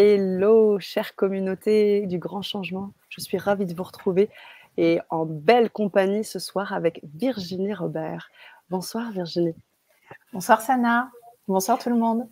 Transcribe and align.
Hello, 0.00 0.78
chère 0.78 1.16
communauté 1.16 2.06
du 2.06 2.20
grand 2.20 2.40
changement. 2.40 2.92
Je 3.08 3.20
suis 3.20 3.36
ravie 3.36 3.66
de 3.66 3.74
vous 3.74 3.82
retrouver 3.82 4.30
et 4.76 5.00
en 5.10 5.26
belle 5.26 5.70
compagnie 5.70 6.22
ce 6.22 6.38
soir 6.38 6.72
avec 6.72 7.00
Virginie 7.16 7.74
Robert. 7.74 8.30
Bonsoir 8.70 9.10
Virginie. 9.10 9.56
Bonsoir 10.32 10.60
Sana. 10.60 11.10
Bonsoir 11.48 11.80
tout 11.80 11.90
le 11.90 11.96
monde. 11.96 12.28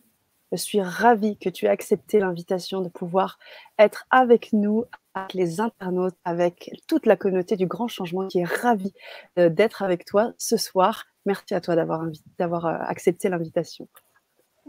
Je 0.53 0.58
suis 0.58 0.81
ravie 0.81 1.37
que 1.38 1.49
tu 1.49 1.67
aies 1.67 1.71
accepté 1.71 2.21
l'invitation 2.21 2.83
de 2.83 2.88
pouvoir 2.88 3.37
être 3.80 4.06
avec 4.10 4.53
nous, 4.53 4.85
avec 5.14 5.35
les 5.35 5.60
internautes, 5.60 6.14
avec 6.24 6.71
toute 6.87 7.04
la 7.04 7.17
communauté 7.17 7.56
du 7.56 7.67
grand 7.67 7.88
changement 7.88 8.28
qui 8.28 8.38
est 8.38 8.44
ravie 8.44 8.94
euh, 9.40 9.48
d'être 9.48 9.83
avec 9.83 10.04
toi 10.04 10.33
ce 10.38 10.56
soir. 10.56 11.06
Merci 11.24 11.53
à 11.53 11.60
toi 11.60 11.74
d'avoir 11.74 12.67
euh, 12.67 12.76
accepté 12.83 13.28
l'invitation. 13.28 13.88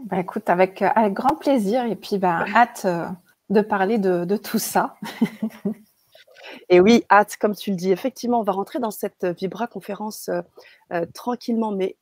Bah, 0.04 0.20
écoute, 0.20 0.48
avec, 0.48 0.82
euh, 0.82 0.88
avec, 0.94 1.12
grand 1.12 1.36
plaisir 1.36 1.84
et 1.84 1.96
puis 1.96 2.18
bah, 2.18 2.44
hâte 2.54 2.86
de 3.50 3.60
parler 3.60 3.98
de, 3.98 4.24
de 4.24 4.36
tout 4.36 4.58
ça. 4.58 4.96
Et 6.70 6.80
oui, 6.80 7.04
hâte, 7.10 7.36
comme 7.38 7.54
tu 7.54 7.70
le 7.70 7.76
dis. 7.76 7.92
Effectivement, 7.92 8.40
on 8.40 8.42
va 8.42 8.52
rentrer 8.52 8.78
dans 8.78 8.90
cette 8.90 9.26
Vibra 9.26 9.66
conférence 9.66 10.30
tranquillement, 11.12 11.72
mais 11.72 11.96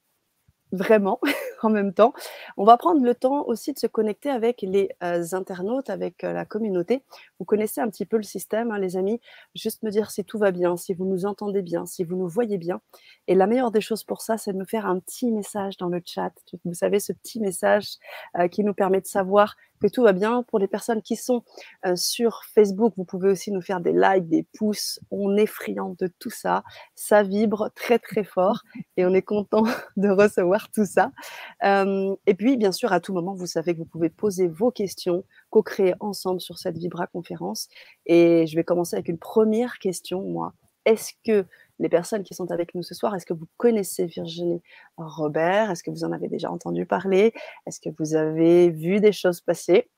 vraiment 0.71 1.21
en 1.66 1.70
même 1.70 1.93
temps. 1.93 2.12
On 2.56 2.65
va 2.65 2.77
prendre 2.77 3.02
le 3.02 3.15
temps 3.15 3.45
aussi 3.47 3.73
de 3.73 3.79
se 3.79 3.87
connecter 3.87 4.30
avec 4.30 4.62
les 4.62 4.91
euh, 5.02 5.24
internautes, 5.33 5.91
avec 5.91 6.24
euh, 6.24 6.33
la 6.33 6.45
communauté. 6.45 7.02
Vous 7.38 7.45
connaissez 7.45 7.80
un 7.80 7.88
petit 7.88 8.07
peu 8.07 8.16
le 8.16 8.23
système, 8.23 8.70
hein, 8.70 8.79
les 8.79 8.97
amis. 8.97 9.20
Juste 9.55 9.83
me 9.83 9.91
dire 9.91 10.10
si 10.10 10.24
tout 10.24 10.38
va 10.38 10.51
bien, 10.51 10.77
si 10.77 10.95
vous 10.95 11.05
nous 11.05 11.27
entendez 11.27 11.62
bien, 11.62 11.87
si 11.87 12.05
vous 12.05 12.16
nous 12.16 12.29
voyez 12.29 12.59
bien. 12.59 12.80
Et 13.27 13.34
la 13.34 13.47
meilleure 13.47 13.71
des 13.71 13.80
choses 13.80 14.05
pour 14.05 14.23
ça, 14.23 14.38
c'est 14.38 14.52
de 14.52 14.59
nous 14.59 14.66
faire 14.66 14.87
un 14.87 14.98
petit 14.98 15.30
message 15.33 15.77
dans 15.77 15.88
le 15.88 16.01
chat. 16.05 16.33
Vous 16.65 16.74
savez, 16.74 17.01
ce 17.01 17.12
petit 17.12 17.41
message 17.41 17.96
euh, 18.38 18.48
qui 18.48 18.65
nous 18.65 18.74
permet 18.74 19.01
de 19.01 19.07
savoir 19.07 19.57
que 19.80 19.87
tout 19.89 20.03
va 20.03 20.12
bien. 20.12 20.43
Pour 20.45 20.59
les 20.59 20.69
personnes 20.69 21.03
qui 21.03 21.16
sont 21.16 21.43
euh, 21.85 21.97
sur 21.97 22.43
Facebook, 22.55 22.95
vous 22.96 23.05
pouvez 23.05 23.30
aussi 23.30 23.51
nous 23.51 23.60
faire 23.60 23.80
des 23.80 23.93
likes, 23.93 24.29
des 24.29 24.46
pouces. 24.57 25.01
On 25.10 25.37
est 25.37 25.46
friand 25.46 25.95
de 25.99 26.09
tout 26.19 26.30
ça. 26.30 26.65
Ça 26.95 27.23
vibre 27.23 27.71
très 27.74 27.99
très 27.99 28.24
fort 28.24 28.63
et 28.97 29.04
on 29.04 29.15
est 29.15 29.23
content 29.23 29.65
de 29.97 30.09
recevoir 30.09 30.71
tout 30.71 30.87
ça. 30.87 31.13
Euh, 31.65 32.15
et 32.27 32.35
puis, 32.35 32.57
bien 32.57 32.73
sûr, 32.73 32.93
à 32.93 33.01
tout 33.01 33.13
moment, 33.13 33.35
vous 33.35 33.47
savez 33.47 33.74
que 33.74 33.79
vous 33.79 33.85
pouvez 33.85 34.10
poser 34.10 34.49
vos 34.49 34.71
questions, 34.71 35.24
co-créer 35.51 35.95
ensemble 36.01 36.41
sur 36.41 36.59
cette 36.59 36.79
Vibra 36.79 37.07
conférence. 37.07 37.69
Et 38.07 38.47
je 38.47 38.57
vais 38.57 38.65
commencer 38.65 38.97
avec 38.97 39.09
une 39.09 39.19
première 39.19 39.79
question, 39.79 40.23
moi. 40.23 40.52
Est-ce 40.85 41.13
que 41.24 41.45
les 41.79 41.88
personnes 41.88 42.23
qui 42.23 42.35
sont 42.35 42.51
avec 42.51 42.74
nous 42.74 42.82
ce 42.82 42.95
soir, 42.95 43.15
est-ce 43.15 43.27
que 43.27 43.35
vous 43.35 43.46
connaissez 43.57 44.07
Virginie 44.07 44.63
Robert? 44.96 45.71
Est-ce 45.71 45.82
que 45.82 45.91
vous 45.91 46.05
en 46.05 46.13
avez 46.13 46.29
déjà 46.29 46.51
entendu 46.51 46.87
parler? 46.87 47.32
Est-ce 47.66 47.80
que 47.80 47.91
vous 47.99 48.15
avez 48.15 48.71
vu 48.71 49.01
des 49.01 49.13
choses 49.13 49.41
passer? 49.41 49.88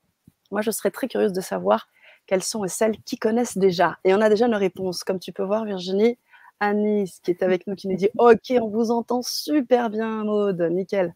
Moi, 0.51 0.61
je 0.61 0.71
serais 0.71 0.91
très 0.91 1.07
curieuse 1.07 1.33
de 1.33 1.41
savoir 1.41 1.87
quelles 2.25 2.43
sont 2.43 2.67
celles 2.67 2.97
qui 3.03 3.17
connaissent 3.17 3.57
déjà. 3.57 3.97
Et 4.03 4.13
on 4.13 4.21
a 4.21 4.29
déjà 4.29 4.47
nos 4.47 4.57
réponses. 4.57 5.03
Comme 5.03 5.19
tu 5.19 5.31
peux 5.31 5.43
voir, 5.43 5.65
Virginie, 5.65 6.17
Anis 6.59 7.19
qui 7.23 7.31
est 7.31 7.43
avec 7.43 7.65
nous, 7.67 7.75
qui 7.75 7.87
nous 7.87 7.95
dit 7.95 8.09
Ok, 8.17 8.53
on 8.61 8.67
vous 8.67 8.91
entend 8.91 9.21
super 9.21 9.89
bien, 9.89 10.23
Maude. 10.23 10.61
Nickel. 10.71 11.13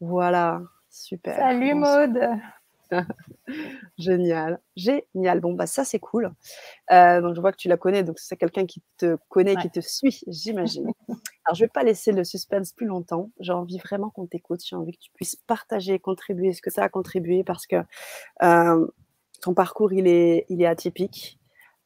Voilà, 0.00 0.62
super. 0.88 1.36
Salut, 1.36 1.74
Maude. 1.74 2.18
Génial, 3.98 4.60
génial. 4.76 5.40
Bon, 5.40 5.52
bah 5.54 5.66
ça 5.66 5.84
c'est 5.84 5.98
cool. 5.98 6.32
Euh, 6.92 7.20
donc 7.20 7.34
je 7.34 7.40
vois 7.40 7.52
que 7.52 7.56
tu 7.56 7.68
la 7.68 7.76
connais, 7.76 8.02
donc 8.02 8.18
c'est 8.18 8.36
quelqu'un 8.36 8.66
qui 8.66 8.82
te 8.98 9.16
connaît, 9.28 9.56
qui 9.56 9.70
te 9.70 9.80
suit, 9.80 10.20
j'imagine. 10.26 10.86
Alors 11.44 11.54
je 11.54 11.64
vais 11.64 11.68
pas 11.68 11.82
laisser 11.82 12.12
le 12.12 12.24
suspense 12.24 12.72
plus 12.72 12.86
longtemps. 12.86 13.30
J'ai 13.40 13.52
envie 13.52 13.78
vraiment 13.78 14.10
qu'on 14.10 14.26
t'écoute. 14.26 14.60
J'ai 14.64 14.76
envie 14.76 14.92
que 14.92 15.00
tu 15.00 15.10
puisses 15.14 15.36
partager, 15.46 15.98
contribuer 15.98 16.52
ce 16.52 16.62
que 16.62 16.70
tu 16.70 16.80
as 16.80 16.84
à 16.84 16.88
contribuer 16.88 17.44
parce 17.44 17.66
que 17.66 17.76
euh, 18.42 18.86
ton 19.42 19.54
parcours 19.54 19.92
il 19.92 20.06
est, 20.06 20.46
il 20.48 20.62
est 20.62 20.66
atypique. 20.66 21.38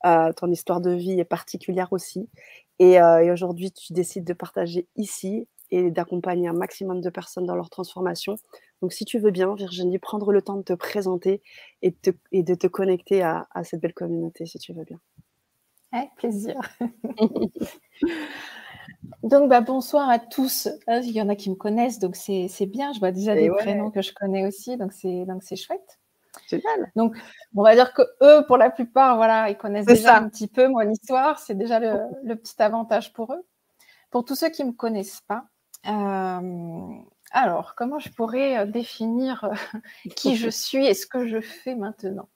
Euh, 0.07 0.33
ton 0.33 0.51
histoire 0.51 0.81
de 0.81 0.91
vie 0.91 1.19
est 1.19 1.25
particulière 1.25 1.93
aussi. 1.93 2.29
Et, 2.79 2.95
et 2.95 3.31
aujourd'hui, 3.31 3.71
tu 3.71 3.93
décides 3.93 4.25
de 4.25 4.33
partager 4.33 4.89
ici 4.97 5.47
et 5.75 5.91
d'accompagner 5.91 6.47
un 6.47 6.53
maximum 6.53 7.01
de 7.01 7.11
personnes 7.11 7.47
dans 7.47 7.57
leur 7.57 7.69
transformation. 7.69 8.37
Donc, 8.81 8.93
si 8.93 9.05
tu 9.05 9.19
veux 9.19 9.33
bien, 9.33 9.53
Virginie, 9.55 9.99
prendre 9.99 10.31
le 10.31 10.41
temps 10.41 10.57
de 10.57 10.63
te 10.63 10.73
présenter 10.73 11.43
et 11.83 11.91
de 11.91 11.97
te, 11.97 12.11
et 12.31 12.45
de 12.45 12.55
te 12.55 12.69
connecter 12.69 13.23
à, 13.23 13.49
cette 13.65 13.81
belle 13.81 13.93
communauté, 13.93 14.47
si 14.47 14.59
tu 14.59 14.73
veux 14.73 14.85
bien. 14.85 15.01
Avec 15.91 16.11
plaisir. 16.17 16.55
donc, 19.25 19.49
bah, 19.49 19.63
bonsoir 19.63 20.09
à 20.09 20.21
tous. 20.21 20.69
Ah, 20.87 20.99
il 20.99 21.11
y 21.11 21.21
en 21.21 21.29
a 21.29 21.35
qui 21.35 21.51
me 21.51 21.57
connaissent, 21.57 21.99
donc 21.99 22.15
c'est 22.15 22.67
bien. 22.67 22.93
Je 22.93 23.01
vois 23.01 23.11
déjà 23.11 23.35
des 23.35 23.51
prénoms 23.51 23.91
que 23.91 24.03
je 24.03 24.13
connais 24.13 24.47
aussi, 24.47 24.77
donc 24.77 24.93
c'est 24.93 25.57
chouette. 25.57 25.99
Génial. 26.49 26.93
Donc, 26.95 27.17
on 27.57 27.63
va 27.63 27.75
dire 27.75 27.93
que 27.95 28.03
eux, 28.23 28.45
pour 28.47 28.59
la 28.59 28.71
plupart, 28.71 29.17
voilà, 29.17 29.51
ils 29.51 29.57
connaissent 29.57 29.87
déjà 29.87 30.19
un 30.19 30.29
petit 30.29 30.47
peu 30.47 30.69
mon 30.69 30.89
histoire. 30.89 31.41
C'est 31.41 31.57
déjà 31.57 31.81
le, 31.81 31.99
le, 32.23 32.37
petit 32.37 32.63
avantage 32.63 33.13
pour 33.13 33.33
eux. 33.33 33.45
Pour 34.11 34.25
tous 34.25 34.37
ceux 34.37 34.51
qui 34.51 34.63
ne 34.63 34.69
me 34.69 34.73
connaissent 34.73 35.23
pas, 35.27 35.47
euh, 35.87 36.89
alors, 37.31 37.75
comment 37.75 37.99
je 37.99 38.11
pourrais 38.11 38.59
euh, 38.59 38.67
définir 38.67 39.45
euh, 39.45 39.79
qui 40.17 40.37
je 40.37 40.49
suis 40.51 40.87
et 40.87 40.95
ce 40.95 41.07
que 41.07 41.27
je 41.27 41.41
fais 41.41 41.75
maintenant? 41.75 42.29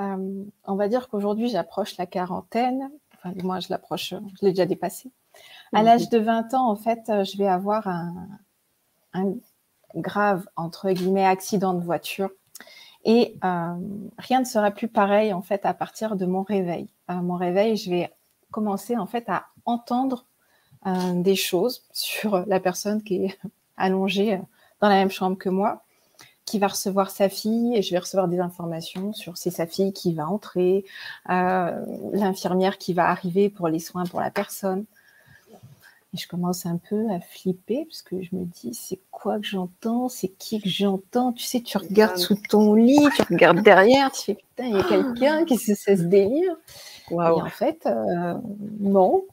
On 0.00 0.76
va 0.76 0.86
dire 0.86 1.08
qu'aujourd'hui, 1.08 1.48
j'approche 1.48 1.96
la 1.96 2.06
quarantaine. 2.06 2.88
Enfin, 3.16 3.34
moi, 3.42 3.58
je 3.58 3.66
l'approche, 3.68 4.10
je 4.10 4.46
l'ai 4.46 4.52
déjà 4.52 4.64
dépassé. 4.64 5.10
À 5.72 5.82
l'âge 5.82 6.08
de 6.08 6.18
20 6.18 6.54
ans, 6.54 6.70
en 6.70 6.76
fait, 6.76 7.02
je 7.08 7.36
vais 7.36 7.48
avoir 7.48 7.88
un, 7.88 9.34
grave, 9.96 10.46
entre 10.54 10.92
guillemets, 10.92 11.26
accident 11.26 11.74
de 11.74 11.82
voiture. 11.82 12.30
Et 13.04 13.34
rien 13.42 14.38
ne 14.38 14.44
sera 14.44 14.70
plus 14.70 14.86
pareil, 14.86 15.32
en 15.32 15.42
fait, 15.42 15.66
à 15.66 15.74
partir 15.74 16.14
de 16.14 16.26
mon 16.26 16.44
réveil. 16.44 16.86
À 17.08 17.16
mon 17.16 17.34
réveil, 17.34 17.76
je 17.76 17.90
vais 17.90 18.14
commencer, 18.52 18.96
en 18.96 19.06
fait, 19.06 19.28
à 19.28 19.46
entendre 19.64 20.27
des 20.84 21.36
choses 21.36 21.82
sur 21.92 22.44
la 22.46 22.60
personne 22.60 23.02
qui 23.02 23.24
est 23.24 23.38
allongée 23.76 24.34
euh, 24.34 24.38
dans 24.80 24.88
la 24.88 24.96
même 24.96 25.10
chambre 25.10 25.36
que 25.36 25.48
moi, 25.48 25.82
qui 26.44 26.58
va 26.58 26.68
recevoir 26.68 27.10
sa 27.10 27.28
fille 27.28 27.76
et 27.76 27.82
je 27.82 27.90
vais 27.90 27.98
recevoir 27.98 28.28
des 28.28 28.38
informations 28.38 29.12
sur 29.12 29.36
c'est 29.36 29.50
sa 29.50 29.66
fille 29.66 29.92
qui 29.92 30.14
va 30.14 30.26
entrer, 30.26 30.84
euh, 31.28 31.84
l'infirmière 32.12 32.78
qui 32.78 32.94
va 32.94 33.08
arriver 33.08 33.50
pour 33.50 33.68
les 33.68 33.80
soins 33.80 34.04
pour 34.04 34.20
la 34.20 34.30
personne. 34.30 34.84
Et 36.14 36.16
je 36.16 36.26
commence 36.26 36.64
un 36.64 36.78
peu 36.78 37.04
à 37.10 37.20
flipper 37.20 37.84
parce 37.84 38.00
que 38.00 38.22
je 38.22 38.34
me 38.34 38.46
dis 38.46 38.72
c'est 38.72 38.98
quoi 39.10 39.38
que 39.38 39.44
j'entends, 39.44 40.08
c'est 40.08 40.28
qui 40.28 40.58
que 40.62 40.68
j'entends? 40.68 41.34
Tu 41.34 41.44
sais, 41.44 41.60
tu 41.60 41.76
regardes 41.76 42.16
sous 42.16 42.36
ton 42.48 42.72
lit, 42.72 43.06
tu 43.14 43.22
regardes 43.28 43.60
derrière, 43.60 44.10
tu 44.12 44.22
fais 44.22 44.34
putain, 44.36 44.64
il 44.64 44.76
y 44.76 44.80
a 44.80 44.84
quelqu'un 44.84 45.44
qui 45.44 45.58
se 45.58 45.74
cesse 45.74 46.04
délire. 46.04 46.56
Et 47.10 47.14
en 47.14 47.50
fait, 47.50 47.86
non, 48.80 49.24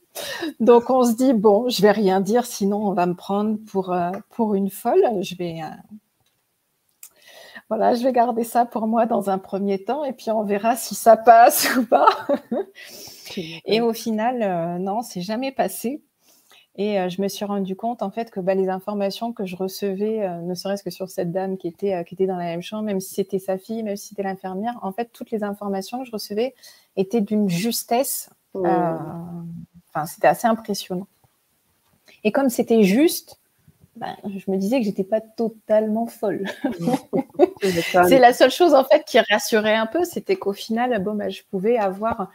donc 0.59 0.89
on 0.89 1.03
se 1.03 1.13
dit 1.13 1.33
bon, 1.33 1.69
je 1.69 1.81
vais 1.81 1.91
rien 1.91 2.21
dire, 2.21 2.45
sinon 2.45 2.87
on 2.87 2.93
va 2.93 3.05
me 3.05 3.15
prendre 3.15 3.57
pour 3.67 3.91
euh, 3.91 4.11
pour 4.29 4.55
une 4.55 4.69
folle. 4.69 5.03
Je 5.21 5.35
vais 5.35 5.61
euh, 5.61 5.67
voilà, 7.69 7.95
je 7.95 8.03
vais 8.03 8.11
garder 8.11 8.43
ça 8.43 8.65
pour 8.65 8.87
moi 8.87 9.05
dans 9.05 9.29
un 9.29 9.37
premier 9.39 9.83
temps 9.83 10.03
et 10.03 10.13
puis 10.13 10.29
on 10.31 10.43
verra 10.43 10.75
si 10.75 10.95
ça 10.95 11.17
passe 11.17 11.75
ou 11.77 11.85
pas. 11.85 12.07
et 13.65 13.81
au 13.81 13.93
final, 13.93 14.41
euh, 14.41 14.77
non, 14.77 15.01
c'est 15.01 15.21
jamais 15.21 15.51
passé. 15.51 16.01
Et 16.77 17.09
je 17.09 17.21
me 17.21 17.29
suis 17.29 17.45
rendu 17.45 17.77
compte 17.77 18.01
en 18.01 18.11
fait 18.11 18.31
que 18.31 18.41
bah, 18.41 18.53
les 18.53 18.67
informations 18.67 19.31
que 19.31 19.45
je 19.45 19.55
recevais, 19.55 20.27
ne 20.41 20.53
serait-ce 20.55 20.83
que 20.83 20.89
sur 20.89 21.09
cette 21.09 21.31
dame 21.31 21.55
qui 21.57 21.69
était 21.69 22.03
qui 22.03 22.15
était 22.15 22.25
dans 22.25 22.35
la 22.35 22.43
même 22.43 22.61
chambre, 22.61 22.83
même 22.83 22.99
si 22.99 23.13
c'était 23.13 23.39
sa 23.39 23.57
fille, 23.57 23.81
même 23.81 23.95
si 23.95 24.09
c'était 24.09 24.23
l'infirmière, 24.23 24.77
en 24.81 24.91
fait 24.91 25.09
toutes 25.13 25.31
les 25.31 25.45
informations 25.45 25.99
que 25.99 26.05
je 26.05 26.11
recevais 26.11 26.53
étaient 26.97 27.21
d'une 27.21 27.47
justesse. 27.47 28.29
C'était 30.05 30.27
assez 30.27 30.47
impressionnant. 30.47 31.07
Et 32.23 32.31
comme 32.31 32.49
c'était 32.49 32.83
juste, 32.83 33.39
ben, 33.95 34.15
je 34.25 34.51
me 34.51 34.57
disais 34.57 34.79
que 34.79 34.85
j'étais 34.85 35.05
pas 35.05 35.21
totalement 35.21 36.05
folle. 36.05 36.45
c'est 37.61 38.19
la 38.19 38.33
seule 38.33 38.51
chose 38.51 38.73
en 38.73 38.83
fait 38.83 39.05
qui 39.05 39.19
rassurait 39.19 39.75
un 39.75 39.85
peu, 39.85 40.03
c'était 40.03 40.35
qu'au 40.35 40.51
final, 40.51 41.01
bon, 41.01 41.15
ben, 41.15 41.29
je 41.29 41.43
pouvais 41.49 41.77
avoir 41.77 42.29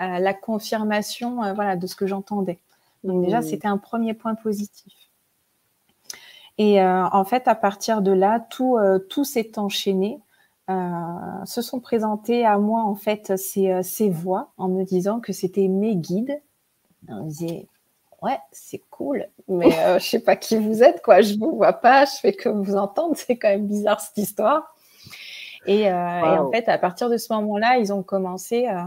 euh, 0.00 0.18
la 0.18 0.34
confirmation 0.34 1.42
euh, 1.42 1.54
voilà, 1.54 1.76
de 1.76 1.86
ce 1.86 1.96
que 1.96 2.06
j'entendais. 2.06 2.58
Donc 3.02 3.24
déjà, 3.24 3.40
mmh. 3.40 3.44
c'était 3.44 3.68
un 3.68 3.78
premier 3.78 4.12
point 4.12 4.34
positif. 4.34 4.92
Et 6.58 6.82
euh, 6.82 7.06
en 7.06 7.24
fait, 7.24 7.48
à 7.48 7.54
partir 7.54 8.02
de 8.02 8.12
là, 8.12 8.40
tout, 8.50 8.78
tout 9.08 9.24
s'est 9.24 9.58
enchaîné. 9.58 10.20
se 10.68 11.62
sont 11.62 11.80
présentés 11.80 12.44
à 12.44 12.58
moi 12.58 12.82
en 12.82 12.94
fait 12.94 13.36
ces, 13.36 13.82
ces 13.82 14.10
voix 14.10 14.52
en 14.56 14.68
me 14.68 14.82
disant 14.82 15.20
que 15.20 15.32
c'était 15.32 15.68
mes 15.68 15.96
guides 15.96 16.40
on 17.08 17.24
disait, 17.24 17.66
ouais, 18.22 18.38
c'est 18.52 18.82
cool, 18.90 19.26
mais 19.48 19.70
je 19.70 19.76
euh, 19.78 19.98
je 19.98 20.04
sais 20.04 20.20
pas 20.20 20.36
qui 20.36 20.56
vous 20.56 20.82
êtes, 20.82 21.02
quoi. 21.02 21.20
Je 21.20 21.38
vous 21.38 21.56
vois 21.56 21.72
pas, 21.72 22.04
je 22.04 22.16
fais 22.20 22.32
que 22.32 22.48
vous 22.48 22.76
entendre. 22.76 23.14
C'est 23.16 23.36
quand 23.36 23.48
même 23.48 23.66
bizarre 23.66 24.00
cette 24.00 24.18
histoire. 24.18 24.74
Et, 25.66 25.90
euh, 25.90 26.22
en 26.22 26.50
fait, 26.52 26.68
à 26.68 26.78
partir 26.78 27.10
de 27.10 27.16
ce 27.16 27.32
moment-là, 27.32 27.78
ils 27.78 27.92
ont 27.92 28.04
commencé, 28.04 28.68
euh, 28.68 28.82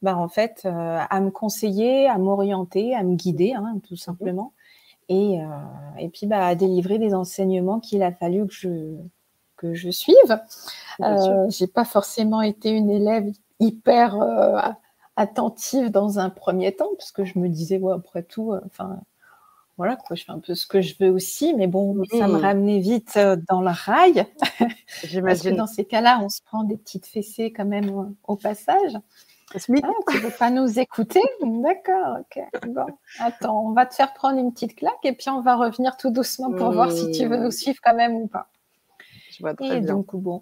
bah, 0.00 0.16
en 0.16 0.28
fait, 0.28 0.64
à 0.64 1.20
me 1.20 1.30
conseiller, 1.30 2.06
à 2.06 2.18
m'orienter, 2.18 2.94
à 2.94 3.02
me 3.02 3.16
guider, 3.16 3.52
hein, 3.54 3.80
tout 3.86 3.96
simplement. 3.96 4.52
Et, 5.08 5.40
et 5.98 6.08
puis, 6.08 6.28
bah, 6.28 6.46
à 6.46 6.54
délivrer 6.54 6.98
des 6.98 7.14
enseignements 7.14 7.80
qu'il 7.80 8.04
a 8.04 8.12
fallu 8.12 8.46
que 8.46 8.52
je 8.52 8.96
que 9.60 9.74
je 9.74 9.90
suive. 9.90 10.40
Euh, 11.00 11.46
j'ai 11.50 11.66
pas 11.66 11.84
forcément 11.84 12.40
été 12.40 12.70
une 12.70 12.90
élève 12.90 13.30
hyper 13.58 14.16
attentive 15.20 15.90
dans 15.90 16.18
un 16.18 16.30
premier 16.30 16.74
temps, 16.74 16.90
parce 16.96 17.12
que 17.12 17.24
je 17.24 17.38
me 17.38 17.48
disais, 17.48 17.78
ouais, 17.78 17.94
après 17.94 18.22
tout, 18.22 18.54
enfin, 18.66 19.00
voilà, 19.76 19.96
quoi, 19.96 20.16
je 20.16 20.24
fais 20.24 20.32
un 20.32 20.40
peu 20.40 20.54
ce 20.54 20.66
que 20.66 20.80
je 20.80 20.94
veux 21.00 21.10
aussi, 21.10 21.54
mais 21.54 21.66
bon, 21.66 22.02
ça 22.10 22.28
me 22.28 22.34
mmh. 22.34 22.42
ramenait 22.42 22.80
vite 22.80 23.18
dans 23.48 23.62
le 23.62 23.70
rail. 23.70 24.26
Que 25.02 25.56
dans 25.56 25.66
ces 25.66 25.84
cas-là, 25.84 26.18
on 26.20 26.28
se 26.28 26.42
prend 26.42 26.64
des 26.64 26.76
petites 26.76 27.06
fessées 27.06 27.52
quand 27.52 27.64
même 27.64 28.14
au 28.24 28.36
passage. 28.36 28.92
Ah, 29.54 29.58
tu 29.58 29.72
ne 29.72 30.20
veux 30.20 30.30
pas 30.30 30.50
nous 30.50 30.78
écouter? 30.78 31.22
D'accord, 31.42 32.18
ok. 32.20 32.42
Bon, 32.68 32.86
attends, 33.18 33.66
on 33.66 33.72
va 33.72 33.86
te 33.86 33.94
faire 33.94 34.12
prendre 34.12 34.38
une 34.38 34.52
petite 34.52 34.76
claque 34.76 35.04
et 35.04 35.12
puis 35.12 35.28
on 35.30 35.40
va 35.40 35.56
revenir 35.56 35.96
tout 35.96 36.10
doucement 36.10 36.52
pour 36.52 36.70
voir 36.70 36.92
si 36.92 37.10
tu 37.10 37.26
veux 37.26 37.36
nous 37.36 37.48
mmh. 37.48 37.52
suivre 37.52 37.78
quand 37.82 37.94
même 37.94 38.14
ou 38.14 38.26
pas. 38.26 38.48
Je 39.30 39.38
vois 39.40 39.54
très 39.54 39.78
et 39.78 39.80
donc, 39.80 40.14
bon, 40.14 40.40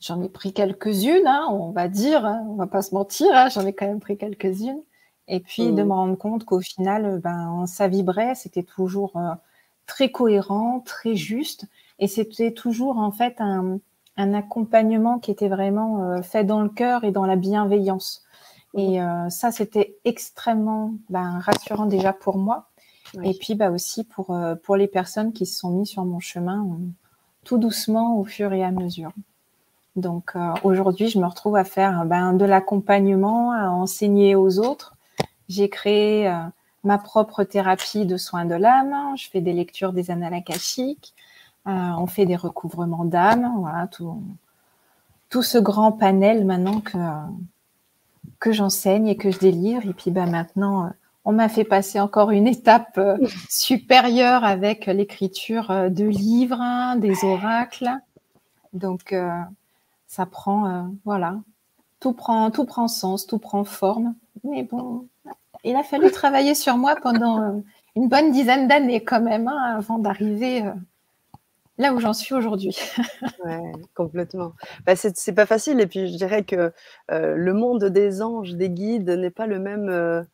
j'en 0.00 0.22
ai 0.22 0.28
pris 0.28 0.52
quelques-unes, 0.52 1.26
hein, 1.26 1.46
on 1.50 1.70
va 1.70 1.88
dire, 1.88 2.24
hein, 2.24 2.44
on 2.48 2.54
va 2.54 2.66
pas 2.66 2.82
se 2.82 2.94
mentir, 2.94 3.28
hein, 3.32 3.48
j'en 3.50 3.66
ai 3.66 3.72
quand 3.72 3.86
même 3.86 4.00
pris 4.00 4.16
quelques-unes. 4.16 4.82
Et 5.28 5.40
puis 5.40 5.72
de 5.72 5.82
mmh. 5.82 5.86
me 5.86 5.92
rendre 5.92 6.18
compte 6.18 6.44
qu'au 6.44 6.60
final, 6.60 7.04
euh, 7.04 7.18
ben, 7.18 7.64
ça 7.66 7.86
vibrait, 7.86 8.34
c'était 8.34 8.64
toujours 8.64 9.16
euh, 9.16 9.34
très 9.86 10.10
cohérent, 10.10 10.80
très 10.80 11.14
juste. 11.14 11.66
Et 12.00 12.08
c'était 12.08 12.52
toujours 12.52 12.98
en 12.98 13.12
fait 13.12 13.40
un, 13.40 13.78
accompagnement 14.16 15.18
qui 15.18 15.30
était 15.30 15.48
vraiment 15.48 16.02
euh, 16.02 16.22
fait 16.22 16.44
dans 16.44 16.60
le 16.60 16.68
cœur 16.68 17.04
et 17.04 17.10
dans 17.10 17.24
la 17.24 17.36
bienveillance. 17.36 18.24
Et 18.74 19.00
ça, 19.30 19.50
c'était 19.50 19.96
extrêmement 20.04 20.94
ben, 21.08 21.40
rassurant 21.40 21.86
déjà 21.86 22.12
pour 22.12 22.38
moi. 22.38 22.68
Et 23.24 23.34
puis 23.34 23.56
bah, 23.56 23.72
aussi 23.72 24.04
pour, 24.04 24.32
pour 24.62 24.76
les 24.76 24.86
personnes 24.86 25.32
qui 25.32 25.44
se 25.44 25.58
sont 25.58 25.70
mises 25.70 25.88
sur 25.88 26.04
mon 26.04 26.20
chemin 26.20 26.78
tout 27.42 27.58
doucement 27.58 28.16
au 28.16 28.24
fur 28.24 28.52
et 28.52 28.62
à 28.62 28.70
mesure. 28.70 29.10
Donc 29.96 30.34
aujourd'hui, 30.62 31.08
je 31.08 31.18
me 31.18 31.26
retrouve 31.26 31.56
à 31.56 31.64
faire 31.64 32.04
ben, 32.04 32.32
de 32.32 32.44
l'accompagnement, 32.44 33.52
à 33.52 33.70
enseigner 33.70 34.34
aux 34.36 34.58
autres 34.58 34.94
j'ai 35.50 35.68
créé 35.68 36.28
euh, 36.28 36.38
ma 36.84 36.96
propre 36.96 37.42
thérapie 37.44 38.06
de 38.06 38.16
soins 38.16 38.46
de 38.46 38.54
l'âme. 38.54 38.94
Je 39.16 39.28
fais 39.28 39.40
des 39.40 39.52
lectures 39.52 39.92
des 39.92 40.10
annales 40.10 40.32
akashiques. 40.32 41.12
Euh, 41.66 41.70
on 41.98 42.06
fait 42.06 42.24
des 42.24 42.36
recouvrements 42.36 43.04
d'âme. 43.04 43.52
Voilà, 43.58 43.88
tout, 43.88 44.22
tout 45.28 45.42
ce 45.42 45.58
grand 45.58 45.92
panel 45.92 46.46
maintenant 46.46 46.80
que, 46.80 46.98
que 48.38 48.52
j'enseigne 48.52 49.08
et 49.08 49.16
que 49.16 49.30
je 49.32 49.40
délire. 49.40 49.84
Et 49.84 49.92
puis 49.92 50.12
bah, 50.12 50.26
maintenant, 50.26 50.84
euh, 50.84 50.88
on 51.24 51.32
m'a 51.32 51.48
fait 51.48 51.64
passer 51.64 51.98
encore 51.98 52.30
une 52.30 52.46
étape 52.46 52.98
supérieure 53.50 54.44
avec 54.44 54.86
l'écriture 54.86 55.90
de 55.90 56.04
livres, 56.04 56.60
hein, 56.60 56.96
des 56.96 57.24
oracles. 57.24 57.90
Donc, 58.72 59.14
ça 60.10 60.26
prend, 60.26 60.90
voilà, 61.04 61.38
tout 62.00 62.14
prend, 62.14 62.50
tout 62.50 62.64
prend 62.64 62.88
sens, 62.88 63.26
tout 63.26 63.38
prend 63.38 63.62
forme. 63.62 64.14
Mais 64.42 64.64
bon, 64.64 65.06
il 65.64 65.76
a 65.76 65.82
fallu 65.82 66.10
travailler 66.10 66.54
sur 66.54 66.76
moi 66.76 66.96
pendant 67.00 67.42
euh, 67.42 67.60
une 67.94 68.08
bonne 68.08 68.32
dizaine 68.32 68.66
d'années 68.66 69.04
quand 69.04 69.20
même, 69.20 69.46
hein, 69.46 69.76
avant 69.78 69.98
d'arriver 69.98 70.62
euh, 70.62 70.72
là 71.78 71.92
où 71.92 72.00
j'en 72.00 72.14
suis 72.14 72.34
aujourd'hui. 72.34 72.76
ouais, 73.44 73.72
complètement. 73.94 74.54
Bah, 74.86 74.96
c'est 74.96 75.34
pas 75.34 75.46
facile. 75.46 75.80
Et 75.80 75.86
puis, 75.86 76.10
je 76.10 76.16
dirais 76.16 76.42
que 76.42 76.72
euh, 77.10 77.36
le 77.36 77.54
monde 77.54 77.84
des 77.84 78.22
anges, 78.22 78.54
des 78.54 78.70
guides, 78.70 79.10
n'est 79.10 79.30
pas 79.30 79.46
le 79.46 79.58
même 79.58 80.26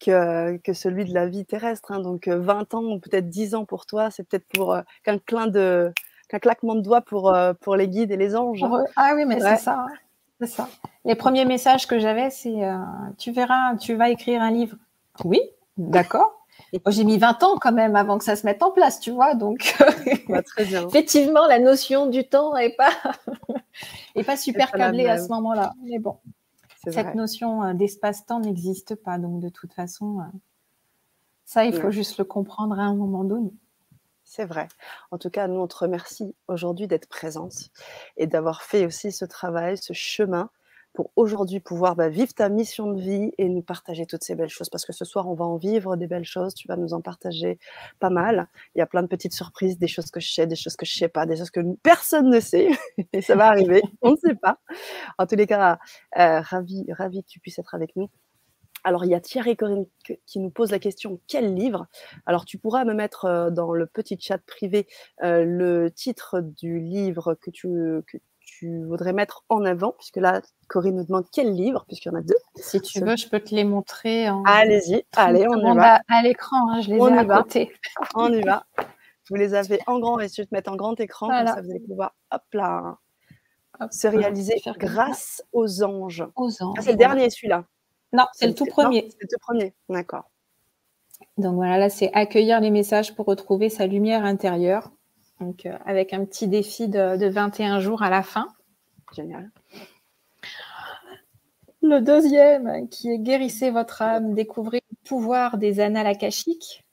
que, 0.00 0.56
que, 0.58 0.72
celui 0.72 1.04
de 1.04 1.12
la 1.12 1.26
vie 1.26 1.44
terrestre. 1.44 1.92
Hein. 1.92 2.00
Donc, 2.00 2.28
20 2.28 2.74
ans 2.74 2.84
ou 2.84 2.98
peut-être 2.98 3.28
10 3.28 3.54
ans 3.54 3.66
pour 3.66 3.84
toi, 3.84 4.10
c'est 4.10 4.26
peut-être 4.26 4.48
pour 4.48 4.76
qu'un 5.04 5.18
clin 5.18 5.46
de 5.46 5.92
qu'un 6.30 6.38
claquement 6.38 6.74
de 6.74 6.80
doigts 6.80 7.00
pour, 7.00 7.34
pour 7.60 7.76
les 7.76 7.88
guides 7.88 8.10
et 8.10 8.16
les 8.16 8.36
anges. 8.36 8.64
Ah 8.96 9.12
oui, 9.14 9.24
mais 9.26 9.40
c'est 9.40 9.56
ça. 9.56 9.86
Hein. 9.86 9.94
C'est 10.40 10.46
ça. 10.46 10.68
Les 11.04 11.14
premiers 11.14 11.44
messages 11.44 11.86
que 11.86 11.98
j'avais, 11.98 12.30
c'est 12.30 12.64
euh, 12.64 12.78
tu 13.18 13.30
verras, 13.30 13.76
tu 13.76 13.94
vas 13.94 14.08
écrire 14.08 14.40
un 14.40 14.50
livre. 14.50 14.76
Oui, 15.24 15.40
d'accord. 15.76 16.46
J'ai 16.88 17.04
mis 17.04 17.18
20 17.18 17.42
ans 17.42 17.58
quand 17.60 17.72
même 17.72 17.94
avant 17.94 18.16
que 18.16 18.24
ça 18.24 18.36
se 18.36 18.46
mette 18.46 18.62
en 18.62 18.70
place, 18.70 19.00
tu 19.00 19.10
vois. 19.10 19.34
Donc, 19.34 19.76
effectivement, 20.28 21.46
la 21.46 21.58
notion 21.58 22.06
du 22.06 22.26
temps 22.26 22.54
n'est 22.54 22.74
pas, 22.74 22.90
est 24.14 24.24
pas 24.24 24.36
super 24.38 24.72
câblée 24.72 25.08
à 25.08 25.18
ce 25.18 25.28
moment-là. 25.28 25.72
Mais 25.84 25.98
bon, 25.98 26.16
cette 26.86 27.14
notion 27.14 27.62
euh, 27.62 27.74
d'espace-temps 27.74 28.40
n'existe 28.40 28.94
pas. 28.94 29.18
Donc, 29.18 29.40
de 29.40 29.50
toute 29.50 29.74
façon, 29.74 30.20
euh, 30.20 30.38
ça, 31.44 31.66
il 31.66 31.74
faut 31.74 31.90
juste 31.90 32.16
le 32.16 32.24
comprendre 32.24 32.78
à 32.78 32.84
un 32.84 32.94
moment 32.94 33.24
donné. 33.24 33.52
C'est 34.32 34.44
vrai. 34.44 34.68
En 35.10 35.18
tout 35.18 35.28
cas, 35.28 35.48
nous, 35.48 35.58
on 35.58 35.66
te 35.66 35.76
remercie 35.76 36.36
aujourd'hui 36.46 36.86
d'être 36.86 37.08
présente 37.08 37.70
et 38.16 38.28
d'avoir 38.28 38.62
fait 38.62 38.86
aussi 38.86 39.10
ce 39.10 39.24
travail, 39.24 39.76
ce 39.76 39.92
chemin 39.92 40.50
pour 40.92 41.10
aujourd'hui 41.16 41.58
pouvoir 41.58 41.96
bah, 41.96 42.08
vivre 42.08 42.32
ta 42.32 42.48
mission 42.48 42.92
de 42.92 43.00
vie 43.00 43.32
et 43.38 43.48
nous 43.48 43.62
partager 43.62 44.06
toutes 44.06 44.22
ces 44.22 44.36
belles 44.36 44.48
choses. 44.48 44.68
Parce 44.70 44.86
que 44.86 44.92
ce 44.92 45.04
soir, 45.04 45.28
on 45.28 45.34
va 45.34 45.44
en 45.44 45.56
vivre 45.56 45.96
des 45.96 46.06
belles 46.06 46.24
choses. 46.24 46.54
Tu 46.54 46.68
vas 46.68 46.76
nous 46.76 46.94
en 46.94 47.00
partager 47.00 47.58
pas 47.98 48.10
mal. 48.10 48.46
Il 48.76 48.78
y 48.78 48.82
a 48.82 48.86
plein 48.86 49.02
de 49.02 49.08
petites 49.08 49.34
surprises, 49.34 49.78
des 49.78 49.88
choses 49.88 50.12
que 50.12 50.20
je 50.20 50.32
sais, 50.32 50.46
des 50.46 50.54
choses 50.54 50.76
que 50.76 50.86
je 50.86 50.94
sais 50.94 51.08
pas, 51.08 51.26
des 51.26 51.36
choses 51.36 51.50
que 51.50 51.60
personne 51.82 52.30
ne 52.30 52.38
sait. 52.38 52.68
et 53.12 53.22
ça 53.22 53.34
va 53.34 53.48
arriver. 53.48 53.82
on 54.00 54.12
ne 54.12 54.16
sait 54.16 54.36
pas. 54.36 54.60
En 55.18 55.26
tous 55.26 55.34
les 55.34 55.48
cas, 55.48 55.80
euh, 56.16 56.40
ravi, 56.40 56.86
ravi 56.92 57.24
que 57.24 57.28
tu 57.28 57.40
puisses 57.40 57.58
être 57.58 57.74
avec 57.74 57.96
nous. 57.96 58.08
Alors, 58.84 59.04
il 59.04 59.10
y 59.10 59.14
a 59.14 59.20
Thierry 59.20 59.56
Corinne 59.56 59.86
qui 60.26 60.38
nous 60.38 60.50
pose 60.50 60.70
la 60.70 60.78
question 60.78 61.20
quel 61.26 61.54
livre? 61.54 61.86
Alors, 62.26 62.44
tu 62.44 62.58
pourras 62.58 62.84
me 62.84 62.94
mettre 62.94 63.24
euh, 63.26 63.50
dans 63.50 63.72
le 63.72 63.86
petit 63.86 64.18
chat 64.20 64.38
privé 64.38 64.86
euh, 65.22 65.44
le 65.44 65.90
titre 65.90 66.40
du 66.40 66.80
livre 66.80 67.34
que 67.34 67.50
tu, 67.50 67.68
que 68.06 68.18
tu 68.40 68.84
voudrais 68.84 69.12
mettre 69.12 69.44
en 69.48 69.64
avant, 69.64 69.92
puisque 69.92 70.16
là, 70.16 70.40
Corinne 70.68 70.96
nous 70.96 71.04
demande 71.04 71.26
quel 71.32 71.52
livre, 71.54 71.84
puisqu'il 71.86 72.08
y 72.08 72.12
en 72.12 72.18
a 72.18 72.22
deux. 72.22 72.34
Si 72.56 72.80
tu 72.80 73.00
veux, 73.00 73.16
je 73.16 73.28
peux 73.28 73.40
te 73.40 73.54
les 73.54 73.64
montrer. 73.64 74.26
Allez-y, 74.44 75.04
allez, 75.16 75.46
on 75.48 75.72
y 75.72 75.76
va. 75.76 76.00
À, 76.08 76.22
l'écran, 76.22 76.70
hein, 76.70 76.80
je 76.80 76.90
les 76.90 76.96
ai 76.96 77.18
à 77.18 77.24
côté. 77.24 77.72
on 78.14 78.32
y 78.32 78.42
va. 78.42 78.66
Vous 79.30 79.36
les 79.36 79.54
avez 79.54 79.78
en 79.86 80.00
grand, 80.00 80.18
et 80.18 80.26
si 80.26 80.42
tu 80.42 80.46
te 80.48 80.52
mettre 80.52 80.72
en 80.72 80.76
grand 80.76 80.98
écran, 80.98 81.28
comme 81.28 81.46
ça, 81.46 81.60
vous 81.62 81.70
allez 81.70 81.78
pouvoir, 81.78 82.16
hop 82.32 82.42
là, 82.52 82.98
se 83.92 84.08
réaliser 84.08 84.60
grâce 84.76 85.42
aux 85.52 85.84
anges. 85.84 86.26
Aux 86.34 86.62
anges. 86.62 86.78
c'est 86.80 86.90
le 86.90 86.98
dernier, 86.98 87.30
celui-là. 87.30 87.64
Non, 88.12 88.24
c'est 88.32 88.46
le 88.46 88.54
tout 88.54 88.66
premier. 88.66 89.08
C'est 89.10 89.22
le 89.22 89.28
tout 89.28 89.38
premier, 89.40 89.74
d'accord. 89.88 90.30
Donc 91.38 91.54
voilà, 91.54 91.78
là, 91.78 91.90
c'est 91.90 92.12
accueillir 92.12 92.60
les 92.60 92.70
messages 92.70 93.14
pour 93.14 93.26
retrouver 93.26 93.68
sa 93.68 93.86
lumière 93.86 94.24
intérieure. 94.24 94.90
Donc, 95.40 95.64
euh, 95.64 95.76
avec 95.86 96.12
un 96.12 96.24
petit 96.24 96.48
défi 96.48 96.88
de, 96.88 97.28
21 97.28 97.80
jours 97.80 98.02
à 98.02 98.10
la 98.10 98.22
fin. 98.22 98.48
Génial. 99.14 99.50
Le 101.82 102.00
deuxième, 102.00 102.88
qui 102.90 103.10
est 103.10 103.18
guérissez 103.18 103.70
votre 103.70 104.02
âme, 104.02 104.34
découvrez 104.34 104.82
le 104.90 105.08
pouvoir 105.08 105.56
des 105.56 105.80
annales 105.80 106.06
akashiques. 106.06 106.84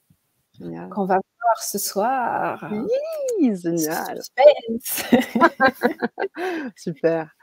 Qu'on 0.58 1.04
va 1.04 1.16
voir 1.16 1.62
ce 1.62 1.78
soir. 1.78 2.68
Oui, 2.72 3.54
génial. 3.54 4.20
Super. 6.76 7.36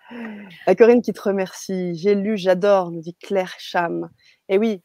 Corinne 0.78 1.02
qui 1.02 1.14
te 1.14 1.22
remercie. 1.22 1.96
J'ai 1.96 2.16
lu, 2.16 2.38
j'adore, 2.38 2.92
nous 2.92 3.02
dit 3.02 3.16
Claire 3.16 3.56
Cham. 3.58 4.10
Et 4.50 4.58
oui, 4.58 4.82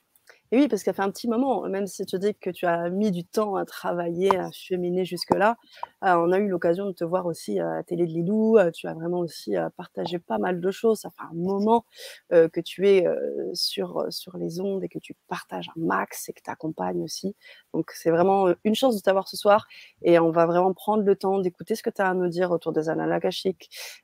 et 0.53 0.59
oui, 0.59 0.67
parce 0.67 0.83
que 0.83 0.93
fait 0.93 1.03
un 1.03 1.11
petit 1.13 1.29
moment, 1.29 1.63
même 1.69 1.87
si 1.87 2.05
tu 2.05 2.19
dis 2.19 2.35
que 2.35 2.51
tu 2.51 2.67
as 2.67 2.91
mis 2.91 3.13
du 3.13 3.25
temps 3.25 3.55
à 3.55 3.65
travailler, 3.65 4.37
à 4.37 4.51
cheminer 4.51 5.05
jusque-là, 5.05 5.57
euh, 6.05 6.15
on 6.17 6.33
a 6.33 6.39
eu 6.41 6.49
l'occasion 6.49 6.87
de 6.87 6.93
te 6.93 7.05
voir 7.05 7.27
aussi 7.27 7.61
à 7.61 7.77
la 7.77 7.83
télé 7.85 8.05
de 8.05 8.11
Lilou. 8.13 8.59
Euh, 8.59 8.73
tu 8.73 8.89
as 8.89 8.95
vraiment 8.95 9.21
aussi 9.21 9.57
euh, 9.57 9.69
partagé 9.77 10.19
pas 10.19 10.39
mal 10.39 10.61
de 10.61 10.71
choses. 10.73 11.01
Ça 11.01 11.11
fait 11.11 11.23
un 11.23 11.35
moment 11.35 11.85
que 12.31 12.61
tu 12.61 12.89
es 12.89 13.07
sur, 13.55 14.07
sur 14.11 14.37
les 14.37 14.61
ondes 14.61 14.83
et 14.85 14.89
que 14.89 14.99
tu 14.99 15.15
partages 15.29 15.69
un 15.77 15.81
max 15.81 16.29
et 16.29 16.33
que 16.33 16.41
tu 16.43 16.51
accompagnes 16.51 17.03
aussi. 17.03 17.37
Donc, 17.75 17.91
c'est 17.93 18.11
vraiment 18.11 18.53
une 18.65 18.75
chance 18.75 18.97
de 18.97 19.01
t'avoir 19.01 19.29
ce 19.29 19.37
soir. 19.37 19.67
Et 20.03 20.19
on 20.19 20.31
va 20.31 20.47
vraiment 20.47 20.73
prendre 20.73 21.03
le 21.03 21.17
temps 21.17 21.39
d'écouter 21.39 21.75
ce 21.75 21.83
que 21.83 21.91
tu 21.91 22.03
as 22.03 22.09
à 22.09 22.15
nous 22.15 22.29
dire 22.29 22.51
autour 22.51 22.73
des 22.73 22.89
annales 22.89 23.21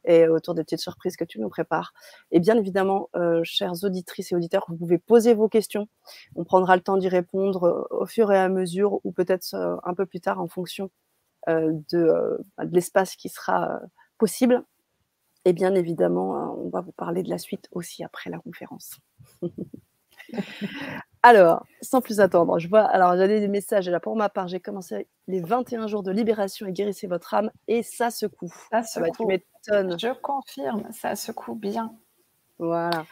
et 0.05 0.29
autour 0.29 0.55
des 0.55 0.63
petites 0.63 0.81
surprises 0.81 1.17
que 1.17 1.25
tu 1.25 1.41
nous 1.41 1.49
prépares. 1.49 1.93
Et 2.31 2.41
bien 2.41 2.57
évidemment, 2.57 3.09
chères 3.43 3.85
auditrices 3.85 4.33
et 4.33 4.35
auditeurs, 4.37 4.65
vous 4.69 4.77
pouvez 4.77 4.99
poser 4.99 5.35
vos 5.35 5.49
questions. 5.49 5.89
On 6.37 6.45
prendra 6.45 6.77
le 6.77 6.83
temps 6.83 6.97
d'y 6.97 7.09
répondre 7.09 7.89
au 7.91 8.07
fur 8.07 8.31
et 8.33 8.39
à 8.39 8.49
mesure 8.49 9.01
ou 9.05 9.13
peut-être 9.13 9.55
un 9.83 9.95
peu 9.95 10.07
plus 10.07 10.21
tard 10.21 10.41
en 10.41 10.49
fonction 10.49 10.91
euh, 11.49 11.81
euh, 11.95 12.39
de, 12.59 12.73
l'espace 12.73 13.17
qui 13.17 13.29
sera 13.29 13.71
euh, 13.71 13.87
possible. 14.19 14.65
Et 15.45 15.53
bien 15.53 15.75
évidemment, 15.75 16.57
on 16.59 16.71
va 16.71 16.81
vous 16.81 16.93
parler 16.93 17.23
de 17.23 17.31
la 17.31 17.39
suite 17.39 17.69
aussi 17.71 18.03
après 18.03 18.31
la 18.31 18.39
conférence. 18.39 18.99
alors, 21.23 21.65
sans 21.83 22.01
plus 22.01 22.19
attendre, 22.19 22.59
je 22.59 22.69
vois, 22.69 22.83
alors 22.83 23.17
j'avais 23.17 23.39
des 23.39 23.47
messages. 23.47 23.89
Là, 23.89 24.01
pour 24.01 24.17
ma 24.17 24.29
part, 24.29 24.49
j'ai 24.49 24.59
commencé 24.59 25.07
les 25.29 25.41
21 25.41 25.87
jours 25.87 26.03
de 26.03 26.11
libération 26.11 26.67
et 26.67 26.73
guérissez 26.73 27.07
votre 27.07 27.33
âme, 27.33 27.53
et 27.69 27.85
ça 27.85 28.11
secoue. 28.11 28.53
Ça 28.73 28.83
secoue. 28.83 29.13
tu 29.17 29.27
m'étonnes. 29.27 29.97
Je 30.01 30.13
confirme, 30.21 30.89
ça 30.91 31.15
secoue 31.15 31.55
bien. 31.55 31.95
Voilà. 32.59 33.07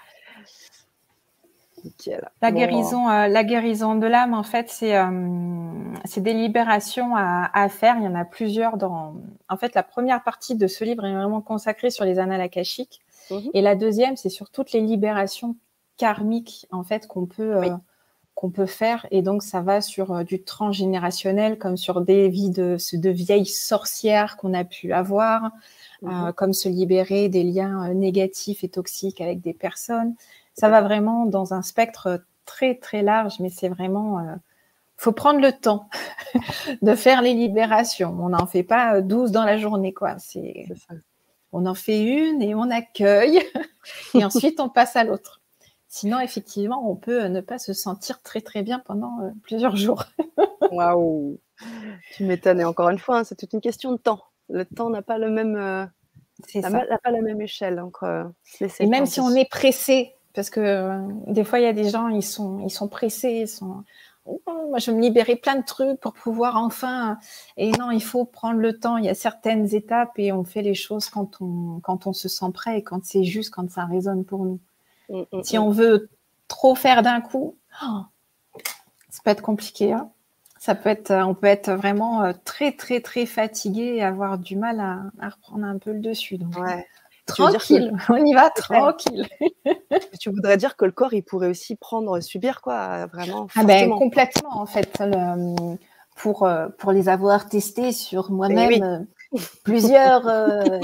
La, 2.40 2.52
guérison, 2.52 3.08
euh, 3.08 3.28
la 3.28 3.44
guérison 3.44 3.94
de 3.94 4.06
l'âme, 4.06 4.34
en 4.34 4.42
fait, 4.42 4.70
c'est 4.70 6.20
des 6.20 6.34
libérations 6.34 7.14
à, 7.16 7.68
faire. 7.68 7.96
Il 7.98 8.04
y 8.04 8.08
en 8.08 8.14
a 8.14 8.24
plusieurs 8.24 8.76
dans. 8.76 9.14
En 9.48 9.56
fait, 9.56 9.74
la 9.74 9.82
première 9.82 10.22
partie 10.22 10.56
de 10.56 10.66
ce 10.66 10.84
livre 10.84 11.04
est 11.04 11.14
vraiment 11.14 11.40
consacrée 11.40 11.90
sur 11.90 12.04
les 12.04 12.18
annales 12.18 12.40
akashiques. 12.40 13.00
Mhm. 13.30 13.50
Et 13.54 13.62
la 13.62 13.74
deuxième, 13.74 14.16
c'est 14.16 14.28
sur 14.28 14.50
toutes 14.50 14.72
les 14.72 14.80
libérations 14.80 15.56
karmiques, 15.96 16.66
en 16.70 16.82
fait, 16.82 17.06
qu'on 17.06 17.26
peut, 17.26 17.56
qu'on 18.34 18.50
peut 18.50 18.66
faire. 18.66 19.06
Et 19.10 19.22
donc, 19.22 19.42
ça 19.42 19.60
va 19.60 19.80
sur 19.80 20.24
du 20.24 20.42
transgénérationnel, 20.42 21.58
comme 21.58 21.76
sur 21.76 22.00
des 22.00 22.28
vies 22.28 22.50
de, 22.50 22.76
de 22.92 23.10
vieilles 23.10 23.46
sorcières 23.46 24.36
qu'on 24.36 24.54
a 24.54 24.64
pu 24.64 24.92
avoir. 24.92 25.52
Mhm. 26.02 26.32
comme 26.34 26.52
se 26.52 26.68
libérer 26.68 27.28
des 27.30 27.44
liens 27.44 27.88
négatifs 27.94 28.62
et 28.62 28.68
toxiques 28.68 29.22
avec 29.22 29.40
des 29.40 29.54
personnes, 29.54 30.14
ça 30.54 30.68
va 30.68 30.80
vraiment 30.80 31.26
dans 31.26 31.52
un 31.52 31.62
spectre 31.62 32.24
très 32.46 32.76
très 32.76 33.02
large, 33.02 33.40
mais 33.40 33.50
c'est 33.50 33.68
vraiment 33.68 34.20
euh, 34.20 34.34
faut 34.96 35.12
prendre 35.12 35.40
le 35.40 35.52
temps 35.52 35.88
de 36.82 36.94
faire 36.94 37.20
les 37.22 37.34
libérations. 37.34 38.16
On 38.20 38.30
n'en 38.30 38.46
fait 38.46 38.62
pas 38.62 39.00
12 39.00 39.32
dans 39.32 39.44
la 39.44 39.58
journée, 39.58 39.92
quoi. 39.92 40.16
C'est 40.18 40.66
on 41.52 41.66
en 41.66 41.74
fait 41.74 42.02
une 42.02 42.42
et 42.42 42.54
on 42.54 42.70
accueille 42.70 43.40
et 44.14 44.24
ensuite 44.24 44.60
on 44.60 44.68
passe 44.68 44.96
à 44.96 45.04
l'autre. 45.04 45.40
Sinon, 45.88 46.18
effectivement, 46.18 46.90
on 46.90 46.96
peut 46.96 47.26
ne 47.26 47.40
pas 47.40 47.58
se 47.58 47.72
sentir 47.72 48.20
très 48.22 48.40
très 48.40 48.62
bien 48.62 48.80
pendant 48.80 49.20
euh, 49.20 49.30
plusieurs 49.42 49.76
jours. 49.76 50.04
Waouh 50.72 51.38
Tu 52.14 52.24
m'étonnes. 52.24 52.60
Et 52.60 52.64
encore 52.64 52.88
une 52.88 52.98
fois, 52.98 53.18
hein, 53.18 53.24
c'est 53.24 53.36
toute 53.36 53.52
une 53.52 53.60
question 53.60 53.92
de 53.92 53.98
temps. 53.98 54.20
Le 54.48 54.64
temps 54.64 54.90
n'a 54.90 55.02
pas 55.02 55.18
le 55.18 55.30
même, 55.30 55.54
euh, 55.54 55.86
n'a 56.56 56.98
pas 56.98 57.10
la 57.10 57.22
même 57.22 57.40
échelle. 57.40 57.76
Donc, 57.76 57.98
et 58.80 58.86
même 58.86 59.06
si 59.06 59.20
on 59.20 59.30
est 59.30 59.48
pressé 59.48 60.16
parce 60.34 60.50
que 60.50 60.60
euh, 60.60 60.98
des 61.28 61.44
fois, 61.44 61.60
il 61.60 61.62
y 61.62 61.68
a 61.68 61.72
des 61.72 61.88
gens, 61.88 62.08
ils 62.08 62.22
sont, 62.22 62.58
ils 62.66 62.70
sont 62.70 62.88
pressés, 62.88 63.42
ils 63.42 63.48
sont. 63.48 63.84
Oh, 64.26 64.40
moi, 64.46 64.78
je 64.78 64.90
vais 64.90 64.96
me 64.96 65.02
libérer 65.02 65.36
plein 65.36 65.56
de 65.56 65.64
trucs 65.64 66.00
pour 66.00 66.14
pouvoir 66.14 66.56
enfin. 66.56 67.18
Et 67.56 67.70
non, 67.72 67.90
il 67.90 68.02
faut 68.02 68.24
prendre 68.24 68.58
le 68.58 68.78
temps. 68.78 68.96
Il 68.96 69.04
y 69.04 69.08
a 69.08 69.14
certaines 69.14 69.74
étapes 69.74 70.18
et 70.18 70.32
on 70.32 70.44
fait 70.44 70.62
les 70.62 70.74
choses 70.74 71.08
quand 71.08 71.40
on, 71.40 71.80
quand 71.82 72.06
on 72.06 72.12
se 72.12 72.28
sent 72.28 72.50
prêt 72.52 72.78
et 72.78 72.82
quand 72.82 73.04
c'est 73.04 73.24
juste, 73.24 73.50
quand 73.50 73.70
ça 73.70 73.84
résonne 73.84 74.24
pour 74.24 74.44
nous. 74.44 74.60
Mm, 75.08 75.22
mm, 75.30 75.42
si 75.42 75.58
mm. 75.58 75.62
on 75.62 75.70
veut 75.70 76.08
trop 76.48 76.74
faire 76.74 77.02
d'un 77.02 77.20
coup, 77.20 77.56
oh, 77.84 78.00
ça 79.10 79.20
peut 79.22 79.30
être 79.30 79.42
compliqué. 79.42 79.92
Hein. 79.92 80.10
ça 80.58 80.74
peut 80.74 80.88
être, 80.88 81.12
on 81.12 81.34
peut 81.34 81.46
être 81.46 81.70
vraiment 81.70 82.22
euh, 82.22 82.32
très, 82.44 82.72
très, 82.72 83.00
très 83.00 83.26
fatigué 83.26 83.96
et 83.96 84.02
avoir 84.02 84.38
du 84.38 84.56
mal 84.56 84.80
à, 84.80 85.02
à 85.20 85.28
reprendre 85.28 85.64
un 85.64 85.78
peu 85.78 85.92
le 85.92 86.00
dessus. 86.00 86.38
Donc, 86.38 86.56
ouais. 86.56 86.86
Tranquille, 87.26 87.96
on 88.10 88.24
y 88.24 88.34
va 88.34 88.50
tranquille. 88.50 89.26
tu 90.20 90.30
voudrais 90.30 90.56
dire 90.56 90.76
que 90.76 90.84
le 90.84 90.92
corps, 90.92 91.14
il 91.14 91.22
pourrait 91.22 91.48
aussi 91.48 91.74
prendre, 91.76 92.20
subir 92.20 92.60
quoi, 92.60 93.06
vraiment 93.06 93.46
ah 93.56 93.64
ben, 93.64 93.90
Complètement, 93.90 94.60
en 94.60 94.66
fait. 94.66 95.02
pour, 96.16 96.44
euh, 96.44 96.68
pour 96.78 96.92
les 96.92 97.08
avoir 97.08 97.48
testés 97.48 97.92
sur 97.92 98.30
moi-même, 98.30 98.82
euh, 98.82 99.38
plusieurs 99.64 100.28
euh, 100.28 100.80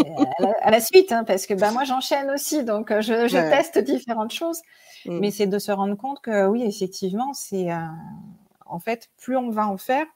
à, 0.62 0.70
la, 0.70 0.80
suite, 0.80 1.12
hein, 1.12 1.24
parce 1.24 1.46
que 1.46 1.54
ben, 1.54 1.72
moi, 1.72 1.84
j'enchaîne 1.84 2.30
aussi, 2.30 2.64
donc 2.64 2.88
je, 2.88 3.28
teste 3.50 3.78
différentes 3.78 4.32
choses. 4.32 4.60
Mm. 5.04 5.18
Mais 5.18 5.30
c'est 5.30 5.46
de 5.46 5.58
se 5.58 5.72
rendre 5.72 5.96
compte 5.96 6.20
que 6.22 6.46
oui, 6.46 6.62
effectivement, 6.64 7.32
c'est 7.34 7.68
en 8.64 8.78
fait, 8.78 9.10
plus 9.18 9.36
on 9.36 9.50
va 9.50 9.68
en 9.68 9.76
faire, 9.76 10.06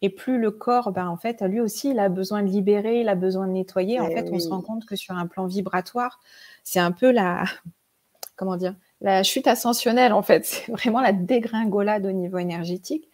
et 0.00 0.10
plus 0.10 0.38
le 0.38 0.50
corps, 0.50 0.92
ben, 0.92 1.08
en 1.08 1.16
fait, 1.16 1.42
lui 1.42 1.60
aussi, 1.60 1.90
il 1.90 1.98
a 1.98 2.08
besoin 2.08 2.42
de 2.42 2.48
libérer, 2.48 3.00
il 3.00 3.08
a 3.08 3.14
besoin 3.14 3.46
de 3.46 3.52
nettoyer. 3.52 4.00
En 4.00 4.08
eh 4.08 4.14
fait, 4.14 4.30
on 4.30 4.38
se 4.38 4.48
rend 4.48 4.62
compte 4.62 4.84
que 4.86 4.94
sur 4.94 5.16
un 5.16 5.26
plan 5.26 5.46
vibratoire, 5.46 6.20
c'est 6.62 6.78
un 6.78 6.92
peu 6.92 7.10
la, 7.10 7.44
comment 8.36 8.56
dire, 8.56 8.74
la 9.00 9.22
chute 9.22 9.46
ascensionnelle, 9.46 10.12
en 10.12 10.22
fait. 10.22 10.44
C'est 10.46 10.72
vraiment 10.72 11.00
la 11.00 11.12
dégringolade 11.12 12.06
au 12.06 12.12
niveau 12.12 12.38
énergétique. 12.38 13.08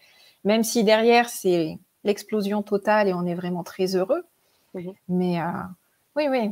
Même 0.45 0.63
si 0.63 0.85
derrière, 0.85 1.31
c'est 1.31 1.79
l'explosion 2.05 2.63
totale 2.63 3.09
et 3.09 3.15
on 3.15 3.25
est 3.25 3.35
vraiment 3.35 3.65
très 3.65 3.97
heureux. 3.97 4.25
Mais 5.09 5.41
euh, 5.41 5.47
oui, 6.17 6.29
oui. 6.29 6.51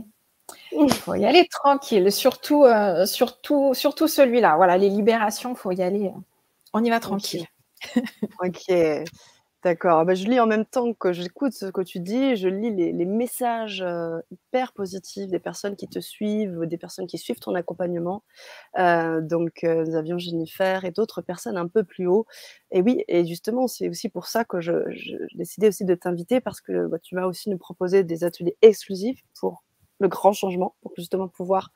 Il 0.72 0.92
faut 0.92 1.14
y 1.14 1.24
aller 1.24 1.46
tranquille, 1.48 2.10
surtout, 2.10 2.64
euh, 2.64 3.04
surtout, 3.06 3.74
surtout 3.74 4.08
celui-là. 4.08 4.56
Voilà, 4.56 4.78
les 4.78 4.88
libérations, 4.88 5.50
il 5.50 5.56
faut 5.56 5.72
y 5.72 5.82
aller. 5.82 6.06
Euh, 6.06 6.20
on 6.72 6.82
y 6.82 6.90
va 6.90 7.00
tranquille. 7.00 7.46
ok. 8.42 8.72
D'accord. 9.64 10.00
Ah 10.00 10.04
bah, 10.04 10.14
je 10.16 10.24
lis 10.24 10.40
en 10.40 10.46
même 10.48 10.64
temps 10.64 10.92
que 10.92 11.12
j'écoute 11.12 11.52
ce 11.52 11.66
que 11.66 11.82
tu 11.82 12.00
dis, 12.00 12.34
je 12.34 12.48
lis 12.48 12.74
les, 12.74 13.04
messages 13.04 13.80
euh, 13.80 14.18
hyper 14.32 14.72
positifs 14.72 15.28
des 15.28 15.38
personnes 15.38 15.76
qui 15.76 15.86
te 15.86 16.00
suivent, 16.00 16.66
des 16.66 16.78
personnes 16.78 17.06
qui 17.06 17.16
suivent 17.16 17.38
ton 17.38 17.54
accompagnement. 17.54 18.24
Euh, 18.78 19.20
donc, 19.20 19.62
euh, 19.62 19.84
nous 19.84 19.94
avions 19.94 20.18
Jennifer 20.18 20.84
et 20.84 20.90
d'autres 20.90 21.22
personnes 21.22 21.56
un 21.56 21.68
peu 21.68 21.84
plus 21.84 22.08
haut. 22.08 22.26
Et 22.72 22.82
oui, 22.82 23.04
et 23.06 23.24
justement, 23.24 23.68
c'est 23.68 23.88
aussi 23.88 24.08
pour 24.08 24.26
ça 24.26 24.44
que 24.44 24.60
je, 24.60 24.72
décidais 25.36 25.68
aussi 25.68 25.84
de 25.84 25.94
t'inviter 25.94 26.40
parce 26.40 26.60
que 26.60 26.88
bah, 26.88 26.98
tu 26.98 27.14
vas 27.14 27.28
aussi 27.28 27.48
nous 27.48 27.58
proposer 27.58 28.02
des 28.02 28.24
ateliers 28.24 28.56
exclusifs 28.62 29.22
pour 29.38 29.62
le 30.00 30.08
grand 30.08 30.32
changement, 30.32 30.74
pour 30.82 30.92
justement 30.96 31.28
pouvoir 31.28 31.70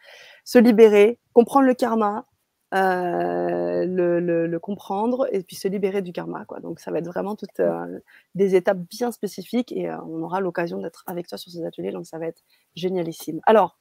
se 0.44 0.58
libérer, 0.58 1.20
comprendre 1.32 1.66
le 1.66 1.74
karma, 1.74 2.26
euh, 2.74 3.84
le, 3.86 4.58
comprendre 4.58 5.28
et 5.30 5.42
puis 5.42 5.54
se 5.54 5.68
libérer 5.68 6.02
du 6.02 6.12
karma. 6.12 6.44
Quoi. 6.46 6.58
Donc 6.60 6.80
ça 6.80 6.90
va 6.90 6.98
être 6.98 7.06
vraiment 7.06 7.36
toutes 7.36 7.60
euh, 7.60 8.00
des 8.34 8.56
étapes 8.56 8.78
bien 8.78 9.12
spécifiques 9.12 9.70
et 9.70 9.88
euh, 9.88 10.00
on 10.02 10.22
aura 10.22 10.40
l'occasion 10.40 10.78
d'être 10.78 11.04
avec 11.06 11.28
toi 11.28 11.38
sur 11.38 11.52
ces 11.52 11.64
ateliers, 11.64 11.92
donc 11.92 12.06
ça 12.06 12.18
va 12.18 12.26
être 12.26 12.42
génialissime. 12.74 13.40
Alors, 13.44 13.78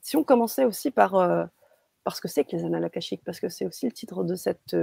si 0.00 0.16
on 0.16 0.24
commençait 0.24 0.64
aussi 0.64 0.90
par, 0.90 1.12
parce 2.04 2.20
que 2.20 2.28
c'est 2.28 2.44
que 2.44 2.56
les 2.56 2.64
annales 2.64 2.84
akashiques, 2.84 3.22
parce 3.24 3.40
que 3.40 3.50
c'est 3.50 3.66
aussi 3.66 3.84
le 3.84 3.92
titre 3.92 4.24
de 4.24 4.34
cette 4.36 4.74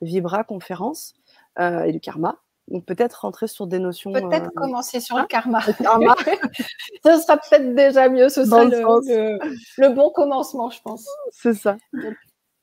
Vibra 0.00 0.42
conférence 0.42 1.14
et 1.60 1.92
du 1.92 2.00
karma, 2.00 2.40
peut-être 2.80 3.22
rentrer 3.22 3.46
sur 3.46 3.66
des 3.66 3.78
notions. 3.78 4.12
Peut-être 4.12 4.46
euh, 4.46 4.56
commencer 4.60 5.00
sur 5.00 5.16
le 5.16 5.22
hein, 5.22 5.26
karma. 5.28 5.60
Ce 5.60 5.72
sera 7.20 7.36
peut-être 7.36 7.74
déjà 7.74 8.08
mieux. 8.08 8.28
Ce 8.28 8.44
sera 8.44 8.64
le, 8.64 9.94
bon 9.94 10.10
commencement, 10.10 10.70
je 10.70 10.80
pense. 10.82 11.06
C'est 11.30 11.54
ça. 11.54 11.76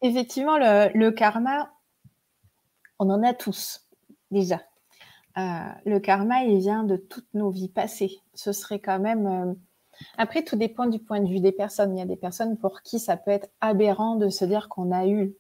effectivement, 0.01 0.57
le, 0.57 1.09
karma, 1.11 1.71
on 2.99 3.09
en 3.09 3.23
a 3.23 3.33
tous 3.33 3.87
déjà. 4.31 4.61
Euh, 5.37 5.41
le 5.85 5.99
karma, 5.99 6.43
il 6.43 6.59
vient 6.59 6.83
de 6.83 6.97
toutes 6.97 7.33
nos 7.33 7.49
vies 7.49 7.69
passées. 7.69 8.19
Ce 8.33 8.51
serait 8.51 8.79
quand 8.79 8.99
même. 8.99 9.27
Euh, 9.27 9.53
après, 10.17 10.43
tout 10.43 10.55
dépend 10.55 10.87
du 10.87 10.99
point 10.99 11.19
de 11.19 11.27
vue 11.27 11.39
des 11.39 11.51
personnes. 11.51 11.95
Il 11.95 11.99
y 11.99 12.03
a 12.03 12.07
des 12.07 12.15
personnes 12.15 12.57
pour 12.57 12.81
qui 12.81 12.99
ça 12.99 13.17
peut 13.17 13.31
être 13.31 13.49
aberrant 13.61 14.15
de 14.15 14.29
se 14.29 14.45
dire 14.45 14.69
qu'on 14.69 14.91
a 14.91 15.07
eu 15.07 15.33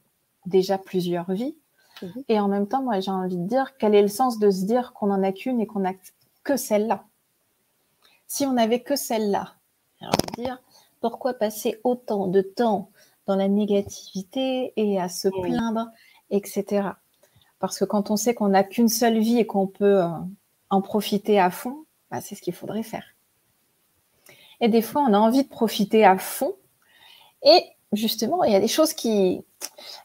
déjà 0.45 0.77
plusieurs 0.77 1.31
vies. 1.31 1.55
Mhm. 2.01 2.23
Et 2.27 2.39
en 2.39 2.47
même 2.47 2.67
temps, 2.67 2.81
moi, 2.81 2.99
j'ai 2.99 3.11
envie 3.11 3.37
de 3.37 3.47
dire, 3.47 3.77
quel 3.77 3.95
est 3.95 4.01
le 4.01 4.07
sens 4.07 4.39
de 4.39 4.49
se 4.49 4.65
dire 4.65 4.93
qu'on 4.93 5.07
n'en 5.07 5.23
a 5.23 5.31
qu'une 5.31 5.59
et 5.59 5.67
qu'on 5.67 5.79
n'a 5.79 5.93
que 6.43 6.57
celle-là? 6.57 7.05
Si 8.27 8.45
on 8.45 8.53
n'avait 8.53 8.81
que 8.81 8.95
celle-là, 8.95 9.55
j'ai 9.99 10.05
envie 10.05 10.37
de 10.37 10.43
dire, 10.43 10.61
pourquoi 11.01 11.33
passer 11.33 11.79
autant 11.83 12.27
de 12.27 12.41
temps 12.41 12.91
dans 13.25 13.35
la 13.35 13.47
négativité 13.47 14.73
et 14.75 14.99
à 14.99 15.09
se 15.09 15.27
plaindre, 15.27 15.89
etc. 16.29 16.89
Parce 17.59 17.77
que 17.77 17.85
quand 17.85 18.09
on 18.09 18.15
sait 18.15 18.33
qu'on 18.33 18.49
n'a 18.49 18.63
qu'une 18.63 18.89
seule 18.89 19.19
vie 19.19 19.37
et 19.37 19.45
qu'on 19.45 19.67
peut 19.67 20.03
euh, 20.03 20.09
en 20.69 20.81
profiter 20.81 21.39
à 21.39 21.51
fond, 21.51 21.85
bah, 22.09 22.21
c'est 22.21 22.35
ce 22.35 22.41
qu'il 22.41 22.53
faudrait 22.53 22.83
faire. 22.83 23.03
Et 24.61 24.67
des 24.67 24.81
fois, 24.81 25.03
on 25.07 25.13
a 25.13 25.19
envie 25.19 25.43
de 25.43 25.49
profiter 25.49 26.05
à 26.05 26.17
fond. 26.17 26.55
Et 27.43 27.63
justement, 27.93 28.43
il 28.43 28.51
y 28.51 28.55
a 28.55 28.59
des 28.59 28.67
choses 28.67 28.93
qui, 28.93 29.41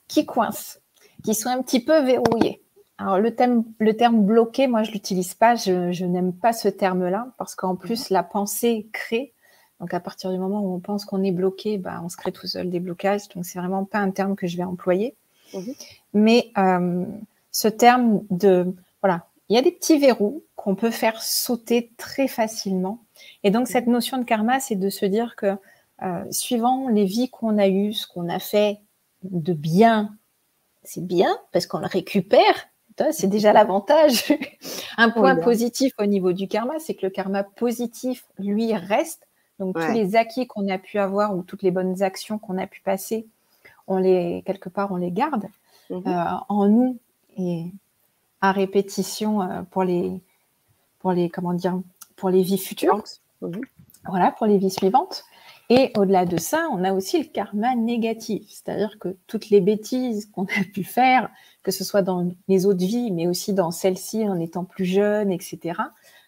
qui 0.07 0.27
coincent 0.27 0.79
qui 1.25 1.35
sont 1.35 1.49
un 1.49 1.63
petit 1.63 1.81
peu 1.81 2.03
verrouillés. 2.03 2.61
Alors 2.99 3.19
le 3.19 3.35
terme, 3.35 3.65
le 3.81 3.97
terme 3.97 4.25
bloqué, 4.25 4.69
moi 4.69 4.85
je 4.85 4.93
l'utilise 4.93 5.35
pas, 5.35 5.57
je, 5.57 6.05
n'aime 6.05 6.33
pas 6.33 6.53
ce 6.53 6.69
terme-là 6.69 7.33
parce 7.39 7.55
qu'en 7.55 7.75
plus 7.75 8.11
la 8.11 8.23
pensée 8.23 8.89
crée. 8.93 9.33
Donc 9.81 9.93
à 9.93 10.01
partir 10.01 10.31
du 10.31 10.39
moment 10.39 10.61
où 10.61 10.75
on 10.75 10.79
pense 10.79 11.05
qu'on 11.05 11.25
est 11.25 11.33
bloqué, 11.33 11.79
bah, 11.79 12.01
on 12.05 12.09
se 12.09 12.17
crée 12.17 12.31
tout 12.31 12.47
seul 12.47 12.71
des 12.71 12.79
blocages. 12.79 13.29
Donc 13.35 13.45
c'est 13.45 13.59
vraiment 13.59 13.85
pas 13.85 13.99
un 13.99 14.11
terme 14.11 14.37
que 14.37 14.47
je 14.47 14.57
vais 14.57 14.63
employer. 14.63 15.17
Mhm. 15.53 15.75
Mais 16.13 16.53
euh, 16.57 17.05
ce 17.51 17.69
terme 17.69 18.23
de 18.31 18.73
voilà, 19.03 19.27
il 19.49 19.57
y 19.57 19.59
a 19.59 19.63
des 19.63 19.73
petits 19.73 19.99
verrous 19.99 20.45
qu'on 20.55 20.77
peut 20.77 20.93
faire 20.93 21.21
sauter 21.21 21.93
très 21.97 22.29
facilement. 22.29 23.01
Et 23.43 23.51
donc 23.51 23.67
cette 23.67 23.89
notion 23.89 24.19
de 24.19 24.25
karma, 24.25 24.61
c'est 24.61 24.77
de 24.77 24.89
se 24.89 25.05
dire 25.05 25.35
que 25.37 25.57
euh, 26.03 26.25
suivant 26.31 26.89
les 26.89 27.05
vies 27.05 27.29
qu'on 27.29 27.59
a 27.59 27.67
eues, 27.69 27.93
ce 27.93 28.07
qu'on 28.07 28.29
a 28.29 28.39
fait 28.39 28.79
de 29.23 29.53
bien 29.53 30.17
c'est 30.85 31.05
bien 31.05 31.37
parce 31.53 31.67
qu'on 31.67 31.79
le 31.79 31.87
récupère. 31.87 32.69
C'est 33.11 33.27
déjà 33.27 33.53
l'avantage. 33.53 34.33
Un 34.97 35.11
point 35.11 35.35
positif 35.37 35.93
au 35.99 36.07
niveau 36.07 36.33
du 36.33 36.47
karma, 36.47 36.79
c'est 36.79 36.95
que 36.95 37.05
le 37.05 37.11
karma 37.11 37.43
positif, 37.43 38.25
lui, 38.39 38.73
reste. 38.73 39.27
Donc, 39.59 39.75
tous 39.75 39.93
les 39.93 40.17
acquis 40.17 40.47
qu'on 40.47 40.69
a 40.69 40.79
pu 40.79 40.99
avoir 40.99 41.37
ou 41.37 41.43
toutes 41.43 41.63
les 41.63 41.71
bonnes 41.71 42.03
actions 42.03 42.39
qu'on 42.39 42.59
a 42.59 42.67
pu 42.67 42.81
passer, 42.83 43.27
on 43.87 43.99
les, 43.99 44.43
quelque 44.47 44.69
part, 44.69 44.93
on 44.93 44.97
les 44.97 45.11
garde 45.11 45.47
mhm. 45.91 46.03
euh, 46.07 46.25
en 46.49 46.69
nous 46.69 46.99
et 47.37 47.67
à 48.41 48.53
répétition 48.53 49.43
euh, 49.43 49.63
pour 49.63 49.85
les, 49.85 50.21
pour 51.01 51.13
les, 51.13 51.29
comment 51.29 51.55
dire, 51.55 51.81
pour 52.17 52.31
les 52.31 52.43
vies 52.43 52.59
futures. 52.59 53.03
Mhm. 53.43 53.61
Voilà, 54.07 54.33
pour 54.33 54.47
les 54.47 54.59
vies 54.59 54.71
suivantes. 54.71 55.25
Et 55.71 55.93
au-delà 55.97 56.27
de 56.27 56.37
ça, 56.37 56.69
on 56.73 56.85
a 56.85 56.93
aussi 56.93 57.19
le 57.23 57.29
karma 57.29 57.75
négatif, 57.75 58.43
c'est-à-dire 58.49 58.99
que 58.99 59.17
toutes 59.27 59.49
les 59.49 59.61
bêtises 59.61 60.27
qu'on 60.27 60.45
a 60.45 60.65
pu 60.73 60.85
faire, 60.85 61.31
que 61.63 61.71
ce 61.71 61.85
soit 61.85 62.03
dans 62.03 62.31
les 62.49 62.67
autres 62.67 62.85
vies, 62.85 63.11
mais 63.11 63.27
aussi 63.27 63.55
dans 63.55 63.71
celle-ci 63.71 64.29
en 64.29 64.39
étant 64.39 64.65
plus 64.65 64.85
jeune, 64.85 65.33
etc., 65.33 65.81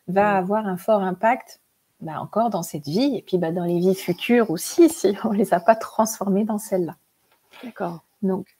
va 0.08 0.36
avoir 0.36 0.66
un 0.66 0.76
fort 0.76 1.02
impact 1.02 1.60
bah, 2.00 2.20
encore 2.20 2.50
dans 2.50 2.62
cette 2.62 2.86
vie 2.86 3.16
et 3.16 3.22
puis 3.22 3.38
bah, 3.38 3.52
dans 3.52 3.64
les 3.64 3.78
vies 3.78 3.94
futures 3.94 4.50
aussi, 4.50 4.88
si 4.90 5.14
on 5.24 5.32
ne 5.32 5.38
les 5.38 5.52
a 5.52 5.60
pas 5.60 5.74
transformées 5.74 6.44
dans 6.44 6.58
celle-là. 6.58 6.96
D'accord. 7.62 8.04
Donc, 8.22 8.56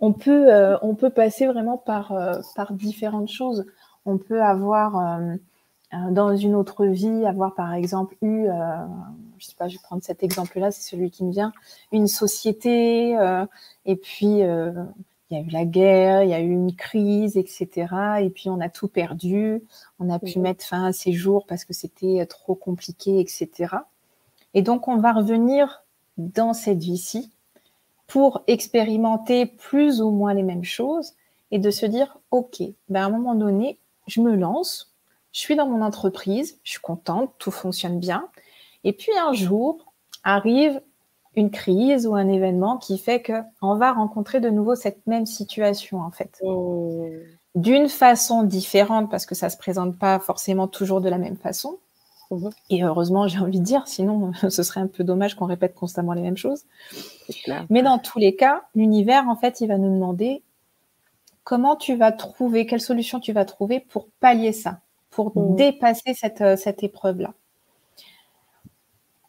on 0.00 0.12
peut, 0.12 0.52
euh, 0.52 0.78
on 0.82 0.94
peut 0.94 1.10
passer 1.10 1.46
vraiment 1.46 1.76
par, 1.76 2.12
euh, 2.12 2.40
par 2.56 2.72
différentes 2.72 3.28
choses. 3.28 3.66
On 4.06 4.16
peut 4.18 4.42
avoir, 4.42 4.96
euh, 4.98 5.36
dans 5.92 6.36
une 6.36 6.54
autre 6.54 6.86
vie, 6.86 7.26
avoir 7.26 7.54
par 7.54 7.74
exemple 7.74 8.16
eu, 8.22 8.46
je 9.38 9.46
sais 9.46 9.54
pas, 9.56 9.68
je 9.68 9.74
vais 9.74 9.82
prendre 9.82 10.02
cet 10.02 10.22
exemple-là, 10.22 10.70
c'est 10.70 10.88
celui 10.88 11.10
qui 11.10 11.24
me 11.24 11.32
vient, 11.32 11.52
une 11.92 12.06
société, 12.06 13.16
et 13.86 13.96
puis 13.96 14.44
il 15.30 15.38
y 15.38 15.40
a 15.40 15.44
eu 15.44 15.50
la 15.50 15.64
guerre, 15.64 16.24
il 16.24 16.30
y 16.30 16.34
a 16.34 16.40
eu 16.40 16.50
une 16.50 16.74
crise, 16.74 17.36
etc. 17.36 17.86
Et 18.20 18.30
puis 18.30 18.50
on 18.50 18.60
a 18.60 18.68
tout 18.68 18.88
perdu. 18.88 19.62
On 20.00 20.10
a 20.10 20.18
pu 20.18 20.38
mhm. 20.38 20.42
mettre 20.42 20.64
fin 20.64 20.86
à 20.86 20.92
ces 20.92 21.12
jours 21.12 21.46
parce 21.46 21.64
que 21.64 21.72
c'était 21.72 22.26
trop 22.26 22.56
compliqué, 22.56 23.20
etc. 23.20 23.76
Et 24.54 24.62
donc 24.62 24.88
on 24.88 24.96
va 24.96 25.12
revenir 25.12 25.84
dans 26.18 26.52
cette 26.52 26.82
vie-ci 26.82 27.30
pour 28.08 28.42
expérimenter 28.48 29.46
plus 29.46 30.02
ou 30.02 30.10
moins 30.10 30.34
les 30.34 30.42
mêmes 30.42 30.64
choses 30.64 31.12
et 31.52 31.60
de 31.60 31.70
se 31.70 31.86
dire, 31.86 32.18
OK, 32.32 32.60
ben 32.88 33.02
à 33.02 33.06
un 33.06 33.10
moment 33.10 33.36
donné, 33.36 33.78
je 34.08 34.20
me 34.20 34.34
lance, 34.34 34.89
je 35.32 35.40
suis 35.40 35.56
dans 35.56 35.66
mon 35.66 35.82
entreprise, 35.82 36.58
je 36.64 36.72
suis 36.72 36.80
contente, 36.80 37.32
tout 37.38 37.50
fonctionne 37.50 37.98
bien. 37.98 38.28
Et 38.84 38.92
puis 38.92 39.12
un 39.18 39.32
jour 39.32 39.92
arrive 40.24 40.80
une 41.36 41.50
crise 41.50 42.06
ou 42.06 42.14
un 42.14 42.28
événement 42.28 42.76
qui 42.76 42.98
fait 42.98 43.22
que 43.22 43.40
on 43.62 43.76
va 43.76 43.92
rencontrer 43.92 44.40
de 44.40 44.50
nouveau 44.50 44.74
cette 44.74 45.06
même 45.06 45.26
situation 45.26 46.00
en 46.00 46.10
fait. 46.10 46.38
Oh. 46.42 47.08
D'une 47.54 47.88
façon 47.88 48.42
différente 48.42 49.10
parce 49.10 49.26
que 49.26 49.34
ça 49.34 49.50
se 49.50 49.56
présente 49.56 49.98
pas 49.98 50.18
forcément 50.18 50.66
toujours 50.66 51.00
de 51.00 51.08
la 51.08 51.18
même 51.18 51.36
façon. 51.36 51.78
Mhm. 52.30 52.50
Et 52.70 52.84
heureusement, 52.84 53.26
j'ai 53.26 53.38
envie 53.38 53.58
de 53.58 53.64
dire, 53.64 53.86
sinon 53.86 54.32
ce 54.48 54.62
serait 54.62 54.80
un 54.80 54.86
peu 54.86 55.04
dommage 55.04 55.34
qu'on 55.34 55.46
répète 55.46 55.74
constamment 55.74 56.12
les 56.12 56.22
mêmes 56.22 56.36
choses. 56.36 56.64
Mais 57.70 57.82
dans 57.82 57.98
tous 57.98 58.18
les 58.18 58.34
cas, 58.34 58.62
l'univers 58.74 59.28
en 59.28 59.36
fait, 59.36 59.60
il 59.60 59.68
va 59.68 59.78
nous 59.78 59.92
demander 59.92 60.42
comment 61.44 61.76
tu 61.76 61.96
vas 61.96 62.12
trouver, 62.12 62.66
quelle 62.66 62.80
solution 62.80 63.20
tu 63.20 63.32
vas 63.32 63.44
trouver 63.44 63.80
pour 63.80 64.08
pallier 64.20 64.52
ça, 64.52 64.80
pour 65.10 65.36
mhm. 65.36 65.56
dépasser 65.56 66.14
cette, 66.14 66.40
euh, 66.40 66.56
cette 66.56 66.82
épreuve-là. 66.82 67.34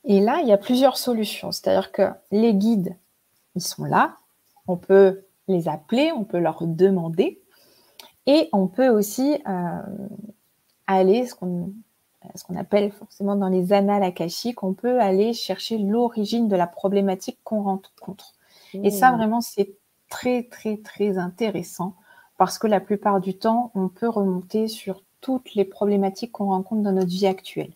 Et 0.04 0.20
là, 0.20 0.40
il 0.42 0.48
y 0.48 0.52
a 0.52 0.58
plusieurs 0.58 0.98
solutions. 0.98 1.52
C'est-à-dire 1.52 1.92
que 1.92 2.10
les 2.32 2.54
guides, 2.54 2.96
ils 3.56 3.62
sont 3.62 3.84
là. 3.84 4.16
On 4.68 4.78
peut 4.78 5.24
les 5.48 5.68
appeler, 5.68 6.12
on 6.12 6.24
peut 6.24 6.40
leur 6.40 6.66
demander. 6.66 7.42
Et 8.26 8.50
on 8.54 8.68
peut 8.68 8.90
aussi 8.90 9.42
euh, 9.48 9.82
aller, 10.88 11.28
ce 11.28 11.36
qu'on 11.36 11.74
ce 12.36 12.44
qu'on 12.44 12.56
appelle 12.56 12.92
forcément 12.92 13.36
dans 13.36 13.48
les 13.48 13.74
annales 13.74 14.04
akashiques, 14.04 14.64
on 14.64 14.74
peut 14.74 15.00
aller 15.00 15.34
chercher 15.34 15.78
l'origine 15.78 16.48
de 16.48 16.56
la 16.56 16.68
problématique 16.68 17.40
qu'on 17.44 17.64
rencontre. 17.64 18.34
Et 18.74 18.92
ça, 18.92 19.12
mmh. 19.12 19.18
vraiment, 19.18 19.42
c'est 19.42 19.76
très, 20.10 20.44
très, 20.44 20.78
très 20.78 21.18
intéressant 21.18 21.96
parce 22.38 22.58
que 22.58 22.68
la 22.68 22.80
plupart 22.80 23.20
du 23.22 23.38
temps, 23.38 23.72
on 23.76 23.90
peut 23.90 24.08
remonter 24.08 24.68
sur 24.68 25.04
toutes 25.22 25.56
les 25.56 25.66
problématiques 25.66 26.32
qu'on 26.32 26.48
rencontre 26.48 26.82
dans 26.82 26.92
notre 26.92 27.10
vie 27.10 27.28
actuelle. 27.28 27.72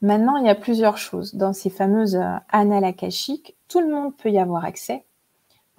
Maintenant, 0.00 0.36
il 0.36 0.46
y 0.46 0.50
a 0.50 0.54
plusieurs 0.54 0.98
choses. 0.98 1.34
Dans 1.34 1.52
ces 1.52 1.70
fameuses 1.70 2.16
euh, 2.16 2.36
annales 2.50 2.84
akashiques, 2.84 3.56
tout 3.68 3.80
le 3.80 3.88
monde 3.88 4.16
peut 4.16 4.30
y 4.30 4.38
avoir 4.38 4.64
accès. 4.64 5.04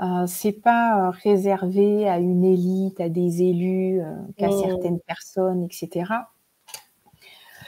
Euh, 0.02 0.26
c'est 0.28 0.52
pas 0.52 1.08
euh, 1.08 1.10
réservé 1.24 2.10
à 2.10 2.18
une 2.18 2.44
élite, 2.44 3.00
à 3.00 3.08
des 3.08 3.44
élus, 3.44 4.02
euh, 4.02 4.14
qu'à 4.38 4.50
mmh. 4.50 4.62
certaines 4.62 5.00
personnes, 5.00 5.64
etc. 5.64 6.12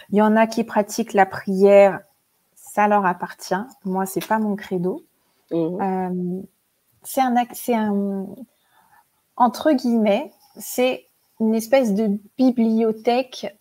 Il 0.09 0.17
y 0.17 0.21
en 0.21 0.35
a 0.35 0.45
qui 0.45 0.65
pratiquent 0.65 1.13
la 1.13 1.25
prière, 1.25 2.01
ça 2.55 2.87
leur 2.89 3.05
appartient. 3.05 3.55
Moi, 3.85 4.05
c'est 4.05 4.25
pas 4.25 4.39
mon 4.39 4.55
credo. 4.55 5.05
Mmh. 5.51 6.41
c'est 7.03 7.21
un, 7.21 7.35
un, 7.69 8.27
entre 9.37 9.71
guillemets, 9.71 10.33
c'est 10.57 11.06
une 11.39 11.55
espèce 11.55 11.93
de 11.93 12.17
bibliothèque 12.37 13.57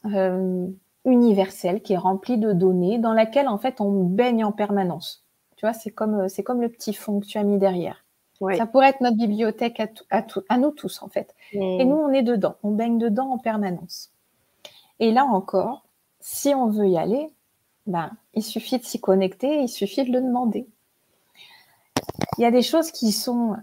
universelle 1.07 1.81
qui 1.83 1.93
est 1.95 1.99
remplie 1.99 2.37
de 2.37 2.53
données 2.53 2.99
dans 2.99 3.15
laquelle 3.15 3.49
en 3.49 3.59
fait 3.59 3.81
on 3.81 4.05
baigne 4.05 4.45
en 4.45 4.53
permanence. 4.53 5.25
Tu 5.57 5.65
vois, 5.65 5.73
c'est 5.73 5.91
comme 5.91 6.21
euh, 6.21 6.29
c'est 6.29 6.43
comme 6.43 6.61
le 6.61 6.69
petit 6.69 6.93
fond 6.93 7.21
que 7.21 7.27
tu 7.27 7.39
as 7.39 7.45
mis 7.45 7.59
derrière. 7.59 8.05
Ça 8.59 8.67
pourrait 8.67 8.91
être 8.91 9.01
notre 9.01 9.17
bibliothèque 9.17 9.81
à, 9.81 9.87
à, 10.11 10.23
à 10.51 10.59
nous 10.59 10.71
tous 10.71 11.03
en 11.03 11.09
fait. 11.09 11.35
Et 11.53 11.85
nous 11.87 11.97
on 11.97 12.11
est 12.11 12.23
dedans, 12.23 12.57
on 12.63 12.73
baigne 12.73 12.99
dedans 12.99 13.31
en 13.31 13.39
permanence. 13.39 14.13
Et 15.01 15.11
là 15.11 15.25
encore, 15.25 15.87
si 16.21 16.55
on 16.55 16.67
veut 16.67 16.89
y 16.89 16.99
aller, 16.99 17.33
ben 17.87 18.11
il 18.35 18.43
suffit 18.43 18.79
de 18.79 18.85
s'y 18.85 19.01
connecter, 19.01 19.63
il 19.63 19.69
suffit 19.69 20.05
de 20.05 20.13
le 20.13 20.21
demander. 20.21 20.69
Il 22.37 22.43
y 22.43 22.45
a 22.45 22.51
des 22.51 22.63
choses 22.63 22.91
qui 22.91 23.13
sont 23.13 23.57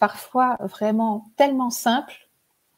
parfois 0.00 0.56
vraiment 0.60 1.26
tellement 1.36 1.70
simples 1.70 2.25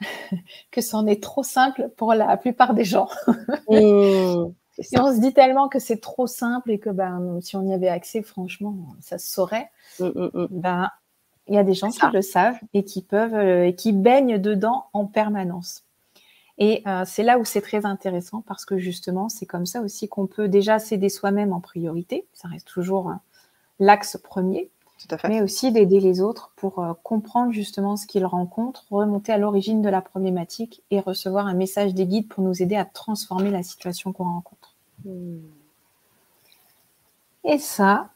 que 0.70 0.80
c'en 0.80 1.06
est 1.06 1.22
trop 1.22 1.42
simple 1.42 1.90
pour 1.96 2.14
la 2.14 2.36
plupart 2.36 2.74
des 2.74 2.84
gens. 2.84 3.08
Mmh, 3.68 4.52
et 4.92 5.00
on 5.00 5.14
se 5.14 5.20
dit 5.20 5.32
tellement 5.32 5.68
que 5.68 5.78
c'est 5.78 6.00
trop 6.00 6.26
simple 6.26 6.70
et 6.70 6.78
que 6.78 6.90
ben, 6.90 7.38
si 7.40 7.56
on 7.56 7.66
y 7.66 7.72
avait 7.72 7.88
accès, 7.88 8.22
franchement, 8.22 8.76
ça 9.00 9.18
se 9.18 9.30
saurait. 9.30 9.70
Mmh, 10.00 10.06
mmh, 10.06 10.46
ben, 10.50 10.90
il 11.48 11.54
y 11.54 11.58
a 11.58 11.64
des 11.64 11.74
gens 11.74 11.90
qui 11.90 12.00
le 12.12 12.22
savent 12.22 12.58
et 12.74 12.84
qui 12.84 13.02
peuvent 13.02 13.34
euh, 13.34 13.66
et 13.66 13.74
qui 13.74 13.92
baignent 13.92 14.38
dedans 14.38 14.86
en 14.92 15.06
permanence. 15.06 15.84
Et 16.58 16.82
euh, 16.86 17.04
c'est 17.06 17.22
là 17.22 17.38
où 17.38 17.44
c'est 17.44 17.60
très 17.60 17.86
intéressant 17.86 18.42
parce 18.46 18.64
que 18.64 18.78
justement, 18.78 19.28
c'est 19.28 19.46
comme 19.46 19.64
ça 19.64 19.80
aussi 19.80 20.08
qu'on 20.08 20.26
peut 20.26 20.48
déjà 20.48 20.78
s'aider 20.78 21.08
soi-même 21.08 21.52
en 21.52 21.60
priorité. 21.60 22.26
Ça 22.34 22.48
reste 22.48 22.66
toujours 22.66 23.08
hein, 23.08 23.20
l'axe 23.78 24.18
premier 24.22 24.70
mais 25.28 25.42
aussi 25.42 25.72
d'aider 25.72 26.00
les 26.00 26.20
autres 26.20 26.50
pour 26.56 26.80
euh, 26.80 26.92
comprendre 27.02 27.52
justement 27.52 27.96
ce 27.96 28.06
qu'ils 28.06 28.26
rencontrent, 28.26 28.84
remonter 28.90 29.32
à 29.32 29.38
l'origine 29.38 29.82
de 29.82 29.88
la 29.88 30.00
problématique 30.00 30.82
et 30.90 31.00
recevoir 31.00 31.46
un 31.46 31.54
message 31.54 31.94
des 31.94 32.06
guides 32.06 32.28
pour 32.28 32.42
nous 32.42 32.62
aider 32.62 32.76
à 32.76 32.84
transformer 32.84 33.50
la 33.50 33.62
situation 33.62 34.12
qu'on 34.12 34.24
rencontre. 34.24 34.74
Hmm. 35.04 35.38
Et 37.44 37.58
ça, 37.58 38.08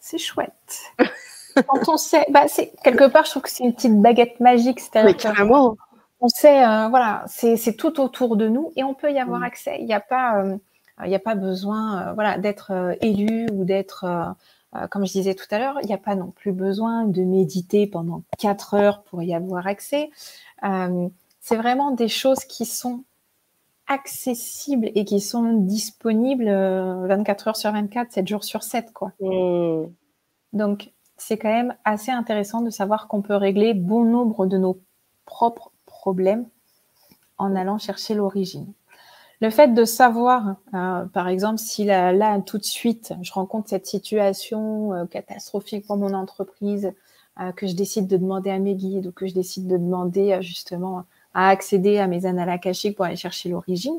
c'est 0.00 0.18
chouette. 0.18 0.82
Quand 1.66 1.88
on 1.88 1.96
sait, 1.96 2.26
bah, 2.30 2.48
c'est 2.48 2.72
quelque 2.82 3.08
part, 3.08 3.24
je 3.24 3.30
trouve 3.30 3.42
que 3.42 3.50
c'est 3.50 3.64
une 3.64 3.74
petite 3.74 4.00
baguette 4.00 4.40
magique, 4.40 4.80
c'est-à-dire 4.80 5.16
on 6.22 6.28
sait, 6.28 6.62
euh, 6.62 6.88
voilà, 6.88 7.24
c'est 7.28 7.76
tout 7.78 7.98
autour 7.98 8.36
de 8.36 8.46
nous 8.46 8.72
et 8.76 8.84
on 8.84 8.92
peut 8.92 9.10
y 9.10 9.18
avoir 9.18 9.40
hmm. 9.40 9.44
accès. 9.44 9.76
Il 9.80 9.86
n'y 9.86 9.94
a 9.94 10.00
pas, 10.00 10.42
euh, 10.42 10.56
il 11.04 11.08
n'y 11.08 11.14
a 11.14 11.20
pas 11.20 11.34
besoin, 11.34 12.12
voilà, 12.12 12.36
d'être 12.36 12.96
élu 13.00 13.48
ou 13.52 13.64
d'être 13.64 14.04
euh, 14.76 14.86
comme 14.86 15.04
je 15.06 15.12
disais 15.12 15.34
tout 15.34 15.46
à 15.50 15.58
l'heure, 15.58 15.78
il 15.82 15.86
n'y 15.86 15.94
a 15.94 15.98
pas 15.98 16.14
non 16.14 16.30
plus 16.30 16.52
besoin 16.52 17.04
de 17.04 17.22
méditer 17.22 17.86
pendant 17.86 18.22
quatre 18.38 18.74
heures 18.74 19.02
pour 19.02 19.22
y 19.22 19.34
avoir 19.34 19.66
accès. 19.66 20.10
Euh, 20.64 21.08
c'est 21.40 21.56
vraiment 21.56 21.90
des 21.90 22.08
choses 22.08 22.44
qui 22.44 22.64
sont 22.64 23.04
accessibles 23.88 24.90
et 24.94 25.04
qui 25.04 25.20
sont 25.20 25.54
disponibles 25.54 26.44
24 26.44 26.48
euh, 26.48 27.48
heures 27.48 27.56
sur 27.56 27.72
24, 27.72 28.12
7 28.12 28.28
jours 28.28 28.44
sur 28.44 28.62
7. 28.62 28.92
Quoi. 28.92 29.12
Mmh. 29.20 29.86
Donc, 30.52 30.92
c'est 31.16 31.36
quand 31.36 31.50
même 31.50 31.74
assez 31.84 32.12
intéressant 32.12 32.62
de 32.62 32.70
savoir 32.70 33.08
qu'on 33.08 33.22
peut 33.22 33.34
régler 33.34 33.74
bon 33.74 34.04
nombre 34.04 34.46
de 34.46 34.56
nos 34.56 34.80
propres 35.26 35.72
problèmes 35.86 36.46
en 37.38 37.56
allant 37.56 37.78
chercher 37.78 38.14
l'origine. 38.14 38.72
Le 39.40 39.48
fait 39.48 39.72
de 39.72 39.84
savoir, 39.86 40.56
euh, 40.74 41.06
par 41.06 41.28
exemple, 41.28 41.58
si 41.58 41.84
là, 41.84 42.12
là, 42.12 42.38
tout 42.40 42.58
de 42.58 42.64
suite, 42.64 43.14
je 43.22 43.32
rencontre 43.32 43.70
cette 43.70 43.86
situation 43.86 44.92
euh, 44.92 45.06
catastrophique 45.06 45.86
pour 45.86 45.96
mon 45.96 46.12
entreprise, 46.12 46.92
euh, 47.40 47.50
que 47.52 47.66
je 47.66 47.74
décide 47.74 48.06
de 48.06 48.18
demander 48.18 48.50
à 48.50 48.58
mes 48.58 48.74
guides 48.74 49.06
ou 49.06 49.12
que 49.12 49.26
je 49.26 49.32
décide 49.32 49.66
de 49.66 49.78
demander 49.78 50.38
justement 50.42 51.04
à 51.32 51.48
accéder 51.48 51.98
à 51.98 52.06
mes 52.06 52.26
annales 52.26 52.50
akashiques 52.50 52.96
pour 52.96 53.06
aller 53.06 53.16
chercher 53.16 53.48
l'origine, 53.48 53.98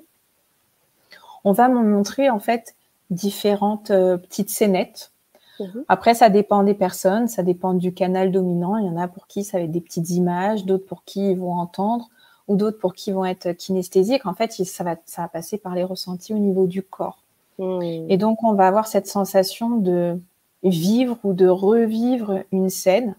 on 1.43 1.53
va 1.53 1.69
me 1.69 1.81
montrer 1.81 2.29
en 2.29 2.39
fait 2.39 2.75
différentes 3.09 3.87
petites 3.87 4.49
scénettes. 4.51 5.11
Mhm. 5.59 5.85
Après, 5.87 6.13
ça 6.13 6.29
dépend 6.29 6.61
des 6.63 6.73
personnes, 6.75 7.27
ça 7.27 7.41
dépend 7.41 7.73
du 7.73 7.93
canal 7.93 8.31
dominant. 8.31 8.77
Il 8.77 8.85
y 8.85 8.89
en 8.89 8.97
a 8.97 9.07
pour 9.07 9.27
qui 9.27 9.43
ça 9.43 9.57
va 9.57 9.63
être 9.63 9.71
des 9.71 9.81
petites 9.81 10.11
images, 10.11 10.65
d'autres 10.65 10.85
pour 10.85 11.03
qui 11.03 11.31
ils 11.31 11.39
vont 11.39 11.53
entendre, 11.53 12.09
ou 12.47 12.55
d'autres 12.55 12.79
pour 12.79 12.93
qui 12.93 13.11
vont 13.11 13.25
être 13.25 13.51
kinesthésiques, 13.53 14.25
en 14.25 14.33
fait, 14.33 14.51
ça 14.51 14.83
va, 14.83 14.95
ça 15.05 15.23
va 15.23 15.27
passer 15.27 15.57
par 15.57 15.75
les 15.75 15.83
ressentis 15.83 16.33
au 16.33 16.37
niveau 16.37 16.67
du 16.67 16.83
corps. 16.83 17.23
Hmm. 17.57 17.81
Et 18.09 18.17
donc, 18.17 18.43
on 18.43 18.53
va 18.53 18.67
avoir 18.67 18.87
cette 18.87 19.07
sensation 19.07 19.77
de 19.77 20.19
vivre 20.63 21.17
ou 21.23 21.33
de 21.33 21.47
revivre 21.47 22.43
une 22.51 22.69
scène. 22.69 23.15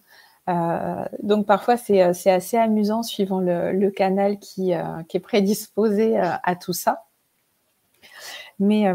Euh, 0.49 1.05
donc, 1.23 1.47
parfois, 1.47 1.77
c'est 1.77 2.01
assez 2.01 2.57
amusant 2.57 3.03
suivant 3.03 3.41
le, 3.41 3.91
canal 3.91 4.39
qui, 4.39 4.75
euh, 4.75 5.03
qui, 5.09 5.17
est 5.17 5.21
prédisposé 5.21 6.19
euh, 6.19 6.31
à 6.43 6.57
tout 6.57 6.73
ça. 6.73 7.05
Mais 8.59 8.87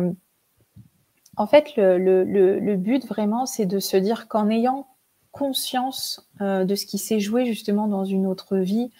En 1.35 1.47
fait, 1.47 1.73
le, 1.77 2.75
but 2.75 3.05
vraiment, 3.05 3.45
c'est 3.45 3.65
de 3.65 3.79
se 3.79 3.97
dire 3.97 4.27
qu'en 4.27 4.49
ayant 4.49 4.87
conscience 5.37 6.27
euh, 6.41 6.65
de 6.65 6.75
ce 6.75 6.85
qui 6.85 6.97
s'est 6.97 7.19
joué 7.19 7.45
justement 7.45 7.87
dans 7.87 8.05
une 8.05 8.25
autre 8.25 8.57
vie 8.57 8.91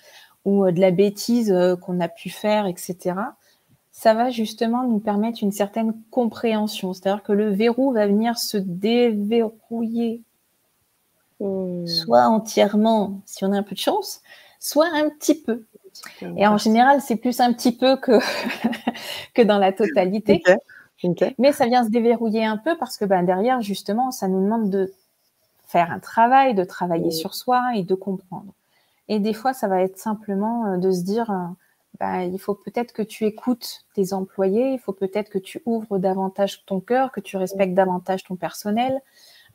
ou 0.47 0.65
euh, 0.65 0.71
de 0.71 0.79
la 0.79 0.91
bêtise 0.91 1.51
euh, 1.51 1.75
qu'on 1.75 1.99
a 1.99 2.07
pu 2.07 2.29
faire, 2.29 2.65
etc., 2.65 3.15
ça 3.91 4.13
va 4.13 4.29
justement 4.29 4.83
nous 4.83 4.99
permettre 4.99 5.43
une 5.43 5.51
certaine 5.51 5.93
compréhension. 6.09 6.93
C'est-à-dire 6.93 7.23
que 7.23 7.33
le 7.33 7.49
verrou 7.49 7.91
va 7.91 8.07
venir 8.07 8.37
se 8.37 8.57
déverrouiller, 8.57 10.21
mmh. 11.39 11.87
soit 11.87 12.27
entièrement, 12.27 13.21
si 13.25 13.43
on 13.43 13.51
a 13.51 13.57
un 13.57 13.63
peu 13.63 13.75
de 13.75 13.79
chance, 13.79 14.21
soit 14.59 14.87
un 14.93 15.09
petit 15.09 15.35
peu. 15.35 15.65
Et 16.37 16.45
en 16.45 16.57
général, 16.57 17.01
c'est 17.01 17.15
plus 17.15 17.39
un 17.39 17.51
petit 17.53 17.71
peu 17.71 17.97
que, 17.97 18.19
que 19.33 19.41
dans 19.41 19.57
la 19.57 19.73
totalité. 19.73 20.43
Mais 21.39 21.51
ça 21.51 21.65
vient 21.65 21.83
se 21.83 21.89
déverrouiller 21.89 22.45
un 22.45 22.57
peu 22.57 22.77
parce 22.77 22.97
que 22.97 23.05
ben, 23.05 23.23
derrière, 23.23 23.61
justement, 23.61 24.11
ça 24.11 24.27
nous 24.27 24.43
demande 24.43 24.69
de 24.69 24.93
faire 25.65 25.91
un 25.91 25.99
travail, 25.99 26.53
de 26.53 26.63
travailler 26.63 27.11
sur 27.11 27.33
soi 27.33 27.71
et 27.73 27.83
de 27.83 27.95
comprendre. 27.95 28.53
Et 29.09 29.19
des 29.19 29.33
fois, 29.33 29.53
ça 29.53 29.67
va 29.67 29.81
être 29.81 29.97
simplement 29.97 30.67
euh, 30.67 30.77
de 30.77 30.91
se 30.91 31.01
dire, 31.01 31.31
euh, 31.31 31.45
ben, 31.99 32.21
il 32.21 32.39
faut 32.39 32.55
peut-être 32.55 32.93
que 32.93 33.01
tu 33.01 33.25
écoutes 33.25 33.85
tes 33.93 34.13
employés, 34.13 34.73
il 34.73 34.79
faut 34.79 34.93
peut-être 34.93 35.29
que 35.29 35.37
tu 35.37 35.61
ouvres 35.65 35.97
davantage 35.97 36.65
ton 36.65 36.79
cœur, 36.79 37.11
que 37.11 37.19
tu 37.19 37.37
respectes 37.37 37.73
davantage 37.73 38.23
ton 38.23 38.35
personnel, 38.35 39.01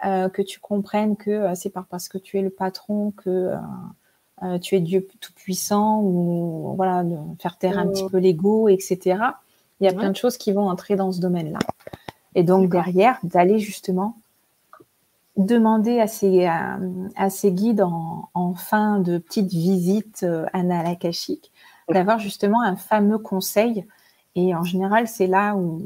euh, 0.05 0.29
que 0.29 0.43
tu 0.43 0.59
comprennes 0.59 1.17
que 1.17 1.55
c'est 1.55 1.71
pas 1.71 1.87
parce 1.89 2.09
que 2.09 2.19
tu 2.19 2.39
es 2.39 2.43
le 2.43 2.51
patron 2.51 3.13
que 3.13 3.53
tu 4.61 4.75
es 4.75 4.81
Dieu 4.81 5.07
tout-puissant 5.21 6.01
ou 6.03 6.75
voilà, 6.75 7.05
de 7.05 7.17
faire 7.41 7.59
taire 7.59 7.79
un 7.79 7.87
petit 7.87 8.09
peu 8.09 8.19
l'ego, 8.19 8.69
etc. 8.69 9.21
Il 9.79 9.87
y 9.87 9.89
a 9.89 9.93
plein 9.93 10.11
de 10.11 10.17
choses 10.17 10.37
qui 10.37 10.51
vont 10.51 10.69
entrer 10.69 10.97
dans 10.97 11.13
ce 11.13 11.21
domaine-là. 11.21 11.61
Et 12.35 12.43
donc 12.43 12.69
derrière, 12.69 13.21
d'aller 13.23 13.61
justement 13.61 14.17
demander 15.37 16.01
à 16.01 16.07
ces, 16.07 16.47
à, 16.47 17.31
ces 17.31 17.53
guides 17.53 17.83
en, 17.83 18.55
fin 18.55 18.99
de 18.99 19.19
petite 19.19 19.51
visite 19.51 20.25
euh, 20.25 20.45
analakashique 20.53 21.53
d'avoir 21.89 22.19
justement 22.19 22.63
un 22.63 22.77
fameux 22.77 23.19
conseil. 23.19 23.87
Et 24.35 24.55
en 24.55 24.63
général, 24.63 25.09
c'est 25.09 25.27
là 25.27 25.55
où, 25.57 25.83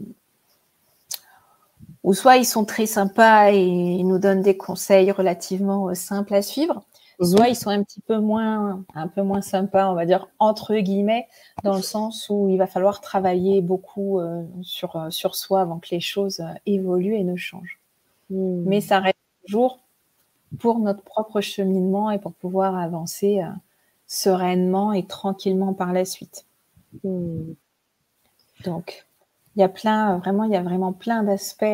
où 2.02 2.12
soit 2.12 2.36
ils 2.36 2.44
sont 2.44 2.64
très 2.64 2.86
sympas 2.86 3.52
et 3.52 3.64
ils 3.64 4.06
nous 4.06 4.18
donnent 4.18 4.42
des 4.42 4.56
conseils 4.56 5.10
relativement 5.12 5.88
euh, 5.88 5.94
simples 5.94 6.34
à 6.34 6.42
suivre, 6.42 6.84
Soit 7.22 7.44
mhm. 7.44 7.50
ils 7.50 7.56
sont 7.56 7.70
un 7.70 7.82
petit 7.82 8.00
peu 8.00 8.18
moins, 8.18 8.84
un 8.94 9.08
peu 9.08 9.22
moins 9.22 9.40
sympas, 9.40 9.90
on 9.90 9.94
va 9.94 10.04
dire 10.04 10.28
entre 10.38 10.74
guillemets, 10.76 11.28
dans 11.64 11.74
le 11.74 11.82
sens 11.82 12.26
où 12.28 12.48
il 12.50 12.58
va 12.58 12.66
falloir 12.66 13.00
travailler 13.00 13.62
beaucoup 13.62 14.20
euh, 14.20 14.42
sur, 14.62 14.96
euh, 14.96 15.10
sur 15.10 15.34
soi 15.34 15.62
avant 15.62 15.78
que 15.78 15.88
les 15.92 16.00
choses 16.00 16.40
euh, 16.40 16.52
évoluent 16.66 17.14
et 17.14 17.24
ne 17.24 17.36
changent. 17.36 17.80
Hmm. 18.28 18.64
Mais 18.66 18.82
ça 18.82 19.00
reste 19.00 19.16
toujours 19.46 19.80
pour 20.58 20.78
notre 20.78 21.02
propre 21.02 21.40
cheminement 21.40 22.10
et 22.10 22.18
pour 22.18 22.32
pouvoir 22.32 22.76
avancer 22.76 23.42
sereinement 24.06 24.92
et 24.92 25.06
tranquillement 25.06 25.74
par 25.74 25.92
la 25.92 26.04
suite. 26.04 26.46
Hmm. 27.02 27.52
Donc, 28.64 29.06
il 29.54 29.60
y 29.60 29.64
a 29.64 29.68
plein, 29.68 30.18
vraiment, 30.18 30.44
il 30.44 30.52
y 30.52 30.56
a 30.56 30.62
vraiment 30.62 30.92
plein 30.92 31.22
d'aspects 31.22 31.64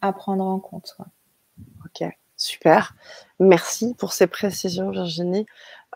à 0.00 0.12
prendre 0.12 0.44
en 0.44 0.58
compte. 0.58 0.96
Ok. 1.84 2.08
Super. 2.36 2.94
Merci 3.38 3.94
pour 3.94 4.12
ces 4.12 4.26
précisions, 4.26 4.90
Virginie. 4.90 5.46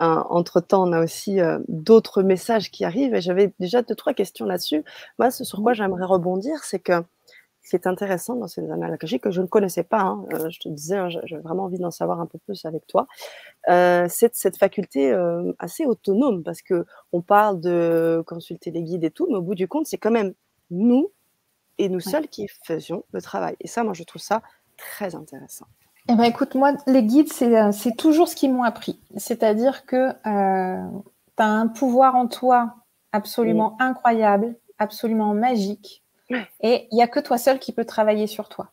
Euh, 0.00 0.22
entre-temps, 0.30 0.88
on 0.88 0.92
a 0.92 1.02
aussi 1.02 1.40
euh, 1.40 1.58
d'autres 1.66 2.22
messages 2.22 2.70
qui 2.70 2.84
arrivent 2.84 3.14
et 3.14 3.20
j'avais 3.20 3.52
déjà 3.58 3.82
deux, 3.82 3.96
trois 3.96 4.14
questions 4.14 4.46
là-dessus. 4.46 4.84
Moi, 5.18 5.30
ce 5.30 5.42
sur 5.42 5.60
quoi 5.60 5.72
j'aimerais 5.72 6.04
rebondir, 6.04 6.62
c'est 6.62 6.78
que 6.78 7.02
qui 7.68 7.76
est 7.76 7.86
intéressant 7.86 8.36
dans 8.36 8.48
ces 8.48 8.70
analogies 8.70 9.20
que 9.20 9.30
je 9.30 9.40
ne 9.40 9.46
connaissais 9.46 9.82
pas, 9.82 10.00
hein, 10.00 10.24
euh, 10.32 10.50
je 10.50 10.58
te 10.60 10.68
disais, 10.68 10.96
hein, 10.96 11.08
j'ai 11.08 11.36
vraiment 11.38 11.64
envie 11.64 11.78
d'en 11.78 11.90
savoir 11.90 12.20
un 12.20 12.26
peu 12.26 12.38
plus 12.38 12.64
avec 12.64 12.86
toi, 12.86 13.06
c'est 13.66 14.34
cette 14.34 14.56
faculté 14.56 15.14
assez 15.58 15.84
autonome 15.84 16.42
parce 16.42 16.62
que 16.62 16.86
on 17.12 17.20
parle 17.20 17.60
de 17.60 18.22
consulter 18.26 18.70
les 18.70 18.82
guides 18.82 19.04
et 19.04 19.10
tout, 19.10 19.26
mais 19.28 19.36
au 19.36 19.42
bout 19.42 19.54
du 19.54 19.68
compte, 19.68 19.86
c'est 19.86 19.98
quand 19.98 20.10
même 20.10 20.32
nous 20.70 21.10
et 21.78 21.88
nous 21.88 22.00
seuls 22.00 22.28
qui 22.28 22.48
faisions 22.64 23.04
le 23.12 23.22
travail. 23.22 23.56
Et 23.60 23.68
ça, 23.68 23.84
moi, 23.84 23.94
je 23.94 24.02
trouve 24.02 24.22
ça 24.22 24.42
très 24.76 25.14
intéressant. 25.14 25.66
Eh 26.08 26.14
ben, 26.14 26.24
écoute, 26.24 26.54
moi, 26.54 26.72
les 26.86 27.02
guides, 27.02 27.30
euh, 27.42 27.70
c'est 27.72 27.96
toujours 27.96 28.28
ce 28.28 28.36
qu'ils 28.36 28.52
m'ont 28.52 28.62
appris. 28.62 28.98
C'est-à-dire 29.16 29.84
que 29.84 30.08
euh, 30.26 31.00
tu 31.36 31.42
as 31.42 31.46
un 31.46 31.68
pouvoir 31.68 32.14
en 32.14 32.26
toi 32.26 32.76
absolument 33.12 33.76
incroyable, 33.78 34.56
absolument 34.78 35.34
magique. 35.34 36.02
Et 36.60 36.88
il 36.90 36.94
n'y 36.94 37.02
a 37.02 37.08
que 37.08 37.20
toi 37.20 37.38
seul 37.38 37.58
qui 37.58 37.72
peut 37.72 37.84
travailler 37.84 38.26
sur 38.26 38.48
toi. 38.48 38.72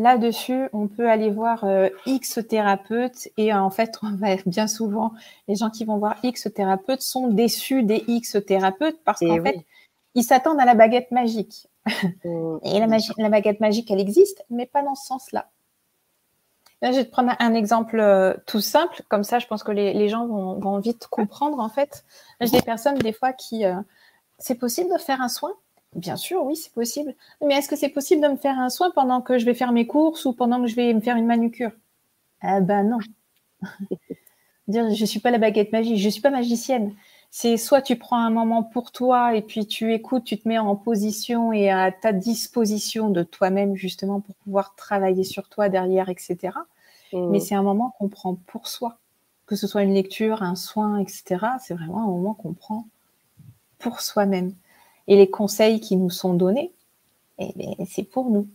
Là-dessus, 0.00 0.68
on 0.72 0.86
peut 0.86 1.10
aller 1.10 1.28
voir 1.28 1.64
euh, 1.64 1.88
X 2.06 2.38
thérapeutes 2.48 3.28
et 3.36 3.52
en 3.52 3.68
fait, 3.68 3.98
on 4.02 4.14
va, 4.14 4.36
bien 4.46 4.68
souvent, 4.68 5.12
les 5.48 5.56
gens 5.56 5.70
qui 5.70 5.84
vont 5.84 5.98
voir 5.98 6.16
X 6.22 6.48
thérapeutes 6.54 7.02
sont 7.02 7.26
déçus 7.26 7.82
des 7.82 8.04
X 8.06 8.36
thérapeutes 8.46 9.00
parce 9.04 9.18
qu'en 9.18 9.42
fait, 9.42 9.66
ils 10.14 10.22
s'attendent 10.22 10.60
à 10.60 10.64
la 10.64 10.74
baguette 10.74 11.10
magique. 11.10 11.66
et 12.22 12.78
la, 12.78 12.86
la 13.16 13.28
baguette 13.28 13.58
magique, 13.58 13.90
elle 13.90 13.98
existe, 13.98 14.44
mais 14.50 14.66
pas 14.66 14.82
dans 14.82 14.94
ce 14.94 15.04
sens-là. 15.06 15.50
Là, 16.80 16.92
je 16.92 16.98
vais 16.98 17.04
te 17.04 17.10
prendre 17.10 17.34
un 17.40 17.54
exemple 17.54 17.98
euh, 17.98 18.34
tout 18.46 18.60
simple, 18.60 19.02
comme 19.08 19.24
ça, 19.24 19.40
je 19.40 19.48
pense 19.48 19.64
que 19.64 19.72
les, 19.72 20.08
gens 20.08 20.26
vont, 20.26 20.78
vite 20.78 21.08
comprendre 21.08 21.58
en 21.58 21.68
fait. 21.68 22.04
J'ai 22.40 22.50
des 22.50 22.62
personnes 22.62 22.98
des 22.98 23.12
fois 23.12 23.32
qui, 23.32 23.64
euh, 23.64 23.74
c'est 24.38 24.54
possible 24.54 24.92
de 24.92 24.98
faire 24.98 25.20
un 25.20 25.28
soin? 25.28 25.52
Bien 25.94 26.16
sûr, 26.16 26.44
oui, 26.44 26.56
c'est 26.56 26.72
possible. 26.72 27.14
Mais 27.44 27.54
est-ce 27.54 27.68
que 27.68 27.76
c'est 27.76 27.88
possible 27.88 28.22
de 28.22 28.28
me 28.28 28.36
faire 28.36 28.58
un 28.58 28.68
soin 28.68 28.90
pendant 28.90 29.20
que 29.20 29.38
je 29.38 29.44
vais 29.44 29.54
faire 29.54 29.72
mes 29.72 29.86
courses 29.86 30.24
ou 30.26 30.32
pendant 30.32 30.60
que 30.60 30.68
je 30.68 30.76
vais 30.76 30.92
me 30.92 31.00
faire 31.00 31.16
une 31.16 31.26
manucure? 31.26 31.72
Ah 32.40 32.60
ben 32.60 32.84
non. 32.84 32.98
Je 34.68 35.04
suis 35.06 35.20
pas 35.20 35.30
la 35.30 35.38
baguette 35.38 35.72
magique, 35.72 35.96
je 35.96 36.10
suis 36.10 36.20
pas 36.20 36.28
magicienne. 36.28 36.94
C'est 37.30 37.56
soit 37.56 37.80
tu 37.80 37.96
prends 37.96 38.18
un 38.18 38.28
moment 38.28 38.62
pour 38.62 38.92
toi 38.92 39.34
et 39.34 39.40
puis 39.40 39.66
tu 39.66 39.94
écoutes, 39.94 40.24
tu 40.24 40.38
te 40.38 40.46
mets 40.46 40.58
en 40.58 40.76
position 40.76 41.54
et 41.54 41.70
à 41.70 41.90
ta 41.90 42.12
disposition 42.12 43.08
de 43.08 43.22
toi-même 43.22 43.76
justement 43.76 44.20
pour 44.20 44.34
pouvoir 44.36 44.74
travailler 44.76 45.24
sur 45.24 45.48
toi 45.48 45.70
derrière, 45.70 46.10
etc. 46.10 46.36
Mmh. 47.14 47.30
Mais 47.30 47.40
c'est 47.40 47.54
un 47.54 47.62
moment 47.62 47.94
qu'on 47.98 48.08
prend 48.08 48.34
pour 48.34 48.68
soi, 48.68 48.98
que 49.46 49.56
ce 49.56 49.66
soit 49.66 49.82
une 49.82 49.94
lecture, 49.94 50.42
un 50.42 50.54
soin, 50.54 50.98
etc. 50.98 51.46
C'est 51.60 51.74
vraiment 51.74 52.02
un 52.02 52.06
moment 52.06 52.34
qu'on 52.34 52.52
prend 52.52 52.86
pour 53.78 54.02
soi-même. 54.02 54.52
Et 55.08 55.16
les 55.16 55.28
conseils 55.28 55.80
qui 55.80 55.96
nous 55.96 56.10
sont 56.10 56.34
donnés, 56.34 56.72
eh 57.38 57.52
ben, 57.56 57.74
c'est 57.86 58.04
pour 58.04 58.30
nous. 58.30 58.46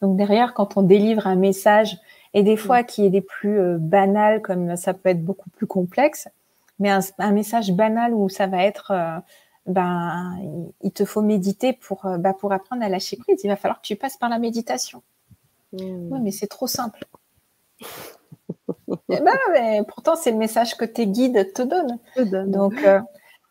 Donc 0.00 0.16
derrière, 0.16 0.54
quand 0.54 0.76
on 0.76 0.82
délivre 0.82 1.26
un 1.26 1.36
message, 1.36 1.98
et 2.34 2.42
des 2.42 2.56
fois 2.56 2.82
qui 2.82 3.04
est 3.04 3.10
des 3.10 3.20
plus 3.20 3.58
euh, 3.58 3.78
banals, 3.78 4.42
comme 4.42 4.76
ça 4.76 4.94
peut 4.94 5.08
être 5.08 5.24
beaucoup 5.24 5.50
plus 5.50 5.66
complexe, 5.66 6.28
mais 6.78 6.90
un, 6.90 7.32
message 7.32 7.72
banal 7.72 8.12
où 8.14 8.28
ça 8.28 8.46
va 8.46 8.64
être, 8.64 8.90
euh, 8.90 9.18
ben, 9.66 10.36
il 10.82 10.92
te 10.92 11.04
faut 11.04 11.22
méditer 11.22 11.72
pour, 11.72 12.06
euh, 12.06 12.18
bah, 12.18 12.32
pour 12.32 12.52
apprendre 12.52 12.82
à 12.82 12.88
lâcher 12.88 13.16
prise. 13.16 13.40
Il 13.44 13.48
va 13.48 13.56
falloir 13.56 13.80
que 13.80 13.86
tu 13.86 13.96
passes 13.96 14.16
par 14.16 14.28
la 14.28 14.38
méditation. 14.38 15.02
Mmh. 15.72 16.12
Oui, 16.12 16.20
mais 16.20 16.30
c'est 16.30 16.48
trop 16.48 16.66
simple. 16.66 17.04
Eh 19.08 19.20
ben, 19.20 19.38
mais 19.52 19.82
pourtant, 19.86 20.16
c'est 20.16 20.30
le 20.30 20.38
message 20.38 20.76
que 20.76 20.84
tes 20.84 21.06
guides 21.06 21.52
te 21.52 21.62
donnent. 21.62 21.98
Donc, 22.50 22.74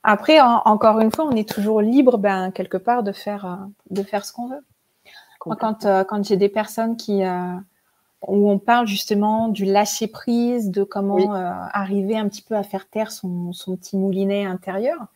euh, 0.06 0.10
après, 0.12 0.40
encore 0.42 1.00
une 1.00 1.12
fois, 1.12 1.26
on 1.26 1.36
est 1.36 1.48
toujours 1.48 1.82
libre, 1.82 2.18
ben, 2.18 2.52
quelque 2.52 2.78
part, 2.78 3.04
de 3.04 3.12
faire, 3.12 3.68
de 3.90 4.04
faire 4.04 4.26
ce 4.26 4.34
qu'on 4.34 4.48
veut. 4.48 4.64
quand, 5.40 5.86
quand 6.08 6.26
j'ai 6.26 6.38
des 6.38 6.50
personnes 6.50 6.98
qui, 6.98 7.24
où 8.28 8.50
on 8.50 8.60
parle 8.60 8.88
justement 8.88 9.48
du 9.48 9.66
lâcher 9.66 10.08
prise, 10.08 10.70
de 10.70 10.84
comment 10.84 11.36
euh, 11.36 11.52
arriver 11.74 12.18
un 12.18 12.28
petit 12.28 12.44
peu 12.44 12.56
à 12.56 12.64
faire 12.64 12.88
taire 12.88 13.12
son, 13.12 13.52
petit 13.52 13.98
moulinet 13.98 14.46
intérieur. 14.46 15.08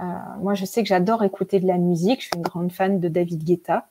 Euh, 0.00 0.04
moi, 0.40 0.54
je 0.54 0.64
sais 0.64 0.82
que 0.82 0.88
j'adore 0.88 1.24
écouter 1.24 1.60
de 1.60 1.66
la 1.66 1.78
musique. 1.78 2.20
Je 2.20 2.26
suis 2.26 2.36
une 2.36 2.42
grande 2.42 2.72
fan 2.72 3.00
de 3.00 3.08
David 3.08 3.42
Guetta. 3.44 3.88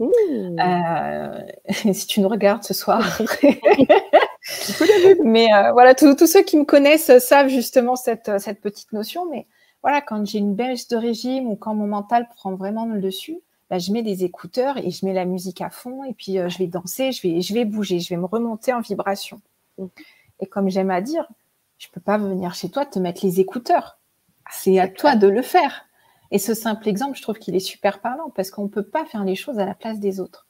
Euh, 0.00 1.40
si 1.92 2.06
tu 2.06 2.20
nous 2.20 2.28
regardes 2.28 2.64
ce 2.64 2.74
soir. 2.74 3.00
mais 5.24 5.48
voilà, 5.72 5.94
tous 5.94 6.26
ceux 6.26 6.42
qui 6.42 6.56
me 6.56 6.64
connaissent 6.64 7.18
savent 7.18 7.48
justement 7.48 7.94
cette, 7.94 8.40
cette 8.40 8.60
petite 8.60 8.92
notion. 8.92 9.26
Mais 9.30 9.46
voilà, 9.84 10.00
quand 10.00 10.26
j'ai 10.26 10.38
une 10.38 10.54
baisse 10.54 10.88
de 10.88 10.96
régime 10.96 11.46
ou 11.46 11.56
quand 11.56 11.74
mon 11.74 11.86
mental 11.86 12.26
prend 12.34 12.54
vraiment 12.54 12.86
le 12.86 13.02
dessus, 13.02 13.38
bah, 13.68 13.78
je 13.78 13.92
mets 13.92 14.02
des 14.02 14.24
écouteurs 14.24 14.78
et 14.78 14.90
je 14.90 15.04
mets 15.04 15.12
la 15.12 15.26
musique 15.26 15.60
à 15.60 15.68
fond 15.68 16.04
et 16.04 16.14
puis 16.14 16.38
euh, 16.38 16.48
je 16.48 16.56
vais 16.56 16.66
danser, 16.66 17.12
je 17.12 17.20
vais, 17.20 17.42
je 17.42 17.52
vais 17.52 17.66
bouger, 17.66 18.00
je 18.00 18.08
vais 18.08 18.16
me 18.16 18.24
remonter 18.24 18.72
en 18.72 18.80
vibration. 18.80 19.42
Mm. 19.76 19.86
Et 20.40 20.46
comme 20.46 20.70
j'aime 20.70 20.90
à 20.90 21.02
dire, 21.02 21.28
je 21.76 21.88
peux 21.92 22.00
pas 22.00 22.16
venir 22.16 22.54
chez 22.54 22.70
toi 22.70 22.86
te 22.86 22.98
mettre 22.98 23.26
les 23.26 23.40
écouteurs. 23.40 23.98
C'est 24.50 24.78
à 24.78 24.88
toi 24.88 25.16
de 25.16 25.28
le 25.28 25.42
faire. 25.42 25.84
Et 26.30 26.38
ce 26.38 26.54
simple 26.54 26.88
exemple, 26.88 27.18
je 27.18 27.22
trouve 27.22 27.38
qu'il 27.38 27.54
est 27.54 27.60
super 27.60 28.00
parlant 28.00 28.30
parce 28.34 28.50
qu'on 28.50 28.62
ne 28.64 28.68
peut 28.68 28.86
pas 28.86 29.04
faire 29.04 29.22
les 29.22 29.34
choses 29.34 29.58
à 29.58 29.66
la 29.66 29.74
place 29.74 30.00
des 30.00 30.18
autres. 30.18 30.46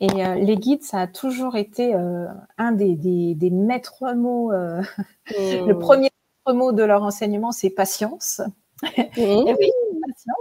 Et 0.00 0.22
euh, 0.22 0.34
les 0.34 0.56
guides, 0.58 0.82
ça 0.82 1.00
a 1.00 1.06
toujours 1.06 1.56
été 1.56 1.94
euh, 1.94 2.26
un 2.58 2.72
des, 2.72 2.94
des, 2.94 3.50
maîtres 3.50 4.12
mots. 4.14 4.52
Le 5.30 5.72
mm. 5.72 5.78
premier 5.78 6.10
mot 6.46 6.72
de 6.72 6.82
leur 6.82 7.02
enseignement, 7.02 7.52
c'est 7.52 7.70
patience. 7.70 8.42
Mm. 8.82 9.00
et 9.16 9.54
oui, 9.58 9.70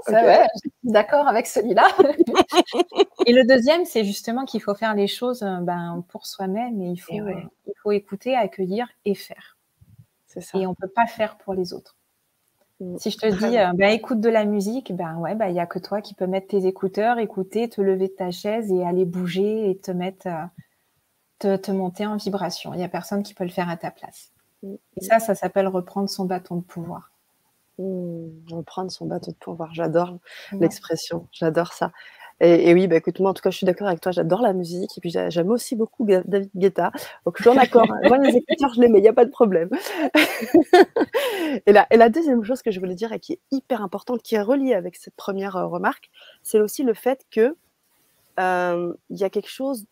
je 0.07 0.59
suis 0.59 0.71
d'accord 0.83 1.27
avec 1.27 1.47
celui-là. 1.47 1.87
et 3.25 3.33
le 3.33 3.47
deuxième, 3.47 3.85
c'est 3.85 4.03
justement 4.03 4.45
qu'il 4.45 4.61
faut 4.61 4.75
faire 4.75 4.93
les 4.93 5.07
choses 5.07 5.43
euh, 5.43 5.59
ben, 5.61 6.03
pour 6.09 6.25
soi-même 6.25 6.81
et 6.81 6.89
il 6.89 6.97
faut, 6.97 7.13
il 7.13 7.73
faut 7.81 7.91
écouter, 7.91 8.35
accueillir 8.35 8.87
et 9.05 9.15
faire. 9.15 9.57
Ça. 10.27 10.59
Et 10.59 10.67
on 10.67 10.71
ne 10.71 10.75
peut 10.75 10.91
pas 10.93 11.07
faire 11.07 11.37
pour 11.37 11.53
les 11.53 11.73
autres. 11.73 11.95
Mm. 12.79 12.97
Si 12.97 13.11
je 13.11 13.17
te 13.17 13.27
dis, 13.27 13.57
euh, 13.57 13.71
ben, 13.73 13.91
écoute 13.91 14.19
de 14.19 14.29
la 14.29 14.45
musique, 14.45 14.93
ben 14.93 15.15
ouais, 15.17 15.35
ben, 15.35 15.47
il 15.47 15.53
n'y 15.53 15.59
a 15.59 15.65
que 15.65 15.79
toi 15.79 16.01
qui 16.01 16.13
peux 16.13 16.27
mettre 16.27 16.47
tes 16.47 16.65
écouteurs, 16.65 17.19
écouter, 17.19 17.69
te 17.69 17.81
lever 17.81 18.09
de 18.09 18.13
ta 18.13 18.31
chaise 18.31 18.71
et 18.71 18.85
aller 18.85 19.05
bouger 19.05 19.69
et 19.69 19.77
te 19.77 19.91
mettre, 19.91 20.27
te, 21.39 21.55
te 21.55 21.71
monter 21.71 22.05
en 22.05 22.17
vibration. 22.17 22.73
Il 22.73 22.77
n'y 22.77 22.83
a 22.83 22.89
personne 22.89 23.23
qui 23.23 23.33
peut 23.33 23.45
le 23.45 23.49
faire 23.49 23.69
à 23.69 23.77
ta 23.77 23.91
place. 23.91 24.33
Mm. 24.61 24.75
Et 24.97 25.01
ça, 25.01 25.19
ça 25.19 25.35
s'appelle 25.35 25.67
reprendre 25.67 26.09
son 26.09 26.25
bâton 26.25 26.57
de 26.57 26.63
pouvoir. 26.63 27.11
Mmh, 27.77 28.53
reprendre 28.53 28.89
son 28.89 29.05
bâton 29.05 29.31
de 29.31 29.35
pouvoir, 29.35 29.73
j'adore 29.73 30.17
l'expression, 30.53 31.27
j'adore 31.33 31.73
ça. 31.73 31.91
Et, 32.41 32.73
oui, 32.73 32.87
bah, 32.87 32.97
écoute, 32.97 33.19
moi 33.19 33.31
en 33.31 33.33
tout 33.33 33.41
cas, 33.41 33.49
je 33.49 33.57
suis 33.57 33.65
d'accord 33.65 33.87
avec 33.87 34.01
toi, 34.01 34.11
j'adore 34.11 34.41
la 34.41 34.51
musique 34.51 34.97
et 34.97 35.01
puis 35.01 35.09
j'aime 35.09 35.49
aussi 35.49 35.75
beaucoup 35.75 36.05
David 36.05 36.49
Guetta. 36.55 36.91
Donc, 37.25 37.37
je 37.37 37.43
suis 37.43 37.49
en 37.49 37.57
accord. 37.57 37.89
Hein. 37.89 37.99
Moi, 38.07 38.17
les 38.17 38.35
écouteurs, 38.35 38.73
je 38.73 38.81
les 38.81 38.89
mets, 38.89 38.99
il 38.99 39.03
n'y 39.03 39.07
a 39.07 39.13
pas 39.13 39.23
de 39.23 39.29
problème. 39.29 39.69
et, 41.65 41.71
la, 41.71 41.87
et 41.91 41.97
la 41.97 42.09
deuxième 42.09 42.43
chose 42.43 42.61
que 42.61 42.71
je 42.71 42.79
voulais 42.81 42.95
dire 42.95 43.13
et 43.13 43.19
qui 43.19 43.33
est 43.33 43.39
hyper 43.51 43.81
importante, 43.81 44.21
qui 44.21 44.35
est 44.35 44.41
reliée 44.41 44.73
avec 44.73 44.97
cette 44.97 45.15
première 45.15 45.55
euh, 45.55 45.67
remarque, 45.67 46.09
c'est 46.43 46.59
aussi 46.59 46.83
le 46.83 46.93
fait 46.93 47.25
que 47.31 47.55
euh, 48.39 48.93
il 49.09 49.17
y 49.17 49.23
a 49.23 49.29
quelque 49.29 49.49
chose 49.49 49.85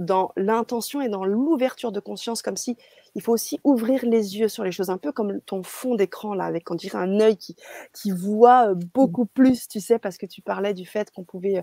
dans 0.00 0.32
l'intention 0.36 1.02
et 1.02 1.10
dans 1.10 1.24
l'ouverture 1.24 1.92
de 1.92 2.00
conscience, 2.00 2.40
comme 2.40 2.56
si 2.56 2.76
il 3.14 3.22
faut 3.22 3.32
aussi 3.32 3.60
ouvrir 3.64 4.04
les 4.04 4.38
yeux 4.38 4.48
sur 4.48 4.64
les 4.64 4.72
choses, 4.72 4.88
un 4.88 4.96
peu 4.96 5.12
comme 5.12 5.40
ton 5.42 5.62
fond 5.62 5.94
d'écran 5.94 6.32
là, 6.34 6.44
avec 6.44 6.70
on 6.70 6.74
dirait 6.74 6.98
un 6.98 7.20
œil 7.20 7.36
qui, 7.36 7.54
qui 7.92 8.10
voit 8.10 8.70
euh, 8.70 8.74
beaucoup 8.94 9.26
plus, 9.26 9.68
tu 9.68 9.78
sais, 9.78 9.98
parce 9.98 10.16
que 10.16 10.24
tu 10.24 10.40
parlais 10.40 10.72
du 10.72 10.86
fait 10.86 11.10
qu'on 11.10 11.22
pouvait 11.24 11.58
euh, 11.58 11.62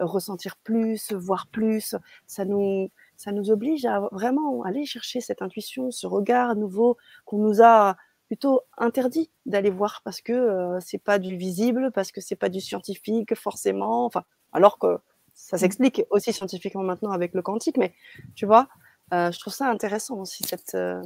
ressentir 0.00 0.56
plus, 0.62 1.12
voir 1.12 1.46
plus. 1.46 1.96
Ça 2.26 2.44
nous, 2.44 2.90
ça 3.16 3.32
nous 3.32 3.50
oblige 3.50 3.86
à 3.86 4.00
vraiment 4.12 4.62
aller 4.64 4.84
chercher 4.84 5.20
cette 5.22 5.40
intuition, 5.40 5.90
ce 5.90 6.06
regard 6.06 6.56
nouveau 6.56 6.98
qu'on 7.24 7.38
nous 7.38 7.62
a 7.62 7.96
plutôt 8.26 8.60
interdit 8.76 9.30
d'aller 9.46 9.70
voir 9.70 10.02
parce 10.04 10.20
que 10.20 10.34
euh, 10.34 10.78
c'est 10.80 11.02
pas 11.02 11.18
du 11.18 11.36
visible, 11.36 11.90
parce 11.92 12.12
que 12.12 12.20
c'est 12.20 12.36
pas 12.36 12.50
du 12.50 12.60
scientifique 12.60 13.34
forcément. 13.34 14.04
Enfin, 14.04 14.24
alors 14.52 14.78
que 14.78 14.98
ça 15.38 15.56
mmh. 15.56 15.60
s'explique 15.60 16.02
aussi 16.10 16.32
scientifiquement 16.32 16.82
maintenant 16.82 17.12
avec 17.12 17.32
le 17.32 17.42
quantique, 17.42 17.78
mais 17.78 17.94
tu 18.34 18.44
vois, 18.44 18.68
euh, 19.14 19.30
je 19.30 19.38
trouve 19.38 19.54
ça 19.54 19.70
intéressant 19.70 20.16
aussi, 20.16 20.42
cette, 20.44 20.74
euh, 20.74 21.00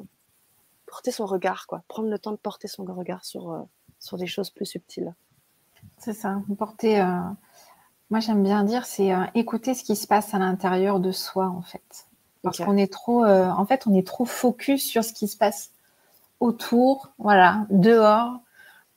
porter 0.87 1.13
son 1.13 1.27
regard, 1.27 1.67
quoi. 1.67 1.83
Prendre 1.87 2.09
le 2.09 2.19
temps 2.19 2.33
de 2.33 2.37
porter 2.37 2.67
son 2.67 2.85
regard 2.85 3.25
sur, 3.25 3.53
euh, 3.53 3.61
sur 4.01 4.17
des 4.17 4.27
choses 4.27 4.51
plus 4.51 4.65
subtiles. 4.65 5.15
C'est 5.99 6.15
ça, 6.15 6.41
porter. 6.59 7.05
Moi, 8.11 8.21
j'aime 8.21 8.43
bien 8.43 8.63
dire, 8.63 8.85
c'est 8.87 9.11
écouter 9.35 9.75
ce 9.75 9.83
qui 9.85 9.97
se 9.97 10.07
passe 10.07 10.33
à 10.33 10.39
l'intérieur 10.39 11.01
de 11.01 11.13
soi, 11.13 11.47
en 11.47 11.63
fait. 11.63 12.07
Parce 12.43 12.59
qu'on 12.59 12.77
est 12.77 12.93
trop, 12.93 13.25
en 13.25 13.67
fait, 13.67 13.87
on 13.87 13.95
est 13.95 14.07
trop 14.07 14.25
focus 14.25 14.85
sur 14.85 15.03
ce 15.03 15.13
qui 15.13 15.29
se 15.29 15.37
passe 15.37 15.73
autour, 16.39 17.13
voilà, 17.19 17.67
dehors. 17.71 18.41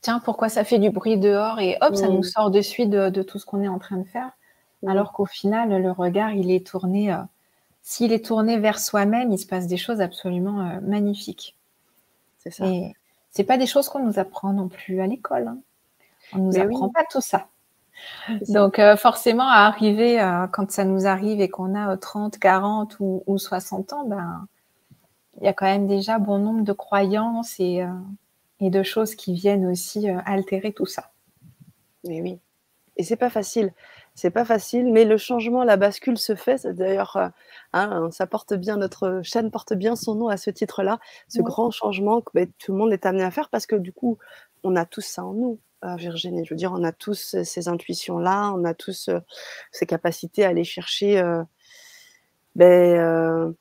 Tiens, 0.02 0.20
pourquoi 0.20 0.50
ça 0.50 0.64
fait 0.64 0.78
du 0.78 0.92
bruit 0.92 1.18
dehors? 1.18 1.60
Et 1.60 1.78
hop, 1.82 1.96
ça 1.96 2.08
nous 2.08 2.20
mmh. 2.20 2.24
sort 2.24 2.52
de 2.52 2.62
suite 2.62 2.92
de 2.92 3.24
tout 3.24 3.40
ce 3.40 3.46
qu'on 3.46 3.62
est 3.62 3.68
en 3.68 3.80
train 3.80 3.98
de 3.98 4.08
faire. 4.08 4.32
Mmh. 4.84 4.90
Alors 4.90 5.14
qu'au 5.14 5.26
final, 5.26 5.82
le 5.82 5.92
regard, 5.92 6.32
il 6.32 6.52
est 6.52 6.66
tourné, 6.66 7.16
s'il 7.88 8.12
est 8.14 8.26
tourné 8.26 8.58
vers 8.58 8.80
soi-même, 8.80 9.32
il 9.32 9.38
se 9.38 9.46
passe 9.46 9.68
des 9.68 9.78
choses 9.78 10.02
absolument 10.02 10.62
euh, 10.62 10.80
magnifiques. 10.82 11.56
C'est 12.40 12.50
ça. 12.50 12.66
Et 12.66 12.96
c'est 13.30 13.44
pas 13.44 13.60
des 13.60 13.68
choses 13.68 13.90
qu'on 13.90 14.04
nous 14.04 14.18
apprend 14.18 14.54
non 14.54 14.70
plus 14.70 15.02
à 15.02 15.08
l'école. 15.08 15.50
Hein. 15.50 15.58
On 16.34 16.40
nous 16.40 16.58
apprend 16.58 16.90
pas 16.90 17.04
tout 17.10 17.22
ça. 17.22 17.48
Donc 18.50 18.80
euh, 18.80 18.98
forcément, 18.98 19.48
à 19.48 19.68
arriver, 19.68 20.20
euh, 20.20 20.48
quand 20.48 20.72
ça 20.72 20.84
nous 20.84 21.06
arrive 21.06 21.42
et 21.42 21.48
qu'on 21.48 21.76
a 21.76 21.96
30, 21.96 22.40
40 22.40 22.98
ou, 23.00 23.38
60 23.38 23.94
ans, 23.94 24.04
ben, 24.08 24.48
il 25.40 25.46
y 25.46 25.48
a 25.48 25.54
quand 25.54 25.68
même 25.68 25.86
déjà 25.86 26.18
bon 26.18 26.40
nombre 26.40 26.64
de 26.64 26.74
croyances 26.74 27.60
et, 27.60 27.86
et 28.62 28.72
de 28.72 28.82
choses 28.82 29.14
qui 29.14 29.36
viennent 29.36 29.68
aussi 29.68 30.10
altérer 30.10 30.74
tout 30.74 30.88
ça. 30.88 31.12
Mais 32.04 32.20
oui. 32.20 32.40
Et 32.98 33.04
c'est 33.04 33.16
pas 33.16 33.30
facile 33.30 33.72
c'est 34.16 34.30
pas 34.30 34.46
facile, 34.46 34.92
mais 34.94 35.04
le 35.04 35.18
changement, 35.18 35.66
la 35.66 35.76
bascule 35.76 36.18
se 36.18 36.36
fait. 36.36 36.66
D'ailleurs, 36.66 37.18
euh, 37.18 37.28
hein, 37.74 38.10
ça 38.12 38.26
porte 38.26 38.54
bien, 38.54 38.78
notre 38.78 39.20
chaîne 39.24 39.52
porte 39.52 39.74
bien 39.74 39.98
son 39.98 40.16
nom 40.16 40.30
à 40.30 40.38
ce 40.38 40.50
titre-là, 40.50 41.00
ce 41.28 41.42
grand 41.42 41.70
changement 41.70 42.22
que 42.22 42.32
ben, 42.34 42.50
tout 42.58 42.72
le 42.72 42.78
monde 42.78 42.94
est 42.94 43.06
amené 43.06 43.24
à 43.24 43.32
faire 43.32 43.50
parce 43.50 43.66
que 43.66 43.76
du 43.76 43.92
coup, 43.92 44.18
on 44.64 44.78
a 44.78 44.86
tous 44.86 45.02
ça 45.02 45.26
en 45.26 45.34
nous. 45.34 45.60
Euh, 45.84 45.96
Virginie, 45.98 46.46
je 46.46 46.54
veux 46.54 46.58
dire, 46.58 46.72
on 46.72 46.84
a 46.86 46.94
tous 46.94 47.36
ces 47.44 47.68
intuitions-là, 47.68 48.54
on 48.56 48.64
a 48.64 48.74
tous 48.74 49.10
euh, 49.10 49.20
ces 49.72 49.86
capacités 49.86 50.46
à 50.46 50.50
aller 50.50 50.64
chercher. 50.64 51.22
Ben, 52.56 53.54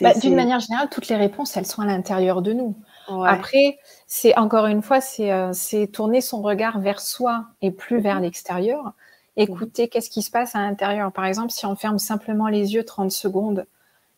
bah, 0.00 0.14
d'une 0.14 0.36
manière 0.36 0.60
générale, 0.60 0.88
toutes 0.88 1.08
les 1.08 1.16
réponses, 1.16 1.56
elles 1.56 1.66
sont 1.66 1.82
à 1.82 1.86
l'intérieur 1.86 2.40
de 2.40 2.52
nous. 2.52 2.76
Après, 3.08 3.78
c'est 4.06 4.36
encore 4.38 4.66
une 4.66 4.80
fois, 4.80 5.00
c'est 5.00 5.90
tourner 5.92 6.20
son 6.20 6.40
regard 6.40 6.78
vers 6.78 7.00
soi 7.00 7.46
et 7.62 7.72
plus 7.72 7.98
vers 7.98 8.20
mmh 8.20 8.22
l'extérieur 8.22 8.94
écouter 9.36 9.88
qu'est-ce 9.88 10.10
qui 10.10 10.22
se 10.22 10.30
passe 10.30 10.54
à 10.54 10.60
l'intérieur. 10.60 11.12
Par 11.12 11.26
exemple, 11.26 11.50
si 11.50 11.66
on 11.66 11.76
ferme 11.76 11.98
simplement 11.98 12.48
les 12.48 12.74
yeux 12.74 12.84
30 12.84 13.10
secondes 13.10 13.66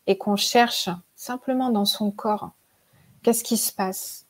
et 0.07 0.17
qu'on 0.17 0.37
cherche 0.37 0.89
simplement 1.17 1.71
dans 1.71 1.85
son 1.85 2.11
corps, 2.11 2.51
qu'est-ce 3.23 3.45
qui 3.45 3.57
se 3.57 3.73
passe? 3.73 4.27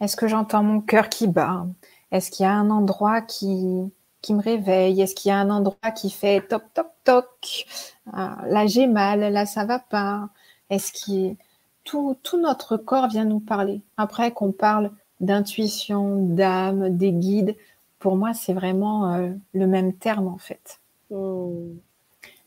Est-ce 0.00 0.16
que 0.16 0.28
j'entends 0.28 0.62
mon 0.62 0.80
cœur 0.80 1.08
qui 1.08 1.26
bat? 1.26 1.66
Est-ce 2.10 2.30
qu'il 2.30 2.44
y 2.44 2.46
a 2.46 2.52
un 2.52 2.70
endroit 2.70 3.20
qui, 3.20 3.90
me 4.30 4.42
réveille? 4.42 5.00
Est-ce 5.00 5.14
qu'il 5.14 5.30
y 5.30 5.32
a 5.32 5.38
un 5.38 5.50
endroit 5.50 5.90
qui 5.94 6.10
fait 6.10 6.46
toc 6.46 6.62
toc 6.74 6.88
toc? 7.04 7.66
Ah, 8.12 8.38
Là 8.48 8.66
j'ai 8.66 8.86
mal, 8.86 9.20
là 9.32 9.46
ça 9.46 9.64
va 9.64 9.78
pas. 9.78 10.28
Est-ce 10.70 10.92
qu'il 10.92 11.36
tout, 11.84 12.16
tout 12.22 12.38
notre 12.38 12.76
corps 12.76 13.08
vient 13.08 13.24
nous 13.24 13.40
parler? 13.40 13.80
Après 13.96 14.32
qu'on 14.32 14.52
parle 14.52 14.90
d'intuition, 15.20 16.16
d'âme, 16.26 16.96
des 16.96 17.12
guides, 17.12 17.56
pour 17.98 18.16
moi, 18.16 18.32
c'est 18.34 18.52
vraiment 18.52 19.14
euh, 19.14 19.30
le 19.52 19.66
même 19.66 19.92
terme 19.92 20.28
en 20.28 20.38
fait. 20.38 20.80
Hmm. 21.10 21.74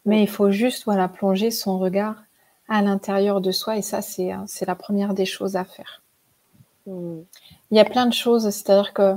Mais 0.06 0.24
il 0.24 0.28
faut 0.28 0.52
juste 0.52 0.86
voilà, 0.86 1.08
plonger 1.08 1.52
son 1.52 1.78
regard 1.78 2.16
à 2.68 2.82
l'intérieur 2.82 3.42
de 3.42 3.52
soi 3.52 3.78
et 3.78 3.82
ça, 3.82 4.02
c'est, 4.02 4.34
euh, 4.34 4.38
c'est 4.48 4.66
la 4.66 4.76
première 4.76 5.14
des 5.14 5.26
choses 5.26 5.56
à 5.56 5.66
faire. 5.66 6.02
Hmm. 6.86 7.22
Il 7.70 7.78
y 7.78 7.80
a 7.80 7.86
plein 7.86 8.06
de 8.06 8.14
choses, 8.14 8.50
c'est-à-dire 8.50 8.94
que 8.94 9.16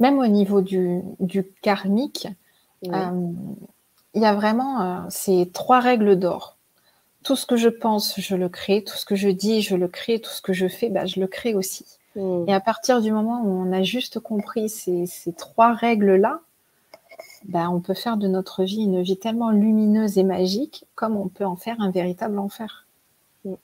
même 0.00 0.18
au 0.18 0.26
niveau 0.26 0.60
du, 0.60 1.02
du 1.20 1.44
karmique, 1.62 2.28
euh, 2.86 3.32
il 4.14 4.22
y 4.22 4.26
a 4.26 4.34
vraiment 4.34 5.08
ces 5.08 5.50
trois 5.52 5.80
règles 5.80 6.18
d'or. 6.18 6.56
Tout 7.22 7.36
ce 7.36 7.46
que 7.46 7.56
je 7.56 7.70
pense, 7.70 8.20
je 8.20 8.36
le 8.36 8.48
crée. 8.48 8.84
Tout 8.84 8.96
ce 8.96 9.06
que 9.06 9.16
je 9.16 9.28
dis, 9.30 9.62
je 9.62 9.76
le 9.76 9.88
crée. 9.88 10.20
Tout 10.20 10.30
ce 10.30 10.42
que 10.42 10.52
je 10.52 10.68
fais, 10.68 10.90
bah, 10.90 11.06
je 11.06 11.20
le 11.20 11.26
crée 11.26 11.54
aussi. 11.54 11.86
Mm. 12.16 12.44
Et 12.48 12.54
à 12.54 12.60
partir 12.60 13.00
du 13.00 13.12
moment 13.12 13.42
où 13.42 13.48
on 13.48 13.72
a 13.72 13.82
juste 13.82 14.20
compris 14.20 14.68
ces, 14.68 15.06
trois 15.36 15.72
règles-là, 15.72 16.40
ben, 17.44 17.68
on 17.68 17.80
peut 17.80 17.94
faire 17.94 18.16
de 18.16 18.26
notre 18.26 18.64
vie 18.64 18.82
une 18.82 19.02
vie 19.02 19.18
tellement 19.18 19.50
lumineuse 19.50 20.18
et 20.18 20.24
magique 20.24 20.86
comme 20.94 21.16
on 21.16 21.28
peut 21.28 21.44
en 21.44 21.56
faire 21.56 21.76
un 21.80 21.90
véritable 21.90 22.38
enfer. 22.38 22.86
Mm. 23.44 23.54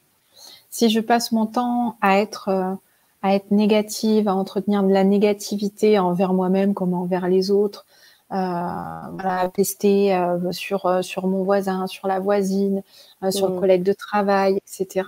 Si 0.70 0.90
je 0.90 1.00
passe 1.00 1.32
mon 1.32 1.46
temps 1.46 1.96
à 2.00 2.18
être, 2.18 2.48
euh, 2.48 2.74
à 3.22 3.34
être 3.34 3.50
négative, 3.50 4.28
à 4.28 4.34
entretenir 4.34 4.82
de 4.82 4.92
la 4.92 5.04
négativité 5.04 5.98
envers 5.98 6.32
moi-même 6.32 6.74
comme 6.74 6.94
envers 6.94 7.28
les 7.28 7.50
autres, 7.50 7.86
euh, 8.32 8.36
à 8.36 9.50
pester 9.52 10.14
euh, 10.14 10.52
sur, 10.52 11.02
sur 11.02 11.26
mon 11.26 11.42
voisin, 11.42 11.86
sur 11.88 12.06
la 12.06 12.20
voisine, 12.20 12.82
sur 13.30 13.48
le 13.48 13.56
mm. 13.56 13.60
collègue 13.60 13.82
de 13.82 13.92
travail, 13.92 14.58
etc., 14.58 15.06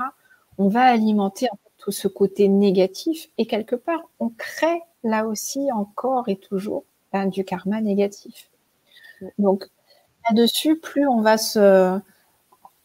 on 0.58 0.68
va 0.68 0.82
alimenter 0.82 1.48
tout 1.82 1.92
ce 1.92 2.08
côté 2.08 2.48
négatif. 2.48 3.28
Et 3.38 3.46
quelque 3.46 3.76
part, 3.76 4.00
on 4.20 4.28
crée 4.28 4.80
là 5.02 5.26
aussi 5.26 5.70
encore 5.72 6.28
et 6.28 6.36
toujours 6.36 6.84
ben, 7.12 7.26
du 7.26 7.44
karma 7.44 7.80
négatif. 7.80 8.48
Donc 9.38 9.68
là-dessus, 10.28 10.78
plus 10.78 11.06
on 11.06 11.20
va 11.20 11.38
se 11.38 11.98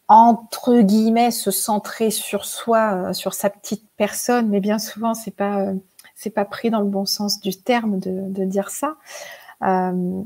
entre 0.10 0.80
guillemets 0.80 1.32
se 1.32 1.52
centrer 1.52 2.12
sur 2.12 2.46
soi, 2.46 3.10
euh, 3.10 3.14
sur 3.14 3.34
sa 3.34 3.50
petite 3.50 3.84
personne, 3.98 4.48
mais 4.48 4.62
bien 4.62 4.80
souvent 4.80 5.14
c'est 5.14 5.36
pas 5.36 5.60
euh, 5.60 5.74
c'est 6.16 6.30
pas 6.30 6.46
pris 6.46 6.70
dans 6.70 6.80
le 6.80 6.88
bon 6.88 7.06
sens 7.06 7.42
du 7.42 7.56
terme 7.56 8.00
de, 8.00 8.46
dire 8.46 8.70
ça. 8.70 8.96
Euh, 9.64 10.24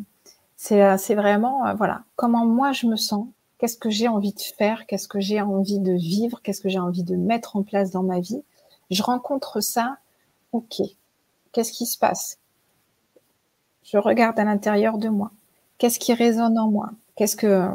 c'est 0.55 1.15
vraiment 1.15 1.73
voilà. 1.75 2.03
Comment 2.15 2.45
moi 2.45 2.71
je 2.71 2.85
me 2.85 2.95
sens, 2.95 3.27
qu'est-ce 3.57 3.77
que 3.77 3.89
j'ai 3.89 4.07
envie 4.07 4.33
de 4.33 4.41
faire, 4.57 4.85
qu'est-ce 4.85 5.07
que 5.07 5.19
j'ai 5.19 5.41
envie 5.41 5.79
de 5.79 5.93
vivre, 5.93 6.41
qu'est-ce 6.43 6.61
que 6.61 6.69
j'ai 6.69 6.79
envie 6.79 7.03
de 7.03 7.15
mettre 7.15 7.55
en 7.57 7.63
place 7.63 7.91
dans 7.91 8.03
ma 8.03 8.19
vie? 8.19 8.43
Je 8.91 9.03
rencontre 9.03 9.61
ça, 9.61 9.97
ok, 10.51 10.81
qu'est-ce 11.51 11.71
qui 11.71 11.85
se 11.85 11.97
passe? 11.97 12.37
Je 13.83 13.97
regarde 13.97 14.39
à 14.39 14.43
l'intérieur 14.43 14.97
de 14.97 15.09
moi. 15.09 15.31
Qu'est-ce 15.77 15.99
qui 15.99 16.13
résonne 16.13 16.59
en 16.59 16.69
moi? 16.69 16.91
Qu'est-ce 17.15 17.35
que 17.35 17.67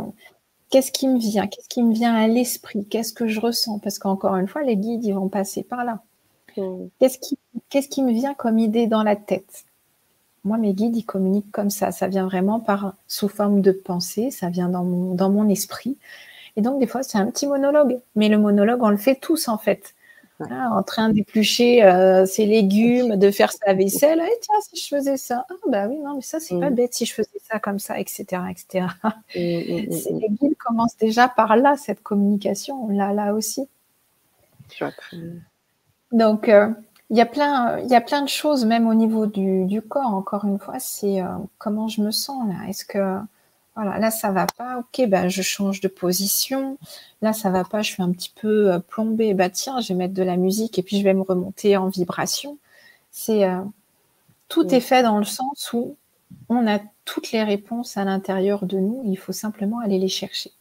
qu'est-ce 0.71 0.93
qui 0.93 1.09
me 1.09 1.19
vient? 1.19 1.47
Qu'est-ce 1.47 1.69
qui 1.69 1.83
me 1.83 1.93
vient 1.93 2.15
à 2.15 2.29
l'esprit? 2.29 2.87
Qu'est-ce 2.87 3.13
que 3.13 3.27
je 3.27 3.41
ressens? 3.41 3.79
Parce 3.81 3.99
qu'encore 3.99 4.37
une 4.37 4.49
fois, 4.49 4.63
les 4.63 4.77
guides, 4.77 5.05
ils 5.05 5.15
vont 5.15 5.29
passer 5.29 5.63
par 5.63 5.85
là. 5.85 6.03
Hmm. 6.57 6.87
Qu'est-ce 7.01 7.19
qui, 7.19 7.39
qu'est-ce 7.69 7.89
qui 7.89 8.03
me 8.03 8.13
vient 8.13 8.35
comme 8.35 8.59
idée 8.59 8.87
dans 8.87 9.03
la 9.03 9.17
tête? 9.17 9.65
Moi, 10.45 10.59
mes 10.59 10.75
guides, 10.75 10.97
ils 10.97 11.05
communiquent 11.05 11.51
comme 11.51 11.71
ça. 11.71 11.91
Ça 11.91 12.07
vient 12.07 12.25
vraiment 12.25 12.61
par 12.61 12.95
sous 13.09 13.29
forme 13.29 13.61
de 13.63 13.73
pensée, 13.73 14.31
ça 14.31 14.49
vient 14.49 14.69
dans 14.69 14.85
mon, 14.85 15.15
dans 15.15 15.31
mon 15.31 15.49
esprit. 15.49 15.99
Et 16.57 16.61
donc, 16.61 16.79
des 16.79 16.87
fois, 16.87 17.03
c'est 17.03 17.19
un 17.19 17.27
petit 17.27 17.49
monologue. 17.49 18.01
Mais 18.15 18.29
le 18.29 18.39
monologue, 18.39 18.83
on 18.83 18.91
le 18.91 18.97
fait 18.97 19.17
tous, 19.17 19.49
en 19.49 19.59
fait. 19.59 19.96
En 20.41 20.83
train 20.83 21.09
d'éplucher 21.09 21.83
euh, 21.85 22.27
ses 22.27 22.47
légumes, 22.47 23.17
de 23.17 23.31
faire 23.31 23.53
sa 23.53 23.73
vaisselle. 23.75 24.23
Eh, 24.23 24.41
tiens, 24.41 24.55
si 24.61 24.81
je 24.83 24.97
faisais 24.97 25.17
ça. 25.17 25.47
Ah, 25.49 25.55
bah 25.69 25.87
oui, 25.89 25.99
non, 25.99 26.17
mais 26.17 26.23
ça, 26.23 26.41
c'est 26.41 26.59
pas 26.59 26.71
mm. 26.71 26.75
bête 26.75 26.95
si 26.95 27.07
je 27.07 27.15
faisais 27.15 27.41
ça 27.51 27.59
comme 27.59 27.79
ça, 27.79 27.99
etc. 27.99 28.43
etc. 28.51 28.87
Mm, 29.35 29.41
mm, 29.41 30.21
les 30.21 30.29
guides 30.31 30.57
commencent 30.59 30.97
déjà 30.97 31.29
par 31.29 31.57
là, 31.57 31.77
cette 31.77 32.03
communication. 32.03 32.89
Là, 32.89 33.13
là 33.13 33.35
aussi. 33.35 33.69
Donc, 36.13 36.49
euh, 36.49 36.69
il 37.11 37.17
y, 37.17 37.21
a 37.21 37.27
plein, 37.27 37.79
il 37.81 37.89
y 37.89 37.95
a 37.95 38.01
plein 38.01 38.23
de 38.23 38.29
choses, 38.29 38.65
même 38.65 38.89
au 38.89 38.95
niveau 38.95 39.27
du, 39.27 39.81
corps, 39.83 40.15
encore 40.15 40.45
une 40.45 40.59
fois, 40.59 40.79
c'est 40.79 41.23
euh, 41.23 41.27
comment 41.59 41.89
je 41.89 42.01
me 42.03 42.11
sens 42.11 42.49
là? 42.49 42.69
Est-ce 42.69 42.85
que, 42.85 43.19
voilà, 43.77 43.99
là, 43.99 44.11
ça 44.11 44.33
va 44.33 44.47
pas, 44.47 44.79
ok, 44.79 45.09
bah, 45.09 45.29
je 45.29 45.43
change 45.43 45.81
de 45.81 45.89
position. 45.89 46.79
Là, 47.23 47.33
ça 47.33 47.51
va 47.51 47.63
pas, 47.63 47.83
je 47.83 47.93
suis 47.93 48.03
un 48.03 48.11
petit 48.11 48.33
peu 48.35 48.73
euh, 48.73 48.79
plombée, 48.81 49.35
bah 49.35 49.51
tiens, 49.51 49.81
je 49.81 49.89
vais 49.89 49.95
mettre 49.95 50.15
de 50.15 50.23
la 50.23 50.37
musique 50.37 50.79
et 50.79 50.83
puis 50.83 50.99
je 50.99 51.05
vais 51.05 51.15
me 51.15 51.23
remonter 51.23 51.77
en 51.77 51.89
vibration. 51.89 52.59
C'est 53.13 53.47
tout 54.49 54.75
est 54.75 54.81
fait 54.81 55.03
dans 55.03 55.19
le 55.19 55.25
sens 55.25 55.73
où 55.73 55.97
on 56.49 56.67
a 56.67 56.81
toutes 57.05 57.33
les 57.33 57.43
réponses 57.43 57.97
à 57.97 58.05
l'intérieur 58.05 58.67
de 58.67 58.79
nous, 58.79 59.03
il 59.07 59.17
faut 59.17 59.33
simplement 59.33 59.79
aller 59.79 59.99
les 59.99 60.09
chercher. 60.09 60.53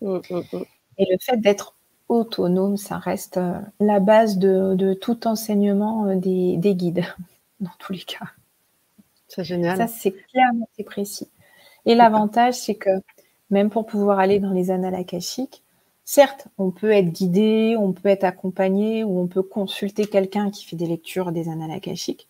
Mmh, 0.00 0.18
mmh, 0.30 0.36
mmh. 0.52 0.64
Et 0.98 1.06
le 1.10 1.16
fait 1.20 1.36
d'être 1.38 1.74
autonome, 2.08 2.76
ça 2.76 2.98
reste 2.98 3.38
euh, 3.38 3.58
la 3.80 4.00
base 4.00 4.38
de, 4.38 4.94
tout 4.94 5.26
enseignement 5.26 6.06
euh, 6.06 6.16
des, 6.16 6.74
guides, 6.74 7.04
dans 7.60 7.70
tous 7.78 7.92
les 7.92 8.02
cas. 8.02 8.26
C'est 9.28 9.44
génial. 9.44 9.78
Ça, 9.78 9.86
c'est 9.86 10.12
clair, 10.12 10.48
c'est 10.76 10.84
précis. 10.84 11.28
Et 11.86 11.94
l'avantage, 11.94 12.54
c'est 12.54 12.74
que 12.74 12.90
même 13.50 13.70
pour 13.70 13.86
pouvoir 13.86 14.18
aller 14.18 14.40
dans 14.40 14.52
les 14.52 14.70
annales 14.70 14.94
akashiques, 14.94 15.62
certes, 16.04 16.48
on 16.58 16.70
peut 16.70 16.90
être 16.90 17.10
guidé, 17.12 17.76
on 17.78 17.92
peut 17.92 18.08
être 18.08 18.24
accompagné 18.24 19.04
ou 19.04 19.20
on 19.20 19.26
peut 19.26 19.42
consulter 19.42 20.06
quelqu'un 20.06 20.50
qui 20.50 20.64
fait 20.64 20.76
des 20.76 20.86
lectures 20.86 21.32
des 21.32 21.48
annales 21.48 21.72
akashiques. 21.72 22.28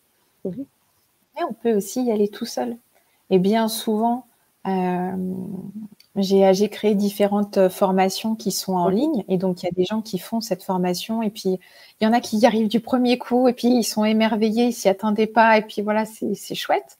Mais 1.37 1.45
on 1.49 1.53
peut 1.53 1.75
aussi 1.75 2.05
y 2.05 2.13
aller 2.13 2.29
tout 2.29 2.47
seul. 2.47 2.77
Et 3.31 3.39
bien 3.39 3.69
souvent, 3.69 4.27
euh, 4.67 5.13
j'ai 6.17 6.69
créé 6.69 6.95
différentes 6.95 7.69
formations 7.69 8.35
qui 8.35 8.53
sont 8.53 8.75
en 8.75 8.89
ligne 8.89 9.25
et 9.29 9.39
donc 9.39 9.63
il 9.63 9.67
y 9.67 9.69
a 9.69 9.73
des 9.73 9.85
gens 9.85 10.03
qui 10.03 10.19
font 10.19 10.41
cette 10.41 10.63
formation 10.63 11.23
et 11.23 11.31
puis 11.31 11.59
il 12.01 12.05
y 12.05 12.07
en 12.07 12.13
a 12.13 12.21
qui 12.21 12.39
y 12.39 12.47
arrivent 12.47 12.69
du 12.69 12.81
premier 12.81 13.19
coup 13.19 13.49
et 13.49 13.55
puis 13.55 13.69
ils 13.69 13.85
sont 13.85 14.05
émerveillés, 14.05 14.67
ils 14.67 14.73
s'y 14.73 14.89
attendaient 14.89 15.27
pas 15.27 15.57
et 15.59 15.63
puis 15.63 15.83
voilà, 15.83 16.05
c'est 16.05 16.55
chouette. 16.55 16.99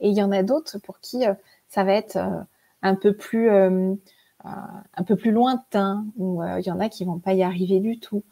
Et 0.00 0.08
il 0.08 0.16
y 0.16 0.22
en 0.22 0.32
a 0.32 0.42
d'autres 0.42 0.78
pour 0.78 1.00
qui 1.00 1.26
euh, 1.26 1.34
ça 1.74 1.84
va 1.84 1.92
être 1.92 2.16
euh, 2.16 2.40
un 2.82 2.94
peu 2.94 3.16
plus 3.16 3.50
un 3.50 5.04
peu 5.06 5.16
plus 5.16 5.32
lointain 5.32 6.04
ou 6.18 6.42
il 6.42 6.66
y 6.66 6.70
en 6.70 6.78
a 6.78 6.90
qui 6.90 7.06
vont 7.06 7.18
pas 7.18 7.32
y 7.32 7.42
arriver 7.42 7.80
du 7.80 7.98
tout 7.98 8.22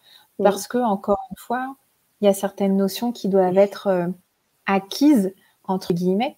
parce 0.42 0.68
que 0.68 0.76
encore 0.76 1.18
une 1.30 1.38
fois, 1.38 1.74
il 2.20 2.26
y 2.26 2.28
a 2.28 2.34
certaines 2.34 2.76
notions 2.76 3.12
qui 3.12 3.30
doivent 3.30 3.56
être 3.56 4.12
acquises 4.66 5.34
entre 5.64 5.94
guillemets. 5.94 6.36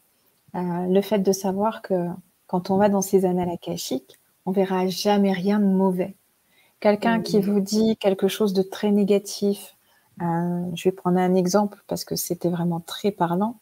le 0.54 1.00
fait 1.00 1.18
de 1.18 1.32
savoir 1.32 1.82
que 1.82 2.06
quand 2.46 2.70
on 2.70 2.76
va 2.76 2.88
dans 2.88 3.02
ces 3.02 3.24
annales 3.24 3.50
akashiques, 3.50 4.20
on 4.46 4.52
verra 4.52 4.86
jamais 4.86 5.32
rien 5.32 5.58
de 5.58 5.64
mauvais. 5.64 6.14
Quelqu'un 6.80 7.20
qui 7.22 7.40
vous 7.40 7.60
dit 7.60 7.96
quelque 7.96 8.28
chose 8.28 8.52
de 8.52 8.62
très 8.62 8.90
négatif, 8.90 9.74
euh, 10.20 10.64
je 10.74 10.84
vais 10.84 10.92
prendre 10.92 11.18
un 11.18 11.34
exemple 11.34 11.82
parce 11.86 12.04
que 12.04 12.14
c'était 12.14 12.50
vraiment 12.50 12.80
très 12.80 13.10
parlant. 13.10 13.58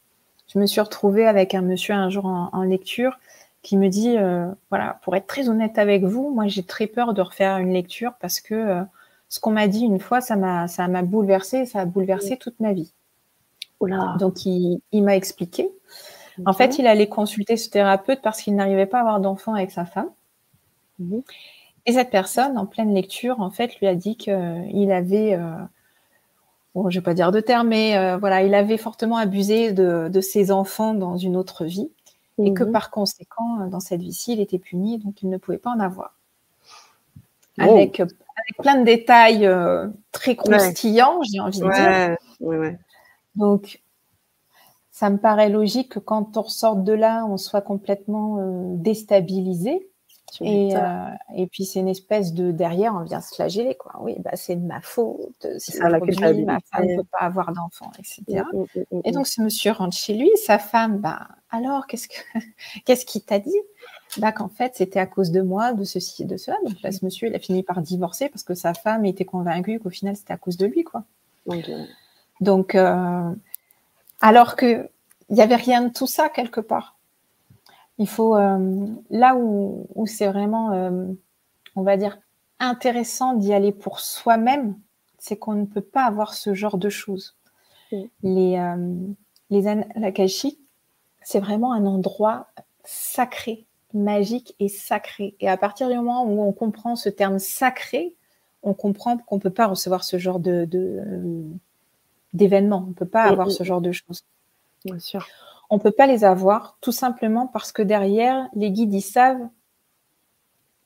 Je 0.52 0.58
me 0.58 0.66
suis 0.66 0.80
retrouvée 0.80 1.26
avec 1.26 1.54
un 1.54 1.62
monsieur 1.62 1.94
un 1.94 2.10
jour 2.10 2.26
en, 2.26 2.62
lecture 2.62 3.18
qui 3.62 3.76
me 3.76 3.88
dit, 3.88 4.16
euh, 4.18 4.48
voilà, 4.70 4.98
pour 5.02 5.14
être 5.16 5.26
très 5.26 5.48
honnête 5.48 5.78
avec 5.78 6.04
vous, 6.04 6.30
moi 6.30 6.48
j'ai 6.48 6.64
très 6.64 6.86
peur 6.86 7.14
de 7.14 7.22
refaire 7.22 7.58
une 7.58 7.72
lecture 7.72 8.12
parce 8.20 8.40
que 8.40 8.54
euh, 8.54 8.82
ce 9.28 9.40
qu'on 9.40 9.52
m'a 9.52 9.68
dit 9.68 9.84
une 9.84 10.00
fois, 10.00 10.20
ça 10.20 10.36
m'a, 10.36 10.68
ça 10.68 10.88
m'a 10.88 11.02
bouleversé, 11.02 11.64
ça 11.64 11.80
a 11.80 11.84
bouleversé 11.84 12.36
toute 12.36 12.58
ma 12.60 12.72
vie. 12.72 12.92
Donc 14.18 14.46
il 14.46 14.80
m'a 14.92 15.16
expliqué 15.16 15.70
en 16.46 16.52
fait, 16.52 16.78
il 16.78 16.86
allait 16.86 17.08
consulter 17.08 17.56
ce 17.56 17.68
thérapeute 17.70 18.20
parce 18.22 18.42
qu'il 18.42 18.54
n'arrivait 18.54 18.86
pas 18.86 18.98
à 18.98 19.00
avoir 19.00 19.20
d'enfant 19.20 19.54
avec 19.54 19.70
sa 19.70 19.84
femme. 19.84 20.10
Mhm. 20.98 21.22
Et 21.86 21.92
cette 21.92 22.10
personne, 22.10 22.58
en 22.58 22.66
pleine 22.66 22.94
lecture, 22.94 23.40
en 23.40 23.50
fait, 23.50 23.78
lui 23.80 23.86
a 23.86 23.94
dit 23.94 24.16
qu'il 24.16 24.92
avait, 24.92 25.34
euh, 25.34 25.54
bon, 26.74 26.90
je 26.90 26.98
vais 26.98 27.02
pas 27.02 27.14
dire 27.14 27.32
de 27.32 27.40
terme, 27.40 27.68
mais 27.68 27.96
euh, 27.96 28.16
voilà, 28.16 28.42
il 28.42 28.54
avait 28.54 28.76
fortement 28.76 29.16
abusé 29.16 29.72
de, 29.72 30.20
ses 30.20 30.50
enfants 30.50 30.94
dans 30.94 31.16
une 31.16 31.36
autre 31.36 31.64
vie, 31.64 31.90
et 32.38 32.54
que 32.54 32.64
mhm. 32.64 32.72
par 32.72 32.90
conséquent, 32.90 33.66
dans 33.68 33.80
cette 33.80 34.00
vie-ci, 34.00 34.32
il 34.34 34.40
était 34.40 34.58
puni, 34.58 34.98
donc 34.98 35.22
il 35.22 35.30
ne 35.30 35.36
pouvait 35.36 35.58
pas 35.58 35.70
en 35.70 35.80
avoir. 35.80 36.14
Oh. 37.58 37.62
Avec, 37.62 38.02
plein 38.58 38.80
de 38.80 38.84
détails 38.84 39.46
euh, 39.46 39.88
très 40.10 40.34
croustillants, 40.34 41.20
j'ai 41.22 41.40
envie 41.40 41.60
de 41.60 41.70
dire. 41.70 42.16
Ouais, 42.40 42.78
donc, 43.36 43.80
ça 44.90 45.10
me 45.10 45.18
paraît 45.18 45.48
logique 45.48 45.92
que 45.92 45.98
quand 45.98 46.36
on 46.36 46.42
ressorte 46.42 46.84
de 46.84 46.92
là, 46.92 47.24
on 47.26 47.36
soit 47.36 47.62
complètement 47.62 48.38
euh, 48.38 48.74
déstabilisé. 48.76 49.88
Et, 50.40 50.74
euh, 50.74 51.08
et, 51.36 51.46
puis 51.46 51.64
c'est 51.64 51.80
une 51.80 51.88
espèce 51.88 52.32
de 52.32 52.52
derrière, 52.52 52.94
on 52.94 53.02
vient 53.02 53.20
se 53.20 53.34
flageller 53.34 53.74
quoi. 53.74 53.92
Oui, 54.00 54.16
bah 54.20 54.30
c'est 54.34 54.56
de 54.56 54.66
ma 54.66 54.80
faute. 54.80 55.46
C'est 55.58 55.72
ça, 55.72 55.90
la 55.90 55.98
ma 55.98 56.58
femme 56.60 56.86
ne 56.86 56.96
peut 56.96 57.08
pas 57.10 57.18
avoir 57.18 57.52
d'enfant, 57.52 57.90
etc. 57.98 58.44
Mm, 58.52 58.58
mm, 58.58 58.80
mm, 58.90 59.00
et 59.04 59.12
donc 59.12 59.26
ce 59.26 59.42
monsieur 59.42 59.72
rentre 59.72 59.96
chez 59.96 60.14
lui, 60.14 60.30
sa 60.36 60.58
femme, 60.58 60.98
bah 60.98 61.28
alors 61.50 61.86
qu'est-ce 61.86 62.08
que 62.08 62.14
qu'est-ce 62.86 63.04
qu'il 63.04 63.22
t'a 63.22 63.38
dit? 63.38 63.60
Bah 64.18 64.32
qu'en 64.32 64.48
fait 64.48 64.72
c'était 64.76 65.00
à 65.00 65.06
cause 65.06 65.32
de 65.32 65.42
moi, 65.42 65.74
de 65.74 65.84
ceci 65.84 66.22
et 66.22 66.26
de 66.26 66.38
cela. 66.38 66.56
Donc 66.64 66.80
là 66.82 66.92
ce 66.92 67.04
monsieur 67.04 67.28
il 67.28 67.34
a 67.34 67.38
fini 67.38 67.62
par 67.62 67.82
divorcer 67.82 68.28
parce 68.30 68.42
que 68.42 68.54
sa 68.54 68.72
femme 68.72 69.04
était 69.04 69.26
convaincue 69.26 69.80
qu'au 69.80 69.90
final 69.90 70.16
c'était 70.16 70.32
à 70.32 70.38
cause 70.38 70.56
de 70.56 70.66
lui 70.66 70.82
quoi. 70.82 71.04
Donc 72.40 72.74
euh, 72.74 73.30
alors 74.20 74.56
que 74.56 74.88
il 75.28 75.36
n'y 75.36 75.42
avait 75.42 75.56
rien 75.56 75.82
de 75.82 75.92
tout 75.92 76.06
ça 76.06 76.28
quelque 76.28 76.60
part. 76.60 76.96
Il 77.98 78.08
faut 78.08 78.36
euh, 78.36 78.86
là 79.10 79.36
où, 79.36 79.86
c'est 80.06 80.26
vraiment, 80.26 80.72
euh, 80.72 81.06
on 81.76 81.82
va 81.82 81.96
dire, 81.96 82.18
intéressant 82.58 83.34
d'y 83.34 83.52
aller 83.52 83.72
pour 83.72 84.00
soi-même, 84.00 84.78
c'est 85.18 85.36
qu'on 85.36 85.54
ne 85.54 85.66
peut 85.66 85.82
pas 85.82 86.04
avoir 86.04 86.34
ce 86.34 86.54
genre 86.54 86.78
de 86.78 86.88
choses. 86.88 87.36
Les 88.22 88.56
euh, 88.58 88.96
les 89.50 89.68
c'est 91.24 91.38
vraiment 91.38 91.72
un 91.72 91.86
endroit 91.86 92.48
sacré, 92.84 93.66
magique 93.94 94.56
et 94.58 94.68
sacré. 94.68 95.36
Et 95.40 95.48
à 95.48 95.56
partir 95.56 95.88
du 95.88 95.94
moment 95.94 96.24
où 96.24 96.42
on 96.42 96.52
comprend 96.52 96.96
ce 96.96 97.08
terme 97.08 97.38
sacré, 97.38 98.14
on 98.62 98.74
comprend 98.74 99.18
qu'on 99.18 99.36
ne 99.36 99.40
peut 99.40 99.50
pas 99.50 99.66
recevoir 99.66 100.04
ce 100.04 100.18
genre 100.18 100.40
de, 100.40 100.68
d'événements. 102.32 102.84
On 102.86 102.90
ne 102.90 102.94
peut 102.94 103.06
pas 103.06 103.24
avoir 103.24 103.50
ce 103.50 103.62
genre 103.62 103.80
de 103.80 103.92
choses. 103.92 104.24
Bien 104.84 104.98
sûr. 104.98 105.26
On 105.72 105.76
ne 105.76 105.80
peut 105.80 105.90
pas 105.90 106.06
les 106.06 106.22
avoir 106.22 106.76
tout 106.82 106.92
simplement 106.92 107.46
parce 107.46 107.72
que 107.72 107.80
derrière, 107.80 108.46
les 108.54 108.70
guides, 108.70 108.92
ils 108.92 109.00
savent 109.00 109.48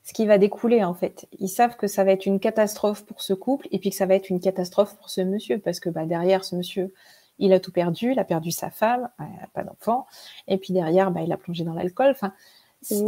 ce 0.03 0.13
qui 0.13 0.25
va 0.25 0.37
découler 0.37 0.81
en 0.85 0.93
fait. 0.93 1.27
Ils 1.39 1.49
savent 1.49 1.75
que 1.75 1.87
ça 1.87 2.05
va 2.05 2.13
être 2.13 2.25
une 2.25 2.39
catastrophe 2.39 3.05
pour 3.05 3.21
ce 3.21 3.33
couple 3.33 3.67
et 3.71 3.79
puis 3.79 3.89
que 3.89 3.97
ça 3.97 4.05
va 4.05 4.15
être 4.15 4.29
une 4.29 4.39
catastrophe 4.39 4.95
pour 4.95 5.09
ce 5.09 5.19
monsieur 5.19 5.59
parce 5.59 5.81
que 5.81 5.89
bah, 5.89 6.05
derrière 6.05 6.45
ce 6.45 6.55
monsieur, 6.55 6.93
il 7.37 7.51
a 7.51 7.59
tout 7.59 7.73
perdu, 7.73 8.13
il 8.13 8.19
a 8.19 8.23
perdu 8.23 8.51
sa 8.51 8.69
femme, 8.69 9.09
il 9.19 9.41
n'a 9.41 9.47
pas 9.53 9.63
d'enfant, 9.63 10.07
et 10.47 10.57
puis 10.57 10.71
derrière, 10.71 11.11
bah, 11.11 11.19
il 11.21 11.33
a 11.33 11.37
plongé 11.37 11.65
dans 11.65 11.73
l'alcool. 11.73 12.11
Enfin, 12.11 12.31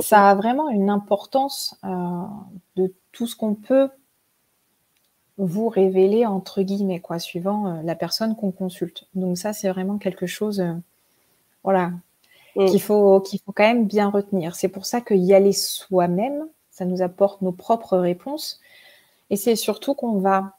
ça 0.01 0.29
a 0.29 0.35
vraiment 0.35 0.67
une 0.67 0.89
importance 0.89 1.77
euh, 1.85 2.23
de 2.75 2.93
tout 3.13 3.25
ce 3.25 3.37
qu'on 3.37 3.55
peut 3.55 3.89
vous 5.37 5.69
révéler 5.69 6.25
entre 6.25 6.61
guillemets, 6.61 6.99
quoi, 6.99 7.19
suivant 7.19 7.67
euh, 7.67 7.81
la 7.83 7.95
personne 7.95 8.35
qu'on 8.35 8.51
consulte. 8.51 9.07
Donc 9.15 9.37
ça, 9.37 9.53
c'est 9.53 9.69
vraiment 9.69 9.97
quelque 9.97 10.25
chose, 10.25 10.59
euh, 10.59 10.73
voilà, 11.63 11.91
mm. 12.55 12.65
qu'il 12.67 12.81
faut 12.81 13.21
qu'il 13.21 13.39
faut 13.39 13.51
quand 13.51 13.63
même 13.63 13.85
bien 13.85 14.09
retenir. 14.09 14.55
C'est 14.55 14.67
pour 14.67 14.85
ça 14.85 15.01
que 15.01 15.13
y 15.13 15.33
aller 15.33 15.53
soi-même, 15.53 16.47
ça 16.71 16.85
nous 16.85 17.01
apporte 17.01 17.41
nos 17.41 17.51
propres 17.51 17.97
réponses, 17.97 18.59
et 19.29 19.35
c'est 19.35 19.55
surtout 19.55 19.93
qu'on 19.93 20.19
va, 20.19 20.57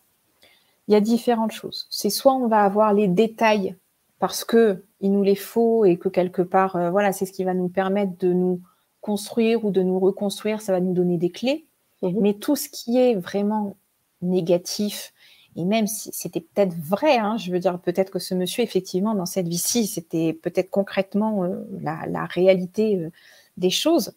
il 0.88 0.92
y 0.92 0.96
a 0.96 1.00
différentes 1.00 1.52
choses. 1.52 1.86
C'est 1.90 2.10
soit 2.10 2.34
on 2.34 2.48
va 2.48 2.62
avoir 2.62 2.92
les 2.94 3.08
détails 3.08 3.76
parce 4.18 4.44
que 4.44 4.84
il 5.00 5.12
nous 5.12 5.22
les 5.22 5.34
faut 5.34 5.84
et 5.84 5.96
que 5.96 6.08
quelque 6.08 6.42
part, 6.42 6.76
euh, 6.76 6.90
voilà, 6.90 7.12
c'est 7.12 7.26
ce 7.26 7.32
qui 7.32 7.44
va 7.44 7.54
nous 7.54 7.68
permettre 7.68 8.12
de 8.18 8.32
nous 8.32 8.60
construire 9.00 9.64
ou 9.64 9.70
de 9.70 9.82
nous 9.82 9.98
reconstruire, 9.98 10.60
ça 10.60 10.72
va 10.72 10.80
nous 10.80 10.92
donner 10.92 11.16
des 11.16 11.30
clés. 11.30 11.64
Mm-hmm. 12.02 12.20
Mais 12.20 12.34
tout 12.34 12.54
ce 12.54 12.68
qui 12.68 12.98
est 12.98 13.14
vraiment 13.14 13.76
négatif. 14.22 15.12
Et 15.56 15.64
même 15.64 15.86
si 15.86 16.10
c'était 16.12 16.40
peut-être 16.40 16.74
vrai, 16.74 17.18
hein, 17.18 17.36
je 17.36 17.50
veux 17.50 17.58
dire, 17.58 17.78
peut-être 17.80 18.10
que 18.10 18.18
ce 18.18 18.34
monsieur, 18.34 18.62
effectivement, 18.62 19.14
dans 19.14 19.26
cette 19.26 19.48
vie-ci, 19.48 19.86
c'était 19.86 20.32
peut-être 20.32 20.70
concrètement 20.70 21.44
euh, 21.44 21.64
la, 21.80 22.24
réalité 22.26 22.96
euh, 22.96 23.10
des 23.56 23.70
choses. 23.70 24.14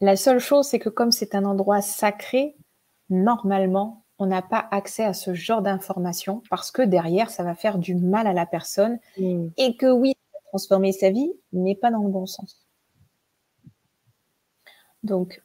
La 0.00 0.16
seule 0.16 0.40
chose, 0.40 0.66
c'est 0.66 0.78
que 0.78 0.90
comme 0.90 1.10
c'est 1.10 1.34
un 1.34 1.44
endroit 1.44 1.80
sacré, 1.80 2.54
normalement, 3.08 4.04
on 4.18 4.26
n'a 4.26 4.42
pas 4.42 4.68
accès 4.70 5.04
à 5.04 5.14
ce 5.14 5.34
genre 5.34 5.62
d'informations 5.62 6.42
parce 6.50 6.70
que 6.70 6.82
derrière, 6.82 7.30
ça 7.30 7.42
va 7.42 7.54
faire 7.54 7.78
du 7.78 7.94
mal 7.94 8.26
à 8.26 8.32
la 8.32 8.46
personne. 8.46 8.98
Mmh. 9.18 9.46
Et 9.56 9.76
que 9.76 9.90
oui, 9.90 10.14
transformer 10.48 10.92
sa 10.92 11.10
vie, 11.10 11.32
mais 11.52 11.74
pas 11.74 11.90
dans 11.90 12.02
le 12.02 12.10
bon 12.10 12.26
sens. 12.26 12.64
Donc, 15.02 15.42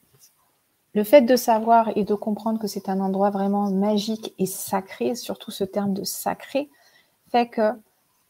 le 1.00 1.06
fait 1.06 1.22
de 1.22 1.38
savoir 1.38 1.96
et 1.96 2.04
de 2.04 2.14
comprendre 2.14 2.60
que 2.60 2.68
c'est 2.68 2.90
un 2.90 3.00
endroit 3.00 3.30
vraiment 3.30 3.72
magique 3.72 4.36
et 4.38 4.46
sacré, 4.46 5.16
surtout 5.16 5.50
ce 5.50 5.64
terme 5.64 5.94
de 5.94 6.04
sacré, 6.04 6.70
fait 7.32 7.48
que 7.48 7.72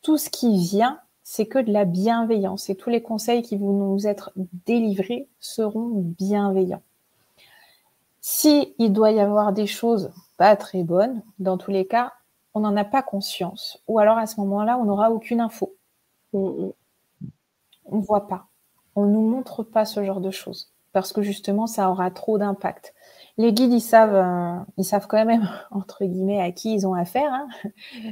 tout 0.04 0.20
ce 0.20 0.30
qui 0.30 0.56
vient, 0.56 1.00
c'est 1.24 1.48
que 1.48 1.58
de 1.58 1.72
la 1.72 1.86
bienveillance 1.86 2.70
et 2.70 2.76
tous 2.76 2.92
les 2.92 3.02
conseils 3.02 3.42
qui 3.42 3.58
vont 3.58 3.72
nous 3.72 4.06
être 4.06 4.32
délivrés 4.68 5.28
seront 5.40 5.90
bienveillants. 6.20 6.84
Si 8.22 8.76
il 8.78 8.94
doit 8.94 9.14
y 9.14 9.20
avoir 9.20 9.52
des 9.52 9.66
choses 9.66 10.12
pas 10.38 10.56
très 10.56 10.84
bonnes, 10.84 11.24
dans 11.40 11.58
tous 11.58 11.72
les 11.72 11.88
cas, 11.88 12.14
on 12.54 12.60
n'en 12.60 12.78
a 12.78 12.86
pas 12.86 13.02
conscience. 13.02 13.82
Ou 13.88 13.98
alors 13.98 14.20
à 14.20 14.28
ce 14.28 14.40
moment-là, 14.42 14.78
on 14.78 14.86
n'aura 14.86 15.10
aucune 15.10 15.42
info. 15.42 15.74
On 16.34 16.72
ne 17.92 18.02
voit 18.02 18.28
pas. 18.28 18.46
On 18.96 19.06
ne 19.06 19.12
nous 19.14 19.28
montre 19.28 19.64
pas 19.64 19.86
ce 19.86 20.04
genre 20.04 20.22
de 20.22 20.30
choses 20.30 20.72
parce 20.94 21.14
que 21.14 21.22
justement, 21.22 21.68
ça 21.68 21.90
aura 21.90 22.12
trop 22.12 22.38
d'impact. 22.38 22.94
Les 23.38 23.54
guides, 23.54 23.72
ils 23.72 23.82
savent, 23.82 24.16
euh, 24.16 24.60
ils 24.78 24.84
savent 24.84 25.08
quand 25.08 25.24
même, 25.26 25.50
entre 25.72 26.04
guillemets, 26.04 26.42
à 26.42 26.52
qui 26.52 26.74
ils 26.74 26.86
ont 26.86 26.94
affaire. 26.94 27.32
Hein. 27.32 27.48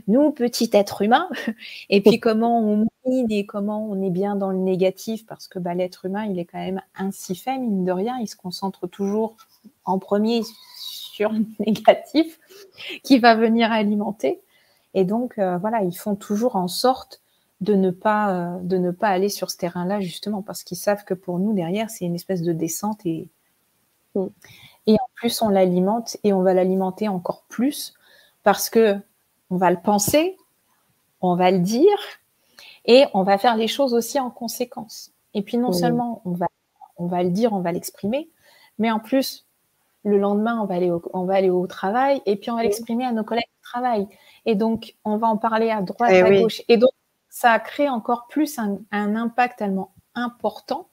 Nous, 0.07 0.31
petits 0.31 0.69
êtres 0.73 1.01
humains, 1.01 1.29
et 1.89 2.01
puis 2.01 2.19
comment 2.19 2.59
on 2.59 2.87
mine 3.05 3.31
et 3.31 3.45
comment 3.45 3.85
on 3.89 4.01
est 4.01 4.09
bien 4.09 4.35
dans 4.35 4.51
le 4.51 4.57
négatif, 4.57 5.25
parce 5.25 5.47
que 5.47 5.59
bah, 5.59 5.73
l'être 5.73 6.05
humain, 6.05 6.25
il 6.25 6.39
est 6.39 6.45
quand 6.45 6.59
même 6.59 6.81
ainsi 6.95 7.35
fait, 7.35 7.57
mine 7.57 7.85
de 7.85 7.91
rien, 7.91 8.17
il 8.19 8.27
se 8.27 8.35
concentre 8.35 8.87
toujours 8.87 9.35
en 9.85 9.99
premier 9.99 10.41
sur 11.17 11.31
le 11.31 11.45
négatif 11.65 12.39
qui 13.03 13.19
va 13.19 13.35
venir 13.35 13.71
alimenter. 13.71 14.41
Et 14.93 15.03
donc, 15.03 15.37
euh, 15.37 15.57
voilà, 15.57 15.83
ils 15.83 15.97
font 15.97 16.15
toujours 16.15 16.55
en 16.55 16.67
sorte 16.67 17.21
de 17.61 17.73
ne 17.73 17.89
pas 17.89 18.33
euh, 18.33 18.59
de 18.61 18.77
ne 18.77 18.91
pas 18.91 19.07
aller 19.07 19.29
sur 19.29 19.49
ce 19.49 19.57
terrain-là 19.57 19.99
justement 19.99 20.41
parce 20.41 20.63
qu'ils 20.63 20.77
savent 20.77 21.03
que 21.03 21.13
pour 21.13 21.39
nous 21.39 21.53
derrière 21.53 21.89
c'est 21.89 22.05
une 22.05 22.15
espèce 22.15 22.43
de 22.43 22.53
descente 22.53 23.05
et 23.05 23.29
mm. 24.15 24.27
et 24.85 24.93
en 24.93 25.09
plus 25.15 25.41
on 25.41 25.49
l'alimente 25.49 26.17
et 26.23 26.33
on 26.33 26.41
va 26.43 26.53
l'alimenter 26.53 27.07
encore 27.07 27.43
plus 27.49 27.93
parce 28.43 28.69
que 28.69 28.97
on 29.49 29.57
va 29.57 29.71
le 29.71 29.77
penser, 29.77 30.37
on 31.21 31.35
va 31.35 31.51
le 31.51 31.59
dire 31.59 31.97
et 32.85 33.05
on 33.13 33.23
va 33.23 33.37
faire 33.37 33.57
les 33.57 33.67
choses 33.67 33.93
aussi 33.93 34.19
en 34.19 34.29
conséquence. 34.29 35.11
Et 35.33 35.41
puis 35.41 35.57
non 35.57 35.69
mm. 35.69 35.73
seulement 35.73 36.21
on 36.25 36.31
va 36.31 36.47
on 36.97 37.07
va 37.07 37.23
le 37.23 37.29
dire, 37.31 37.53
on 37.53 37.61
va 37.61 37.71
l'exprimer, 37.71 38.29
mais 38.77 38.91
en 38.91 38.99
plus 38.99 39.45
le 40.03 40.19
lendemain 40.19 40.59
on 40.61 40.65
va 40.65 40.75
aller 40.75 40.91
au, 40.91 41.01
on 41.13 41.25
va 41.25 41.35
aller 41.35 41.49
au 41.49 41.65
travail 41.65 42.21
et 42.25 42.35
puis 42.35 42.51
on 42.51 42.55
va 42.55 42.61
mm. 42.61 42.65
l'exprimer 42.65 43.05
à 43.05 43.13
nos 43.13 43.23
collègues 43.23 43.45
de 43.45 43.63
travail. 43.63 44.07
Et 44.45 44.53
donc 44.53 44.95
on 45.05 45.17
va 45.17 45.27
en 45.27 45.37
parler 45.37 45.71
à 45.71 45.81
droite, 45.81 46.11
eh 46.13 46.21
à 46.21 46.29
gauche. 46.39 46.61
Et 46.67 46.77
donc 46.77 46.91
ça 47.39 47.59
crée 47.59 47.87
encore 47.87 48.25
plus 48.25 48.57
un, 48.57 48.79
impact 48.91 49.59
tellement 49.59 49.93
important 50.15 50.89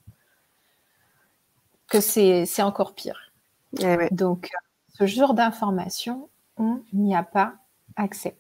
que 1.89 2.01
c'est 2.01 2.63
encore 2.63 2.95
pire. 2.95 3.33
Eh 3.81 3.97
Donc, 4.11 4.51
ce 4.89 5.07
genre 5.07 5.33
d'information, 5.33 6.29
on 6.59 6.83
n'y 6.93 7.17
a 7.17 7.23
pas 7.23 7.55
accès. 7.97 8.37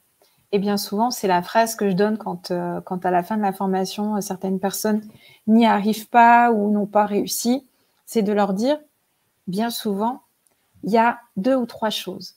Et 0.52 0.58
bien 0.58 0.76
souvent, 0.76 1.10
c'est 1.10 1.28
la 1.28 1.40
phrase 1.40 1.76
que 1.76 1.88
je 1.88 1.94
donne 1.94 2.18
quand, 2.18 2.50
euh, 2.50 2.82
quand 2.82 3.06
à 3.06 3.10
la 3.10 3.22
fin 3.22 3.38
de 3.38 3.42
la 3.42 3.54
formation, 3.54 4.20
certaines 4.20 4.60
personnes 4.60 5.00
n'y 5.46 5.64
arrivent 5.64 6.10
pas 6.10 6.52
ou 6.52 6.70
n'ont 6.70 6.86
pas 6.86 7.06
réussi, 7.06 7.66
c'est 8.04 8.22
de 8.22 8.34
leur 8.34 8.52
dire, 8.52 8.78
bien 9.46 9.70
souvent, 9.70 10.24
il 10.82 10.92
y 10.92 10.98
a 10.98 11.20
deux 11.38 11.56
ou 11.56 11.64
trois 11.64 11.88
choses 11.88 12.36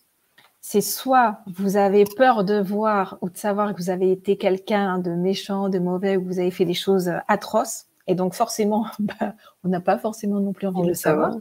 c'est 0.70 0.82
soit 0.82 1.40
vous 1.48 1.78
avez 1.78 2.04
peur 2.04 2.44
de 2.44 2.60
voir 2.60 3.18
ou 3.22 3.30
de 3.30 3.38
savoir 3.38 3.74
que 3.74 3.82
vous 3.82 3.90
avez 3.90 4.12
été 4.12 4.36
quelqu'un 4.36 5.00
de 5.00 5.12
méchant, 5.12 5.70
de 5.70 5.80
mauvais, 5.80 6.18
ou 6.18 6.22
que 6.24 6.28
vous 6.28 6.40
avez 6.40 6.52
fait 6.52 6.66
des 6.66 6.74
choses 6.74 7.10
atroces, 7.30 7.86
et 8.06 8.16
donc 8.16 8.34
forcément, 8.34 8.86
bah, 9.00 9.34
on 9.64 9.70
n'a 9.70 9.80
pas 9.80 9.98
forcément 9.98 10.42
non 10.42 10.52
plus 10.52 10.68
envie 10.68 10.82
de 10.82 10.88
le 10.88 10.94
savoir. 10.94 11.38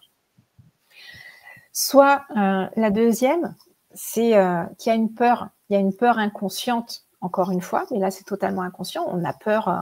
Soit 1.73 2.25
euh, 2.37 2.69
la 2.77 2.91
deuxième, 2.91 3.57
c'est 3.95 4.37
euh, 4.37 4.63
qu'il 4.79 4.91
y 4.91 4.93
a 4.93 4.97
une 4.97 5.13
peur, 5.13 5.49
il 5.71 5.73
y 5.73 5.77
a 5.77 5.81
une 5.81 5.93
peur 5.93 6.19
inconsciente, 6.19 7.03
encore 7.21 7.51
une 7.51 7.63
fois, 7.63 7.85
mais 7.91 7.99
là 7.99 8.13
c'est 8.13 8.23
totalement 8.23 8.63
inconscient. 8.63 9.05
On 9.09 9.25
a 9.25 9.33
peur, 9.33 9.67
euh, 9.67 9.81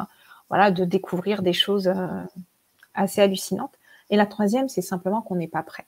voilà, 0.48 0.70
de 0.70 0.86
découvrir 0.86 1.42
des 1.42 1.52
choses 1.52 1.92
assez 2.94 3.20
hallucinantes. 3.20 3.74
Et 4.08 4.16
la 4.16 4.24
troisième, 4.24 4.70
c'est 4.70 4.80
simplement 4.80 5.20
qu'on 5.20 5.36
n'est 5.36 5.48
pas 5.48 5.62
prêt. 5.62 5.84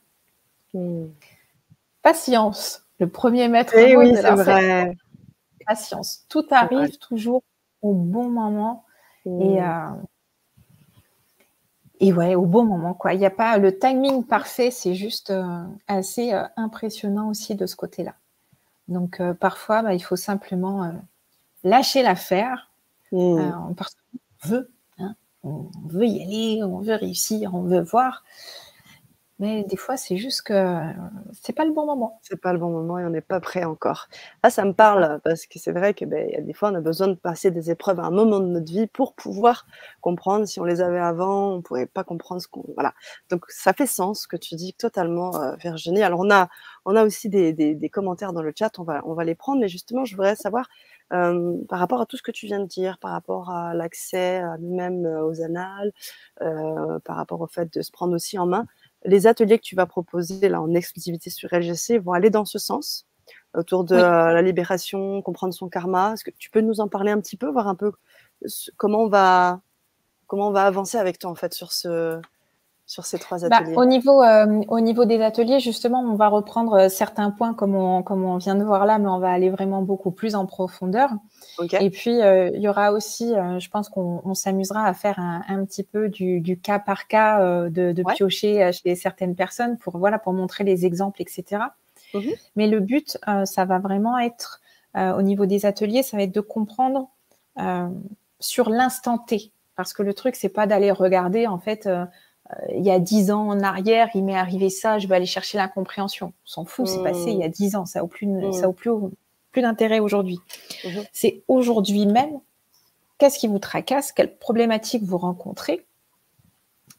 Hmm. 0.75 1.07
Patience. 2.03 2.86
Le 2.99 3.09
premier 3.09 3.49
maître 3.49 3.75
eh 3.77 3.97
oui, 3.97 4.15
c'est 4.15 4.31
vrai. 4.31 4.97
patience. 5.67 6.25
Tout 6.29 6.47
arrive 6.51 6.99
toujours 6.99 7.43
au 7.83 7.93
bon 7.93 8.29
moment 8.31 8.85
et, 9.27 9.61
euh, 9.61 9.91
et 12.01 12.13
ouais, 12.13 12.35
au 12.35 12.47
bon 12.47 12.65
moment 12.65 12.95
quoi. 12.95 13.13
Il 13.15 13.19
n'y 13.19 13.27
a 13.27 13.31
pas 13.31 13.59
le 13.59 13.79
timing 13.79 14.25
parfait, 14.25 14.71
c'est 14.71 14.95
juste 14.95 15.31
euh, 15.31 15.65
assez 15.89 16.33
euh, 16.33 16.45
impressionnant 16.57 17.29
aussi 17.29 17.55
de 17.55 17.67
ce 17.67 17.77
côté-là. 17.77 18.15
Donc 18.89 19.21
parfois, 19.41 19.83
bah, 19.83 19.95
il 19.95 20.01
faut 20.01 20.17
simplement 20.17 20.93
lâcher 21.65 22.05
l'affaire 22.05 22.71
mmh. 23.11 23.75
parce 23.77 23.95
qu'on 23.95 24.49
veut, 24.49 24.71
hein. 24.99 25.17
on 25.43 25.69
veut 25.87 26.07
y 26.07 26.23
aller, 26.23 26.63
on 26.63 26.79
veut 26.79 26.95
réussir, 26.95 27.53
on 27.55 27.63
veut 27.63 27.81
voir. 27.81 28.23
Mais 29.39 29.65
des 29.65 29.77
fois, 29.77 29.99
c'est 29.99 30.17
juste 30.17 30.43
que 30.43 30.81
c'est 31.33 31.53
pas 31.53 31.67
le 31.67 31.73
bon 31.73 31.85
moment. 31.85 32.19
C'est 32.23 32.41
pas 32.41 32.55
le 32.55 32.59
bon 32.59 32.71
moment 32.71 32.99
et 32.99 33.05
on 33.05 33.11
n'est 33.11 33.21
pas 33.21 33.39
prêt 33.39 33.65
encore. 33.65 34.09
Ah, 34.43 34.49
ça 34.49 34.65
me 34.65 34.73
parle 34.73 35.21
parce 35.25 35.45
que 35.47 35.59
c'est 35.59 35.73
vrai 35.73 35.93
que 35.93 36.07
ben, 36.07 36.31
y 36.31 36.37
a 36.37 36.41
des 36.41 36.55
fois, 36.55 36.71
on 36.71 36.75
a 36.75 36.81
besoin 36.81 37.09
de 37.09 37.15
passer 37.15 37.51
des 37.51 37.71
épreuves 37.71 38.01
à 38.01 38.05
un 38.05 38.11
moment 38.11 38.41
de 38.41 38.47
notre 38.47 38.73
vie 38.73 38.87
pour 38.87 39.15
pouvoir 39.15 39.67
comprendre. 40.01 40.47
Si 40.47 40.59
on 40.59 40.65
les 40.65 40.81
avait 40.81 41.01
avant, 41.01 41.53
on 41.53 41.61
pourrait 41.61 41.85
pas 41.87 42.03
comprendre 42.03 42.41
ce 42.41 42.49
qu'on. 42.49 42.65
Voilà. 42.75 42.95
Donc, 43.29 43.45
ça 43.49 43.75
fait 43.75 43.87
sens 43.87 44.23
ce 44.23 44.29
que 44.29 44.39
tu 44.39 44.55
dis 44.55 44.73
totalement, 44.73 45.37
euh, 45.37 45.55
Virginie. 45.57 46.03
Alors, 46.03 46.21
on 46.21 46.31
a, 46.31 46.49
on 46.87 46.97
a 46.97 47.05
aussi 47.05 47.29
des, 47.29 47.53
des, 47.53 47.75
des, 47.75 47.91
commentaires 47.91 48.33
dans 48.33 48.43
le 48.43 48.53
chat. 48.59 48.79
On 48.79 48.85
va, 48.85 49.03
on 49.05 49.13
va 49.13 49.25
les 49.25 49.35
prendre. 49.35 49.61
Mais 49.61 49.69
justement, 49.69 50.07
je 50.07 50.17
voudrais 50.17 50.37
savoir 50.37 50.67
euh, 51.13 51.57
par 51.69 51.79
rapport 51.79 52.01
à 52.01 52.07
tout 52.07 52.17
ce 52.17 52.23
que 52.23 52.33
tu 52.33 52.47
viens 52.47 52.59
de 52.61 52.67
dire, 52.67 52.99
par 52.99 53.13
rapport 53.13 53.51
à 53.51 53.75
l'accès 53.75 54.39
à 54.39 54.59
nous-mêmes 54.59 55.07
euh, 55.07 55.25
aux 55.25 55.41
annales, 55.41 55.93
euh, 56.43 56.99
par 57.01 57.17
rapport 57.17 57.41
au 57.41 57.47
fait 57.47 57.73
de 57.73 57.83
se 57.83 57.93
prendre 57.93 58.15
aussi 58.15 58.39
en 58.39 58.47
main 58.47 58.67
les 59.07 59.27
ateliers 59.27 59.59
que 59.59 59.65
tu 59.65 59.77
vas 59.77 59.87
proposer 59.87 60.49
là 60.49 60.61
en 60.61 60.75
exclusivité 60.75 61.31
sur 61.31 61.49
LGC 61.53 61.99
vont 61.99 62.13
aller 62.13 62.31
dans 62.31 62.45
ce 62.45 62.59
sens, 62.59 63.07
autour 63.55 63.85
de 63.85 63.97
la 63.97 64.43
libération, 64.43 65.23
comprendre 65.23 65.55
son 65.55 65.69
karma. 65.69 66.13
Est-ce 66.13 66.25
que 66.25 66.31
tu 66.31 66.51
peux 66.51 66.61
nous 66.61 66.81
en 66.81 66.89
parler 66.89 67.11
un 67.11 67.21
petit 67.21 67.37
peu, 67.37 67.51
voir 67.51 67.69
un 67.69 67.75
peu 67.75 67.93
comment 68.77 69.03
on 69.03 69.09
va 69.09 69.61
comment 70.27 70.49
on 70.49 70.53
va 70.53 70.65
avancer 70.67 70.99
avec 70.99 71.19
toi 71.19 71.31
en 71.31 71.35
fait 71.35 71.55
sur 71.55 71.73
ce 71.73 72.21
sur 72.87 73.05
ces 73.05 73.19
trois 73.19 73.39
bah, 73.41 73.57
ateliers 73.57 73.75
au, 73.77 73.85
niveau, 73.85 74.23
euh, 74.23 74.63
au 74.69 74.79
niveau 74.79 75.05
des 75.05 75.21
ateliers, 75.21 75.59
justement, 75.59 76.01
on 76.01 76.15
va 76.15 76.29
reprendre 76.29 76.75
euh, 76.75 76.89
certains 76.89 77.33
points 77.33 77.53
comme 77.53 77.75
on, 77.75 78.05
comme 78.05 78.25
on 78.25 78.37
vient 78.37 78.55
de 78.55 78.63
voir 78.63 78.87
là, 78.87 78.99
mais 78.99 79.09
on 79.09 79.19
va 79.19 79.33
aller 79.33 79.51
vraiment 79.51 79.83
beaucoup 79.83 80.13
plus 80.13 80.37
en 80.37 80.47
profondeur. 80.47 81.11
Et 81.81 81.91
puis, 81.91 82.23
euh, 82.23 82.51
il 82.55 82.61
y 82.61 82.69
aura 82.69 82.93
aussi, 82.93 83.33
je 83.59 83.69
pense 83.71 83.89
qu'on 83.89 84.35
s'amusera 84.35 84.87
à 84.87 84.95
faire 84.95 85.19
un, 85.19 85.43
un, 85.49 85.65
petit 85.65 85.83
peu 85.83 86.09
du, 86.09 86.41
du 86.41 86.61
cas 86.61 86.79
par 86.79 87.09
cas, 87.09 87.41
de, 87.69 87.93
de 87.93 88.03
piocher 88.15 88.71
chez 88.73 88.95
certaines 88.95 89.35
personnes 89.35 89.79
pour, 89.79 89.99
voilà, 89.99 90.19
pour 90.19 90.33
montrer 90.33 90.63
les 90.63 90.87
exemples, 90.87 91.23
etc. 91.23 91.63
Mhm. 92.15 92.31
Mais 92.55 92.67
le 92.69 92.81
but, 92.81 93.19
ça 93.45 93.65
va 93.65 93.79
vraiment 93.79 94.19
être, 94.19 94.61
au 94.95 95.23
niveau 95.23 95.47
des 95.47 95.67
ateliers, 95.67 96.03
ça 96.03 96.17
va 96.17 96.25
être 96.25 96.35
de 96.35 96.41
comprendre 96.41 97.09
sur 98.39 98.71
l'instant 98.71 99.19
T. 99.19 99.51
Parce 99.77 99.93
que 99.93 100.03
le 100.03 100.15
truc, 100.15 100.37
c'est 100.37 100.51
pas 100.51 100.67
d'aller 100.67 100.91
regarder, 100.91 101.47
en 101.47 101.59
fait, 101.59 101.89
il 102.75 102.85
y 102.85 102.91
a 102.91 102.99
dix 102.99 103.31
ans 103.31 103.49
en 103.49 103.61
arrière, 103.61 104.09
il 104.15 104.25
m'est 104.25 104.37
arrivé 104.37 104.71
ça, 104.71 104.99
je 104.99 105.09
vais 105.09 105.17
aller 105.17 105.27
chercher 105.27 105.59
l'incompréhension. 105.59 106.29
On 106.29 106.47
s'en 106.47 106.65
fout, 106.65 106.87
c'est 106.87 107.03
passé 107.03 107.31
il 107.31 107.39
y 107.39 107.45
a 107.45 107.49
dix 107.49 107.77
ans, 107.77 107.87
ça 107.87 108.01
n'a 108.01 108.07
plus, 108.07 108.29
ça 108.53 108.71
plus, 108.73 108.91
plus 109.53 109.63
d'intérêt 109.63 110.01
aujourd'hui. 110.01 110.39
Mhm. 110.85 111.05
C'est 111.13 111.43
aujourd'hui 111.49 112.07
même, 112.07 112.41
qu'est-ce 113.19 113.39
qui 113.39 113.49
vous 113.49 113.59
tracasse, 113.59 114.13
quelles 114.13 114.37
problématiques 114.37 115.03
vous 115.03 115.19
rencontrez? 115.19 115.87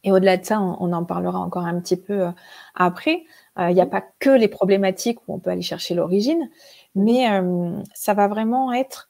Et 0.04 0.12
au-delà 0.12 0.38
de 0.38 0.45
ça, 0.45 0.62
on, 0.62 0.93
en 0.93 1.04
parlera 1.04 1.39
encore 1.39 1.66
un 1.66 1.80
petit 1.80 1.98
peu 1.98 2.28
euh, 2.28 2.32
après. 2.76 3.26
Euh, 3.60 3.70
il 3.70 3.74
n'y 3.74 3.82
a 3.82 3.86
pas 3.86 4.04
que 4.20 4.30
les 4.30 4.48
problématiques 4.48 5.20
où 5.28 5.34
on 5.34 5.39
peut 5.39 5.50
aller 5.50 5.62
chercher 5.62 5.95
l'origine, 5.95 6.50
mais 6.95 7.30
euh, 7.30 7.74
ça 7.93 8.14
va 8.14 8.28
vraiment 8.28 8.72
être, 8.72 9.10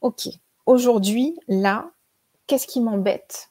OK, 0.00 0.28
aujourd'hui, 0.66 1.38
là, 1.48 1.90
qu'est-ce 2.46 2.66
qui 2.66 2.80
m'embête? 2.80 3.48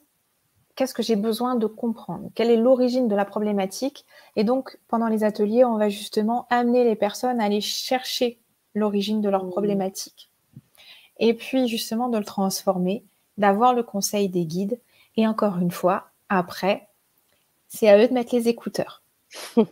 Qu'est-ce 0.75 0.93
que 0.93 1.03
j'ai 1.03 1.15
besoin 1.15 1.55
de 1.55 1.67
comprendre? 1.67 2.29
Quelle 2.35 2.49
est 2.49 2.57
l'origine 2.57 3.07
de 3.07 3.15
la 3.15 3.25
problématique? 3.25 4.05
Et 4.35 4.43
donc, 4.43 4.77
pendant 4.87 5.07
les 5.07 5.23
ateliers, 5.23 5.65
on 5.65 5.77
va 5.77 5.89
justement 5.89 6.47
amener 6.49 6.83
les 6.83 6.95
personnes 6.95 7.39
à 7.39 7.45
aller 7.45 7.61
chercher 7.61 8.39
l'origine 8.75 9.21
de 9.21 9.29
leur 9.29 9.45
mmh. 9.45 9.49
problématique. 9.49 10.29
Et 11.19 11.33
puis, 11.33 11.67
justement, 11.67 12.09
de 12.09 12.17
le 12.17 12.25
transformer, 12.25 13.03
d'avoir 13.37 13.73
le 13.73 13.83
conseil 13.83 14.29
des 14.29 14.45
guides. 14.45 14.79
Et 15.15 15.27
encore 15.27 15.57
une 15.59 15.71
fois, 15.71 16.07
après, 16.29 16.87
c'est 17.67 17.89
à 17.89 17.97
eux 17.97 18.07
de 18.07 18.13
mettre 18.13 18.35
les 18.35 18.47
écouteurs. 18.47 19.01
il, 19.57 19.65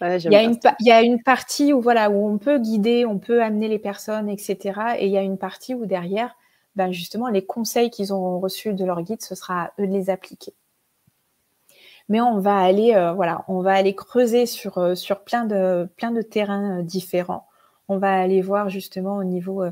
y 0.00 0.34
a 0.34 0.42
une, 0.42 0.58
il, 0.80 0.86
y 0.86 0.92
a 0.92 1.02
une, 1.02 1.22
partie 1.22 1.72
où, 1.72 1.80
voilà, 1.80 2.10
où 2.10 2.28
on 2.28 2.36
peut 2.36 2.58
guider, 2.58 3.06
on 3.06 3.18
peut 3.18 3.42
amener 3.42 3.68
les 3.68 3.78
personnes, 3.78 4.28
etc. 4.28 4.80
Et 4.98 5.06
il 5.06 5.12
y 5.12 5.16
a 5.16 5.22
une 5.22 5.38
partie 5.38 5.74
où 5.74 5.86
derrière, 5.86 6.36
ben 6.76 6.92
justement, 6.92 7.28
les 7.28 7.44
conseils 7.44 7.90
qu'ils 7.90 8.12
ont 8.14 8.38
reçus 8.40 8.72
de 8.72 8.84
leur 8.84 9.02
guide, 9.02 9.22
ce 9.22 9.34
sera 9.34 9.64
à 9.64 9.72
eux 9.78 9.86
de 9.86 9.92
les 9.92 10.10
appliquer. 10.10 10.54
Mais 12.08 12.20
on 12.20 12.38
va 12.38 12.58
aller, 12.58 12.94
euh, 12.94 13.92
creuser 13.92 14.46
sur, 14.46 14.78
euh, 14.78 14.94
sur 14.94 15.20
plein, 15.20 15.44
de, 15.44 15.88
plein 15.96 16.10
de 16.10 16.22
terrains 16.22 16.80
euh, 16.80 16.82
différents. 16.82 17.46
On 17.88 17.98
va 17.98 18.20
aller 18.20 18.40
voir 18.42 18.68
justement 18.70 19.16
au 19.16 19.24
niveau 19.24 19.64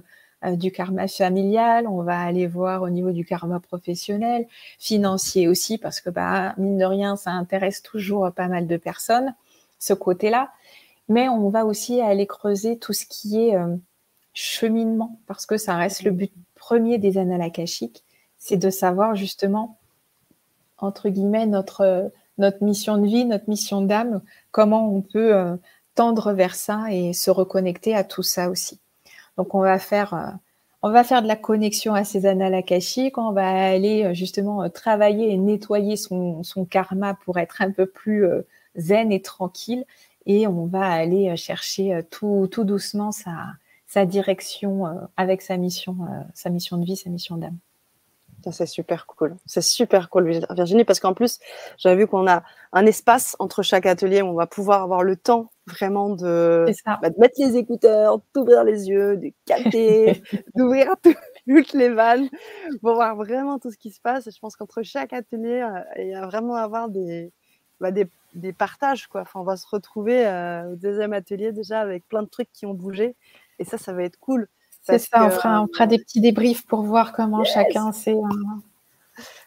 du 0.54 0.72
karma 0.72 1.06
familial, 1.06 1.86
on 1.86 2.02
va 2.02 2.18
aller 2.18 2.46
voir 2.46 2.82
au 2.82 2.88
niveau 2.90 3.12
du 3.12 3.24
karma 3.24 3.60
professionnel, 3.60 4.46
financier 4.78 5.48
aussi, 5.48 5.78
parce 5.78 6.00
que 6.00 6.10
bah, 6.10 6.54
mine 6.58 6.78
de 6.78 6.84
rien, 6.84 7.16
ça 7.16 7.30
intéresse 7.30 7.82
toujours 7.82 8.30
pas 8.32 8.48
mal 8.48 8.66
de 8.66 8.76
personnes, 8.76 9.34
ce 9.78 9.94
côté-là. 9.94 10.50
Mais 11.08 11.28
on 11.28 11.50
va 11.50 11.64
aussi 11.66 12.00
aller 12.00 12.26
creuser 12.26 12.78
tout 12.78 12.92
ce 12.92 13.06
qui 13.06 13.40
est 13.40 13.56
cheminement, 14.34 15.18
parce 15.26 15.46
que 15.46 15.56
ça 15.56 15.76
reste 15.76 16.02
le 16.02 16.10
but 16.10 16.32
premier 16.70 16.98
des 16.98 17.18
annales 17.18 17.50
c'est 18.38 18.56
de 18.56 18.70
savoir 18.70 19.16
justement, 19.16 19.76
entre 20.78 21.08
guillemets, 21.08 21.46
notre, 21.46 22.12
notre 22.38 22.62
mission 22.62 22.96
de 22.96 23.06
vie, 23.08 23.24
notre 23.24 23.48
mission 23.50 23.80
d'âme, 23.80 24.22
comment 24.52 24.88
on 24.94 25.00
peut 25.00 25.34
euh, 25.34 25.56
tendre 25.96 26.32
vers 26.32 26.54
ça 26.54 26.84
et 26.92 27.12
se 27.12 27.28
reconnecter 27.32 27.96
à 27.96 28.04
tout 28.04 28.22
ça 28.22 28.50
aussi. 28.50 28.78
Donc 29.36 29.52
on 29.56 29.62
va 29.62 29.80
faire, 29.80 30.14
euh, 30.14 30.30
on 30.82 30.92
va 30.92 31.02
faire 31.02 31.22
de 31.22 31.26
la 31.26 31.34
connexion 31.34 31.92
à 31.92 32.04
ces 32.04 32.24
annales 32.24 32.62
on 33.16 33.32
va 33.32 33.48
aller 33.48 34.04
euh, 34.04 34.14
justement 34.14 34.70
travailler 34.70 35.32
et 35.32 35.38
nettoyer 35.38 35.96
son, 35.96 36.44
son, 36.44 36.64
karma 36.64 37.14
pour 37.24 37.40
être 37.40 37.62
un 37.62 37.72
peu 37.72 37.86
plus 37.86 38.28
zen 38.76 39.10
et 39.10 39.22
tranquille, 39.22 39.84
et 40.24 40.46
on 40.46 40.66
va 40.66 40.88
aller 40.88 41.36
chercher 41.36 42.00
tout, 42.12 42.46
tout 42.48 42.62
doucement 42.62 43.10
sa, 43.10 43.54
sa 43.90 44.06
direction 44.06 44.84
avec 45.16 45.42
sa 45.42 45.56
mission, 45.56 45.96
sa 46.32 46.48
mission 46.48 46.76
de 46.78 46.84
vie, 46.84 46.96
sa 46.96 47.10
mission 47.10 47.36
d'âme. 47.36 47.58
C'est 48.50 48.66
super 48.66 49.06
cool. 49.06 49.36
C'est 49.46 49.62
super 49.62 50.08
cool, 50.08 50.40
Virginie, 50.50 50.84
parce 50.84 51.00
qu'en 51.00 51.12
plus, 51.12 51.38
j'avais 51.76 51.96
vu 51.96 52.06
qu'on 52.06 52.26
a 52.26 52.42
un 52.72 52.86
espace 52.86 53.36
entre 53.38 53.62
chaque 53.62 53.86
atelier 53.86 54.22
où 54.22 54.26
on 54.26 54.34
va 54.34 54.46
pouvoir 54.46 54.82
avoir 54.82 55.02
le 55.02 55.16
temps 55.16 55.50
vraiment 55.66 56.10
de, 56.10 56.66
bah, 56.86 57.10
de 57.10 57.18
mettre 57.18 57.34
les 57.38 57.56
écouteurs, 57.56 58.20
d'ouvrir 58.34 58.64
les 58.64 58.88
yeux, 58.88 59.16
de 59.16 59.30
capter, 59.44 60.22
d'ouvrir 60.56 60.94
toutes 61.02 61.72
les 61.74 61.90
vannes 61.90 62.28
pour 62.80 62.94
voir 62.94 63.14
vraiment 63.16 63.58
tout 63.58 63.70
ce 63.70 63.76
qui 63.76 63.90
se 63.90 64.00
passe. 64.00 64.26
Et 64.26 64.30
je 64.30 64.38
pense 64.38 64.56
qu'entre 64.56 64.82
chaque 64.82 65.12
atelier, 65.12 65.60
euh, 65.60 65.80
il 65.98 66.08
y 66.08 66.14
a 66.14 66.26
vraiment 66.26 66.54
avoir 66.54 66.88
des, 66.88 67.30
bah, 67.78 67.90
des, 67.90 68.08
des, 68.34 68.52
partages. 68.52 69.06
Quoi. 69.06 69.22
Enfin, 69.22 69.40
on 69.40 69.44
va 69.44 69.56
se 69.56 69.66
retrouver 69.68 70.26
euh, 70.26 70.72
au 70.72 70.76
deuxième 70.76 71.12
atelier 71.12 71.52
déjà 71.52 71.80
avec 71.80 72.08
plein 72.08 72.22
de 72.22 72.28
trucs 72.28 72.50
qui 72.52 72.66
ont 72.66 72.74
bougé. 72.74 73.16
Et 73.60 73.64
ça, 73.64 73.78
ça 73.78 73.92
va 73.92 74.02
être 74.02 74.18
cool. 74.18 74.48
C'est 74.82 74.98
ça, 74.98 75.26
on, 75.26 75.30
fera, 75.30 75.62
on 75.62 75.68
fera, 75.68 75.86
des 75.86 75.98
petits 75.98 76.20
débriefs 76.20 76.66
pour 76.66 76.82
voir 76.82 77.12
comment 77.12 77.44
chacun 77.44 77.92
sait. 77.92 78.16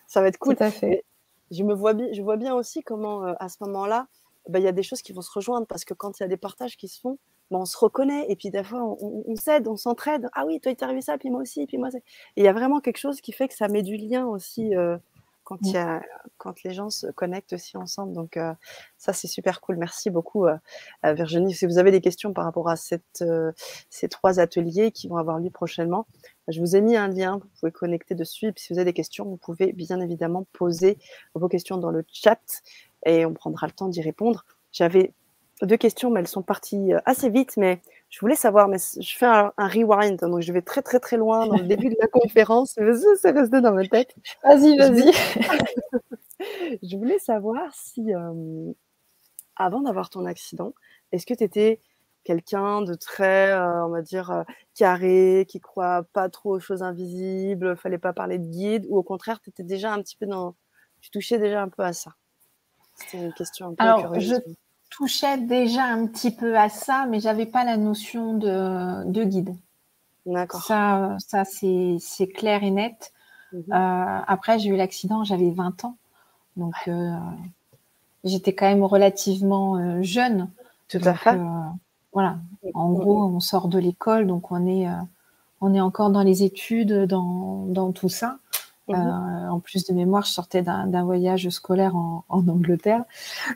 Ça 0.07 0.21
va 0.21 0.27
être 0.27 0.37
cool. 0.37 0.55
Tout 0.55 0.63
à 0.63 0.71
fait. 0.71 1.03
Je 1.49 1.63
me 1.63 1.73
vois 1.73 1.93
bien, 1.93 2.07
je 2.13 2.21
vois 2.21 2.37
bien 2.37 2.53
aussi 2.53 2.83
comment 2.83 3.25
euh, 3.25 3.33
à 3.39 3.49
ce 3.49 3.57
moment-là, 3.61 4.07
bah, 4.47 4.59
il 4.59 4.65
y 4.65 4.67
a 4.67 4.71
des 4.71 4.83
choses 4.83 5.01
qui 5.01 5.11
vont 5.11 5.21
se 5.21 5.31
rejoindre 5.31 5.65
parce 5.65 5.85
que 5.85 5.95
quand 5.95 6.19
il 6.19 6.23
y 6.23 6.25
a 6.25 6.29
des 6.29 6.37
partages 6.37 6.77
qui 6.77 6.87
se 6.87 6.99
font, 6.99 7.17
bah, 7.49 7.57
on 7.59 7.65
se 7.65 7.77
reconnaît 7.77 8.25
et 8.29 8.35
puis 8.35 8.51
des 8.51 8.63
fois 8.63 8.83
on, 8.83 9.23
on, 9.27 9.35
s'aide, 9.35 9.67
on 9.67 9.75
s'entraide. 9.75 10.29
Ah 10.33 10.45
oui, 10.45 10.59
toi 10.59 10.71
il 10.71 10.75
t'est 10.75 10.85
arrivé 10.85 11.01
ça, 11.01 11.17
puis 11.17 11.31
moi 11.31 11.41
aussi, 11.41 11.65
puis 11.65 11.77
moi. 11.77 11.89
Et 11.93 12.01
il 12.37 12.43
y 12.43 12.47
a 12.47 12.53
vraiment 12.53 12.79
quelque 12.79 12.97
chose 12.97 13.19
qui 13.19 13.31
fait 13.31 13.47
que 13.47 13.55
ça 13.55 13.67
met 13.67 13.81
du 13.81 13.97
lien 13.97 14.25
aussi. 14.25 14.75
Euh, 14.75 14.97
quand, 15.43 15.57
il 15.61 15.71
y 15.71 15.77
a, 15.77 16.01
quand 16.37 16.63
les 16.63 16.73
gens 16.73 16.89
se 16.89 17.07
connectent 17.07 17.53
aussi 17.53 17.77
ensemble. 17.77 18.13
Donc, 18.13 18.37
euh, 18.37 18.53
ça, 18.97 19.13
c'est 19.13 19.27
super 19.27 19.61
cool. 19.61 19.77
Merci 19.77 20.09
beaucoup, 20.09 20.45
euh, 20.47 20.57
Virginie. 21.03 21.53
Si 21.53 21.65
vous 21.65 21.77
avez 21.77 21.91
des 21.91 22.01
questions 22.01 22.33
par 22.33 22.45
rapport 22.45 22.69
à 22.69 22.75
cette, 22.75 23.21
euh, 23.21 23.51
ces 23.89 24.07
trois 24.07 24.39
ateliers 24.39 24.91
qui 24.91 25.07
vont 25.07 25.17
avoir 25.17 25.39
lieu 25.39 25.49
prochainement, 25.49 26.07
je 26.47 26.59
vous 26.59 26.75
ai 26.75 26.81
mis 26.81 26.95
un 26.95 27.07
lien. 27.07 27.37
Vous 27.37 27.49
pouvez 27.59 27.71
connecter 27.71 28.15
dessus. 28.15 28.47
Et 28.47 28.51
puis, 28.51 28.63
si 28.63 28.73
vous 28.73 28.79
avez 28.79 28.85
des 28.85 28.93
questions, 28.93 29.25
vous 29.25 29.37
pouvez 29.37 29.73
bien 29.73 29.99
évidemment 29.99 30.45
poser 30.53 30.97
vos 31.33 31.47
questions 31.47 31.77
dans 31.77 31.91
le 31.91 32.05
chat 32.11 32.39
et 33.05 33.25
on 33.25 33.33
prendra 33.33 33.67
le 33.67 33.73
temps 33.73 33.89
d'y 33.89 34.01
répondre. 34.01 34.45
J'avais 34.71 35.13
deux 35.61 35.77
questions, 35.77 36.09
mais 36.09 36.21
elles 36.21 36.27
sont 36.27 36.41
parties 36.41 36.91
assez 37.05 37.29
vite. 37.29 37.57
Mais 37.57 37.81
je 38.13 38.19
voulais 38.19 38.35
savoir, 38.35 38.67
mais 38.67 38.77
je 38.77 39.17
fais 39.17 39.25
un, 39.25 39.51
rewind, 39.57 40.19
donc 40.19 40.39
je 40.41 40.53
vais 40.53 40.61
très 40.61 40.83
très 40.83 40.99
très 40.99 41.17
loin 41.17 41.47
dans 41.47 41.57
le 41.57 41.63
début 41.63 41.89
de 41.89 41.95
la 41.99 42.05
conférence, 42.05 42.77
mais 42.77 42.91
c'est 43.19 43.31
resté 43.31 43.59
dans 43.59 43.73
ma 43.73 43.87
tête. 43.87 44.15
Vas-y, 44.43 44.77
vas-y. 44.77 45.11
je 46.83 46.95
voulais 46.95 47.17
savoir 47.17 47.73
si, 47.73 48.13
euh, 48.13 48.71
avant 49.55 49.81
d'avoir 49.81 50.11
ton 50.11 50.27
accident, 50.27 50.75
est-ce 51.11 51.25
que 51.25 51.33
tu 51.33 51.43
étais 51.43 51.81
quelqu'un 52.23 52.83
de 52.83 52.93
très, 52.93 53.51
euh, 53.51 53.87
on 53.87 53.89
va 53.89 54.03
dire, 54.03 54.29
euh, 54.29 54.43
carré, 54.75 55.47
qui 55.49 55.59
croit 55.59 56.03
pas 56.13 56.29
trop 56.29 56.57
aux 56.57 56.59
choses 56.59 56.83
invisibles, 56.83 57.75
fallait 57.75 57.97
pas 57.97 58.13
parler 58.13 58.37
de 58.37 58.45
guide, 58.45 58.85
ou 58.89 58.97
au 58.99 59.03
contraire, 59.03 59.41
tu 59.41 59.49
étais 59.49 59.63
déjà 59.63 59.91
un 59.91 59.99
petit 60.03 60.17
peu 60.17 60.27
dans, 60.27 60.53
tu 61.01 61.09
touchais 61.09 61.39
déjà 61.39 61.63
un 61.63 61.69
peu 61.69 61.81
à 61.81 61.93
ça? 61.93 62.13
C'était 62.93 63.25
une 63.25 63.33
question 63.33 63.69
un 63.69 63.73
peu 63.73 63.83
Alors, 63.83 64.01
curieuse 64.01 64.39
touchais 64.95 65.37
déjà 65.37 65.83
un 65.83 66.07
petit 66.07 66.31
peu 66.31 66.57
à 66.57 66.69
ça, 66.69 67.05
mais 67.09 67.19
j'avais 67.19 67.45
pas 67.45 67.63
la 67.63 67.77
notion 67.77 68.33
de, 68.37 69.05
de 69.05 69.23
guide. 69.23 69.55
D'accord. 70.25 70.63
Ça, 70.63 71.17
ça 71.19 71.43
c'est 71.45 72.27
clair 72.27 72.63
et 72.63 72.71
net. 72.71 73.13
Mhm. 73.51 73.63
Euh, 73.71 74.19
après, 74.27 74.59
j'ai 74.59 74.69
eu 74.69 74.75
l'accident, 74.75 75.23
j'avais 75.23 75.51
20 75.51 75.85
ans. 75.85 75.97
Donc, 76.55 76.75
euh, 76.87 77.15
j'étais 78.23 78.53
quand 78.53 78.65
même 78.65 78.83
relativement 78.83 79.77
euh, 79.77 80.01
jeune. 80.01 80.49
Tout 80.87 81.01
à 81.03 81.13
fait. 81.13 81.39
voilà. 82.13 82.37
En 82.73 82.91
gros, 82.91 83.23
on 83.23 83.39
sort 83.39 83.67
de 83.67 83.79
l'école, 83.79 84.27
donc 84.27 84.51
on 84.51 84.67
est, 84.67 84.87
on 85.59 85.73
est 85.73 85.81
encore 85.81 86.11
dans 86.11 86.21
les 86.21 86.43
études, 86.43 87.05
dans, 87.05 87.65
dans 87.65 87.91
tout 87.91 88.09
ça. 88.09 88.37
Mhm. 88.87 88.95
Euh, 88.95 89.49
en 89.49 89.59
plus 89.59 89.85
de 89.85 89.93
mémoire, 89.93 90.25
je 90.25 90.31
sortais 90.31 90.61
d'un 90.61 91.03
voyage 91.03 91.47
scolaire 91.49 91.95
en, 91.95 92.23
Angleterre, 92.29 93.03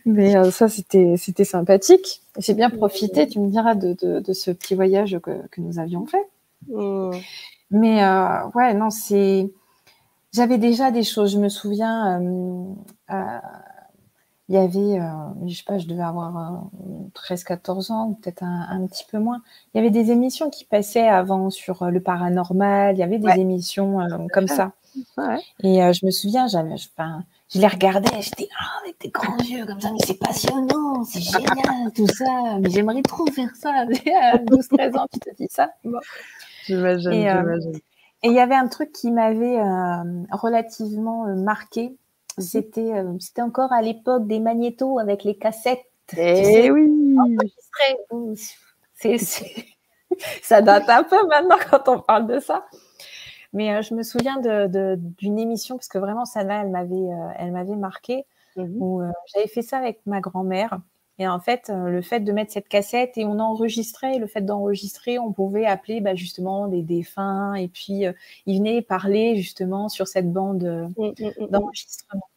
mais 0.06 0.38
euh, 0.38 0.52
ça 0.52 0.70
c'était 0.70 1.18
sympathique. 1.44 2.22
J'ai 2.38 2.54
bien 2.54 2.70
profité, 2.70 3.28
tu 3.28 3.40
me 3.40 3.50
diras, 3.50 3.76
de, 3.76 3.94
de, 3.94 4.34
ce 4.34 4.52
petit 4.52 4.76
voyage 4.76 5.20
que, 5.22 5.46
que 5.48 5.60
nous 5.60 5.80
avions 5.80 6.06
fait. 6.06 6.26
Mhm. 6.70 7.12
Mais 7.72 8.04
euh, 8.04 8.48
ouais, 8.56 8.74
non, 8.74 8.90
c'est. 8.90 9.52
J'avais 10.32 10.58
déjà 10.58 10.92
des 10.92 11.04
choses. 11.04 11.34
Je 11.34 11.40
me 11.40 11.50
souviens, 11.50 12.22
il 13.10 14.56
y 14.56 14.58
avait, 14.58 15.02
je 15.46 15.56
sais 15.56 15.64
pas, 15.66 15.78
je 15.78 15.88
devais 15.88 16.04
avoir 16.04 16.70
13-14 17.16 17.92
ans, 17.92 18.14
peut-être 18.22 18.44
un, 18.44 18.86
petit 18.88 19.06
peu 19.10 19.20
moins. 19.20 19.42
Il 19.74 19.78
y 19.78 19.80
avait 19.82 19.90
des 19.90 20.12
émissions 20.12 20.50
qui 20.50 20.64
passaient 20.64 21.08
avant 21.08 21.50
sur 21.50 21.86
le 21.86 22.00
paranormal. 22.00 22.96
Il 22.96 23.00
y 23.00 23.04
avait 23.04 23.20
des 23.20 23.42
émissions 23.42 24.00
comme 24.32 24.48
ça. 24.48 24.72
Et 25.64 25.84
euh, 25.84 25.94
je 25.94 26.06
me 26.06 26.12
souviens, 26.12 26.46
enfin, 26.46 27.24
je 27.54 27.60
les 27.60 27.68
regardais, 27.68 28.22
j'étais 28.22 28.50
ah, 28.60 28.80
avec 28.84 29.00
tes 29.00 29.10
grands 29.10 29.38
yeux 29.38 29.66
comme 29.66 29.80
ça, 29.80 29.92
mais 29.92 30.00
c'est 30.06 30.20
passionnant, 30.20 31.04
c'est 31.04 31.22
génial 31.22 31.92
tout 31.96 32.08
ça, 32.08 32.60
mais 32.60 32.70
j'aimerais 32.70 33.02
trop 33.02 33.26
faire 33.28 33.56
ça. 33.56 33.72
À 34.22 34.38
12-13 34.38 34.98
ans, 34.98 35.08
tu 35.12 35.20
te 35.20 35.36
dis 35.36 35.48
ça. 35.50 35.70
J'imagine, 36.66 37.12
euh, 37.12 37.42
j'imagine. 37.42 37.76
Et 38.24 38.30
il 38.30 38.34
y 38.34 38.40
avait 38.40 38.56
un 38.56 38.68
truc 38.68 38.92
qui 38.92 39.12
m'avait 39.12 39.60
euh, 39.60 40.24
relativement 40.32 41.28
marqué. 41.36 41.96
C'était, 42.40 42.92
c'était 43.20 43.42
encore 43.42 43.72
à 43.72 43.82
l'époque 43.82 44.28
des 44.28 44.40
magnétos 44.40 45.00
avec 45.00 45.24
les 45.24 45.36
cassettes. 45.36 45.86
Eh 46.16 46.72
oui. 46.72 46.92
C'est, 48.96 49.18
ça 50.42 50.62
date 50.62 50.90
un 50.90 51.04
peu 51.04 51.28
maintenant 51.28 51.58
quand 51.70 51.88
on 51.90 52.00
parle 52.00 52.28
de 52.28 52.40
ça. 52.40 52.66
Mais 53.54 53.74
euh, 53.74 53.82
je 53.82 53.94
me 53.94 54.04
souviens 54.04 54.38
d'une 54.40 55.40
émission, 55.40 55.76
parce 55.76 55.88
que 55.88 55.98
vraiment, 55.98 56.26
ça 56.26 56.42
elle 56.42 56.70
m'avait, 56.70 56.96
euh, 56.96 57.30
elle 57.38 57.52
m'avait 57.52 57.76
mmh 57.76 58.22
où 58.58 59.02
euh, 59.02 59.12
j'avais 59.34 59.48
fait 59.48 59.62
ça 59.62 59.78
avec 59.78 60.00
ma 60.06 60.20
grand-mère. 60.20 60.80
Et 61.20 61.28
en 61.28 61.40
fait, 61.40 61.72
le 61.74 62.04
fait 62.04 62.20
de 62.20 62.32
mettre 62.32 62.52
cette 62.52 62.68
cassette 62.68 63.18
et 63.18 63.26
on 63.26 63.40
enregistrait, 63.40 64.20
le 64.20 64.28
fait 64.28 64.42
d'enregistrer, 64.42 65.18
on 65.18 65.34
pouvait 65.34 65.66
appeler 65.66 66.00
bah, 66.00 66.14
justement 66.14 66.68
des 66.68 66.84
défunts 66.84 67.56
et 67.56 67.68
puis 67.68 68.04
ils 68.46 68.58
venaient 68.60 68.84
parler 68.84 69.36
justement 69.36 69.90
sur 69.90 70.08
cette 70.08 70.32
bande 70.32 70.92
mmh, 70.96 71.08
mmh, 71.08 71.48
d'enregistrement. 71.50 72.28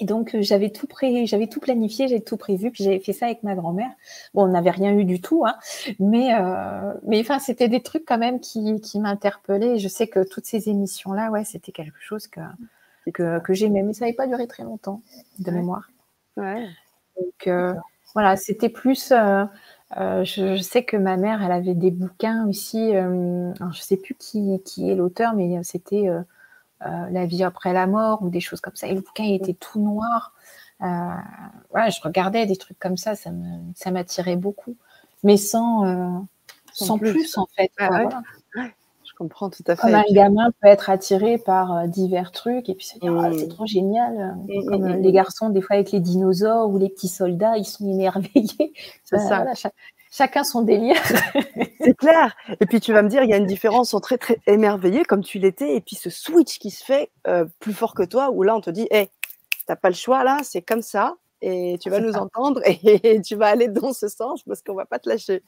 Et 0.00 0.04
donc, 0.04 0.34
euh, 0.34 0.42
j'avais 0.42 0.70
tout 0.70 0.86
pré... 0.86 1.26
j'avais 1.26 1.46
tout 1.46 1.60
planifié, 1.60 2.08
j'avais 2.08 2.20
tout 2.20 2.36
prévu, 2.36 2.70
puis 2.70 2.84
j'avais 2.84 3.00
fait 3.00 3.12
ça 3.12 3.26
avec 3.26 3.42
ma 3.42 3.54
grand-mère. 3.54 3.90
Bon, 4.34 4.44
on 4.44 4.48
n'avait 4.48 4.70
rien 4.70 4.92
eu 4.96 5.04
du 5.04 5.20
tout, 5.20 5.44
hein, 5.46 5.56
mais, 5.98 6.34
euh... 6.34 6.94
mais 7.06 7.20
enfin, 7.20 7.38
c'était 7.38 7.68
des 7.68 7.82
trucs 7.82 8.04
quand 8.06 8.18
même 8.18 8.40
qui, 8.40 8.80
qui 8.80 8.98
m'interpellaient. 8.98 9.78
Je 9.78 9.88
sais 9.88 10.08
que 10.08 10.26
toutes 10.26 10.46
ces 10.46 10.68
émissions-là, 10.68 11.30
ouais, 11.30 11.44
c'était 11.44 11.72
quelque 11.72 12.00
chose 12.00 12.26
que, 12.26 12.40
que, 13.12 13.38
que 13.40 13.52
j'aimais, 13.52 13.82
mais 13.82 13.92
ça 13.92 14.04
n'avait 14.04 14.16
pas 14.16 14.26
duré 14.26 14.46
très 14.46 14.64
longtemps, 14.64 15.02
de 15.38 15.50
mémoire. 15.50 15.90
Ouais. 16.36 16.66
Donc, 17.20 17.46
euh, 17.46 17.74
voilà, 18.14 18.36
c'était 18.36 18.68
plus. 18.68 19.12
Euh, 19.12 19.44
euh, 19.96 20.24
je, 20.24 20.56
je, 20.56 20.62
sais 20.62 20.84
que 20.84 20.96
ma 20.96 21.16
mère, 21.16 21.42
elle 21.42 21.52
avait 21.52 21.74
des 21.74 21.90
bouquins 21.90 22.46
aussi. 22.48 22.92
Je 22.92 23.80
sais 23.80 23.96
plus 23.96 24.14
qui, 24.14 24.60
qui 24.64 24.90
est 24.90 24.94
l'auteur, 24.94 25.34
mais 25.34 25.62
c'était 25.64 26.08
la 26.80 27.26
vie 27.26 27.44
après 27.44 27.72
la 27.72 27.86
mort 27.86 28.22
ou 28.22 28.30
des 28.30 28.40
choses 28.40 28.60
comme 28.60 28.76
ça. 28.76 28.86
Et 28.86 28.94
le 28.94 29.00
bouquin 29.00 29.24
était 29.24 29.54
tout 29.54 29.80
noir. 29.80 30.32
Euh, 30.82 31.86
je 31.88 32.00
regardais 32.02 32.46
des 32.46 32.56
trucs 32.56 32.78
comme 32.78 32.96
ça, 32.96 33.14
ça 33.14 33.30
ça 33.74 33.90
m'attirait 33.90 34.36
beaucoup, 34.36 34.76
mais 35.22 35.36
sans, 35.36 35.84
euh, 35.84 36.18
sans, 36.72 36.98
plus. 36.98 37.36
en 37.36 37.46
fait. 37.54 37.70
Ah 37.78 38.08
je 38.56 39.12
comprends 39.18 39.50
tout 39.50 39.62
à 39.66 39.76
fait. 39.76 39.82
Comme 39.82 39.94
un 39.94 40.04
gamin 40.10 40.50
peut 40.62 40.68
être 40.68 40.88
attiré 40.88 41.36
par 41.36 41.76
euh, 41.76 41.86
divers 41.86 42.32
trucs 42.32 42.70
et 42.70 42.74
puis 42.74 42.86
se 42.86 42.98
dire 42.98 43.14
ah, 43.18 43.30
c'est 43.36 43.44
mmh. 43.44 43.48
trop 43.48 43.66
génial. 43.66 44.36
Mmh, 44.48 44.64
Comme 44.66 44.82
mmh, 44.84 45.02
les 45.02 45.12
garçons, 45.12 45.50
des 45.50 45.60
fois 45.60 45.76
avec 45.76 45.92
les 45.92 46.00
dinosaures 46.00 46.70
ou 46.70 46.78
les 46.78 46.88
petits 46.88 47.08
soldats, 47.08 47.58
ils 47.58 47.66
sont 47.66 47.86
émerveillés. 47.86 48.72
C'est 49.04 49.18
ça. 49.18 49.44
Chacun 50.10 50.44
son 50.44 50.62
délire. 50.62 51.00
c'est 51.80 51.96
clair. 51.96 52.36
Et 52.60 52.66
puis 52.66 52.80
tu 52.80 52.92
vas 52.92 53.02
me 53.02 53.08
dire, 53.08 53.22
il 53.22 53.30
y 53.30 53.34
a 53.34 53.36
une 53.36 53.46
différence 53.46 53.94
entre 53.94 54.16
très 54.16 54.38
émerveillé 54.46 55.04
comme 55.04 55.22
tu 55.22 55.38
l'étais 55.38 55.76
et 55.76 55.80
puis 55.80 55.96
ce 55.96 56.10
switch 56.10 56.58
qui 56.58 56.70
se 56.70 56.84
fait 56.84 57.10
euh, 57.26 57.46
plus 57.60 57.72
fort 57.72 57.94
que 57.94 58.02
toi 58.02 58.30
où 58.30 58.42
là 58.42 58.56
on 58.56 58.60
te 58.60 58.70
dit, 58.70 58.86
hé, 58.90 58.96
hey, 58.96 59.10
t'as 59.66 59.76
pas 59.76 59.88
le 59.88 59.94
choix 59.94 60.24
là, 60.24 60.38
c'est 60.42 60.62
comme 60.62 60.82
ça 60.82 61.14
et 61.42 61.78
tu 61.80 61.88
vas 61.90 62.00
nous 62.00 62.14
entendre 62.14 62.60
et, 62.64 63.20
tu 63.22 63.36
vas 63.36 63.46
aller 63.46 63.68
dans 63.68 63.92
ce 63.92 64.08
sens 64.08 64.42
parce 64.42 64.62
qu'on 64.62 64.74
va 64.74 64.84
pas 64.84 64.98
te 64.98 65.08
lâcher. 65.08 65.42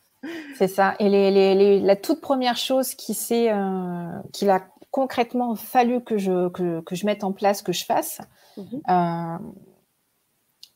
C'est 0.57 0.69
ça. 0.69 0.95
Et 0.99 1.09
les, 1.09 1.81
la 1.81 1.97
toute 1.97 2.21
première 2.21 2.57
chose 2.57 2.95
qui 2.95 3.15
s'est, 3.15 3.51
euh, 3.51 4.19
qu'il 4.33 4.51
a 4.51 4.65
concrètement 4.91 5.55
fallu 5.57 6.03
que 6.03 6.19
je, 6.19 6.49
que, 6.51 6.81
que, 6.83 6.95
je 6.95 7.07
mette 7.07 7.25
en 7.25 7.33
place, 7.33 7.63
que 7.63 7.73
je 7.73 7.85
fasse, 7.85 8.21
mmh 8.57 8.63
euh, 8.91 9.39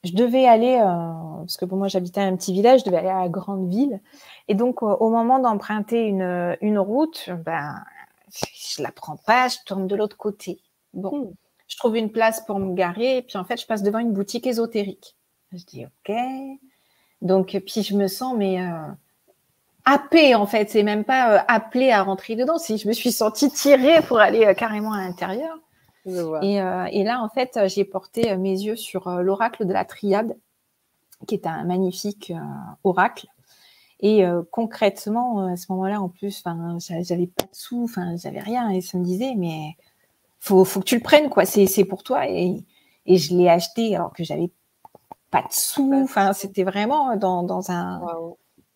je 0.06 0.14
devais 0.14 0.46
aller, 0.46 0.78
euh, 0.80 1.38
parce 1.40 1.56
que 1.56 1.64
pour 1.64 1.78
moi 1.78 1.88
j'habitais 1.88 2.20
un 2.20 2.36
petit 2.36 2.52
village, 2.52 2.80
je 2.80 2.84
devais 2.86 2.98
aller 2.98 3.08
à 3.08 3.22
la 3.22 3.28
grande 3.28 3.68
ville. 3.68 4.00
Et 4.48 4.54
donc 4.54 4.82
au 4.82 5.10
moment 5.10 5.38
d'emprunter 5.38 6.06
une, 6.06 6.56
une 6.60 6.78
route, 6.78 7.30
ben, 7.44 7.82
je 8.30 8.82
la 8.82 8.92
prends 8.92 9.16
pas, 9.16 9.48
je 9.48 9.58
tourne 9.66 9.86
de 9.86 9.96
l'autre 9.96 10.16
côté. 10.16 10.60
Bon. 10.94 11.24
Mmh 11.24 11.32
je 11.68 11.76
trouve 11.76 11.96
une 11.96 12.10
place 12.10 12.40
pour 12.46 12.58
me 12.58 12.74
garer, 12.74 13.18
et 13.18 13.22
puis 13.22 13.38
en 13.38 13.44
fait, 13.44 13.60
je 13.60 13.66
passe 13.66 13.82
devant 13.82 13.98
une 13.98 14.12
boutique 14.12 14.46
ésotérique. 14.46 15.16
Je 15.52 15.64
dis 15.64 15.84
OK. 15.84 16.14
Donc, 17.22 17.56
puis 17.66 17.82
je 17.82 17.94
me 17.96 18.08
sens, 18.08 18.34
mais 18.36 18.60
euh, 18.60 18.92
happée 19.84 20.34
en 20.34 20.46
fait. 20.46 20.70
C'est 20.70 20.82
même 20.82 21.04
pas 21.04 21.32
euh, 21.32 21.38
appelée 21.48 21.90
à 21.90 22.02
rentrer 22.02 22.36
dedans. 22.36 22.58
Si 22.58 22.78
je 22.78 22.86
me 22.86 22.92
suis 22.92 23.12
sentie 23.12 23.50
tirée 23.50 24.00
pour 24.02 24.18
aller 24.18 24.44
euh, 24.44 24.54
carrément 24.54 24.92
à 24.92 24.98
l'intérieur. 24.98 25.58
Et, 26.06 26.60
euh, 26.60 26.84
et, 26.92 27.02
là, 27.02 27.22
en 27.22 27.28
fait, 27.28 27.58
j'ai 27.66 27.84
porté 27.84 28.36
mes 28.36 28.52
yeux 28.52 28.76
sur 28.76 29.10
l'oracle 29.10 29.66
de 29.66 29.72
la 29.72 29.84
triade, 29.84 30.36
qui 31.26 31.34
est 31.34 31.46
un 31.46 31.64
magnifique 31.64 32.32
oracle. 32.84 33.26
Et 34.00 34.24
concrètement, 34.50 35.46
à 35.46 35.56
ce 35.56 35.72
moment-là, 35.72 36.00
en 36.00 36.08
plus, 36.08 36.44
j'avais 36.78 37.26
pas 37.26 37.44
de 37.44 37.54
sous, 37.54 37.84
enfin, 37.84 38.16
j'avais 38.16 38.40
rien, 38.40 38.68
et 38.68 38.82
ça 38.82 38.98
me 38.98 39.04
disait, 39.04 39.34
mais 39.36 39.76
faut, 40.38 40.64
faut 40.64 40.80
que 40.80 40.84
tu 40.84 40.96
le 40.96 41.02
prennes, 41.02 41.30
quoi. 41.30 41.44
C'est 41.44 41.84
pour 41.84 42.02
toi. 42.02 42.28
Et, 42.28 42.64
et 43.06 43.16
je 43.16 43.34
l'ai 43.34 43.48
acheté 43.48 43.96
alors 43.96 44.12
que 44.12 44.24
j'avais 44.24 44.50
pas 45.30 45.42
de 45.42 45.52
sous. 45.52 45.92
Enfin, 45.94 46.32
c'était 46.32 46.64
vraiment 46.64 47.16
dans, 47.16 47.42
dans 47.42 47.70
un. 47.70 48.00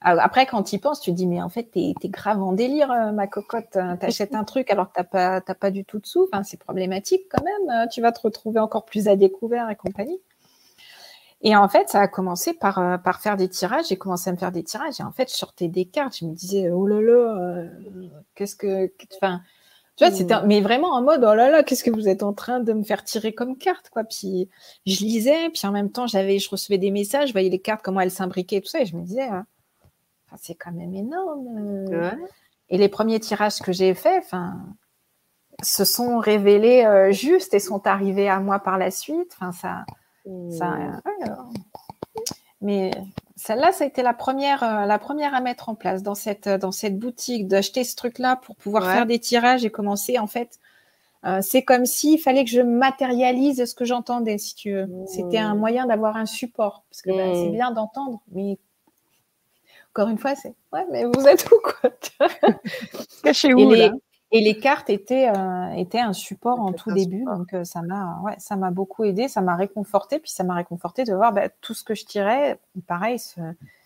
Après, 0.02 0.46
quand 0.46 0.62
tu 0.62 0.76
y 0.76 0.78
penses, 0.78 1.00
tu 1.00 1.10
te 1.10 1.16
dis, 1.16 1.26
mais 1.26 1.42
en 1.42 1.50
fait, 1.50 1.64
t'es 1.64 1.92
es 2.02 2.08
grave 2.08 2.42
en 2.42 2.52
délire, 2.52 2.90
euh, 2.90 3.12
ma 3.12 3.26
cocotte. 3.26 3.76
Hein. 3.76 3.98
T'achètes 3.98 4.34
un 4.34 4.44
truc 4.44 4.70
alors 4.70 4.88
que 4.88 4.94
t'as 4.94 5.04
pas, 5.04 5.40
pas 5.42 5.70
du 5.70 5.84
tout 5.84 5.98
de 5.98 6.06
sous. 6.06 6.26
Enfin, 6.32 6.42
c'est 6.42 6.56
problématique 6.56 7.22
quand 7.30 7.44
même. 7.44 7.84
Euh, 7.84 7.86
tu 7.88 8.00
vas 8.00 8.10
te 8.10 8.20
retrouver 8.20 8.60
encore 8.60 8.86
plus 8.86 9.08
à 9.08 9.16
découvert 9.16 9.68
et 9.68 9.76
compagnie. 9.76 10.18
Et 11.42 11.54
en 11.54 11.68
fait, 11.68 11.90
ça 11.90 12.00
a 12.00 12.08
commencé 12.08 12.54
par, 12.54 12.78
euh, 12.78 12.96
par 12.96 13.20
faire 13.20 13.36
des 13.36 13.48
tirages. 13.48 13.86
J'ai 13.88 13.96
commencé 13.96 14.30
à 14.30 14.32
me 14.32 14.38
faire 14.38 14.52
des 14.52 14.64
tirages. 14.64 15.00
Et 15.00 15.02
en 15.02 15.12
fait, 15.12 15.30
je 15.30 15.36
sortais 15.36 15.68
des 15.68 15.84
cartes. 15.84 16.16
Je 16.18 16.24
me 16.24 16.34
disais, 16.34 16.70
oh 16.70 16.86
là 16.86 17.00
là, 17.02 17.66
qu'est-ce 18.34 18.56
que. 18.56 18.90
Enfin, 19.16 19.42
tu 19.96 20.06
vois, 20.06 20.14
c'était, 20.14 20.34
mmh. 20.34 20.46
mais 20.46 20.62
vraiment 20.62 20.94
en 20.94 21.02
mode, 21.02 21.22
oh 21.28 21.34
là 21.34 21.50
là, 21.50 21.62
qu'est-ce 21.62 21.84
que 21.84 21.90
vous 21.90 22.08
êtes 22.08 22.22
en 22.22 22.32
train 22.32 22.60
de 22.60 22.72
me 22.72 22.82
faire 22.82 23.04
tirer 23.04 23.34
comme 23.34 23.58
carte, 23.58 23.90
quoi. 23.90 24.04
Puis 24.04 24.48
je 24.86 25.04
lisais, 25.04 25.50
puis 25.50 25.66
en 25.66 25.72
même 25.72 25.90
temps, 25.90 26.06
j'avais, 26.06 26.38
je 26.38 26.48
recevais 26.48 26.78
des 26.78 26.90
messages, 26.90 27.28
je 27.28 27.32
voyais 27.32 27.50
les 27.50 27.58
cartes, 27.58 27.82
comment 27.82 28.00
elles 28.00 28.10
s'imbriquaient 28.10 28.56
et 28.56 28.60
tout 28.62 28.70
ça, 28.70 28.80
et 28.80 28.86
je 28.86 28.96
me 28.96 29.02
disais, 29.02 29.28
ah, 29.30 29.44
c'est 30.36 30.54
quand 30.54 30.72
même 30.72 30.94
énorme. 30.94 31.84
Et 32.68 32.78
les 32.78 32.88
premiers 32.88 33.20
tirages 33.20 33.58
que 33.60 33.72
j'ai 33.72 33.94
faits, 33.94 34.22
enfin, 34.24 34.60
se 35.62 35.84
sont 35.84 36.18
révélés 36.18 36.84
euh, 36.84 37.12
justes 37.12 37.52
et 37.54 37.58
sont 37.58 37.86
arrivés 37.86 38.28
à 38.28 38.40
moi 38.40 38.60
par 38.60 38.78
la 38.78 38.90
suite. 38.90 39.36
Enfin, 39.40 39.52
ça, 39.52 39.84
ça, 40.50 40.70
mmh. 40.70 41.02
mais 42.60 42.90
celle-là, 43.40 43.72
ça 43.72 43.84
a 43.84 43.86
été 43.86 44.02
la 44.02 44.12
première, 44.12 44.62
euh, 44.62 44.84
la 44.84 44.98
première 44.98 45.34
à 45.34 45.40
mettre 45.40 45.70
en 45.70 45.74
place 45.74 46.02
dans 46.02 46.14
cette, 46.14 46.46
euh, 46.46 46.58
dans 46.58 46.72
cette 46.72 46.98
boutique, 46.98 47.48
d'acheter 47.48 47.84
ce 47.84 47.96
truc-là 47.96 48.36
pour 48.36 48.54
pouvoir 48.56 48.84
faire 48.84 49.06
des 49.06 49.18
tirages 49.18 49.64
et 49.64 49.70
commencer. 49.70 50.18
En 50.18 50.26
fait, 50.26 50.58
euh, 51.24 51.38
c'est 51.40 51.62
comme 51.62 51.86
s'il 51.86 52.20
fallait 52.20 52.44
que 52.44 52.50
je 52.50 52.60
matérialise 52.60 53.64
ce 53.64 53.74
que 53.74 53.86
j'entendais, 53.86 54.36
si 54.36 54.54
tu 54.54 54.72
veux. 54.72 54.88
C'était 55.06 55.38
un 55.38 55.54
mmh. 55.54 55.58
moyen 55.58 55.86
d'avoir 55.86 56.16
un 56.16 56.26
support. 56.26 56.84
Parce 56.90 57.00
que 57.00 57.10
bah, 57.10 57.34
c'est 57.34 57.48
mmh. 57.48 57.52
bien 57.52 57.70
d'entendre, 57.70 58.20
mais 58.32 58.58
encore 59.94 60.08
une 60.08 60.18
fois, 60.18 60.34
c'est 60.34 60.54
ouais, 60.72 60.86
mais 60.90 61.04
vous 61.04 61.26
êtes 61.26 61.48
où, 61.50 61.56
quoi 61.62 61.90
Cachez 63.24 63.54
où, 63.54 63.72
là 63.72 63.90
et 64.32 64.40
les 64.40 64.58
cartes 64.58 64.90
étaient, 64.90 65.28
euh, 65.28 65.72
étaient 65.72 65.98
un 65.98 66.12
support 66.12 66.60
en 66.60 66.72
tout 66.72 66.92
début, 66.92 67.24
donc 67.24 67.52
euh, 67.52 67.64
ça 67.64 67.82
m'a 67.82 68.20
ouais, 68.22 68.36
ça 68.38 68.54
m'a 68.54 68.70
beaucoup 68.70 69.02
aidé, 69.02 69.26
ça 69.26 69.40
m'a 69.40 69.56
réconforté, 69.56 70.20
puis 70.20 70.30
ça 70.30 70.44
m'a 70.44 70.54
réconforté 70.54 71.02
de 71.04 71.12
voir 71.12 71.32
bah, 71.32 71.48
tout 71.60 71.74
ce 71.74 71.82
que 71.82 71.96
je 71.96 72.04
tirais, 72.04 72.60
pareil, 72.86 73.18
se, 73.18 73.40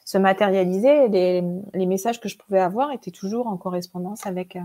se 0.04 0.18
matérialiser. 0.18 1.08
Les, 1.08 1.42
les, 1.72 1.86
messages 1.86 2.20
que 2.20 2.28
je 2.28 2.36
pouvais 2.36 2.60
avoir 2.60 2.92
étaient 2.92 3.10
toujours 3.10 3.46
en 3.46 3.56
correspondance 3.56 4.26
avec, 4.26 4.56
euh, 4.56 4.60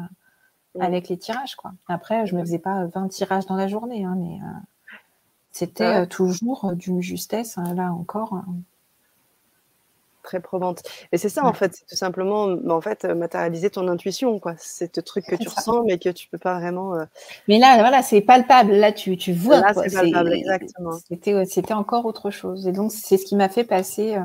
avec 0.82 1.08
les 1.08 1.18
tirages. 1.18 1.56
Quoi. 1.56 1.72
Après, 1.88 2.26
je 2.26 2.36
ne 2.36 2.42
me 2.42 2.46
faisais 2.46 2.60
pas 2.60 2.86
20 2.88 3.08
tirages 3.08 3.46
dans 3.46 3.56
la 3.56 3.70
journée, 3.70 4.04
hein, 4.04 4.18
mais 4.18 4.40
c'était 5.52 6.06
toujours 6.08 6.74
d'une 6.76 7.02
justesse, 7.02 7.58
hein, 7.58 7.74
là 7.74 7.94
encore. 7.94 8.34
Hein 8.34 8.46
très 10.30 10.40
probante. 10.40 10.84
Et 11.12 11.18
c'est 11.18 11.30
ça, 11.30 11.44
en 11.44 11.54
fait, 11.54 11.76
c'est 11.76 11.88
tout 11.88 11.96
simplement, 11.96 12.56
en 12.70 12.82
fait, 12.82 13.04
matérialiser 13.06 13.72
ton 13.72 13.88
intuition, 13.88 14.40
quoi. 14.40 14.54
C'est 14.58 14.96
ce 14.96 15.02
truc 15.02 15.26
que 15.26 15.36
tu 15.36 15.50
ressens, 15.50 15.84
mais 15.86 15.98
que 15.98 16.10
tu 16.10 16.28
peux 16.28 16.38
pas 16.38 16.60
vraiment. 16.60 16.94
Euh, 16.94 17.06
mais 17.48 17.58
là, 17.58 17.78
voilà, 17.80 18.04
c'est 18.04 18.22
palpable. 18.22 18.74
Là, 18.74 18.92
tu, 18.92 19.18
tu 19.18 19.34
vois. 19.34 19.60
Là, 19.60 19.74
c'est 19.74 19.92
palpable, 19.92 20.34
exactement. 20.34 20.98
C'était, 21.08 21.46
c'était 21.46 21.74
encore 21.74 22.06
autre 22.06 22.30
chose. 22.30 22.68
Et 22.68 22.72
donc, 22.72 22.92
c'est 22.92 23.18
ce 23.18 23.26
qui 23.26 23.36
m'a 23.36 23.50
fait 23.50 23.64
passer, 23.64 24.18
euh, 24.18 24.24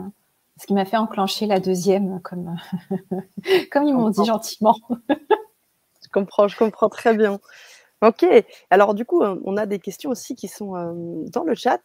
ce 0.60 0.66
qui 0.66 0.74
m'a 0.74 0.84
fait 0.84 0.98
enclencher 0.98 1.46
la 1.46 1.58
deuxième, 1.58 2.20
comme, 2.20 2.54
comme 3.72 3.84
ils 3.84 3.94
m'ont 3.94 4.10
dit 4.10 4.24
gentiment. 4.26 4.76
je 5.08 6.08
comprends, 6.12 6.48
je 6.48 6.58
comprends 6.58 6.90
très 6.90 7.16
bien. 7.16 7.40
Ok. 8.02 8.26
Alors 8.68 8.92
du 8.92 9.06
coup, 9.06 9.22
on 9.22 9.56
a 9.56 9.64
des 9.64 9.78
questions 9.78 10.10
aussi 10.10 10.34
qui 10.34 10.46
sont 10.46 10.72
dans 11.32 11.44
le 11.44 11.54
chat. 11.54 11.80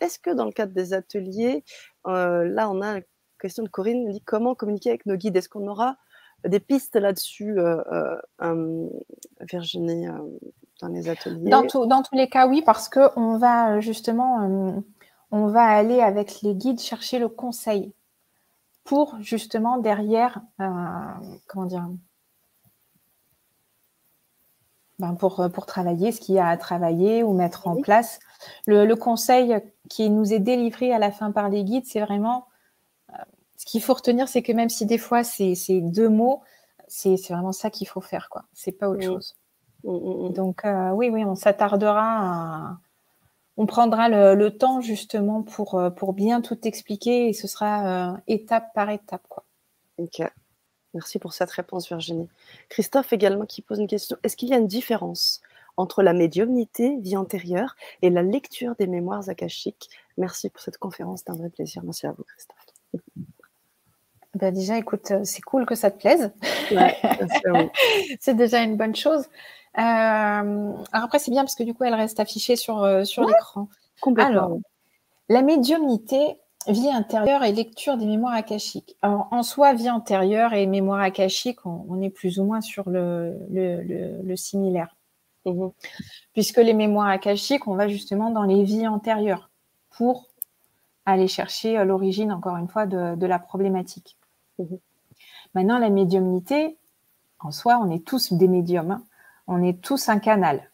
Est-ce 0.00 0.18
que 0.18 0.28
dans 0.34 0.44
le 0.44 0.52
cadre 0.52 0.74
des 0.74 0.92
ateliers, 0.92 1.64
là, 2.04 2.68
on 2.70 2.82
a 2.82 3.00
question 3.46 3.62
de 3.62 3.68
Corinne 3.68 4.10
dit 4.10 4.20
comment 4.20 4.54
communiquer 4.54 4.90
avec 4.90 5.06
nos 5.06 5.14
guides? 5.14 5.36
Est-ce 5.36 5.48
qu'on 5.48 5.68
aura 5.68 5.96
des 6.44 6.60
pistes 6.60 6.96
là-dessus, 6.96 7.58
euh, 7.58 7.80
euh, 8.42 8.88
Virginie, 9.40 10.08
euh, 10.08 10.18
dans 10.80 10.88
les 10.88 11.08
ateliers? 11.08 11.48
Dans, 11.48 11.62
dans, 11.86 12.02
tous 12.02 12.14
les 12.14 12.28
cas, 12.28 12.48
oui, 12.48 12.62
parce 12.66 12.88
que 12.88 13.08
on 13.16 13.38
va 13.38 13.78
justement, 13.80 14.82
on 15.30 15.46
va 15.46 15.62
aller 15.62 16.00
avec 16.00 16.42
les 16.42 16.54
guides 16.54 16.80
chercher 16.80 17.20
le 17.20 17.28
conseil 17.28 17.94
pour 18.82 19.16
justement 19.20 19.78
derrière, 19.78 20.40
comment 20.58 21.66
dire, 21.66 21.88
ben 24.98 25.14
pour, 25.14 25.46
pour 25.52 25.66
travailler 25.66 26.10
ce 26.10 26.20
qu'il 26.20 26.34
y 26.34 26.38
a 26.38 26.48
à 26.48 26.56
travailler 26.56 27.22
ou 27.22 27.32
mettre 27.32 27.68
en 27.68 27.76
place. 27.76 28.18
Le, 28.66 28.86
le, 28.86 28.96
conseil 28.96 29.56
qui 29.90 30.08
nous 30.08 30.32
est 30.32 30.38
délivré 30.38 30.92
à 30.92 30.98
la 30.98 31.12
fin 31.12 31.32
par 31.32 31.50
les 31.50 31.64
guides, 31.64 31.84
c'est 31.84 32.00
vraiment 32.00 32.46
ce 33.66 33.72
qu'il 33.72 33.82
faut 33.82 33.94
retenir, 33.94 34.28
c'est 34.28 34.42
que 34.42 34.52
même 34.52 34.68
si 34.68 34.86
des 34.86 34.96
fois 34.96 35.24
c'est 35.24 35.80
deux 35.80 36.08
mots, 36.08 36.42
c'est 36.86 37.16
vraiment 37.28 37.52
ça 37.52 37.68
qu'il 37.68 37.88
faut 37.88 38.00
faire, 38.00 38.28
quoi. 38.30 38.44
C'est 38.52 38.70
pas 38.70 38.88
autre 38.88 39.02
chose. 39.02 39.34
Mmh, 39.82 39.90
mmh, 39.90 40.28
mmh. 40.28 40.32
Donc 40.32 40.64
euh, 40.64 40.90
oui, 40.90 41.10
oui, 41.10 41.24
on 41.24 41.34
s'attardera 41.34 42.78
On 43.56 43.66
prendra 43.66 44.08
le, 44.08 44.50
temps 44.50 44.80
justement 44.80 45.42
pour, 45.42 45.74
euh, 45.74 45.90
pour 45.90 46.12
bien 46.12 46.40
tout 46.40 46.58
expliquer 46.66 47.28
et 47.28 47.32
ce 47.32 47.48
sera 47.48 48.12
euh, 48.12 48.16
étape 48.28 48.72
par 48.72 48.88
étape, 48.90 49.26
quoi. 49.28 49.44
Ok. 49.98 50.22
Merci 50.94 51.18
pour 51.18 51.32
cette 51.32 51.50
réponse, 51.50 51.88
Virginie. 51.88 52.28
Christophe 52.68 53.12
également 53.12 53.46
qui 53.46 53.62
pose 53.62 53.80
une 53.80 53.88
question. 53.88 54.16
Est-ce 54.22 54.36
qu'il 54.36 54.48
y 54.48 54.54
a 54.54 54.58
une 54.58 54.68
différence 54.68 55.42
entre 55.76 56.02
la 56.04 56.12
médiumnité, 56.12 56.96
vie 57.00 57.16
antérieure, 57.16 57.74
et 58.00 58.10
la 58.10 58.22
lecture 58.22 58.76
des 58.76 58.86
mémoires 58.86 59.28
akashiques? 59.28 59.90
Merci 60.16 60.50
pour 60.50 60.62
cette 60.62 60.78
conférence, 60.78 61.22
c'est 61.26 61.32
un 61.32 61.36
vrai 61.36 61.50
plaisir. 61.50 61.82
Merci 61.84 62.06
à 62.06 62.12
vous, 62.12 62.24
Christophe. 62.24 62.66
Bah, 64.36 64.50
déjà, 64.50 64.76
écoute, 64.76 65.10
euh, 65.12 65.20
c'est 65.24 65.40
cool 65.40 65.64
que 65.64 65.74
ça 65.74 65.90
te 65.90 65.98
plaise. 65.98 66.30
c'est 68.20 68.34
déjà 68.34 68.62
une 68.62 68.76
bonne 68.76 68.94
chose. 68.94 69.24
Euh, 69.78 69.80
alors 69.80 71.04
après, 71.04 71.18
c'est 71.18 71.30
bien 71.30 71.42
parce 71.42 71.54
que 71.54 71.62
du 71.62 71.72
coup, 71.72 71.84
elle 71.84 71.94
reste 71.94 72.20
affichée 72.20 72.54
sur, 72.56 72.82
euh, 72.82 73.04
sur 73.04 73.24
l'écran. 73.24 73.68
Alors, 74.18 74.58
la 75.30 75.40
médiumnité, 75.40 76.36
vie 76.68 76.90
intérieure 76.90 77.44
et 77.44 77.52
lecture 77.52 77.96
des 77.96 78.04
mémoires 78.04 78.34
akashiques. 78.34 78.96
Alors, 79.00 79.28
en 79.30 79.42
soi, 79.42 79.72
vie 79.72 79.88
antérieure 79.88 80.52
et 80.52 80.66
mémoire 80.66 81.00
akashique, 81.00 81.64
on, 81.64 82.02
est 82.02 82.10
plus 82.10 82.38
ou 82.38 82.44
moins 82.44 82.60
sur 82.60 82.90
le, 82.90 83.38
le, 83.50 84.36
similaire. 84.36 84.94
Mhm. 85.46 85.70
Puisque 86.34 86.58
les 86.58 86.74
mémoires 86.74 87.08
akashiques, 87.08 87.66
on 87.68 87.74
va 87.74 87.88
justement 87.88 88.30
dans 88.30 88.42
les 88.42 88.64
vies 88.64 88.86
antérieures 88.86 89.48
pour 89.96 90.28
aller 91.06 91.28
chercher 91.28 91.82
l'origine, 91.84 92.32
encore 92.32 92.58
une 92.58 92.68
fois, 92.68 92.84
de, 92.84 93.14
de 93.14 93.26
la 93.26 93.38
problématique. 93.38 94.18
Mhm. 94.58 94.78
Maintenant, 95.54 95.78
la 95.78 95.90
médiumnité, 95.90 96.76
en 97.40 97.50
soi, 97.50 97.78
on 97.82 97.90
est 97.90 98.04
tous 98.04 98.32
des 98.32 98.48
médiums. 98.48 98.90
Hein. 98.90 99.02
On 99.46 99.62
est 99.62 99.80
tous 99.80 100.08
un 100.08 100.18
canal. 100.18 100.70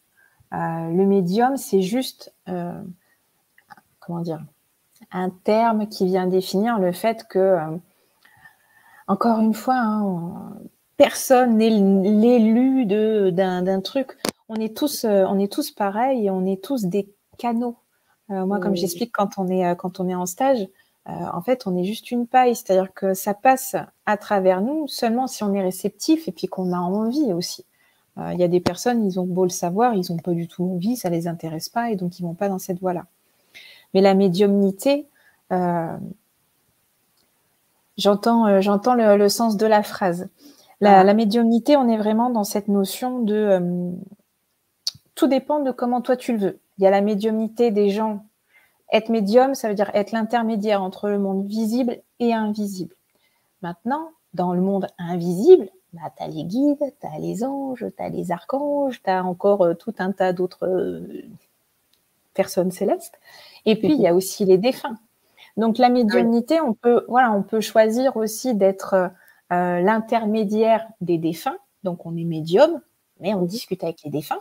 Euh, 0.52 0.90
le 0.90 1.06
médium, 1.06 1.56
c'est 1.56 1.82
juste, 1.82 2.32
euh, 2.48 2.82
comment 4.00 4.20
dire, 4.20 4.40
un 5.10 5.30
terme 5.30 5.88
qui 5.88 6.06
vient 6.06 6.26
définir 6.26 6.78
le 6.78 6.92
fait 6.92 7.26
que, 7.28 7.38
euh, 7.38 7.76
encore 9.08 9.38
une 9.40 9.54
fois, 9.54 9.78
hein, 9.78 10.54
personne 10.96 11.56
n'est 11.56 11.70
l'élu 11.70 12.86
d'un 12.86 13.80
truc. 13.80 14.16
On 14.48 14.56
est 14.56 14.76
tous, 14.76 15.04
on 15.04 15.38
est 15.38 15.52
tous 15.52 15.70
pareils 15.70 16.26
et 16.26 16.30
on 16.30 16.44
est 16.46 16.62
tous 16.62 16.84
des 16.84 17.08
canaux. 17.38 17.76
moi, 18.28 18.60
comme 18.60 18.76
j'explique 18.76 19.12
quand 19.12 19.38
on 19.38 19.48
est 19.48 19.76
quand 19.76 20.00
on 20.00 20.08
est 20.08 20.14
en 20.14 20.26
stage, 20.26 20.66
en 21.07 21.42
fait, 21.42 21.66
on 21.66 21.76
est 21.76 21.84
juste 21.84 22.11
une 22.12 22.26
paille, 22.26 22.55
c'est-à-dire 22.55 22.92
que 22.94 23.12
ça 23.12 23.34
passe 23.34 23.74
à 24.07 24.16
travers 24.16 24.61
nous 24.61 24.86
seulement 24.86 25.26
si 25.26 25.42
on 25.42 25.53
est 25.53 25.62
réceptif 25.62 26.28
et 26.28 26.32
puis 26.32 26.46
qu'on 26.46 26.72
a 26.72 26.78
envie 26.78 27.32
aussi. 27.32 27.64
Il 28.18 28.38
y 28.38 28.44
a 28.44 28.48
des 28.48 28.61
personnes, 28.61 29.05
ils 29.05 29.18
ont 29.18 29.26
beau 29.26 29.42
le 29.42 29.50
savoir, 29.50 29.94
ils 29.94 30.12
n'ont 30.12 30.18
pas 30.18 30.30
du 30.30 30.46
tout 30.46 30.64
envie, 30.64 30.96
ça 30.96 31.11
les 31.11 31.26
intéresse 31.26 31.68
pas 31.68 31.90
et 31.90 31.96
donc 31.96 32.20
ils 32.20 32.22
vont 32.22 32.34
pas 32.34 32.48
dans 32.48 32.61
cette 32.61 32.78
voie-là. 32.78 33.07
Mais 33.94 34.00
la 34.00 34.14
médiumnité, 34.14 35.07
euh, 35.53 35.96
j'entends, 37.98 38.46
euh, 38.46 38.61
j'entends 38.61 38.94
le, 38.94 39.28
sens 39.28 39.57
de 39.57 39.66
la 39.66 39.82
phrase. 39.82 40.28
La, 40.80 41.00
ah. 41.00 41.14
médiumnité, 41.14 41.76
on 41.76 41.88
est 41.88 41.98
vraiment 41.98 42.30
dans 42.30 42.44
cette 42.44 42.68
notion 42.68 43.20
de 43.20 43.34
euh, 43.34 43.90
tout 45.14 45.26
dépend 45.26 45.61
de 45.61 45.70
comment 45.70 46.00
toi 46.00 46.16
tu 46.16 46.32
le 46.32 46.38
veux. 46.38 46.59
Il 46.78 46.84
y 46.84 46.86
a 46.86 46.90
la 46.90 47.00
médiumnité 47.00 47.70
des 47.70 47.90
gens. 47.90 48.24
Être 48.93 49.09
médium, 49.09 49.55
ça 49.55 49.68
veut 49.68 49.74
dire 49.74 49.90
être 49.95 50.12
l'intermédiaire 50.12 50.82
entre 50.82 51.09
le 51.09 51.18
monde 51.18 51.47
visible 51.47 52.01
et 52.20 52.32
invisible. 52.32 52.95
Maintenant, 53.62 54.11
dans 54.34 54.53
le 54.53 54.61
monde 54.61 54.86
invisible, 54.99 55.68
bah, 55.93 56.12
tu 56.16 56.22
as 56.22 56.28
les 56.28 56.45
guides, 56.45 56.95
tu 57.01 57.07
as 57.07 57.18
les 57.18 57.43
anges, 57.43 57.86
tu 57.97 58.03
as 58.03 58.09
les 58.09 58.32
archanges, 58.32 59.03
tu 59.03 59.11
as 59.11 59.24
encore 59.24 59.66
tout 59.78 59.95
un 59.99 60.12
tas 60.12 60.32
d'autres 60.32 61.03
personnes 62.34 62.70
célestes. 62.70 63.18
Et 63.66 63.76
puis, 63.76 63.93
il 63.95 64.01
y 64.01 64.07
a 64.07 64.14
aussi 64.14 64.45
les 64.45 64.59
défunts. 64.59 64.99
Donc, 65.57 65.78
la 65.78 65.88
médiumnité, 65.88 66.61
on, 66.61 66.72
peut, 66.72 67.05
voilà, 67.09 67.32
on 67.32 67.43
peut 67.43 67.61
choisir 67.61 68.16
aussi 68.16 68.55
d'être 68.55 69.11
euh, 69.53 69.80
l'intermédiaire 69.80 70.86
des 71.01 71.18
défunts. 71.18 71.59
Donc, 71.84 72.07
on 72.07 72.16
est 72.16 72.24
médium, 72.24 72.80
mais 73.20 73.34
on 73.34 73.43
discute 73.43 73.84
avec 73.84 74.03
les 74.03 74.11
défunts. 74.11 74.40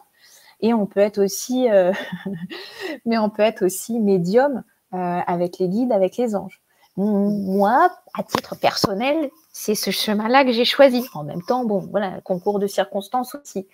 Et 0.61 0.73
on 0.73 0.85
peut 0.85 0.99
être 0.99 1.23
aussi, 1.23 1.69
euh, 1.69 1.91
mais 3.05 3.17
on 3.17 3.29
peut 3.29 3.41
être 3.41 3.65
aussi 3.65 3.99
médium 3.99 4.63
euh, 4.93 4.97
avec 4.97 5.59
les 5.59 5.67
guides, 5.67 5.91
avec 5.91 6.17
les 6.17 6.35
anges. 6.35 6.61
Moi, 6.97 7.89
à 8.13 8.23
titre 8.23 8.55
personnel, 8.59 9.31
c'est 9.53 9.75
ce 9.75 9.91
chemin-là 9.91 10.43
que 10.43 10.51
j'ai 10.51 10.65
choisi. 10.65 11.03
En 11.13 11.23
même 11.23 11.41
temps, 11.41 11.65
bon, 11.65 11.79
voilà, 11.89 12.19
concours 12.21 12.59
de 12.59 12.67
circonstances 12.67 13.33
aussi. 13.33 13.67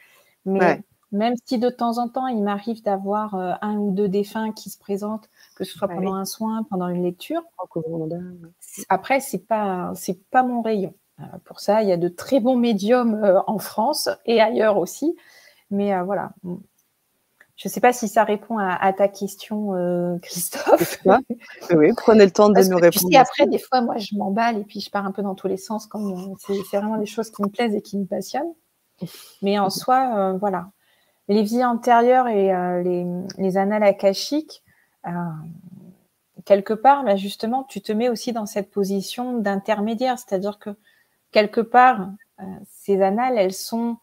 Mais 0.46 0.82
même 1.12 1.36
si 1.46 1.58
de 1.58 1.70
temps 1.70 2.00
en 2.00 2.10
temps, 2.10 2.28
il 2.28 2.44
m'arrive 2.44 2.84
d'avoir 2.84 3.36
euh, 3.36 3.54
un 3.62 3.78
ou 3.78 3.92
deux 3.92 4.10
défunts 4.10 4.52
qui 4.52 4.70
se 4.70 4.78
présentent, 4.78 5.30
que 5.56 5.64
ce 5.64 5.78
soit 5.78 5.88
pendant 5.88 6.14
un 6.14 6.26
soin, 6.26 6.64
pendant 6.70 6.88
une 6.88 7.04
lecture. 7.04 7.42
Après, 8.90 9.20
c'est 9.20 9.46
pas 9.48 9.92
c'est 9.96 10.22
pas 10.30 10.44
mon 10.44 10.62
rayon. 10.62 10.94
Euh, 11.20 11.24
pour 11.46 11.60
ça, 11.60 11.82
il 11.82 11.90
y 11.90 11.94
a 11.94 11.98
de 11.98 12.10
très 12.10 12.40
bons 12.40 12.58
médiums 12.58 13.24
euh, 13.24 13.40
en 13.48 13.58
France 13.58 14.10
et 14.26 14.42
ailleurs 14.42 14.78
aussi. 14.78 15.16
Mais 15.72 16.00
voilà. 16.04 16.32
Je 17.58 17.68
ne 17.68 17.72
sais 17.72 17.82
pas 17.82 17.92
si 17.92 18.08
ça 18.08 18.24
répond 18.24 18.58
à, 18.60 18.94
ta 18.94 19.08
question, 19.08 19.72
Christophe. 20.22 21.00
oui, 21.76 21.92
prenez 21.98 22.26
le 22.26 22.32
temps 22.32 22.50
de 22.50 22.62
nous 22.62 22.78
répondre. 22.78 23.10
Tu 23.10 23.18
après, 23.18 23.48
des 23.48 23.58
fois, 23.58 23.82
moi, 23.82 23.98
je 23.98 24.16
m'emballe 24.16 24.60
et 24.60 24.64
puis 24.64 24.80
je 24.80 24.92
pars 24.92 25.06
un 25.06 25.12
peu 25.12 25.24
dans 25.24 25.34
tous 25.34 25.48
les 25.48 25.58
sens. 25.58 25.90
C'est 26.40 26.78
vraiment 26.78 26.98
des 26.98 27.08
choses 27.08 27.32
qui 27.32 27.42
me 27.42 27.48
plaisent 27.48 27.74
et 27.74 27.82
qui 27.82 27.98
me 27.98 28.06
passionnent. 28.06 28.54
Mais 29.42 29.58
en 29.58 29.72
soi, 29.72 30.34
voilà, 30.34 30.70
les 31.28 31.44
vies 31.44 31.66
antérieures 31.66 32.28
et 32.28 32.54
euh, 32.54 32.82
les, 32.82 33.06
les, 33.38 33.58
annales 33.58 33.84
akashiques, 33.84 34.64
euh, 35.06 35.12
quelque 36.46 36.74
part, 36.74 37.04
bah, 37.04 37.16
justement, 37.16 37.64
tu 37.64 37.82
te 37.82 37.92
mets 37.92 38.10
aussi 38.10 38.32
dans 38.32 38.46
cette 38.46 38.72
position 38.72 39.38
d'intermédiaire, 39.38 40.18
c'est-à-dire 40.18 40.60
que 40.60 40.70
quelque 41.32 41.62
part, 41.62 42.10
euh, 42.40 42.44
ces 42.70 43.02
annales, 43.02 43.38
elles 43.38 43.54
sont 43.54 43.98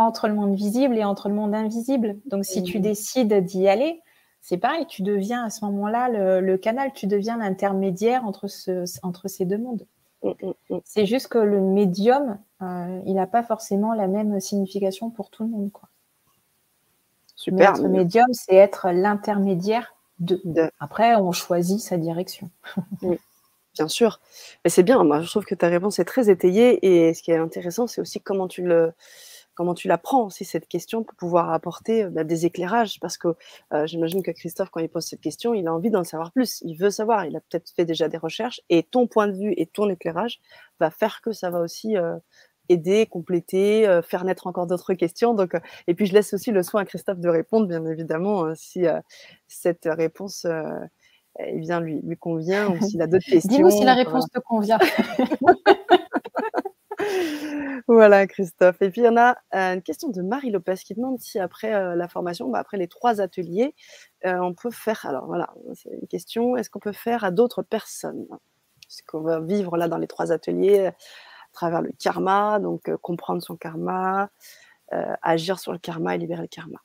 entre 0.00 0.28
le 0.28 0.34
monde 0.34 0.54
visible 0.54 0.96
et 0.96 1.04
entre 1.04 1.28
le 1.28 1.34
monde 1.34 1.54
invisible. 1.54 2.16
Donc, 2.26 2.44
si 2.44 2.62
tu 2.62 2.80
décides 2.80 3.44
d'y 3.44 3.68
aller, 3.68 4.00
c'est 4.40 4.56
pareil, 4.56 4.86
tu 4.86 5.02
deviens 5.02 5.44
à 5.44 5.50
ce 5.50 5.64
moment-là 5.66 6.40
le, 6.40 6.56
canal, 6.56 6.92
tu 6.94 7.06
deviens 7.06 7.36
l'intermédiaire 7.36 8.24
entre, 8.24 8.48
ce, 8.48 8.84
entre 9.02 9.28
ces 9.28 9.44
deux 9.44 9.58
mondes. 9.58 9.86
Mm, 10.22 10.30
mm, 10.30 10.52
mm. 10.70 10.80
C'est 10.84 11.06
juste 11.06 11.28
que 11.28 11.38
le 11.38 11.60
médium, 11.60 12.38
il 12.60 13.14
n'a 13.14 13.26
pas 13.26 13.42
forcément 13.42 13.92
la 13.94 14.08
même 14.08 14.40
signification 14.40 15.10
pour 15.10 15.30
tout 15.30 15.44
le 15.44 15.50
monde. 15.50 15.70
Quoi. 15.70 15.88
Super. 17.36 17.70
Être 17.70 17.88
médium, 17.88 18.26
c'est 18.32 18.54
être 18.54 18.90
l'intermédiaire 18.90 19.94
de. 20.18 20.40
Après, 20.78 21.16
on 21.16 21.32
choisit 21.32 21.80
sa 21.80 21.96
direction. 21.96 22.50
oui, 23.02 23.18
bien 23.74 23.88
sûr. 23.88 24.20
Mais 24.64 24.70
c'est 24.70 24.82
bien. 24.82 25.04
Moi, 25.04 25.20
je 25.22 25.28
trouve 25.28 25.44
que 25.44 25.54
ta 25.54 25.68
réponse 25.68 25.98
est 25.98 26.04
très 26.04 26.30
étayée. 26.30 26.78
Et 26.86 27.14
ce 27.14 27.22
qui 27.22 27.30
est 27.30 27.36
intéressant, 27.36 27.86
c'est 27.86 28.00
aussi 28.00 28.20
comment 28.20 28.48
tu 28.48 28.62
le 28.62 28.92
comment 29.60 29.74
tu 29.74 29.88
la 29.88 29.98
prends 29.98 30.24
aussi 30.24 30.46
cette 30.46 30.66
question 30.66 31.04
pour 31.04 31.14
pouvoir 31.16 31.52
apporter 31.52 32.04
bah, 32.06 32.24
des 32.24 32.46
éclairages 32.46 32.98
parce 32.98 33.18
que 33.18 33.28
euh, 33.74 33.86
j'imagine 33.86 34.22
que 34.22 34.30
Christophe 34.30 34.70
quand 34.70 34.80
il 34.80 34.88
pose 34.88 35.04
cette 35.04 35.20
question 35.20 35.52
il 35.52 35.68
a 35.68 35.74
envie 35.74 35.90
d'en 35.90 36.02
savoir 36.02 36.32
plus 36.32 36.62
il 36.64 36.76
veut 36.76 36.88
savoir 36.88 37.26
il 37.26 37.36
a 37.36 37.40
peut-être 37.40 37.70
fait 37.76 37.84
déjà 37.84 38.08
des 38.08 38.16
recherches 38.16 38.62
et 38.70 38.82
ton 38.82 39.06
point 39.06 39.28
de 39.28 39.36
vue 39.36 39.52
et 39.58 39.66
ton 39.66 39.90
éclairage 39.90 40.40
va 40.80 40.90
faire 40.90 41.20
que 41.20 41.32
ça 41.32 41.50
va 41.50 41.60
aussi 41.60 41.98
euh, 41.98 42.16
aider, 42.70 43.06
compléter, 43.06 43.86
euh, 43.86 44.00
faire 44.00 44.24
naître 44.24 44.46
encore 44.46 44.66
d'autres 44.66 44.94
questions. 44.94 45.34
Donc, 45.34 45.54
euh, 45.54 45.60
et 45.86 45.94
puis 45.94 46.06
je 46.06 46.14
laisse 46.14 46.32
aussi 46.32 46.52
le 46.52 46.62
soin 46.62 46.82
à 46.82 46.84
Christophe 46.84 47.18
de 47.18 47.28
répondre, 47.28 47.66
bien 47.66 47.84
évidemment, 47.84 48.46
euh, 48.46 48.54
si 48.54 48.84
cette 49.48 49.88
réponse 49.90 50.46
eh 51.38 51.58
bien, 51.58 51.80
lui, 51.80 52.00
lui 52.02 52.16
convient 52.16 52.70
ou 52.70 52.80
s'il 52.86 53.02
a 53.02 53.06
d'autres 53.06 53.26
questions. 53.26 53.50
Dis-nous 53.50 53.70
si 53.70 53.84
la 53.84 53.94
réponse 53.94 54.26
te 54.30 54.38
convient. 54.38 54.78
voilà, 57.86 58.26
Christophe. 58.26 58.80
Et 58.82 58.90
puis, 58.90 59.02
il 59.02 59.04
y 59.04 59.08
en 59.08 59.16
a 59.16 59.36
une 59.52 59.82
question 59.82 60.08
de 60.08 60.22
Marie 60.22 60.50
Lopez 60.50 60.76
qui 60.76 60.94
demande 60.94 61.18
si 61.20 61.38
après 61.38 61.96
la 61.96 62.08
formation, 62.08 62.48
bah, 62.48 62.58
après 62.58 62.76
les 62.76 62.88
trois 62.88 63.20
ateliers, 63.20 63.74
on 64.24 64.54
peut 64.54 64.70
faire. 64.70 65.04
Alors 65.06 65.26
voilà, 65.26 65.52
c'est 65.74 65.90
une 65.90 66.06
question 66.08 66.56
est-ce 66.56 66.70
qu'on 66.70 66.78
peut 66.78 66.92
faire 66.92 67.24
à 67.24 67.30
d'autres 67.30 67.62
personnes? 67.62 68.26
Ce 68.88 69.02
qu'on 69.06 69.20
va 69.20 69.40
vivre 69.40 69.76
là 69.76 69.88
dans 69.88 69.98
les 69.98 70.08
trois 70.08 70.32
ateliers 70.32 70.90
travers 71.52 71.82
le 71.82 71.92
karma, 71.92 72.58
donc 72.58 72.88
euh, 72.88 72.96
comprendre 72.96 73.42
son 73.42 73.56
karma, 73.56 74.30
euh, 74.92 75.14
agir 75.22 75.58
sur 75.58 75.72
le 75.72 75.78
karma 75.78 76.14
et 76.14 76.18
libérer 76.18 76.42
le 76.42 76.48
karma. 76.48 76.78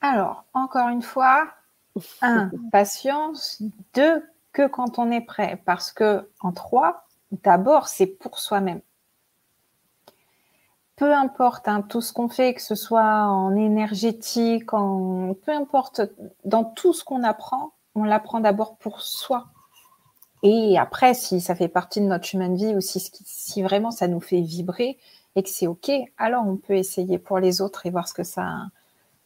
Alors, 0.00 0.44
encore 0.54 0.88
une 0.88 1.02
fois, 1.02 1.48
un, 2.22 2.50
patience, 2.72 3.62
deux, 3.94 4.24
que 4.52 4.66
quand 4.66 4.98
on 4.98 5.10
est 5.10 5.20
prêt, 5.20 5.60
parce 5.64 5.92
que 5.92 6.28
en 6.40 6.52
trois, 6.52 7.06
d'abord, 7.32 7.88
c'est 7.88 8.06
pour 8.06 8.38
soi-même. 8.38 8.80
Peu 10.96 11.14
importe 11.14 11.66
hein, 11.68 11.82
tout 11.82 12.02
ce 12.02 12.12
qu'on 12.12 12.28
fait, 12.28 12.52
que 12.54 12.60
ce 12.60 12.74
soit 12.74 13.26
en 13.26 13.54
énergétique, 13.56 14.74
en 14.74 15.34
peu 15.34 15.52
importe, 15.52 16.02
dans 16.44 16.64
tout 16.64 16.92
ce 16.92 17.04
qu'on 17.04 17.22
apprend, 17.22 17.72
on 17.94 18.04
l'apprend 18.04 18.40
d'abord 18.40 18.76
pour 18.76 19.00
soi. 19.00 19.46
Et 20.42 20.78
après, 20.78 21.14
si 21.14 21.40
ça 21.40 21.54
fait 21.54 21.68
partie 21.68 22.00
de 22.00 22.06
notre 22.06 22.24
chemin 22.24 22.48
de 22.48 22.56
vie 22.56 22.74
ou 22.74 22.80
si, 22.80 23.62
vraiment 23.62 23.90
ça 23.90 24.08
nous 24.08 24.20
fait 24.20 24.40
vibrer 24.40 24.98
et 25.36 25.42
que 25.42 25.48
c'est 25.48 25.66
OK, 25.66 25.90
alors 26.18 26.44
on 26.46 26.56
peut 26.56 26.76
essayer 26.76 27.18
pour 27.18 27.38
les 27.38 27.60
autres 27.60 27.86
et 27.86 27.90
voir 27.90 28.08
ce 28.08 28.14
que 28.14 28.24
ça, 28.24 28.66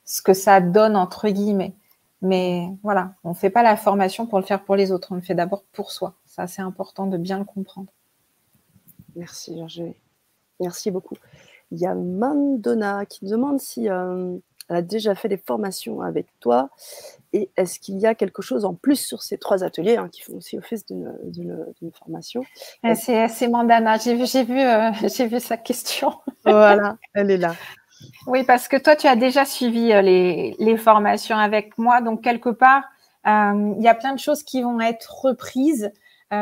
ce 0.05 0.22
que 0.22 0.34
ça 0.34 0.61
donne 0.61 0.96
entre 0.96 1.28
guillemets. 1.28 1.74
Mais 2.20 2.68
voilà, 2.82 3.14
on 3.22 3.30
ne 3.30 3.34
fait 3.34 3.50
pas 3.50 3.62
la 3.62 3.76
formation 3.76 4.26
pour 4.26 4.38
le 4.38 4.44
faire 4.44 4.64
pour 4.64 4.76
les 4.76 4.92
autres, 4.92 5.09
on 5.12 5.16
le 5.16 5.20
fait 5.20 5.34
d'abord 5.34 5.64
pour 5.72 5.92
soi. 5.92 6.14
C'est 6.35 6.43
assez 6.43 6.62
important 6.62 7.07
de 7.07 7.16
bien 7.16 7.39
le 7.39 7.45
comprendre. 7.45 7.93
Merci 9.14 9.55
Virginie. 9.55 9.95
Merci 10.59 10.91
beaucoup. 10.91 11.14
Il 11.70 11.78
y 11.78 11.87
a 11.87 11.95
Mandona 11.95 13.07
qui 13.07 13.24
demande 13.24 13.61
si 13.61 13.89
euh, 13.89 14.37
elle 14.68 14.76
a 14.76 14.82
déjà 14.82 15.14
fait 15.14 15.28
des 15.28 15.37
formations 15.37 16.01
avec 16.01 16.26
toi 16.41 16.70
et 17.32 17.51
est-ce 17.57 17.78
qu'il 17.78 18.01
y 18.01 18.07
a 18.07 18.16
quelque 18.16 18.43
chose 18.43 18.64
en 18.64 18.74
plus 18.74 18.97
sur 18.97 19.22
ces 19.22 19.39
trois 19.39 19.62
ateliers 19.62 19.97
hein, 19.97 20.09
qui 20.11 20.22
font 20.22 20.35
aussi 20.35 20.59
office 20.59 20.85
d'une 20.87 21.93
formation? 21.93 22.45
Ah, 22.82 22.97
C'est 22.97 23.49
Mandana, 23.49 23.99
j'ai 23.99 24.16
vu, 24.16 24.24
vu, 24.24 24.61
euh, 24.61 24.91
vu 25.28 25.39
sa 25.39 25.57
question. 25.57 26.14
voilà, 26.45 26.97
elle 27.14 27.30
est 27.30 27.39
là. 27.39 27.55
Oui, 28.26 28.43
parce 28.43 28.66
que 28.66 28.76
toi, 28.76 28.97
tu 28.97 29.07
as 29.07 29.14
déjà 29.14 29.45
suivi 29.45 29.93
euh, 29.93 30.03
les, 30.03 30.57
les 30.59 30.76
formations 30.76 31.37
avec 31.37 31.78
moi. 31.78 32.01
Donc, 32.01 32.22
quelque 32.22 32.51
part, 32.51 32.82
euh, 33.26 33.74
il 33.78 33.82
y 33.82 33.89
a 33.89 33.95
plein 33.95 34.14
de 34.14 34.18
choses 34.18 34.43
qui 34.43 34.62
vont 34.62 34.80
être 34.80 35.22
reprises. 35.22 35.93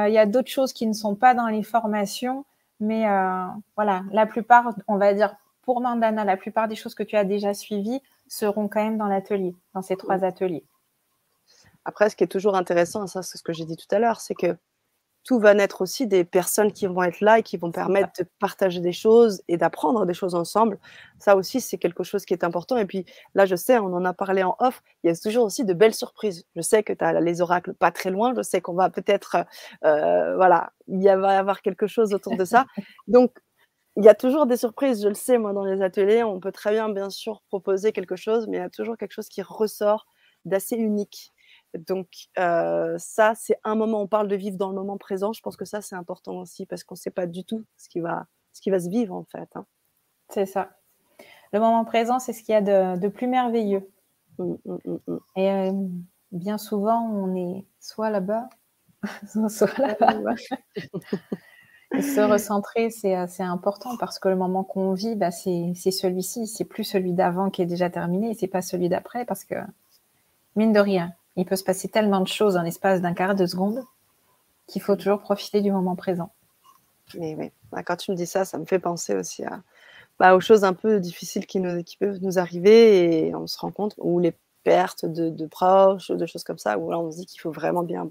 Il 0.08 0.12
y 0.12 0.18
a 0.18 0.26
d'autres 0.26 0.50
choses 0.50 0.72
qui 0.72 0.86
ne 0.86 0.92
sont 0.92 1.14
pas 1.14 1.34
dans 1.34 1.48
les 1.48 1.62
formations. 1.62 2.44
Mais 2.80 3.04
voilà, 3.76 4.02
la 4.10 4.26
plupart, 4.26 4.74
on 4.88 4.96
va 4.96 5.14
dire 5.14 5.36
pour 5.62 5.80
Mandana, 5.80 6.24
la 6.24 6.36
plupart 6.36 6.66
des 6.66 6.74
choses 6.74 6.94
que 6.94 7.04
tu 7.04 7.16
as 7.16 7.24
déjà 7.24 7.54
suivies 7.54 8.00
seront 8.26 8.66
quand 8.66 8.82
même 8.82 8.98
dans 8.98 9.06
l'atelier, 9.06 9.54
dans 9.74 9.82
ces 9.82 9.96
trois 9.96 10.24
ateliers. 10.24 10.64
Après, 11.84 12.10
ce 12.10 12.16
qui 12.16 12.24
est 12.24 12.28
toujours 12.28 12.56
intéressant, 12.56 13.06
ça 13.06 13.22
c'est 13.22 13.38
ce 13.38 13.42
que 13.42 13.52
j'ai 13.52 13.64
dit 13.64 13.76
tout 13.76 13.92
à 13.94 13.98
l'heure, 13.98 14.20
c'est 14.20 14.34
que 14.34 14.56
tout 15.24 15.38
va 15.38 15.54
naître 15.54 15.82
aussi 15.82 16.06
des 16.06 16.24
personnes 16.24 16.72
qui 16.72 16.86
vont 16.86 17.02
être 17.02 17.20
là 17.20 17.38
et 17.38 17.42
qui 17.42 17.56
vont 17.56 17.70
permettre 17.70 18.10
de 18.18 18.26
partager 18.40 18.80
des 18.80 18.92
choses 18.92 19.42
et 19.48 19.56
d'apprendre 19.56 20.04
des 20.04 20.14
choses 20.14 20.34
ensemble. 20.34 20.78
Ça 21.18 21.36
aussi, 21.36 21.60
c'est 21.60 21.78
quelque 21.78 22.02
chose 22.02 22.24
qui 22.24 22.34
est 22.34 22.44
important. 22.44 22.76
Et 22.76 22.86
puis 22.86 23.04
là, 23.34 23.46
je 23.46 23.54
sais, 23.54 23.78
on 23.78 23.94
en 23.94 24.04
a 24.04 24.12
parlé 24.12 24.42
en 24.42 24.56
off, 24.58 24.82
il 25.04 25.08
y 25.08 25.12
a 25.12 25.16
toujours 25.16 25.44
aussi 25.44 25.64
de 25.64 25.74
belles 25.74 25.94
surprises. 25.94 26.44
Je 26.56 26.60
sais 26.62 26.82
que 26.82 26.92
tu 26.92 27.04
as 27.04 27.20
les 27.20 27.40
oracles 27.40 27.74
pas 27.74 27.92
très 27.92 28.10
loin, 28.10 28.32
je 28.36 28.42
sais 28.42 28.60
qu'on 28.60 28.74
va 28.74 28.90
peut-être, 28.90 29.36
euh, 29.84 30.34
voilà, 30.36 30.72
il 30.88 31.02
va 31.04 31.34
y 31.34 31.36
avoir 31.36 31.62
quelque 31.62 31.86
chose 31.86 32.12
autour 32.14 32.36
de 32.36 32.44
ça. 32.44 32.66
Donc, 33.06 33.32
il 33.96 34.04
y 34.04 34.08
a 34.08 34.14
toujours 34.14 34.46
des 34.46 34.56
surprises, 34.56 35.02
je 35.02 35.08
le 35.08 35.14
sais, 35.14 35.38
moi, 35.38 35.52
dans 35.52 35.64
les 35.64 35.82
ateliers. 35.82 36.22
On 36.22 36.40
peut 36.40 36.52
très 36.52 36.72
bien, 36.72 36.88
bien 36.88 37.10
sûr, 37.10 37.42
proposer 37.48 37.92
quelque 37.92 38.16
chose, 38.16 38.46
mais 38.48 38.56
il 38.58 38.60
y 38.60 38.62
a 38.64 38.70
toujours 38.70 38.96
quelque 38.96 39.12
chose 39.12 39.28
qui 39.28 39.42
ressort 39.42 40.06
d'assez 40.44 40.76
unique. 40.76 41.32
Donc 41.74 42.08
euh, 42.38 42.96
ça, 42.98 43.34
c'est 43.34 43.58
un 43.64 43.74
moment, 43.74 44.02
on 44.02 44.06
parle 44.06 44.28
de 44.28 44.36
vivre 44.36 44.56
dans 44.56 44.68
le 44.68 44.74
moment 44.74 44.98
présent, 44.98 45.32
je 45.32 45.40
pense 45.40 45.56
que 45.56 45.64
ça, 45.64 45.80
c'est 45.80 45.96
important 45.96 46.36
aussi, 46.38 46.66
parce 46.66 46.84
qu'on 46.84 46.94
ne 46.94 46.98
sait 46.98 47.10
pas 47.10 47.26
du 47.26 47.44
tout 47.44 47.64
ce 47.76 47.88
qui, 47.88 48.00
va, 48.00 48.26
ce 48.52 48.60
qui 48.60 48.70
va 48.70 48.78
se 48.80 48.88
vivre, 48.88 49.14
en 49.14 49.24
fait. 49.24 49.48
Hein. 49.54 49.66
C'est 50.28 50.46
ça. 50.46 50.70
Le 51.52 51.60
moment 51.60 51.84
présent, 51.84 52.18
c'est 52.18 52.32
ce 52.32 52.42
qu'il 52.42 52.52
y 52.52 52.56
a 52.56 52.96
de, 52.96 53.08
plus 53.08 53.26
merveilleux. 53.26 53.90
Mmh, 54.38 54.54
mmh, 54.64 54.76
mmh, 55.06 55.16
Et 55.36 55.50
euh, 55.50 55.72
bien 56.30 56.58
souvent, 56.58 57.06
on 57.06 57.34
est 57.36 57.64
soit 57.80 58.10
là-bas, 58.10 58.48
soit 59.48 59.78
là-bas. 59.78 60.34
se 62.00 62.20
recentrer, 62.20 62.90
c'est 62.90 63.14
assez 63.14 63.42
important 63.42 63.96
parce 63.98 64.18
que 64.18 64.28
le 64.28 64.36
moment 64.36 64.64
qu'on 64.64 64.94
vit, 64.94 65.14
bah, 65.14 65.30
c'est 65.30 65.74
celui-ci. 65.74 66.46
C'est 66.46 66.64
plus 66.64 66.84
celui 66.84 67.12
d'avant 67.12 67.50
qui 67.50 67.60
est 67.60 67.66
déjà 67.66 67.90
terminé 67.90 68.30
et 68.30 68.34
c'est 68.34 68.46
pas 68.46 68.62
celui 68.62 68.88
d'après 68.88 69.26
parce 69.26 69.44
que, 69.44 69.56
mine 70.56 70.72
de 70.72 70.80
rien, 70.80 71.12
il 71.36 71.46
peut 71.46 71.56
se 71.56 71.64
passer 71.64 71.88
tellement 71.88 72.20
de 72.20 72.28
choses 72.28 72.56
en 72.56 72.62
l'espace 72.62 73.00
d'un 73.00 73.14
quart 73.14 73.34
de 73.34 73.46
seconde 73.46 73.82
qu'il 74.66 74.82
faut 74.82 74.96
toujours 74.96 75.20
profiter 75.20 75.60
du 75.60 75.72
moment 75.72 75.96
présent. 75.96 76.32
Mais 77.18 77.34
oui, 77.34 77.50
bah, 77.70 77.82
quand 77.82 77.96
tu 77.96 78.10
me 78.10 78.16
dis 78.16 78.26
ça, 78.26 78.44
ça 78.44 78.58
me 78.58 78.64
fait 78.64 78.78
penser 78.78 79.14
aussi 79.14 79.44
à, 79.44 79.62
bah, 80.18 80.34
aux 80.34 80.40
choses 80.40 80.64
un 80.64 80.72
peu 80.72 81.00
difficiles 81.00 81.46
qui, 81.46 81.60
nous, 81.60 81.82
qui, 81.82 81.96
peuvent 81.96 82.18
nous 82.22 82.38
arriver 82.38 83.26
et 83.26 83.34
on 83.34 83.46
se 83.46 83.58
rend 83.58 83.70
compte, 83.70 83.94
ou 83.98 84.18
les 84.18 84.34
pertes 84.62 85.04
de, 85.04 85.30
de 85.30 85.46
proches, 85.46 86.10
de 86.10 86.26
choses 86.26 86.44
comme 86.44 86.58
ça, 86.58 86.78
où 86.78 86.90
là 86.90 86.98
on 86.98 87.10
se 87.10 87.16
dit 87.16 87.26
qu'il 87.26 87.40
faut 87.40 87.50
vraiment 87.50 87.82
bien 87.82 88.10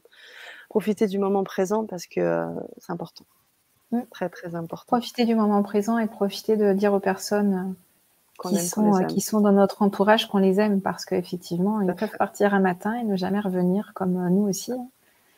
profiter 0.70 1.08
du 1.08 1.20
moment 1.20 1.44
présent 1.44 1.86
parce 1.86 2.06
que 2.06 2.20
euh, 2.20 2.48
c'est 2.78 2.92
important. 2.92 3.26
Mm. 3.92 4.02
Très, 4.12 4.30
très 4.30 4.56
important. 4.56 4.86
Profiter 4.88 5.26
du 5.26 5.36
moment 5.36 5.64
présent 5.64 5.98
et 5.98 6.08
profiter 6.08 6.58
de 6.58 6.74
dire 6.74 6.94
aux 6.94 7.00
personnes 7.00 7.76
qui, 8.42 8.58
sont, 8.60 8.96
euh, 8.96 9.04
qui 9.04 9.22
sont 9.22 9.42
dans 9.42 9.52
notre 9.52 9.82
entourage 9.82 10.28
qu'on 10.28 10.40
les 10.40 10.60
aime 10.60 10.82
parce 10.82 11.06
qu'effectivement, 11.06 11.82
ils 11.82 11.94
peuvent 11.94 12.18
partir 12.18 12.54
un 12.54 12.60
matin 12.60 12.94
et 12.96 13.04
ne 13.04 13.16
jamais 13.16 13.40
revenir 13.40 13.92
comme 13.94 14.18
euh, 14.18 14.30
nous 14.30 14.48
aussi. 14.48 14.72
Hein. 14.72 14.88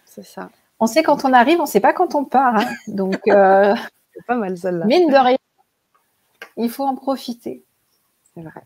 C'est 0.06 0.24
ça. 0.24 0.50
On 0.80 0.88
sait 0.88 1.04
quand 1.04 1.26
on 1.26 1.34
arrive, 1.34 1.60
on 1.60 1.64
ne 1.64 1.68
sait 1.68 1.80
pas 1.80 1.94
quand 1.94 2.16
on 2.16 2.26
part. 2.26 2.58
Hein. 2.58 2.66
Donc, 2.88 3.20
euh, 3.28 3.76
c'est 4.14 4.26
pas 4.26 4.36
mal 4.36 4.58
celle-là. 4.58 4.86
Mine 4.86 5.10
de 5.10 5.16
rien, 5.16 5.38
il 6.58 6.70
faut 6.70 6.86
en 6.86 6.96
profiter. 6.96 7.64
C'est 8.34 8.42
vrai. 8.42 8.64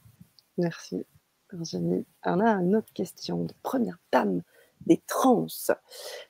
Merci, 0.57 1.05
Virginie. 1.51 2.05
On 2.25 2.39
a 2.39 2.49
une 2.61 2.75
autre 2.75 2.91
question 2.93 3.43
de 3.43 3.53
première 3.63 3.97
dame 4.11 4.41
des 4.85 5.01
trans. 5.07 5.47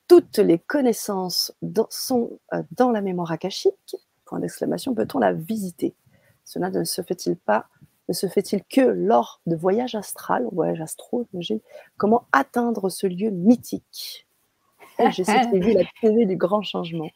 Toutes 0.08 0.38
les 0.38 0.60
connaissances 0.60 1.53
sont 1.89 2.39
dans 2.72 2.91
la 2.91 3.01
mémoire 3.01 3.32
akashique? 3.32 3.95
Point 4.26 4.39
d'exclamation, 4.39 4.93
peut-on 4.93 5.20
la 5.20 5.34
visiter? 5.34 5.95
Cela 6.43 6.70
ne 6.70 6.84
se 6.84 7.01
fait-il 7.01 7.36
pas 7.36 7.68
ne 8.08 8.14
se 8.14 8.28
fait-il 8.28 8.64
que 8.64 8.82
lors 8.82 9.41
de 9.45 9.55
voyages 9.55 9.95
astral, 9.95 10.47
voyages 10.51 10.82
astro, 10.82 11.28
Comment 11.97 12.26
atteindre 12.32 12.89
ce 12.89 13.08
lieu 13.08 13.30
mythique? 13.32 14.28
J'ai 15.12 15.24
vu 15.53 15.74
la 15.74 15.84
télé 16.01 16.26
du 16.26 16.38
grand 16.38 16.62
changement. 16.62 17.10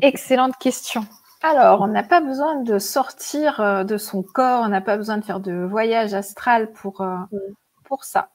Excellente 0.00 0.56
question. 0.58 1.04
Alors, 1.42 1.82
on 1.82 1.86
n'a 1.86 2.02
pas 2.02 2.20
besoin 2.20 2.56
de 2.62 2.78
sortir 2.78 3.60
euh, 3.60 3.84
de 3.84 3.96
son 3.96 4.22
corps, 4.22 4.62
on 4.64 4.68
n'a 4.68 4.80
pas 4.80 4.96
besoin 4.96 5.18
de 5.18 5.24
faire 5.24 5.38
de 5.38 5.52
voyage 5.52 6.12
astral 6.12 6.72
pour, 6.72 7.00
euh, 7.00 7.16
mm. 7.30 7.38
pour 7.84 8.04
ça. 8.04 8.30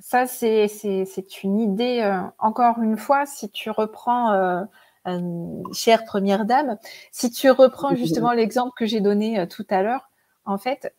Ça, 0.00 0.26
c'est 0.26 0.68
une 1.44 1.60
idée, 1.60 2.02
euh, 2.02 2.20
encore 2.38 2.78
une 2.82 2.98
fois, 2.98 3.24
si 3.24 3.48
tu 3.48 3.70
reprends, 3.70 4.66
chère 5.72 6.04
première 6.04 6.44
dame, 6.44 6.76
si 7.10 7.30
tu 7.30 7.50
reprends 7.50 7.94
justement 7.94 8.32
l'exemple 8.32 8.72
que 8.76 8.84
j'ai 8.84 9.00
donné 9.00 9.46
tout 9.48 9.66
à 9.70 9.82
l'heure, 9.82 10.10
en 10.44 10.58
fait, 10.58 10.94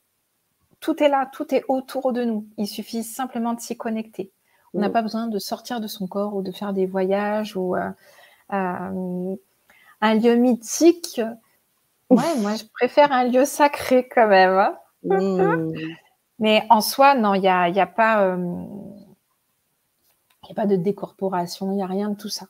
tout 0.86 1.02
est 1.02 1.10
là, 1.10 1.28
tout 1.34 1.56
est 1.56 1.64
autour 1.68 2.14
de 2.14 2.24
nous. 2.24 2.46
Il 2.58 2.68
suffit 2.68 3.04
simplement 3.04 3.56
de 3.56 3.60
s'y 3.60 3.76
connecter. 3.76 4.32
On 4.76 4.80
n'a 4.80 4.90
mm. 4.90 4.92
pas 4.92 5.02
besoin 5.02 5.26
de 5.26 5.40
sortir 5.40 5.82
de 5.82 5.88
son 5.88 6.06
corps 6.06 6.36
ou 6.36 6.44
de 6.44 6.52
faire 6.52 6.74
des 6.74 6.86
voyages 6.86 7.58
ou 7.58 7.76
euh, 7.76 7.90
euh, 8.54 9.36
un 10.02 10.14
lieu 10.16 10.36
mythique. 10.36 11.22
Ouais, 12.12 12.38
moi, 12.38 12.54
je 12.56 12.66
préfère 12.72 13.12
un 13.12 13.24
lieu 13.24 13.46
sacré 13.46 14.08
quand 14.08 14.28
même. 14.28 14.52
Hein. 14.60 14.78
Mm. 15.02 15.74
Mais 16.40 16.64
en 16.70 16.80
soi, 16.80 17.16
non, 17.16 17.34
il 17.34 17.42
n'y 17.42 17.48
a, 17.48 17.68
y 17.68 17.80
a, 17.80 17.88
pas, 17.88 18.22
euh, 18.28 18.64
a 20.48 20.54
pas 20.54 20.68
de 20.68 20.76
décorporation, 20.76 21.72
il 21.72 21.78
n'y 21.78 21.82
a 21.82 21.88
rien 21.88 22.10
de 22.10 22.16
tout 22.16 22.30
ça. 22.30 22.46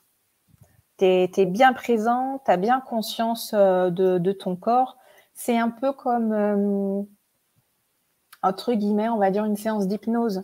Tu 0.98 1.06
es, 1.06 1.46
bien 1.46 1.72
présent, 1.72 2.42
tu 2.44 2.50
as 2.50 2.58
bien 2.58 2.82
conscience 2.82 3.54
de, 3.54 4.18
de 4.18 4.32
ton 4.32 4.56
corps. 4.56 4.98
C'est 5.32 5.56
un 5.56 5.70
peu 5.70 5.94
comme 5.94 7.06
entre 8.42 8.74
guillemets, 8.74 9.08
on 9.08 9.18
va 9.18 9.30
dire 9.30 9.44
une 9.44 9.56
séance 9.56 9.86
d'hypnose. 9.86 10.42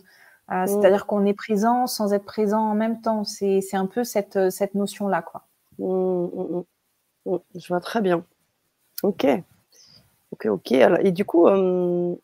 Euh, 0.51 0.63
mm. 0.63 0.67
C'est-à-dire 0.67 1.05
qu'on 1.05 1.25
est 1.25 1.33
présent 1.33 1.87
sans 1.87 2.13
être 2.13 2.25
présent 2.25 2.61
en 2.61 2.75
même 2.75 3.01
temps. 3.01 3.23
C'est 3.23 3.61
un 3.73 3.85
peu 3.85 4.03
cette, 4.03 4.35
euh, 4.35 4.49
cette 4.49 4.75
notion-là. 4.75 5.21
quoi. 5.21 5.45
Mm, 5.79 6.63
mm, 7.25 7.37
je 7.55 7.67
vois 7.67 7.79
très 7.79 8.01
bien. 8.01 8.25
Ok. 9.01 9.25
Ok, 10.31 10.47
ok. 10.47 10.71
et 10.71 11.11
du 11.11 11.25
coup, 11.25 11.47
euh, 11.47 12.15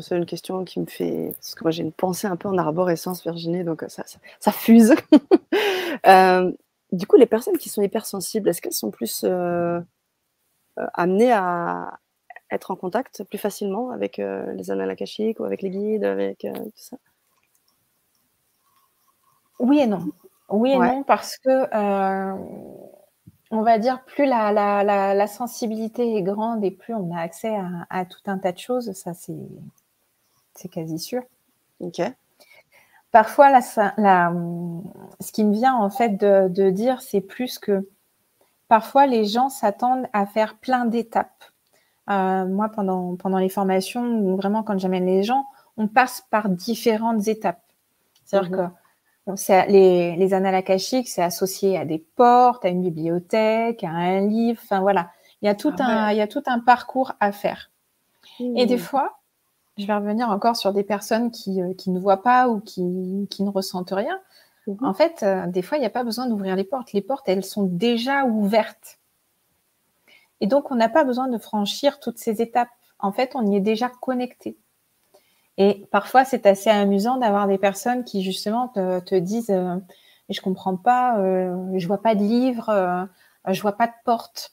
c'est 0.00 0.16
une 0.16 0.26
question 0.26 0.64
qui 0.64 0.80
me 0.80 0.86
fait. 0.86 1.32
Parce 1.34 1.54
que 1.54 1.64
moi, 1.64 1.70
j'ai 1.70 1.82
une 1.82 1.92
pensée 1.92 2.26
un 2.26 2.36
peu 2.36 2.48
en 2.48 2.56
arborescence, 2.56 3.22
Virginie, 3.22 3.64
donc 3.64 3.84
ça, 3.88 4.02
ça, 4.40 4.52
fuse. 4.52 4.94
du 6.92 7.06
coup, 7.06 7.16
les 7.16 7.26
personnes 7.26 7.58
qui 7.58 7.68
sont 7.68 7.82
hypersensibles, 7.82 8.48
est-ce 8.48 8.62
qu'elles 8.62 8.72
sont 8.72 8.90
plus 8.90 9.26
amenées 10.94 11.32
à, 11.32 11.98
être 12.50 12.70
en 12.70 12.76
contact 12.76 13.24
plus 13.24 13.38
facilement 13.38 13.90
avec 13.90 14.18
euh, 14.18 14.52
les 14.52 14.70
annales 14.70 14.90
akashiques 14.90 15.40
ou 15.40 15.44
avec 15.44 15.62
les 15.62 15.70
guides, 15.70 16.04
avec 16.04 16.44
euh, 16.44 16.52
tout 16.52 16.72
ça 16.76 16.96
Oui 19.58 19.80
et 19.80 19.86
non. 19.86 20.06
Oui 20.50 20.72
et 20.72 20.78
non, 20.78 21.02
parce 21.04 21.38
que 21.38 21.48
euh, 21.48 22.36
on 23.50 23.62
va 23.62 23.78
dire 23.78 24.04
plus 24.04 24.26
la, 24.26 24.52
la, 24.52 25.14
la, 25.14 25.26
sensibilité 25.26 26.16
est 26.16 26.22
grande 26.22 26.64
et 26.64 26.70
plus 26.70 26.94
on 26.94 27.14
a 27.14 27.20
accès 27.20 27.56
à, 27.88 28.04
tout 28.04 28.20
un 28.26 28.38
tas 28.38 28.52
de 28.52 28.58
choses, 28.58 28.92
ça 28.92 29.12
c'est 29.14 30.68
quasi 30.68 30.98
sûr. 30.98 31.22
Ok. 31.80 32.00
Parfois, 33.10 33.50
la, 33.50 33.60
ce 33.62 35.32
qui 35.32 35.44
me 35.44 35.52
vient 35.52 35.74
en 35.74 35.88
fait 35.88 36.10
de, 36.10 36.48
de 36.48 36.70
dire, 36.70 37.00
c'est 37.00 37.20
plus 37.20 37.58
que 37.58 37.88
parfois 38.68 39.06
les 39.06 39.24
gens 39.24 39.48
s'attendent 39.48 40.08
à 40.12 40.26
faire 40.26 40.56
plein 40.58 40.84
d'étapes. 40.84 41.44
Euh, 42.10 42.46
moi, 42.46 42.68
pendant, 42.68 43.16
pendant 43.16 43.38
les 43.38 43.48
formations, 43.48 44.36
vraiment 44.36 44.62
quand 44.62 44.78
j'amène 44.78 45.06
les 45.06 45.22
gens, 45.22 45.46
on 45.76 45.88
passe 45.88 46.22
par 46.30 46.48
différentes 46.48 47.26
étapes. 47.28 47.62
C'est-à-dire 48.24 48.50
mhm. 48.50 49.36
que 49.36 49.70
les, 49.70 50.16
les 50.16 50.34
annales 50.34 50.54
akashiques, 50.54 51.08
c'est 51.08 51.22
associé 51.22 51.78
à 51.78 51.84
des 51.84 51.98
portes, 51.98 52.64
à 52.64 52.68
une 52.68 52.82
bibliothèque, 52.82 53.84
à 53.84 53.90
un 53.90 54.26
livre. 54.26 54.60
Enfin 54.62 54.80
voilà, 54.80 55.10
il 55.42 55.46
y 55.46 55.48
a 55.48 55.54
tout 55.54 55.72
ah 55.78 55.84
un, 55.84 56.12
il 56.12 56.18
y 56.18 56.20
a 56.20 56.28
tout 56.28 56.42
un 56.46 56.60
parcours 56.60 57.12
à 57.20 57.32
faire. 57.32 57.70
Et 58.40 58.66
des 58.66 58.76
mmh. 58.76 58.78
fois, 58.78 59.18
je 59.78 59.86
vais 59.86 59.94
revenir 59.94 60.28
encore 60.28 60.56
sur 60.56 60.72
des 60.72 60.82
personnes 60.82 61.30
qui, 61.30 61.62
euh, 61.62 61.74
qui 61.74 61.90
ne 61.90 61.98
voient 61.98 62.22
pas 62.22 62.48
ou 62.48 62.60
qui, 62.60 63.26
qui 63.30 63.42
ne 63.42 63.50
ressentent 63.50 63.92
rien. 63.92 64.18
Mmh. 64.66 64.84
En 64.84 64.94
fait, 64.94 65.22
euh, 65.22 65.46
des 65.46 65.62
fois, 65.62 65.78
il 65.78 65.80
n'y 65.80 65.86
a 65.86 65.90
pas 65.90 66.04
besoin 66.04 66.26
d'ouvrir 66.26 66.56
les 66.56 66.64
portes. 66.64 66.92
Les 66.92 67.02
portes, 67.02 67.28
elles 67.28 67.44
sont 67.44 67.64
déjà 67.64 68.24
ouvertes. 68.24 68.98
Et 70.44 70.46
donc, 70.46 70.70
on 70.70 70.74
n'a 70.74 70.90
pas 70.90 71.04
besoin 71.04 71.28
de 71.28 71.38
franchir 71.38 72.00
toutes 72.00 72.18
ces 72.18 72.42
étapes. 72.42 72.68
En 72.98 73.12
fait, 73.12 73.30
on 73.34 73.46
y 73.46 73.56
est 73.56 73.60
déjà 73.60 73.88
connecté. 73.88 74.58
Et 75.56 75.86
parfois, 75.90 76.26
c'est 76.26 76.44
assez 76.44 76.68
amusant 76.68 77.16
d'avoir 77.16 77.48
des 77.48 77.56
personnes 77.56 78.04
qui, 78.04 78.22
justement, 78.22 78.68
te, 78.68 79.18
disent 79.18 79.48
euh, 79.48 79.76
Je 80.28 80.42
comprends 80.42 80.76
pas, 80.76 81.18
euh, 81.18 81.56
je 81.78 81.86
vois 81.86 82.02
pas 82.02 82.14
de 82.14 82.20
livre, 82.20 82.68
euh, 82.68 83.06
je 83.48 83.62
vois 83.62 83.78
pas 83.78 83.86
de 83.86 83.94
porte. 84.04 84.52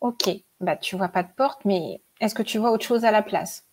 Ok, 0.00 0.28
bah, 0.60 0.74
tu 0.74 0.96
vois 0.96 1.06
pas 1.06 1.22
de 1.22 1.30
porte, 1.36 1.64
mais 1.64 2.02
est-ce 2.18 2.34
que 2.34 2.42
tu 2.42 2.58
vois 2.58 2.72
autre 2.72 2.84
chose 2.84 3.04
à 3.04 3.12
la 3.12 3.22
place? 3.22 3.64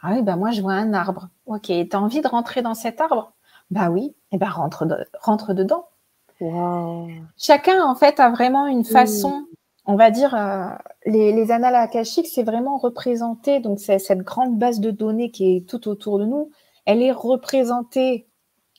Ah 0.00 0.12
oui, 0.12 0.22
bah, 0.22 0.36
moi, 0.36 0.52
je 0.52 0.62
vois 0.62 0.72
un 0.72 0.94
arbre. 0.94 1.28
Ok, 1.44 1.66
tu 1.66 1.88
as 1.92 2.00
envie 2.00 2.22
de 2.22 2.28
rentrer 2.28 2.62
dans 2.62 2.72
cet 2.72 3.02
arbre? 3.02 3.34
Bah 3.70 3.90
oui, 3.90 4.16
et 4.32 4.38
bah, 4.38 4.48
rentre, 4.48 4.86
rentre 5.20 5.52
dedans. 5.52 5.86
Chacun, 7.36 7.84
en 7.84 7.94
fait, 7.94 8.20
a 8.20 8.30
vraiment 8.30 8.66
une 8.66 8.84
façon 8.84 9.47
on 9.88 9.96
va 9.96 10.12
dire, 10.12 10.34
euh, 10.34 10.68
les, 11.06 11.32
les, 11.32 11.50
annales 11.50 11.74
akashiques, 11.74 12.28
c'est 12.28 12.44
vraiment 12.44 12.76
représenté, 12.76 13.58
donc 13.58 13.80
c'est 13.80 13.98
cette 13.98 14.20
grande 14.20 14.56
base 14.56 14.78
de 14.78 14.92
données 14.92 15.32
qui 15.32 15.56
est 15.56 15.68
tout 15.68 15.88
autour 15.88 16.20
de 16.20 16.26
nous, 16.26 16.50
elle 16.86 17.02
est 17.02 17.10
représentée 17.10 18.28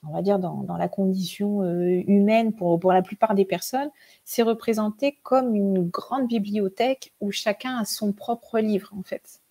on 0.08 0.14
va 0.14 0.22
dire, 0.22 0.40
dans, 0.40 0.78
la 0.78 0.88
condition 0.88 1.62
euh, 1.62 2.02
humaine 2.08 2.54
pour, 2.54 2.80
pour 2.80 2.94
la 2.94 3.02
plupart 3.02 3.36
des 3.36 3.46
personnes, 3.46 3.90
c'est 4.24 4.44
représenté 4.44 5.20
comme 5.24 5.56
une 5.56 5.84
grande 5.90 6.28
bibliothèque 6.28 7.14
où 7.20 7.32
chacun 7.32 7.78
a 7.78 7.86
son 7.86 8.14
propre 8.14 8.60
livre, 8.60 8.90
en 8.98 9.04
fait. 9.04 9.42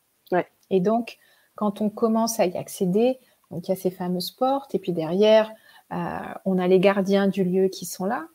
Et 0.71 0.81
donc, 0.81 1.19
quand 1.55 1.81
on 1.81 1.89
commence 1.89 2.41
à 2.41 2.47
y 2.47 2.57
accéder, 2.57 3.19
donc 3.51 3.67
il 3.67 3.71
y 3.71 3.73
a 3.73 3.77
ces 3.77 3.91
fameuses 3.91 4.31
portes, 4.31 4.75
et 4.75 4.79
puis 4.79 4.93
derrière, 4.93 5.51
euh, 5.93 6.19
on 6.45 6.59
a 6.59 6.69
les 6.69 6.79
gardiens 6.79 7.27
du 7.27 7.43
lieu 7.43 7.69
qui 7.69 7.87
sont 7.87 8.05
là. 8.05 8.27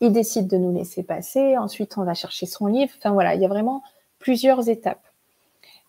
Ils 0.00 0.12
décident 0.12 0.48
de 0.48 0.62
nous 0.62 0.74
laisser 0.74 1.02
passer. 1.02 1.56
Ensuite, 1.56 1.96
on 1.98 2.04
va 2.04 2.14
chercher 2.14 2.46
son 2.46 2.66
livre. 2.66 2.92
Enfin 2.98 3.12
voilà, 3.12 3.34
il 3.34 3.40
y 3.40 3.44
a 3.44 3.48
vraiment 3.48 3.82
plusieurs 4.18 4.68
étapes. 4.68 5.04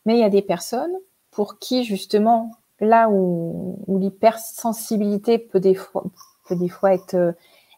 Mais 0.05 0.15
il 0.15 0.19
y 0.19 0.23
a 0.23 0.29
des 0.29 0.41
personnes 0.41 0.95
pour 1.31 1.59
qui, 1.59 1.83
justement, 1.83 2.51
là 2.79 3.09
où, 3.09 3.79
l'hypersensibilité 3.87 5.37
peut 5.37 5.59
des 5.59 5.75
fois, 5.75 6.03
peut 6.47 6.55
des 6.55 6.69
fois 6.69 6.93
être, 6.93 7.15
euh, 7.15 7.31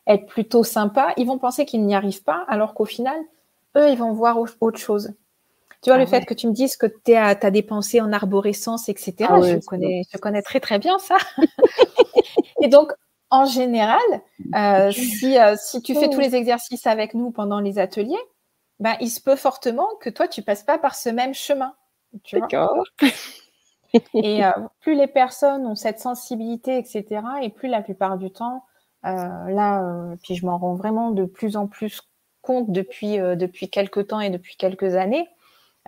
être 0.07 0.25
plutôt 0.27 0.63
sympa, 0.63 1.13
ils 1.17 1.25
vont 1.25 1.37
penser 1.37 1.65
qu'ils 1.65 1.85
n'y 1.85 1.95
arrivent 1.95 2.23
pas, 2.23 2.45
alors 2.47 2.73
qu'au 2.73 2.85
final, 2.85 3.17
eux, 3.77 3.89
ils 3.89 3.97
vont 3.97 4.13
voir 4.13 4.37
autre 4.39 4.79
chose. 4.79 5.13
Tu 5.81 5.89
vois, 5.89 5.97
le 5.97 6.03
ah 6.03 6.07
fait 6.07 6.25
que 6.25 6.33
tu 6.33 6.47
me 6.47 6.51
dises 6.51 6.75
que 6.75 6.87
tu 6.87 7.15
as, 7.15 7.35
des 7.35 7.61
pensées 7.61 8.01
en 8.01 8.11
arborescence, 8.11 8.89
etc., 8.89 9.15
ah 9.29 9.41
je, 9.41 9.65
connais, 9.65 10.03
je 10.11 10.17
connais 10.17 10.41
très, 10.41 10.59
très 10.59 10.77
bien 10.77 10.99
ça. 10.99 11.17
et 12.61 12.67
donc, 12.67 12.91
en 13.29 13.45
général, 13.45 13.99
euh, 14.55 14.91
si, 14.91 15.37
euh, 15.37 15.55
si 15.57 15.81
tu 15.81 15.93
fais 15.95 16.09
tous 16.09 16.19
les 16.19 16.35
exercices 16.35 16.87
avec 16.87 17.13
nous 17.13 17.31
pendant 17.31 17.59
les 17.59 17.79
ateliers, 17.79 18.17
ben, 18.79 18.95
il 19.01 19.09
se 19.09 19.21
peut 19.21 19.35
fortement 19.35 19.87
que 20.01 20.09
toi, 20.09 20.27
tu 20.27 20.41
passes 20.41 20.63
pas 20.63 20.77
par 20.77 20.95
ce 20.95 21.09
même 21.09 21.33
chemin. 21.33 21.73
D'accord. 22.33 22.83
Et 24.13 24.45
euh, 24.45 24.51
plus 24.81 24.95
les 24.95 25.07
personnes 25.07 25.65
ont 25.65 25.75
cette 25.75 25.99
sensibilité, 25.99 26.77
etc., 26.77 27.21
et 27.41 27.49
plus 27.49 27.69
la 27.69 27.81
plupart 27.81 28.17
du 28.17 28.31
temps, 28.31 28.63
euh, 29.05 29.09
là, 29.09 29.83
euh, 29.83 30.15
puis 30.21 30.35
je 30.35 30.45
m'en 30.45 30.57
rends 30.57 30.75
vraiment 30.75 31.11
de 31.11 31.25
plus 31.25 31.57
en 31.57 31.67
plus 31.67 32.01
compte 32.41 32.71
depuis, 32.71 33.17
depuis 33.17 33.69
quelques 33.69 34.07
temps 34.07 34.21
et 34.21 34.29
depuis 34.29 34.55
quelques 34.55 34.95
années, 34.95 35.27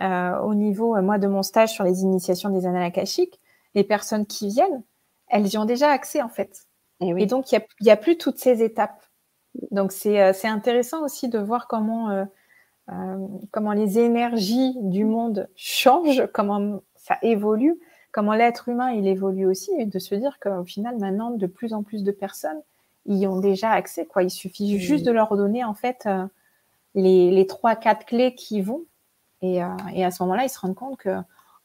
au 0.00 0.54
niveau, 0.54 1.00
moi, 1.00 1.18
de 1.18 1.26
mon 1.28 1.42
stage 1.42 1.70
sur 1.70 1.84
les 1.84 2.02
initiations 2.02 2.50
des 2.50 2.66
annales 2.66 2.82
akashiques, 2.82 3.40
les 3.74 3.84
personnes 3.84 4.26
qui 4.26 4.48
viennent, 4.48 4.82
elles 5.28 5.46
y 5.46 5.56
ont 5.56 5.64
déjà 5.64 5.88
accès, 5.90 6.20
en 6.20 6.28
fait. 6.28 6.66
Et, 7.02 7.26
donc, 7.26 7.52
il 7.52 7.60
n'y 7.80 7.90
a, 7.90 7.94
a, 7.94 7.96
plus 7.96 8.16
toutes 8.16 8.38
ces 8.38 8.62
étapes. 8.62 9.04
Donc, 9.70 9.92
c'est 9.92 10.18
intéressant 10.44 11.04
aussi 11.04 11.28
de 11.28 11.38
voir 11.38 11.66
comment, 11.68 12.26
comment 13.50 13.72
les 13.72 13.98
énergies 13.98 14.74
du 14.80 15.04
monde 15.04 15.48
changent, 15.56 16.26
comment 16.32 16.80
ça 16.96 17.18
évolue 17.22 17.78
comment 18.12 18.34
l'être 18.34 18.68
humain 18.68 18.92
il 18.92 19.08
évolue 19.08 19.46
aussi 19.46 19.70
et 19.78 19.86
de 19.86 19.98
se 19.98 20.14
dire 20.14 20.38
qu'au 20.38 20.64
final 20.64 20.98
maintenant 20.98 21.30
de 21.30 21.46
plus 21.46 21.72
en 21.72 21.82
plus 21.82 22.04
de 22.04 22.12
personnes 22.12 22.60
y 23.06 23.26
ont 23.26 23.40
déjà 23.40 23.70
accès 23.70 24.06
quoi. 24.06 24.22
Il 24.22 24.30
suffit 24.30 24.78
juste 24.78 25.04
de 25.04 25.10
leur 25.10 25.36
donner 25.36 25.64
en 25.64 25.74
fait 25.74 26.04
euh, 26.06 26.24
les, 26.94 27.46
trois 27.48 27.74
quatre 27.74 28.06
clés 28.06 28.36
qui 28.36 28.60
vont. 28.60 28.82
Et, 29.40 29.60
euh, 29.60 29.66
et 29.92 30.04
à 30.04 30.12
ce 30.12 30.22
moment-là 30.22 30.44
ils 30.44 30.50
se 30.50 30.60
rendent 30.60 30.76
compte 30.76 30.98
que 30.98 31.16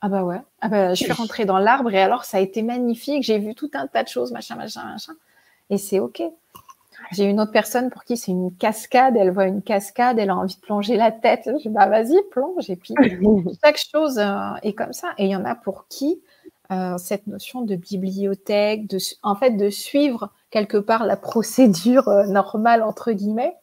ah 0.02 0.10
bah 0.10 0.24
ouais 0.24 0.42
ah 0.62 0.70
bah, 0.70 0.94
je 0.94 1.04
suis 1.04 1.12
rentrée 1.12 1.46
dans 1.46 1.58
l'arbre 1.58 1.92
et 1.94 2.02
alors 2.02 2.24
ça 2.24 2.38
a 2.38 2.40
été 2.40 2.62
magnifique 2.62 3.24
j'ai 3.24 3.40
vu 3.40 3.56
tout 3.56 3.72
un 3.74 3.88
tas 3.88 4.04
de 4.04 4.08
choses 4.10 4.32
machin 4.32 4.56
machin 4.56 4.84
machin 4.84 5.14
et 5.70 5.78
c'est 5.78 6.00
ok 6.00 6.24
j'ai 7.12 7.26
une 7.26 7.40
autre 7.40 7.52
personne 7.52 7.90
pour 7.90 8.04
qui 8.04 8.18
c'est 8.18 8.32
une 8.32 8.56
cascade, 8.56 9.16
elle 9.18 9.32
voit 9.32 9.46
une 9.46 9.62
cascade, 9.62 10.20
elle 10.20 10.30
a 10.30 10.36
envie 10.36 10.56
de 10.56 10.60
plonger 10.60 10.98
la 10.98 11.12
tête. 11.12 11.44
Je 11.46 11.64
dis, 11.64 11.70
bah 11.70 11.88
vas-y, 11.88 12.18
plonge. 12.32 12.70
Et 12.70 12.76
puis, 12.76 12.94
chaque 13.64 13.78
chose 13.78 14.18
euh, 14.18 14.56
est 14.64 14.74
comme 14.74 14.94
ça. 14.94 15.10
Et 15.18 15.26
il 15.26 15.32
y 15.32 15.36
en 15.36 15.46
a 15.46 15.56
pour 15.56 15.88
qui 15.88 16.22
euh, 16.72 16.98
cette 16.98 17.28
notion 17.28 17.62
de 17.62 17.76
bibliothèque, 17.76 18.88
de, 18.88 18.98
en 19.24 19.36
fait, 19.36 19.52
de 19.52 19.70
suivre 19.70 20.32
quelque 20.50 20.78
part 20.78 21.06
la 21.06 21.18
procédure 21.18 22.08
euh, 22.10 22.26
normale, 22.26 22.84
entre 22.84 23.12
guillemets, 23.12 23.56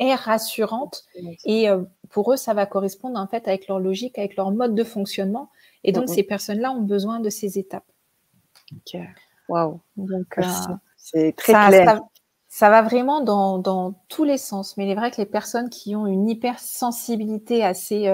est 0.00 0.14
rassurante. 0.14 1.04
Et 1.44 1.66
pour 2.10 2.32
eux, 2.32 2.36
ça 2.36 2.54
va 2.54 2.66
correspondre 2.66 3.18
en 3.18 3.26
fait 3.26 3.48
avec 3.48 3.66
leur 3.66 3.80
logique, 3.80 4.16
avec 4.16 4.36
leur 4.36 4.52
mode 4.52 4.76
de 4.76 4.84
fonctionnement. 4.84 5.50
Et 5.84 5.92
donc, 5.92 6.08
ces 6.08 6.22
personnes-là 6.22 6.72
ont 6.72 6.82
besoin 6.82 7.20
de 7.20 7.30
ces 7.30 7.58
étapes. 7.58 7.90
Ok. 8.72 9.00
Waouh. 9.48 9.80
Donc, 9.96 10.38
c'est 10.96 11.34
très 11.36 11.52
clair. 11.52 12.00
Ça, 12.50 12.70
va 12.70 12.82
vraiment 12.82 13.20
dans, 13.20 13.58
dans, 13.58 13.92
tous 14.08 14.24
les 14.24 14.38
sens. 14.38 14.76
Mais 14.76 14.86
il 14.86 14.90
est 14.90 14.94
vrai 14.94 15.10
que 15.10 15.18
les 15.18 15.26
personnes 15.26 15.68
qui 15.68 15.94
ont 15.94 16.06
une 16.06 16.28
hypersensibilité 16.28 17.62
assez 17.62 18.08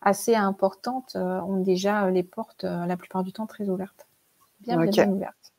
assez 0.00 0.34
importantes 0.34 1.16
euh, 1.16 1.40
ont 1.40 1.60
déjà 1.60 2.04
euh, 2.04 2.10
les 2.10 2.22
portes 2.22 2.64
euh, 2.64 2.86
la 2.86 2.96
plupart 2.96 3.24
du 3.24 3.32
temps 3.32 3.46
très 3.46 3.68
ouvertes. 3.68 4.06
Bien, 4.60 4.84
bien, 4.84 5.08
ouvertes. 5.08 5.52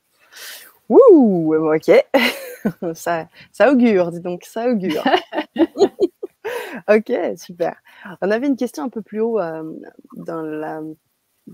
Ouh, 0.89 1.55
ok. 1.55 1.91
ça, 2.93 3.27
ça 3.51 3.71
augure, 3.71 4.11
dis 4.11 4.19
donc, 4.19 4.43
ça 4.43 4.69
augure. 4.69 5.03
ok, 6.89 7.11
super. 7.37 7.75
On 8.21 8.31
avait 8.31 8.47
une 8.47 8.55
question 8.55 8.83
un 8.83 8.89
peu 8.89 9.01
plus 9.01 9.21
haut 9.21 9.39
dans 10.15 10.41
la 10.41 10.81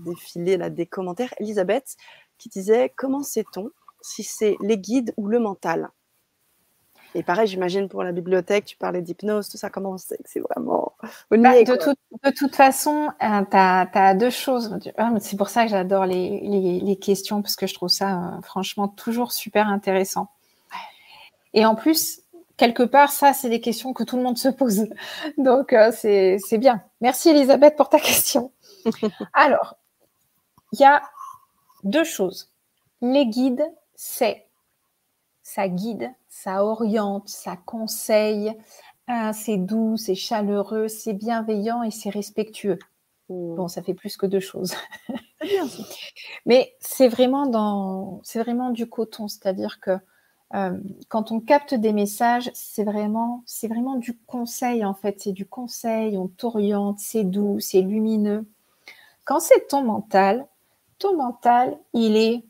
défilé 0.04 0.56
là, 0.56 0.70
des 0.70 0.86
commentaires. 0.86 1.34
Elisabeth 1.38 1.96
qui 2.38 2.48
disait 2.48 2.92
Comment 2.96 3.22
sait-on 3.22 3.70
si 4.00 4.22
c'est 4.22 4.56
les 4.60 4.78
guides 4.78 5.12
ou 5.16 5.28
le 5.28 5.38
mental? 5.38 5.90
Et 7.14 7.22
pareil, 7.22 7.46
j'imagine 7.46 7.88
pour 7.88 8.02
la 8.02 8.12
bibliothèque, 8.12 8.66
tu 8.66 8.76
parlais 8.76 9.00
d'hypnose, 9.00 9.48
tout 9.48 9.56
ça, 9.56 9.70
comment 9.70 9.92
on 9.92 9.98
sait 9.98 10.18
que 10.18 10.28
c'est 10.28 10.40
vraiment 10.40 10.92
bah, 11.30 11.62
de, 11.62 12.30
toute 12.30 12.54
façon, 12.54 13.08
euh, 13.22 13.42
tu 13.50 13.56
as, 13.56 14.14
deux 14.14 14.30
choses. 14.30 14.78
Ah, 14.96 15.12
c'est 15.20 15.36
pour 15.36 15.48
ça 15.48 15.64
que 15.64 15.70
j'adore 15.70 16.06
les, 16.06 16.98
questions, 17.00 17.42
parce 17.42 17.56
que 17.56 17.66
je 17.66 17.74
trouve 17.74 17.88
ça 17.88 18.16
euh, 18.16 18.42
franchement 18.42 18.88
toujours 18.88 19.32
super 19.32 19.68
intéressant. 19.68 20.28
Et 21.54 21.64
en 21.64 21.74
plus, 21.74 22.20
quelque 22.56 22.82
part, 22.82 23.10
ça, 23.10 23.32
c'est 23.32 23.48
des 23.48 23.60
questions 23.60 23.92
que 23.92 24.04
tout 24.04 24.16
le 24.16 24.22
monde 24.22 24.38
se 24.38 24.48
pose. 24.48 24.86
Donc, 25.38 25.72
euh, 25.72 25.90
c'est 25.92 26.58
bien. 26.58 26.82
Merci 27.00 27.30
Elisabeth 27.30 27.76
pour 27.76 27.88
ta 27.88 27.98
question. 28.00 28.52
Alors, 29.32 29.78
il 30.72 30.80
y 30.80 30.84
a 30.84 31.02
deux 31.84 32.04
choses. 32.04 32.50
Les 33.00 33.26
guides, 33.26 33.66
c'est 33.94 34.46
ça 35.42 35.68
guide, 35.68 36.12
ça 36.28 36.64
oriente, 36.64 37.28
ça 37.28 37.56
conseille, 37.56 38.52
hein, 39.06 39.32
c'est 39.32 39.58
doux, 39.58 39.96
c'est 39.96 40.16
chaleureux, 40.16 40.88
c'est 40.88 41.12
bienveillant 41.12 41.82
et 41.84 41.92
c'est 41.92 42.10
respectueux. 42.10 42.78
Mmh. 43.28 43.54
Bon, 43.54 43.68
ça 43.68 43.82
fait 43.82 43.94
plus 43.94 44.16
que 44.16 44.26
deux 44.26 44.40
choses. 44.40 44.74
Mais 46.46 46.74
c'est 46.80 47.08
vraiment 47.08 47.46
dans, 47.46 48.20
c'est 48.24 48.40
vraiment 48.40 48.70
du 48.70 48.88
coton, 48.88 49.28
c'est-à-dire 49.28 49.78
que 49.80 49.98
euh, 50.54 50.78
quand 51.08 51.32
on 51.32 51.40
capte 51.40 51.74
des 51.74 51.92
messages, 51.92 52.50
c'est 52.54 52.84
vraiment, 52.84 53.42
c'est 53.46 53.68
vraiment 53.68 53.96
du 53.96 54.16
conseil 54.26 54.84
en 54.84 54.94
fait. 54.94 55.20
C'est 55.20 55.32
du 55.32 55.46
conseil, 55.46 56.16
on 56.16 56.28
t'oriente, 56.28 56.98
c'est 56.98 57.24
doux, 57.24 57.60
c'est 57.60 57.82
lumineux. 57.82 58.46
Quand 59.24 59.40
c'est 59.40 59.68
ton 59.68 59.82
mental, 59.82 60.46
ton 60.98 61.16
mental, 61.16 61.78
il 61.92 62.16
est, 62.16 62.44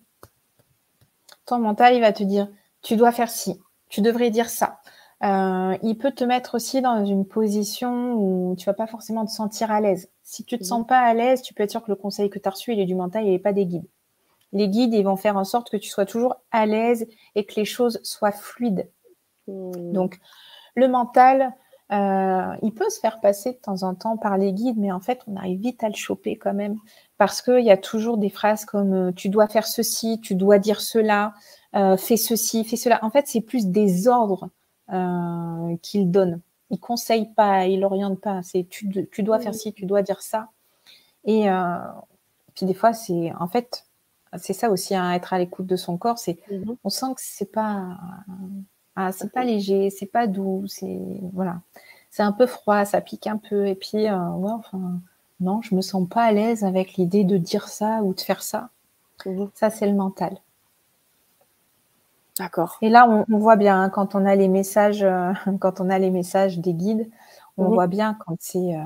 ton 1.44 1.58
mental, 1.58 1.94
il 1.94 2.00
va 2.00 2.12
te 2.12 2.22
dire, 2.22 2.48
tu 2.82 2.96
dois 2.96 3.12
faire 3.12 3.30
ci, 3.30 3.60
tu 3.88 4.00
devrais 4.00 4.30
dire 4.30 4.48
ça. 4.48 4.80
Euh, 5.24 5.76
il 5.82 5.96
peut 5.96 6.12
te 6.12 6.24
mettre 6.24 6.56
aussi 6.56 6.82
dans 6.82 7.04
une 7.04 7.26
position 7.26 8.14
où 8.14 8.54
tu 8.56 8.66
vas 8.66 8.74
pas 8.74 8.86
forcément 8.86 9.24
te 9.24 9.30
sentir 9.30 9.70
à 9.70 9.80
l'aise. 9.80 10.10
Si 10.22 10.44
tu 10.44 10.58
te 10.58 10.62
mhm. 10.62 10.68
sens 10.68 10.86
pas 10.86 11.00
à 11.00 11.14
l'aise, 11.14 11.42
tu 11.42 11.54
peux 11.54 11.62
être 11.62 11.70
sûr 11.70 11.82
que 11.82 11.90
le 11.90 11.96
conseil 11.96 12.28
que 12.28 12.38
tu 12.38 12.46
as 12.46 12.50
reçu, 12.50 12.72
il 12.72 12.80
est 12.80 12.86
du 12.86 12.94
mental, 12.94 13.24
il 13.24 13.30
n'est 13.30 13.38
pas 13.38 13.54
des 13.54 13.66
guides. 13.66 13.86
Les 14.52 14.68
guides, 14.68 14.94
ils 14.94 15.04
vont 15.04 15.16
faire 15.16 15.36
en 15.36 15.44
sorte 15.44 15.70
que 15.70 15.76
tu 15.76 15.88
sois 15.88 16.06
toujours 16.06 16.36
à 16.50 16.66
l'aise 16.66 17.06
et 17.34 17.44
que 17.44 17.54
les 17.56 17.64
choses 17.64 18.00
soient 18.02 18.32
fluides. 18.32 18.90
Hmm. 19.48 19.92
Donc, 19.92 20.18
le 20.74 20.88
mental, 20.88 21.54
euh, 21.92 22.56
il 22.62 22.72
peut 22.72 22.90
se 22.90 22.98
faire 22.98 23.20
passer 23.20 23.52
de 23.52 23.58
temps 23.58 23.84
en 23.84 23.94
temps 23.94 24.16
par 24.16 24.36
les 24.38 24.52
guides, 24.52 24.76
mais 24.76 24.90
en 24.90 25.00
fait, 25.00 25.20
on 25.28 25.36
arrive 25.36 25.60
vite 25.60 25.84
à 25.84 25.88
le 25.88 25.94
choper 25.94 26.36
quand 26.36 26.54
même. 26.54 26.76
Parce 27.16 27.42
qu'il 27.42 27.64
y 27.64 27.70
a 27.70 27.76
toujours 27.76 28.18
des 28.18 28.28
phrases 28.28 28.64
comme 28.64 28.92
euh, 28.92 29.12
tu 29.12 29.28
dois 29.28 29.46
faire 29.48 29.66
ceci, 29.66 30.20
tu 30.20 30.34
dois 30.34 30.58
dire 30.58 30.80
cela, 30.80 31.34
euh, 31.74 31.96
fais 31.96 32.16
ceci, 32.16 32.64
fais 32.64 32.76
cela. 32.76 32.98
En 33.04 33.10
fait, 33.10 33.28
c'est 33.28 33.40
plus 33.40 33.68
des 33.68 34.08
ordres 34.08 34.50
euh, 34.92 35.76
qu'il 35.82 36.10
donne. 36.10 36.40
Il 36.70 36.80
conseille 36.80 37.26
pas, 37.34 37.66
il 37.66 37.84
oriente 37.84 38.20
pas. 38.20 38.42
C'est 38.42 38.66
tu, 38.68 38.88
dois 39.22 39.38
faire 39.38 39.54
ci, 39.54 39.72
tu 39.72 39.86
dois 39.86 40.02
dire 40.02 40.20
ça. 40.20 40.48
Et 41.24 41.46
puis 42.54 42.66
des 42.66 42.74
fois, 42.74 42.92
c'est 42.92 43.32
en 43.38 43.46
fait, 43.46 43.86
c'est 44.36 44.52
ça 44.52 44.70
aussi, 44.70 44.94
hein, 44.94 45.12
être 45.12 45.32
à 45.32 45.38
l'écoute 45.38 45.66
de 45.66 45.76
son 45.76 45.96
corps. 45.96 46.18
C'est, 46.18 46.38
mhm. 46.50 46.76
on 46.82 46.88
sent 46.88 47.06
que 47.14 47.20
c'est 47.20 47.52
pas, 47.52 47.98
ah, 48.96 49.12
c'est 49.12 49.32
pas 49.32 49.44
léger, 49.44 49.90
c'est 49.90 50.06
pas 50.06 50.26
doux, 50.26 50.64
c'est 50.66 51.00
voilà, 51.34 51.60
c'est 52.10 52.22
un 52.22 52.32
peu 52.32 52.46
froid, 52.46 52.84
ça 52.84 53.00
pique 53.00 53.26
un 53.26 53.36
peu. 53.36 53.66
Et 53.66 53.74
puis, 53.74 54.10
ouais, 54.10 54.10
enfin, 54.10 55.00
non, 55.40 55.60
je 55.62 55.74
me 55.74 55.82
sens 55.82 56.08
pas 56.08 56.24
à 56.24 56.32
l'aise 56.32 56.64
avec 56.64 56.94
l'idée 56.94 57.24
de 57.24 57.36
dire 57.36 57.68
ça 57.68 58.02
ou 58.02 58.14
de 58.14 58.20
faire 58.20 58.42
ça. 58.42 58.70
Mhm. 59.24 59.50
Ça, 59.54 59.70
c'est 59.70 59.86
le 59.86 59.94
mental. 59.94 60.38
D'accord. 62.38 62.76
Et 62.82 62.90
là, 62.90 63.24
on, 63.30 63.38
voit 63.38 63.56
bien 63.56 63.80
hein, 63.80 63.88
quand 63.88 64.14
on 64.14 64.26
a 64.26 64.34
les 64.34 64.48
messages, 64.48 65.02
euh, 65.02 65.32
quand 65.60 65.80
on 65.80 65.88
a 65.88 65.98
les 65.98 66.10
messages 66.10 66.58
des 66.58 66.74
guides, 66.74 67.10
on 67.56 67.68
voit 67.70 67.86
bien 67.86 68.18
quand 68.26 68.36
c'est, 68.38 68.76
euh, 68.76 68.84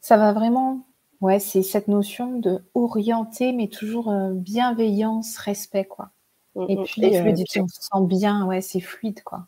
ça 0.00 0.16
va 0.16 0.32
vraiment, 0.32 0.80
ouais, 1.20 1.38
c'est 1.38 1.62
cette 1.62 1.86
notion 1.86 2.38
de 2.40 2.60
orienter, 2.74 3.52
mais 3.52 3.68
toujours 3.68 4.10
euh, 4.10 4.32
bienveillance, 4.32 5.38
respect, 5.38 5.84
quoi. 5.84 6.10
Mmh, 6.54 6.64
et 6.68 6.76
puis, 6.84 7.60
on 7.60 7.68
se 7.68 7.80
sent 7.80 8.06
bien, 8.06 8.46
ouais, 8.46 8.60
c'est 8.60 8.80
fluide, 8.80 9.22
quoi. 9.22 9.46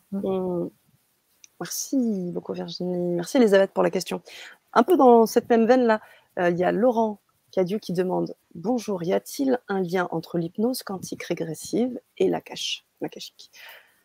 Merci 1.61 2.31
beaucoup 2.33 2.53
Virginie. 2.53 3.15
Merci 3.15 3.37
Elisabeth 3.37 3.71
pour 3.71 3.83
la 3.83 3.89
question. 3.89 4.21
Un 4.73 4.83
peu 4.83 4.97
dans 4.97 5.25
cette 5.25 5.49
même 5.49 5.65
veine-là, 5.65 6.01
il 6.37 6.57
y 6.57 6.63
a 6.63 6.71
Laurent 6.71 7.19
Cadieu 7.55 7.79
qui 7.79 7.93
demande 7.93 8.35
Bonjour, 8.53 9.01
y 9.03 9.13
a-t-il 9.13 9.59
un 9.69 9.81
lien 9.81 10.09
entre 10.11 10.37
l'hypnose 10.37 10.83
quantique 10.83 11.23
régressive 11.23 11.97
et 12.17 12.27
la 12.27 12.41
cache, 12.41 12.85
la 12.99 13.07
cachique 13.07 13.49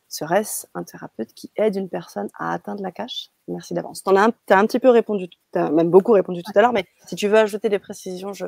Serait-ce 0.08 0.68
un 0.74 0.84
thérapeute 0.84 1.34
qui 1.34 1.50
aide 1.56 1.74
une 1.74 1.88
personne 1.88 2.28
à 2.38 2.52
atteindre 2.52 2.80
la 2.80 2.92
cache? 2.92 3.30
Merci 3.48 3.74
d'avance. 3.74 4.04
Tu 4.04 4.16
as, 4.16 4.32
as, 4.50 4.58
un 4.58 4.66
petit 4.66 4.78
peu 4.78 4.90
répondu, 4.90 5.28
tu 5.28 5.58
as 5.58 5.70
même 5.70 5.90
beaucoup 5.90 6.12
répondu 6.12 6.44
tout 6.44 6.52
à 6.54 6.62
l'heure, 6.62 6.72
mais 6.72 6.84
si 7.06 7.16
tu 7.16 7.26
veux 7.26 7.38
ajouter 7.38 7.68
des 7.68 7.80
précisions, 7.80 8.32
je, 8.32 8.46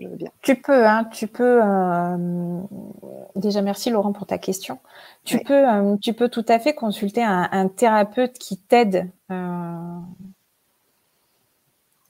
je, 0.00 0.08
veux 0.08 0.16
bien. 0.16 0.30
Tu 0.42 0.56
peux, 0.56 0.86
hein, 0.86 1.04
tu 1.12 1.26
peux. 1.26 1.60
Euh, 1.62 2.60
déjà, 3.36 3.62
merci 3.62 3.90
Laurent 3.90 4.12
pour 4.12 4.26
ta 4.26 4.38
question. 4.38 4.78
Tu, 5.24 5.38
peux, 5.38 5.68
euh, 5.68 5.96
tu 6.00 6.12
peux 6.12 6.28
tout 6.28 6.44
à 6.48 6.58
fait 6.58 6.74
consulter 6.74 7.22
un, 7.22 7.68
thérapeute 7.68 8.34
qui 8.34 8.56
t'aide. 8.58 9.08
Euh, 9.30 9.98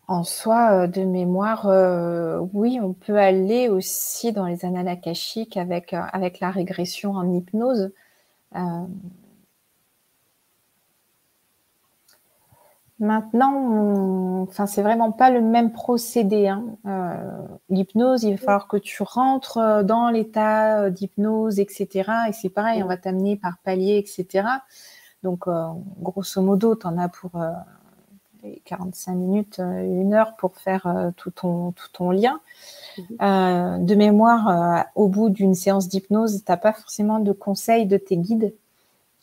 en 0.09 0.25
soi, 0.25 0.89
de 0.89 1.03
mémoire, 1.03 1.67
oui, 2.53 2.81
on 2.83 2.93
peut 2.95 3.17
aller 3.17 3.69
aussi 3.69 4.33
dans 4.33 4.47
les 4.47 4.65
annales 4.65 4.89
akashiques 4.89 5.57
avec, 5.57 5.93
avec 5.93 6.41
la 6.41 6.51
régression 6.51 7.13
en 7.13 7.33
hypnose. 7.33 7.93
Maintenant, 13.01 14.43
enfin, 14.43 14.67
c'est 14.67 14.83
vraiment 14.83 15.11
pas 15.11 15.31
le 15.31 15.41
même 15.41 15.73
procédé. 15.73 16.49
Hein. 16.49 16.65
Euh, 16.85 17.47
l'hypnose, 17.71 18.25
il 18.25 18.33
va 18.33 18.37
falloir 18.37 18.69
que 18.69 18.77
tu 18.77 19.03
rentres 19.03 19.57
euh, 19.57 19.83
dans 19.83 20.11
l'état 20.11 20.83
euh, 20.83 20.91
d'hypnose, 20.91 21.61
etc. 21.61 22.11
Et 22.29 22.33
c'est 22.35 22.51
pareil, 22.51 22.83
on 22.83 22.87
va 22.87 22.99
t'amener 22.99 23.37
par 23.37 23.57
palier, 23.65 23.97
etc. 23.97 24.47
Donc, 25.23 25.47
grosso 26.01 26.41
modo, 26.41 26.75
tu 26.77 26.87
en 26.87 26.97
as 26.97 27.11
pour 27.11 27.33
45 28.65 29.15
minutes, 29.15 29.59
une 29.59 30.15
heure 30.15 30.35
pour 30.37 30.57
faire 30.57 31.13
tout, 31.19 31.31
ton, 31.31 31.73
tout 31.73 31.89
ton 31.93 32.11
lien. 32.11 32.41
Mhm. 32.97 33.85
de 33.85 33.95
mémoire, 33.95 34.87
au 34.95 35.09
bout 35.09 35.29
d'une 35.29 35.55
séance 35.55 35.89
d'hypnose, 35.89 36.43
tu 36.43 36.51
n'as 36.51 36.57
pas 36.57 36.73
forcément 36.73 37.19
de 37.19 37.33
conseils 37.33 37.85
de 37.85 37.99
tes 37.99 38.17
guides. 38.17 38.55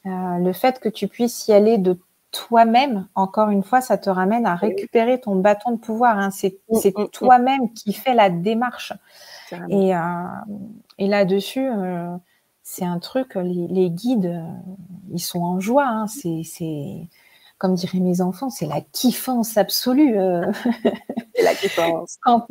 le 0.05 0.51
fait 0.53 0.79
que 0.79 0.87
tu 0.87 1.07
puisses 1.07 1.47
y 1.47 1.53
aller 1.53 1.79
de 1.79 1.97
toi-même, 2.37 3.07
encore 3.15 3.49
une 3.49 3.63
fois, 3.63 3.81
ça 3.81 3.97
te 3.97 4.11
ramène 4.11 4.45
à 4.45 4.55
récupérer 4.55 5.19
ton 5.19 5.35
bâton 5.35 5.71
de 5.71 5.77
pouvoir. 5.77 6.19
Hein. 6.19 6.29
C'est 6.29 6.59
mm, 6.69 6.77
mm, 6.77 7.03
mm. 7.03 7.07
toi-même 7.09 7.73
qui 7.73 7.93
fais 7.93 8.13
la 8.13 8.29
démarche. 8.29 8.93
Et, 9.69 9.95
euh, 9.95 9.99
et 10.99 11.07
là-dessus, 11.07 11.67
euh, 11.67 12.15
c'est 12.61 12.85
un 12.85 12.99
truc, 12.99 13.33
les, 13.35 13.89
guides, 13.89 14.27
euh, 14.27 14.43
ils 15.11 15.19
sont 15.19 15.41
en 15.41 15.59
joie. 15.59 15.87
Hein. 15.87 16.05
C'est, 16.05 17.07
comme 17.57 17.73
diraient 17.73 17.99
mes 17.99 18.21
enfants, 18.21 18.51
c'est 18.51 18.67
la 18.67 18.81
kiffance 18.81 19.57
absolue. 19.57 20.13
la 20.13 21.55
kiffance. 21.59 22.17
Quand, 22.21 22.45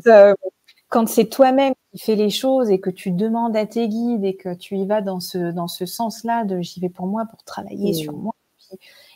quand 0.89 1.09
c'est 1.09 1.27
toi-même 1.27 1.75
qui 1.93 1.99
fais 1.99 2.17
les 2.17 2.31
choses 2.31 2.71
et 2.71 2.81
que 2.81 2.91
tu 2.91 3.13
demandes 3.13 3.57
à 3.57 3.67
tes 3.67 3.89
guides 3.89 4.25
et 4.25 4.35
que 4.35 4.53
tu 4.55 4.77
y 4.77 4.87
vas 4.87 5.01
dans 5.01 5.21
ce, 5.21 5.53
dans 5.53 5.69
ce 5.69 5.87
sens-là 5.87 6.45
de 6.45 6.61
j'y 6.61 6.81
vais 6.81 6.89
pour 6.89 7.07
moi, 7.07 7.25
pour 7.27 7.45
travailler 7.45 7.93
sur 7.93 8.13
moi. 8.13 8.33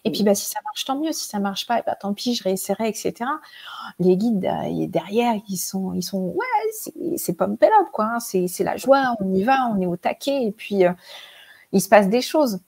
Et 0.05 0.11
puis, 0.11 0.23
bah, 0.23 0.35
si 0.35 0.49
ça 0.49 0.61
marche, 0.65 0.85
tant 0.85 0.99
mieux. 0.99 1.13
Si 1.13 1.29
ça 1.29 1.39
marche 1.39 1.67
pas, 1.67 1.83
bah, 1.83 1.95
tant 1.95 2.15
pis, 2.15 2.35
je 2.35 2.43
réessayerai, 2.43 2.89
etc. 2.89 3.15
Les 3.99 4.17
guides 4.17 4.47
euh, 4.47 4.87
derrière, 4.87 5.35
ils 5.49 5.57
sont, 5.57 5.93
ils 5.95 6.03
sont, 6.03 6.19
ouais, 6.19 7.17
c'est 7.17 7.35
pump 7.35 7.63
up, 7.63 7.89
quoi. 7.93 8.07
Hein. 8.17 8.21
C'est 8.21 8.65
la 8.65 8.77
joie, 8.77 9.15
on 9.21 9.35
y 9.35 9.43
va, 9.43 9.71
on 9.75 9.81
est 9.81 9.87
au 9.87 9.97
taquet. 9.97 10.45
Et 10.45 10.53
puis, 10.53 10.85
euh, 10.85 10.93
il 11.73 11.81
se 11.81 11.89
passe 11.89 12.09
des 12.09 12.23
choses. 12.23 12.61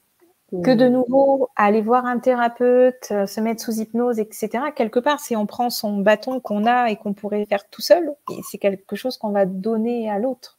Que 0.63 0.71
de 0.71 0.87
mmh. 0.87 0.93
nouveau, 0.93 1.49
aller 1.57 1.81
voir 1.81 2.05
un 2.05 2.19
thérapeute, 2.19 3.09
euh, 3.11 3.27
se 3.27 3.41
mettre 3.41 3.63
sous 3.63 3.81
hypnose, 3.81 4.19
etc. 4.19 4.51
Quelque 4.77 4.99
part, 4.99 5.19
si 5.19 5.35
on 5.35 5.47
prend 5.47 5.71
son 5.71 5.97
bâton 5.97 6.41
qu'on 6.41 6.67
a 6.67 6.91
et 6.91 6.97
qu'on 6.97 7.15
pourrait 7.15 7.47
faire 7.47 7.67
tout 7.71 7.81
seul, 7.81 8.13
c'est 8.51 8.59
quelque 8.59 8.95
chose 8.95 9.17
qu'on 9.17 9.31
va 9.31 9.47
donner 9.47 10.11
à 10.11 10.19
l'autre. 10.19 10.59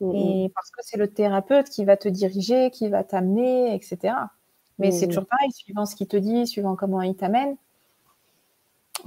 Mmh. 0.00 0.14
Et 0.14 0.52
parce 0.54 0.70
que 0.70 0.80
c'est 0.84 0.96
le 0.96 1.08
thérapeute 1.12 1.70
qui 1.70 1.84
va 1.84 1.96
te 1.96 2.08
diriger, 2.08 2.70
qui 2.70 2.88
va 2.88 3.02
t'amener, 3.02 3.74
etc. 3.74 4.14
Mais 4.78 4.90
c'est 4.90 5.06
mmh. 5.06 5.10
toujours 5.10 5.26
pareil, 5.26 5.52
suivant 5.52 5.86
ce 5.86 5.96
qu'il 5.96 6.08
te 6.08 6.16
dit, 6.16 6.46
suivant 6.46 6.76
comment 6.76 7.02
il 7.02 7.14
t'amène, 7.14 7.56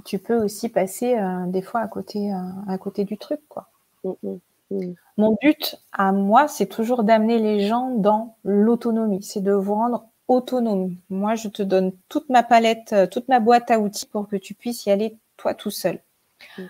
tu 0.04 0.20
peux 0.20 0.44
aussi 0.44 0.70
passer 0.70 1.18
euh, 1.18 1.46
des 1.48 1.62
fois 1.62 1.82
à 1.82 1.88
côté, 1.88 2.34
euh, 2.34 2.38
à 2.68 2.78
côté 2.78 3.06
du 3.06 3.18
truc. 3.18 3.40
Quoi. 3.48 3.70
Mmh, 4.04 4.12
mmh, 4.72 4.94
Mon 5.18 5.38
but 5.42 5.78
à 5.94 6.12
moi, 6.12 6.48
c'est 6.48 6.66
toujours 6.68 7.04
d'amener 7.04 7.40
les 7.40 7.68
gens 7.68 7.92
dans 7.92 8.36
l'autonomie, 8.44 9.24
c'est 9.24 9.42
de 9.42 9.54
vous 9.54 9.76
rendre 9.76 10.06
autonome. 10.28 10.96
Moi, 11.10 11.36
je 11.36 11.48
te 11.48 11.62
donne 11.62 11.92
toute 12.10 12.30
ma 12.30 12.44
palette, 12.44 12.94
euh, 12.94 13.08
toute 13.08 13.28
ma 13.28 13.40
boîte 13.40 13.72
à 13.72 13.80
outils 13.80 14.08
pour 14.08 14.28
que 14.28 14.36
tu 14.36 14.54
puisses 14.54 14.86
y 14.86 14.92
aller 14.92 15.18
toi 15.38 15.54
tout 15.54 15.72
seul. 15.72 16.00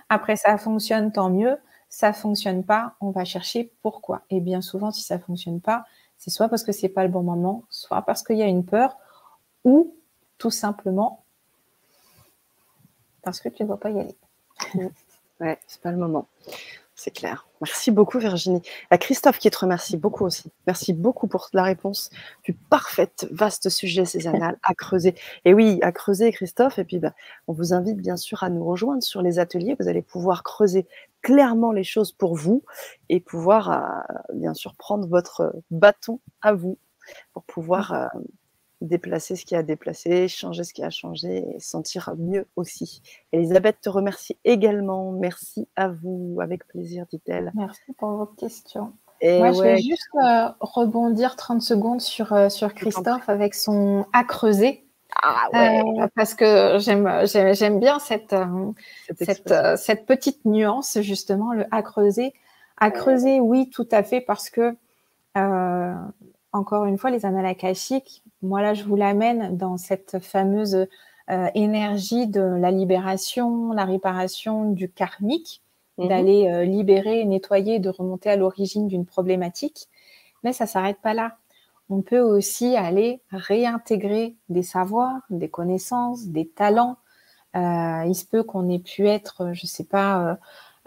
Après, 0.10 0.36
ça 0.36 0.58
fonctionne, 0.58 1.12
tant 1.12 1.30
mieux. 1.30 1.58
Ça 1.90 2.12
fonctionne 2.12 2.64
pas, 2.64 2.96
on 3.00 3.12
va 3.12 3.24
chercher 3.24 3.72
pourquoi. 3.82 4.24
Et 4.30 4.42
bien 4.42 4.62
souvent, 4.62 4.92
si 4.92 5.04
ça 5.04 5.18
fonctionne 5.18 5.62
pas, 5.62 5.86
c'est 6.18 6.30
soit 6.30 6.50
parce 6.50 6.64
que 6.64 6.72
c'est 6.72 6.90
pas 6.90 7.04
le 7.04 7.10
bon 7.10 7.24
moment, 7.24 7.64
soit 7.70 8.02
parce 8.02 8.24
qu'il 8.24 8.38
y 8.38 8.44
a 8.44 8.48
une 8.48 8.66
peur, 8.66 8.98
ou 9.64 9.96
tout 10.38 10.52
simplement 10.52 11.24
parce 13.24 13.40
que 13.40 13.50
tu 13.50 13.64
ne 13.64 13.68
vas 13.68 13.78
pas 13.78 13.90
y 13.90 14.00
aller. 14.00 14.16
ouais, 15.40 15.60
c'est 15.68 15.82
pas 15.82 15.92
le 15.92 15.98
moment. 15.98 16.28
C'est 16.98 17.12
clair. 17.12 17.46
Merci 17.60 17.92
beaucoup, 17.92 18.20
Virginie. 18.20 18.62
À 18.90 18.98
Christophe 18.98 19.38
qui 19.38 19.50
te 19.50 19.58
remercie 19.58 19.98
beaucoup 19.98 20.24
aussi. 20.24 20.50
Merci 20.66 20.94
beaucoup 20.94 21.28
pour 21.28 21.50
la 21.52 21.64
réponse 21.64 22.10
du 22.44 22.54
parfait, 22.54 23.12
vaste 23.32 23.70
sujet, 23.70 24.04
annales, 24.28 24.58
à 24.64 24.74
creuser. 24.74 25.14
Et 25.44 25.54
oui, 25.54 25.80
à 25.82 25.92
creuser, 25.92 26.32
Christophe. 26.32 26.80
Et 26.80 26.86
puis, 26.86 27.00
bah, 27.00 27.14
on 27.48 27.54
vous 27.54 27.74
invite 27.74 27.98
bien 27.98 28.16
sûr 28.16 28.44
à 28.44 28.50
nous 28.50 28.64
rejoindre 28.64 29.04
sur 29.04 29.22
les 29.22 29.40
ateliers. 29.40 29.76
Vous 29.78 29.90
allez 29.90 30.02
pouvoir 30.02 30.44
creuser 30.44 30.88
clairement 31.26 31.72
les 31.72 31.84
choses 31.84 32.12
pour 32.12 32.36
vous 32.36 32.64
et 33.10 33.20
pouvoir, 33.20 33.72
euh, 33.72 34.34
bien 34.36 34.54
sûr, 34.54 34.76
prendre 34.76 35.08
votre 35.08 35.56
bâton 35.72 36.20
à 36.44 36.54
vous 36.54 36.78
pour 37.34 37.44
pouvoir 37.46 37.94
euh, 37.94 38.06
déplacer 38.80 39.36
ce 39.36 39.44
qui 39.44 39.56
a 39.56 39.64
déplacé, 39.64 40.28
changer 40.28 40.64
ce 40.64 40.72
qui 40.72 40.84
a 40.84 40.92
changé 40.92 41.44
et 41.56 41.60
sentir 41.60 42.14
mieux 42.20 42.46
aussi. 42.56 43.02
Elisabeth 43.32 43.82
te 43.82 43.90
remercie 43.90 44.38
également. 44.46 45.14
Merci 45.14 45.68
à 45.76 45.88
vous, 45.88 46.38
avec 46.42 46.68
plaisir, 46.68 47.08
dit-elle. 47.12 47.52
Merci 47.56 47.94
pour 47.98 48.12
vos 48.12 48.28
questions. 48.28 48.94
Et 49.22 49.40
Moi, 49.40 49.52
je 49.54 49.62
vais 49.64 49.78
juste 49.80 50.08
euh, 50.24 50.50
rebondir 50.60 51.36
30 51.36 51.60
secondes 51.60 52.02
sur, 52.02 52.34
euh, 52.34 52.50
sur 52.50 52.72
Christophe 52.76 53.28
avec 53.30 53.56
son 53.56 54.06
à 54.14 54.24
creuser. 54.24 54.85
Ah 55.22 55.48
ouais. 55.54 55.82
Euh, 55.82 56.08
parce 56.16 56.34
que 56.34 56.78
j'aime 56.80 57.80
bien 57.80 58.00
cette, 58.00 58.36
cette, 59.20 59.54
cette, 59.78 60.06
petite 60.06 60.44
nuance, 60.46 61.00
justement, 61.02 61.54
le 61.54 61.66
à 61.72 61.82
creuser. 61.82 62.34
À 62.78 62.92
creuser, 62.92 63.40
oui, 63.40 63.70
tout 63.70 63.88
à 63.92 64.04
fait, 64.04 64.22
parce 64.22 64.50
que 64.50 64.76
encore 66.56 66.86
une 66.86 66.98
fois, 66.98 67.12
les 67.12 67.26
annales 67.26 67.46
akashiques, 67.46 68.24
moi 68.42 68.62
là, 68.62 68.74
je 68.74 68.84
vous 68.84 68.96
l'amène 68.96 69.58
dans 69.58 69.78
cette 69.78 70.20
fameuse 70.20 70.88
euh, 71.32 71.48
énergie 71.56 72.28
de 72.28 72.42
la 72.42 72.72
libération, 72.72 73.72
la 73.74 73.84
réparation 73.84 74.72
du 74.72 74.90
karmique, 74.90 75.64
mhm. 75.98 76.08
d'aller 76.08 76.48
euh, 76.48 76.64
libérer, 76.64 77.26
nettoyer, 77.26 77.80
de 77.80 77.90
remonter 77.90 78.30
à 78.30 78.36
l'origine 78.36 78.88
d'une 78.88 79.06
problématique. 79.06 79.88
Mais 80.44 80.54
ça 80.54 80.66
s'arrête 80.66 81.00
pas 81.02 81.14
là. 81.14 81.38
On 81.90 82.02
peut 82.02 82.20
aussi 82.20 82.76
aller 82.76 83.22
réintégrer 83.32 84.36
des 84.50 84.64
savoirs, 84.64 85.22
des 85.30 85.50
connaissances, 85.50 86.26
des 86.26 86.48
talents. 86.48 86.98
Euh, 87.56 88.04
il 88.08 88.16
se 88.16 88.26
peut 88.26 88.44
qu'on 88.44 88.70
ait 88.70 88.80
pu 88.80 89.08
être, 89.08 89.54
je 89.54 89.66
sais 89.66 89.84
pas, 89.84 90.38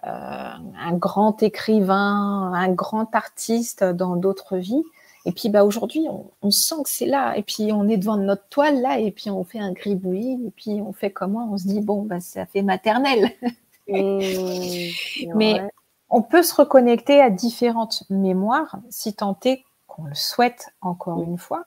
un 0.03 0.93
grand 0.93 1.43
écrivain, 1.43 2.53
un 2.53 2.69
grand 2.71 3.15
artiste 3.15 3.85
dans 3.85 4.17
d'autres 4.17 4.57
vies. 4.57 4.85
Et 5.29 5.33
puis 5.33 5.51
bah, 5.51 5.63
aujourd'hui, 5.63 6.07
on, 6.41 6.51
sent 6.51 6.83
que 6.85 6.89
c'est 6.89 7.07
là. 7.07 7.37
Et 7.37 7.43
puis 7.43 7.71
on 7.73 7.87
est 7.87 7.99
devant 7.99 8.17
notre 8.17 8.49
toile 8.49 8.81
là, 8.81 8.99
et 8.99 9.11
puis 9.11 9.29
on 9.29 9.45
fait 9.45 9.59
un 9.59 9.73
gribouillis, 9.73 10.39
et 10.47 10.51
puis 10.51 10.81
on 10.81 10.95
fait 10.95 11.11
comment 11.11 11.51
On 11.53 11.59
se 11.59 11.67
dit, 11.67 11.83
bon, 11.83 12.03
bah, 12.03 12.21
ça 12.21 12.47
fait 12.47 12.63
maternel. 12.63 13.31
Mmh, 13.91 15.33
Mais 15.35 15.63
on 16.11 16.21
peut 16.21 16.43
se 16.43 16.55
reconnecter 16.55 17.23
à 17.23 17.31
différentes 17.31 18.05
mémoires, 18.11 18.77
si 18.91 19.15
tant 19.15 19.39
est 19.47 19.63
qu'on 19.99 20.07
le 20.07 20.15
souhaite 20.15 20.69
encore 20.81 21.23
une 21.23 21.39
fois, 21.39 21.65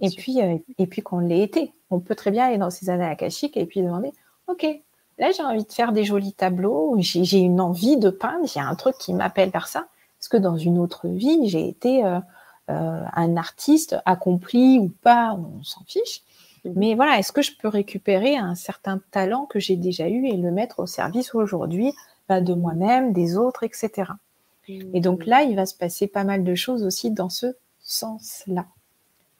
et 0.00 0.08
puis, 0.08 0.40
euh, 0.40 0.56
et 0.78 0.86
puis 0.86 1.02
qu'on 1.02 1.18
l'ait 1.18 1.42
été. 1.42 1.72
On 1.90 2.00
peut 2.00 2.14
très 2.14 2.30
bien 2.30 2.46
aller 2.46 2.58
dans 2.58 2.70
ces 2.70 2.88
années 2.88 3.04
akashiques 3.04 3.56
et 3.56 3.66
puis 3.66 3.82
demander, 3.82 4.12
OK, 4.46 4.66
là 5.18 5.30
j'ai 5.32 5.42
envie 5.42 5.64
de 5.64 5.72
faire 5.72 5.92
des 5.92 6.04
jolis 6.04 6.32
tableaux, 6.32 6.96
j'ai 6.98 7.38
une 7.38 7.60
envie 7.60 7.98
de 7.98 8.08
peindre, 8.08 8.46
il 8.54 8.58
y 8.58 8.60
a 8.60 8.66
un 8.66 8.74
truc 8.74 8.96
qui 8.98 9.12
m'appelle 9.12 9.50
vers 9.50 9.68
ça. 9.68 9.86
Parce 10.18 10.28
que 10.28 10.36
dans 10.36 10.56
une 10.56 10.78
autre 10.78 11.08
vie, 11.08 11.48
j'ai 11.48 11.68
été... 11.68 12.04
Euh, 12.04 12.20
euh, 12.70 13.02
un 13.14 13.36
artiste 13.36 13.96
accompli 14.04 14.78
ou 14.78 14.88
pas, 15.02 15.34
on 15.34 15.64
s'en 15.64 15.82
fiche. 15.84 16.22
Mais 16.76 16.94
voilà, 16.94 17.18
est-ce 17.18 17.32
que 17.32 17.42
je 17.42 17.56
peux 17.60 17.66
récupérer 17.66 18.36
un 18.36 18.54
certain 18.54 19.00
talent 19.10 19.46
que 19.46 19.58
j'ai 19.58 19.74
déjà 19.74 20.08
eu 20.08 20.26
et 20.26 20.36
le 20.36 20.52
mettre 20.52 20.78
au 20.78 20.86
service 20.86 21.34
aujourd'hui 21.34 21.92
bah, 22.28 22.40
de 22.40 22.54
moi-même, 22.54 23.12
des 23.12 23.36
autres, 23.36 23.64
etc. 23.64 24.12
Et 24.68 25.00
donc 25.00 25.26
là, 25.26 25.42
il 25.42 25.56
va 25.56 25.66
se 25.66 25.74
passer 25.74 26.06
pas 26.06 26.22
mal 26.22 26.44
de 26.44 26.54
choses 26.54 26.84
aussi 26.84 27.10
dans 27.10 27.28
ce 27.28 27.56
sens-là. 27.92 28.66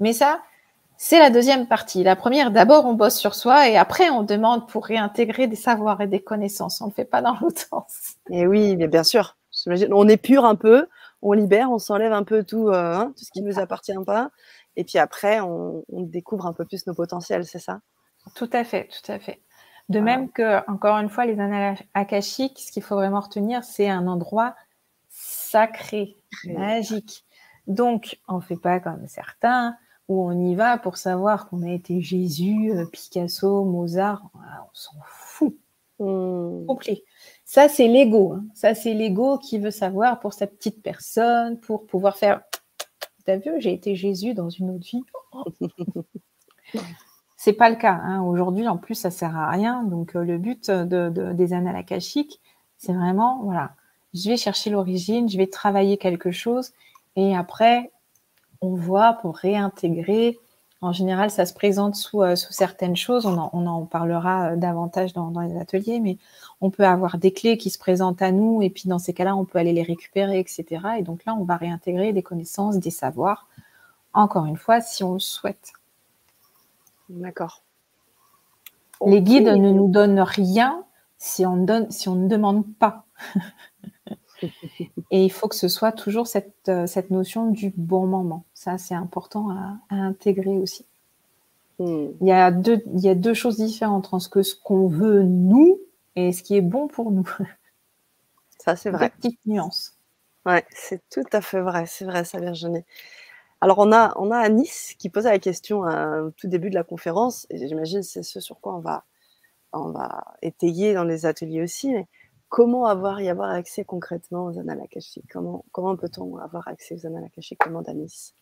Mais 0.01 0.13
ça, 0.13 0.43
c'est 0.97 1.19
la 1.19 1.31
deuxième 1.31 1.67
partie. 1.67 2.05
La 2.05 2.17
première, 2.17 2.51
d'abord, 2.51 2.87
on 2.87 2.95
bosse 2.95 3.17
sur 3.17 3.35
soi 3.35 3.69
et 3.69 3.77
après, 3.77 4.11
on 4.11 4.23
demande 4.23 4.69
pour 4.69 4.87
réintégrer 4.87 5.49
des 5.49 5.57
savoirs 5.57 6.01
et 6.01 6.07
des 6.07 6.21
connaissances. 6.21 6.81
On 6.81 6.87
ne 6.87 6.91
le 6.91 6.95
fait 6.95 7.05
pas 7.05 7.23
dans 7.23 7.37
l'autre 7.41 7.67
sens. 7.69 8.15
Et 8.31 8.47
oui, 8.47 8.77
mais 8.77 8.89
bien 8.89 9.03
sûr. 9.03 9.37
On 9.91 10.09
est 10.09 10.17
pur 10.17 10.45
un 10.45 10.55
peu, 10.55 10.87
on 11.21 11.33
libère, 11.33 11.71
on 11.71 11.79
s'enlève 11.79 12.13
un 12.13 12.25
peu 12.25 12.45
tout, 12.45 12.69
euh, 12.69 12.95
hein, 12.95 13.13
tout 13.17 13.25
ce 13.25 13.31
qui 13.31 13.43
ne 13.43 13.49
nous 13.49 13.59
appartient 13.59 13.93
pas. 14.07 14.31
Et 14.77 14.85
puis 14.85 14.99
après, 14.99 15.41
on, 15.41 15.85
découvre 15.91 16.47
un 16.47 16.53
peu 16.53 16.65
plus 16.65 16.87
nos 16.87 16.95
potentiels, 16.95 17.45
c'est 17.45 17.59
ça? 17.59 17.81
Tout 18.35 18.51
à 18.53 18.65
fait, 18.65 18.89
tout 18.89 19.11
à 19.11 19.19
fait. 19.19 19.41
De 19.89 20.01
même 20.01 20.31
que, 20.31 20.59
encore 20.71 20.97
une 20.99 21.09
fois, 21.11 21.27
les 21.27 21.39
annales 21.39 21.79
akashiques, 21.93 22.61
ce 22.61 22.73
qu'il 22.73 22.83
faut 22.83 22.95
vraiment 22.95 23.21
retenir, 23.21 23.65
c'est 23.65 23.89
un 23.89 24.07
endroit 24.07 24.55
sacré, 25.11 26.17
magique. 26.47 27.25
Donc, 27.67 28.19
on 28.29 28.37
ne 28.37 28.41
fait 28.41 28.57
pas 28.57 28.81
comme 28.81 29.07
certains 29.07 29.77
où 30.09 30.25
on 30.27 30.33
y 30.33 30.55
va 30.55 30.79
pour 30.79 30.97
savoir 30.97 31.49
qu'on 31.49 31.63
a 31.63 31.71
été 31.71 32.01
Jésus, 32.01 32.73
euh, 32.73 32.87
Picasso, 32.87 33.65
Mozart. 33.65 34.23
On 34.35 34.41
s'en 34.73 34.97
fout. 35.07 35.57
Mmh. 35.99 36.67
Complet. 36.67 37.05
Ça, 37.45 37.69
c'est 37.69 37.87
l'ego. 37.87 38.33
Hein. 38.33 38.45
Ça, 38.55 38.75
c'est 38.75 38.95
l'ego 38.95 39.39
qui 39.39 39.59
veut 39.59 39.71
savoir 39.71 40.19
pour 40.21 40.33
sa 40.33 40.47
petite 40.47 40.83
personne, 40.83 41.59
pour 41.61 41.87
pouvoir 41.87 42.17
faire. 42.17 42.43
T'as 43.25 43.37
vu, 43.37 43.53
j'ai 43.59 43.73
été 43.73 43.95
Jésus 43.95 44.35
dans 44.35 44.51
une 44.51 44.71
autre 44.71 44.85
vie. 44.85 45.05
c'est 47.37 47.53
pas 47.53 47.71
le 47.71 47.77
cas. 47.77 48.01
Hein. 48.03 48.23
Aujourd'hui, 48.23 48.67
en 48.67 48.77
plus, 48.77 48.97
ça 48.97 49.11
sert 49.11 49.37
à 49.37 49.51
rien. 49.51 49.85
Donc, 49.85 50.17
euh, 50.17 50.25
le 50.25 50.39
but 50.39 50.71
de, 50.71 51.33
des 51.33 51.53
annales 51.53 51.77
akashiques, 51.77 52.41
c'est 52.79 52.93
vraiment, 52.93 53.43
voilà, 53.45 53.73
je 54.13 54.29
vais 54.29 54.37
chercher 54.37 54.71
l'origine, 54.71 55.29
je 55.29 55.39
vais 55.39 55.47
travailler 55.47 55.99
quelque 55.99 56.33
chose, 56.33 56.73
et 57.17 57.37
après, 57.37 57.93
on 58.61 58.75
voit 58.75 59.15
pour 59.15 59.37
réintégrer. 59.37 60.39
En 60.81 60.93
général, 60.93 61.31
ça 61.31 61.47
se 61.47 61.55
présente 61.55 61.95
sous, 61.95 62.23
euh, 62.23 62.35
certaines 62.35 62.97
choses. 62.97 63.27
On 63.27 63.37
en, 63.39 63.87
parlera 63.87 64.53
euh, 64.53 64.57
davantage 64.57 65.13
dans, 65.13 65.31
les 65.41 65.57
ateliers, 65.59 66.01
mais 66.01 66.19
on 66.61 66.71
peut 66.71 66.85
avoir 66.85 67.19
des 67.19 67.33
clés 67.33 67.57
qui 67.57 67.71
se 67.71 67.79
présentent 67.79 68.23
à 68.23 68.33
nous, 68.33 68.63
et 68.63 68.71
puis 68.71 68.89
dans 68.89 68.99
ces 68.99 69.13
cas-là, 69.13 69.37
on 69.37 69.45
peut 69.45 69.59
aller 69.59 69.73
les 69.73 69.83
récupérer, 69.83 70.41
etc. 70.41 70.83
Et 70.99 71.03
donc 71.03 71.25
là, 71.25 71.35
on 71.39 71.45
va 71.45 71.57
réintégrer 71.57 72.13
des 72.13 72.23
connaissances, 72.23 72.79
des 72.79 72.91
savoirs, 72.91 73.47
encore 74.13 74.47
une 74.47 74.57
fois, 74.57 74.81
si 74.81 75.05
on 75.05 75.15
le 75.15 75.21
souhaite. 75.21 75.73
D'accord. 77.09 77.63
Les 79.05 79.21
guides 79.21 79.49
ne 79.49 79.71
nous 79.71 79.89
donnent 79.89 80.21
rien 80.21 80.85
si 81.19 81.47
on, 81.47 81.57
donne, 81.57 81.91
si 81.91 82.09
on 82.09 82.17
ne 82.17 82.29
demande 82.29 82.65
pas. 82.79 83.05
Et 85.11 85.25
il 85.25 85.31
faut 85.31 85.49
que 85.49 85.55
ce 85.55 85.69
soit 85.69 85.93
toujours 85.93 86.27
cette, 86.27 86.69
euh, 86.69 86.87
cette 86.87 87.11
notion 87.11 87.51
du 87.51 87.73
bon 87.77 88.07
moment. 88.07 88.45
Ça, 88.55 88.79
c'est 88.79 88.95
important 88.95 89.51
à, 89.51 89.79
intégrer 89.91 90.59
aussi. 90.59 90.87
Hmm. 91.79 92.09
Il, 92.21 92.27
y 92.27 92.33
a 92.33 92.51
deux, 92.51 92.83
il 92.95 93.01
y 93.01 93.09
a 93.09 93.15
deux 93.15 93.35
choses 93.35 93.57
différentes 93.57 94.07
entre 94.07 94.19
ce 94.19 94.29
que 94.29 94.43
ce 94.43 94.55
qu'on 94.55 94.89
veut 94.89 95.23
nous 95.23 95.81
et 96.17 96.33
ce 96.33 96.43
qui 96.43 96.57
est 96.57 96.63
bon 96.63 96.89
pour 96.89 97.11
nous. 97.11 97.29
Ça, 98.59 98.77
c'est 98.77 98.91
vrai. 98.91 99.11
Petite 99.11 99.41
nuance. 99.47 99.97
Ouais, 100.47 100.65
c'est 100.71 101.03
tout 101.11 101.25
à 101.33 101.41
fait 101.41 101.61
vrai. 101.61 101.87
C'est 101.87 102.05
vrai, 102.05 102.25
ça, 102.25 102.39
Virginie. 102.39 102.85
Alors, 103.61 103.79
on 103.79 103.93
a, 103.93 104.13
on 104.17 104.31
a 104.31 104.39
Anis 104.39 104.95
qui 104.99 105.09
posait 105.09 105.31
la 105.31 105.39
question 105.39 105.83
au 105.83 106.31
tout 106.33 106.49
début 106.49 106.69
de 106.69 106.75
la 106.75 106.83
conférence, 106.83 107.47
et 107.49 107.59
j'imagine 107.69 108.03
c'est 108.03 108.25
ce 108.25 108.41
sur 108.41 108.61
quoi 108.61 108.75
on 108.75 108.81
va, 108.81 109.05
on 109.73 109.91
va 109.91 110.25
étayer 110.43 110.95
dans 110.95 111.05
les 111.05 111.27
ateliers 111.27 111.63
aussi. 111.63 111.93
Mais 111.93 112.07
comment 112.53 112.85
avoir 112.85 113.23
y 113.23 113.31
avoir 113.31 113.49
accès 113.49 113.83
concrètement 113.83 114.45
aux 114.45 114.59
annales 114.59 114.83
akashiques? 114.83 115.25
Comment, 115.33 115.65
comment 115.73 115.97
peut-on 115.97 116.37
avoir 116.37 116.69
accès 116.69 116.95
aux 116.95 117.07
annales 117.07 117.25
akashiques? 117.25 117.59
Comment 117.59 117.81
Anis 117.81 118.35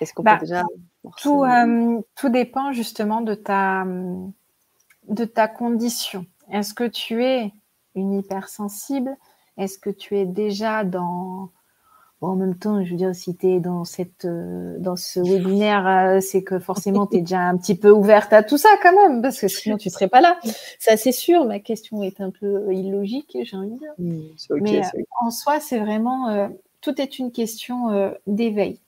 Est-ce 0.00 0.14
qu'on 0.14 0.22
peut 0.22 0.30
bah, 0.30 0.38
déjà 0.38 0.62
tout, 1.20 1.42
euh, 1.42 2.00
tout 2.14 2.28
dépend 2.28 2.70
justement 2.70 3.22
de 3.22 3.34
ta, 3.34 3.84
de 5.08 5.24
ta 5.24 5.48
condition. 5.48 6.26
Est-ce 6.52 6.74
que 6.74 6.84
tu 6.84 7.24
es 7.24 7.52
une 7.96 8.12
hypersensible? 8.12 9.16
Est-ce 9.56 9.80
que 9.80 9.90
tu 9.90 10.16
es 10.16 10.24
déjà 10.24 10.84
dans 10.84 11.50
en 12.22 12.34
même 12.34 12.56
temps, 12.56 12.82
je 12.82 12.90
veux 12.90 12.96
dire, 12.96 13.14
si 13.14 13.36
tu 13.36 13.46
es 13.46 13.60
dans, 13.60 13.84
cette, 13.84 14.24
euh, 14.24 14.76
dans 14.78 14.96
ce 14.96 15.20
webinaire, 15.20 15.86
euh, 15.86 16.20
c'est 16.20 16.42
que 16.42 16.58
forcément, 16.58 17.06
tu 17.06 17.18
es 17.18 17.20
déjà 17.20 17.40
un 17.40 17.56
petit 17.58 17.74
peu 17.74 17.90
ouverte 17.90 18.32
à 18.32 18.42
tout 18.42 18.56
ça 18.56 18.70
quand 18.82 18.94
même, 18.94 19.20
parce 19.20 19.38
que 19.38 19.48
sinon, 19.48 19.76
tu 19.76 19.88
ne 19.88 19.92
serais 19.92 20.08
pas 20.08 20.22
là. 20.22 20.38
Ça, 20.78 20.96
c'est 20.96 21.12
sûr. 21.12 21.44
Ma 21.44 21.60
question 21.60 22.02
est 22.02 22.20
un 22.20 22.30
peu 22.30 22.72
illogique, 22.72 23.36
j'ai 23.42 23.56
envie 23.56 23.70
de 23.72 23.78
dire. 23.78 23.92
Mmh, 23.98 24.20
Mais 24.62 24.78
euh, 24.78 25.02
en 25.20 25.30
soi, 25.30 25.60
c'est 25.60 25.78
vraiment, 25.78 26.50
tout 26.80 27.00
est 27.00 27.18
une 27.18 27.32
question 27.32 28.14
d'éveil. 28.26 28.80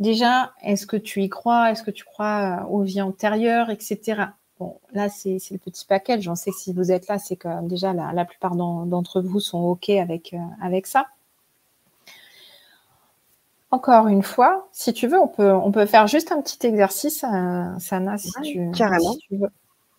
Déjà, 0.00 0.52
est-ce 0.62 0.86
que 0.86 0.96
tu 0.96 1.22
y 1.22 1.28
crois? 1.28 1.70
Est-ce 1.70 1.82
que 1.82 1.90
tu 1.90 2.04
crois 2.04 2.66
aux 2.70 2.82
vies 2.82 3.02
antérieures, 3.02 3.70
etc. 3.70 4.22
Bon, 4.58 4.78
là, 4.92 5.08
c'est 5.08 5.38
le 5.50 5.58
petit 5.58 5.84
paquet. 5.86 6.20
J'en 6.20 6.34
sais 6.34 6.50
que 6.50 6.56
si 6.56 6.72
vous 6.72 6.90
êtes 6.90 7.06
là, 7.06 7.18
c'est 7.18 7.36
que 7.36 7.62
déjà, 7.68 7.92
la, 7.92 8.12
la 8.12 8.24
plupart 8.24 8.56
d'entre 8.56 9.20
vous 9.20 9.38
sont 9.38 9.58
OK 9.58 9.90
avec, 9.90 10.34
avec 10.60 10.88
ça. 10.88 11.06
Encore 13.70 14.08
une 14.08 14.22
fois, 14.22 14.68
si 14.72 14.94
tu 14.94 15.06
veux, 15.08 15.18
on 15.18 15.28
peut, 15.28 15.52
on 15.52 15.70
peut 15.70 15.84
faire 15.84 16.06
juste 16.06 16.32
un 16.32 16.40
petit 16.40 16.66
exercice, 16.66 17.22
euh, 17.24 17.78
Sana, 17.78 18.16
si, 18.16 18.32
tu, 18.42 18.70
carrément. 18.70 19.14
tu 19.16 19.36
veux. 19.36 19.50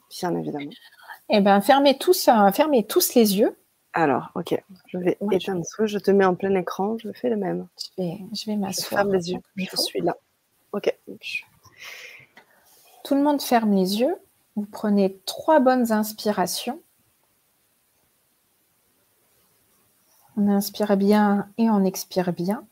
Bien 0.10 0.36
évidemment. 0.36 0.72
Eh 1.30 1.40
bien, 1.42 1.62
fermez 1.62 1.98
tous, 1.98 2.28
euh, 2.28 2.52
fermez 2.52 2.84
tous 2.86 3.14
les 3.14 3.38
yeux. 3.38 3.56
Alors, 3.94 4.30
ok, 4.36 4.60
je 4.88 4.98
vais 4.98 5.18
éteindre 5.32 5.64
je... 5.80 5.86
je 5.86 6.00
te 6.00 6.10
mets 6.10 6.26
en 6.26 6.36
plein 6.36 6.54
écran, 6.56 6.98
je 6.98 7.12
fais 7.12 7.30
le 7.30 7.38
même. 7.38 7.68
Je 7.78 8.02
vais, 8.02 8.18
je 8.34 8.46
vais 8.46 8.56
m'asseoir. 8.56 9.02
Ferme 9.02 9.14
les 9.14 9.32
yeux, 9.32 9.40
je 9.56 9.76
suis 9.76 10.02
là. 10.02 10.16
Ok. 10.72 10.96
Tout 13.04 13.16
le 13.16 13.22
monde 13.22 13.42
ferme 13.42 13.74
les 13.74 14.00
yeux. 14.00 14.16
Vous 14.56 14.66
prenez 14.66 15.20
trois 15.26 15.60
bonnes 15.60 15.92
inspirations. 15.92 16.82
On 20.38 20.48
inspire 20.48 20.98
bien 20.98 21.50
et 21.58 21.70
on 21.70 21.84
expire 21.84 22.34
bien. 22.34 22.66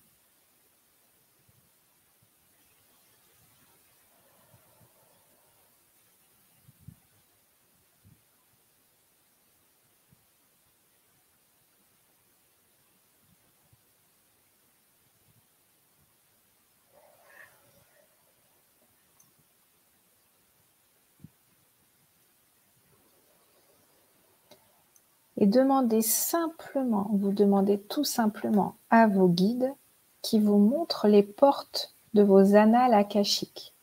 Et 25.38 25.46
demandez 25.46 26.02
simplement, 26.02 27.10
vous 27.14 27.32
demandez 27.32 27.80
tout 27.80 28.04
simplement 28.04 28.76
à 28.90 29.08
vos 29.08 29.28
guides 29.28 29.74
qui 30.22 30.40
vous 30.40 30.58
montrent 30.58 31.08
les 31.08 31.24
portes 31.24 31.94
de 32.14 32.24
vos 32.24 32.56
annales 32.56 32.94
akashiques. 32.94 33.74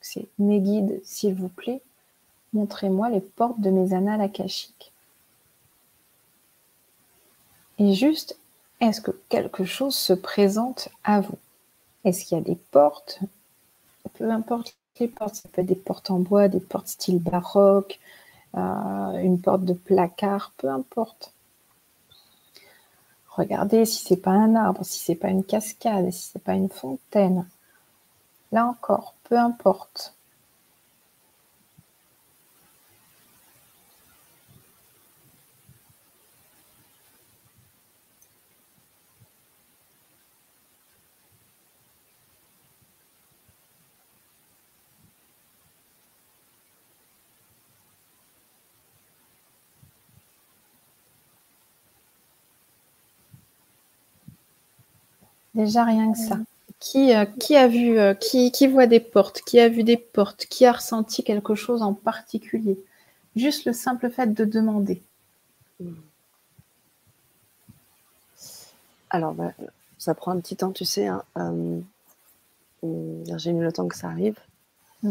C'est 0.00 0.28
mes 0.38 0.60
guides, 0.60 1.00
s'il 1.04 1.34
vous 1.34 1.48
plaît, 1.48 1.80
montrez-moi 2.52 3.08
les 3.08 3.20
portes 3.20 3.60
de 3.60 3.70
mes 3.70 3.94
annales 3.94 4.20
akashiques. 4.20 4.92
Et 7.78 7.94
juste, 7.94 8.36
est-ce 8.80 9.00
que 9.00 9.12
quelque 9.28 9.64
chose 9.64 9.94
se 9.94 10.12
présente 10.12 10.88
à 11.04 11.20
vous? 11.20 11.38
Est-ce 12.04 12.24
qu'il 12.24 12.36
y 12.36 12.40
a 12.40 12.44
des 12.44 12.58
portes? 12.70 13.20
Peu 14.14 14.30
importe 14.30 14.76
les 15.00 15.08
portes, 15.08 15.36
ça 15.36 15.48
peut 15.48 15.62
être 15.62 15.68
des 15.68 15.74
portes 15.74 16.10
en 16.10 16.18
bois, 16.18 16.48
des 16.48 16.60
portes 16.60 16.88
style 16.88 17.18
baroque, 17.18 17.98
une 18.54 19.40
porte 19.40 19.64
de 19.64 19.72
placard, 19.72 20.52
peu 20.56 20.68
importe. 20.68 21.32
Regardez 23.28 23.86
si 23.86 24.04
c'est 24.04 24.16
pas 24.16 24.32
un 24.32 24.54
arbre, 24.54 24.84
si 24.84 24.98
c'est 24.98 25.14
pas 25.14 25.28
une 25.28 25.44
cascade, 25.44 26.10
si 26.10 26.30
c'est 26.32 26.42
pas 26.42 26.54
une 26.54 26.68
fontaine. 26.68 27.46
Là 28.50 28.66
encore, 28.66 29.14
peu 29.24 29.38
importe. 29.38 30.14
Déjà 55.54 55.84
rien 55.84 56.12
que 56.12 56.18
ça. 56.18 56.38
Qui, 56.78 57.14
euh, 57.14 57.24
qui 57.24 57.54
a 57.56 57.68
vu, 57.68 57.98
euh, 57.98 58.14
qui, 58.14 58.50
qui 58.50 58.66
voit 58.66 58.86
des 58.86 59.00
portes, 59.00 59.42
qui 59.42 59.60
a 59.60 59.68
vu 59.68 59.84
des 59.84 59.96
portes, 59.96 60.46
qui 60.46 60.66
a 60.66 60.72
ressenti 60.72 61.22
quelque 61.22 61.54
chose 61.54 61.82
en 61.82 61.94
particulier? 61.94 62.78
Juste 63.36 63.66
le 63.66 63.72
simple 63.72 64.10
fait 64.10 64.34
de 64.34 64.44
demander. 64.44 65.02
Alors, 69.10 69.34
bah, 69.34 69.52
ça 69.98 70.14
prend 70.14 70.32
un 70.32 70.40
petit 70.40 70.56
temps, 70.56 70.72
tu 70.72 70.84
sais. 70.84 71.06
Hein, 71.06 71.22
euh, 71.36 71.80
J'ai 73.36 73.52
mis 73.52 73.60
le 73.60 73.72
temps 73.72 73.86
que 73.86 73.96
ça 73.96 74.08
arrive. 74.08 74.38
Mm. 75.02 75.10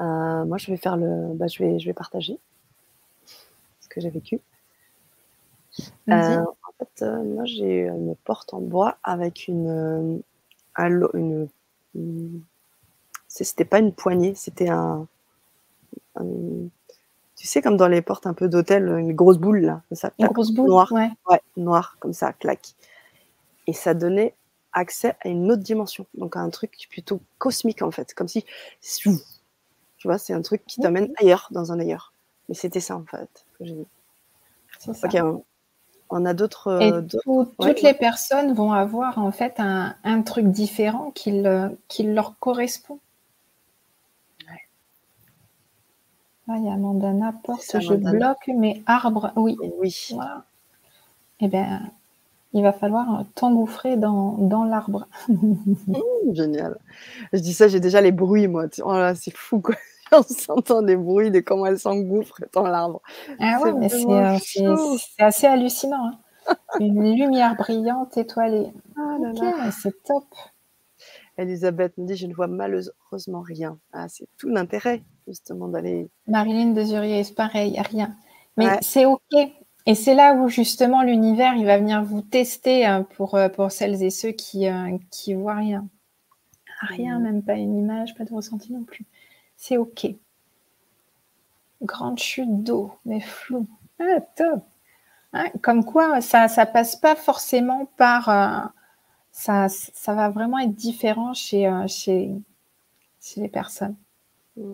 Euh, 0.00 0.44
moi, 0.44 0.58
je 0.58 0.70
vais 0.70 0.76
faire 0.76 0.96
le. 0.96 1.34
Bah, 1.34 1.48
je, 1.48 1.62
vais, 1.62 1.78
je 1.78 1.86
vais 1.86 1.92
partager 1.92 2.38
ce 3.80 3.88
que 3.88 4.00
j'ai 4.00 4.10
vécu. 4.10 4.40
Euh, 7.02 7.22
moi, 7.24 7.44
j'ai 7.44 7.86
une 7.86 8.14
porte 8.24 8.54
en 8.54 8.60
bois 8.60 8.96
avec 9.02 9.48
une. 9.48 10.22
une, 10.78 11.48
une 11.94 12.42
c'était 13.28 13.64
pas 13.64 13.78
une 13.78 13.92
poignée, 13.92 14.34
c'était 14.34 14.68
un, 14.68 15.06
Tu 16.16 17.46
sais, 17.46 17.62
comme 17.62 17.76
dans 17.76 17.88
les 17.88 18.02
portes 18.02 18.26
un 18.26 18.34
peu 18.34 18.48
d'hôtel, 18.48 18.88
une 18.88 19.14
grosse 19.14 19.38
boule 19.38 19.60
là. 19.60 19.82
Ça, 19.92 20.12
une 20.18 20.26
grosse 20.26 20.52
boule 20.52 20.68
Noire. 20.68 20.92
Ouais. 20.92 21.10
ouais, 21.28 21.40
noire, 21.56 21.96
comme 21.98 22.12
ça, 22.12 22.32
claque. 22.32 22.74
Et 23.66 23.72
ça 23.72 23.94
donnait 23.94 24.34
accès 24.72 25.16
à 25.24 25.28
une 25.28 25.50
autre 25.50 25.62
dimension, 25.62 26.06
donc 26.14 26.36
à 26.36 26.40
un 26.40 26.50
truc 26.50 26.86
plutôt 26.90 27.20
cosmique 27.38 27.82
en 27.82 27.90
fait, 27.90 28.14
comme 28.14 28.28
si, 28.28 28.44
tu 28.80 29.10
vois, 30.04 30.18
c'est 30.18 30.32
un 30.32 30.42
truc 30.42 30.64
qui 30.66 30.80
t'amène 30.80 31.12
ailleurs, 31.18 31.48
dans 31.50 31.72
un 31.72 31.78
ailleurs. 31.78 32.12
Mais 32.48 32.54
c'était 32.54 32.80
ça 32.80 32.96
en 32.96 33.04
fait 33.04 33.46
que 33.58 33.64
j'ai 33.64 33.86
Ok, 34.88 35.14
on, 35.14 35.44
a 36.24 36.34
d'autres. 36.34 36.68
Euh, 36.68 37.02
toutes 37.60 37.82
les 37.82 37.94
personnes 37.94 38.52
vont 38.52 38.72
avoir 38.72 39.18
en 39.18 39.32
fait 39.32 39.54
un, 39.58 39.94
un 40.04 40.22
truc 40.22 40.46
différent 40.48 41.10
qui, 41.14 41.42
qui 41.88 42.02
leur 42.04 42.38
correspond. 42.38 42.98
Ah, 46.48 46.56
il 46.58 46.64
y 46.64 46.68
a 46.68 46.76
Mandana, 46.76 47.32
porte, 47.44 47.76
je 47.80 47.94
bloque 47.94 48.48
mes 48.48 48.82
arbres. 48.86 49.32
Oui. 49.36 49.56
Oui. 49.78 50.10
Eh 51.40 51.48
bien, 51.48 51.90
il 52.52 52.62
va 52.62 52.72
falloir 52.72 53.24
t'engouffrer 53.34 53.96
dans, 53.96 54.32
dans 54.38 54.64
l'arbre. 54.64 55.06
Mmh, 55.28 56.34
génial. 56.34 56.78
Je 57.32 57.38
dis 57.38 57.52
ça, 57.52 57.68
j'ai 57.68 57.80
déjà 57.80 58.00
les 58.00 58.12
bruits, 58.12 58.48
moi. 58.48 58.66
Oh 58.82 58.92
là, 58.92 59.14
c'est 59.14 59.34
fou, 59.34 59.60
quoi. 59.60 59.76
On 60.16 60.22
s'entend 60.22 60.82
des 60.82 60.96
bruits 60.96 61.30
de 61.30 61.40
comment 61.40 61.66
elle 61.66 61.78
s'engouffre 61.78 62.36
dans 62.52 62.66
l'arbre. 62.66 63.00
Ah 63.40 63.60
ouais, 63.60 63.72
mais 63.72 63.92
euh, 63.92 64.38
c'est 64.38 65.22
assez 65.22 65.46
hallucinant. 65.46 66.10
Hein. 66.46 66.56
Une 66.80 67.14
lumière 67.16 67.56
brillante, 67.56 68.16
étoilée. 68.16 68.72
Ah 68.96 69.16
là 69.20 69.70
c'est 69.70 70.02
top. 70.02 70.24
Elisabeth 71.38 71.96
me 71.96 72.06
dit 72.06 72.16
Je 72.16 72.26
ne 72.26 72.34
vois 72.34 72.46
malheureusement 72.46 73.40
rien. 73.40 73.78
Ah, 73.92 74.08
c'est 74.08 74.28
tout 74.36 74.48
l'intérêt, 74.48 75.02
justement, 75.26 75.68
d'aller. 75.68 76.10
Marilyn 76.26 76.72
Desurier, 76.72 77.24
c'est 77.24 77.34
pareil, 77.34 77.80
rien. 77.80 78.14
Mais 78.56 78.78
c'est 78.82 79.06
OK. 79.06 79.20
Et 79.84 79.94
c'est 79.94 80.14
là 80.14 80.34
où 80.34 80.48
justement 80.48 81.02
l'univers, 81.02 81.54
il 81.56 81.64
va 81.64 81.78
venir 81.78 82.04
vous 82.04 82.22
tester 82.22 82.84
hein, 82.84 83.04
pour, 83.16 83.34
euh, 83.34 83.48
pour 83.48 83.72
celles 83.72 84.02
et 84.02 84.10
ceux 84.10 84.30
qui 84.30 84.68
euh, 84.68 84.96
qui 85.10 85.34
voient 85.34 85.56
rien. 85.56 85.88
Rien, 86.82 87.18
mm. 87.18 87.22
même 87.22 87.42
pas 87.42 87.54
une 87.54 87.76
image, 87.76 88.14
pas 88.14 88.24
de 88.24 88.32
ressenti 88.32 88.72
non 88.72 88.84
plus. 88.84 89.06
C'est 89.62 89.76
OK. 89.76 90.08
Grande 91.82 92.18
chute 92.18 92.64
d'eau, 92.64 92.96
mais 93.04 93.20
flou. 93.20 93.68
Ah, 94.00 94.20
top. 94.34 94.64
Hein, 95.32 95.50
comme 95.62 95.84
quoi, 95.84 96.20
ça 96.20 96.48
ne 96.48 96.72
passe 96.72 96.96
pas 96.96 97.14
forcément 97.14 97.86
par, 97.96 98.28
euh, 98.28 98.66
ça, 99.30 99.68
ça 99.68 100.14
va 100.14 100.30
vraiment 100.30 100.58
être 100.58 100.74
différent 100.74 101.32
chez, 101.32 101.68
euh, 101.68 101.86
chez, 101.86 102.32
chez 103.20 103.40
les 103.40 103.48
personnes. 103.48 103.94
Mm. 104.56 104.72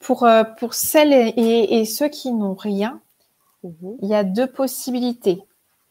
Pour, 0.00 0.24
euh, 0.24 0.42
pour 0.42 0.74
celles 0.74 1.12
et, 1.36 1.84
ceux 1.84 2.08
qui 2.08 2.32
n'ont 2.32 2.54
rien, 2.56 3.00
mm-hmm. 3.62 3.98
il 4.02 4.08
y 4.08 4.14
a 4.16 4.24
deux 4.24 4.48
possibilités. 4.48 5.40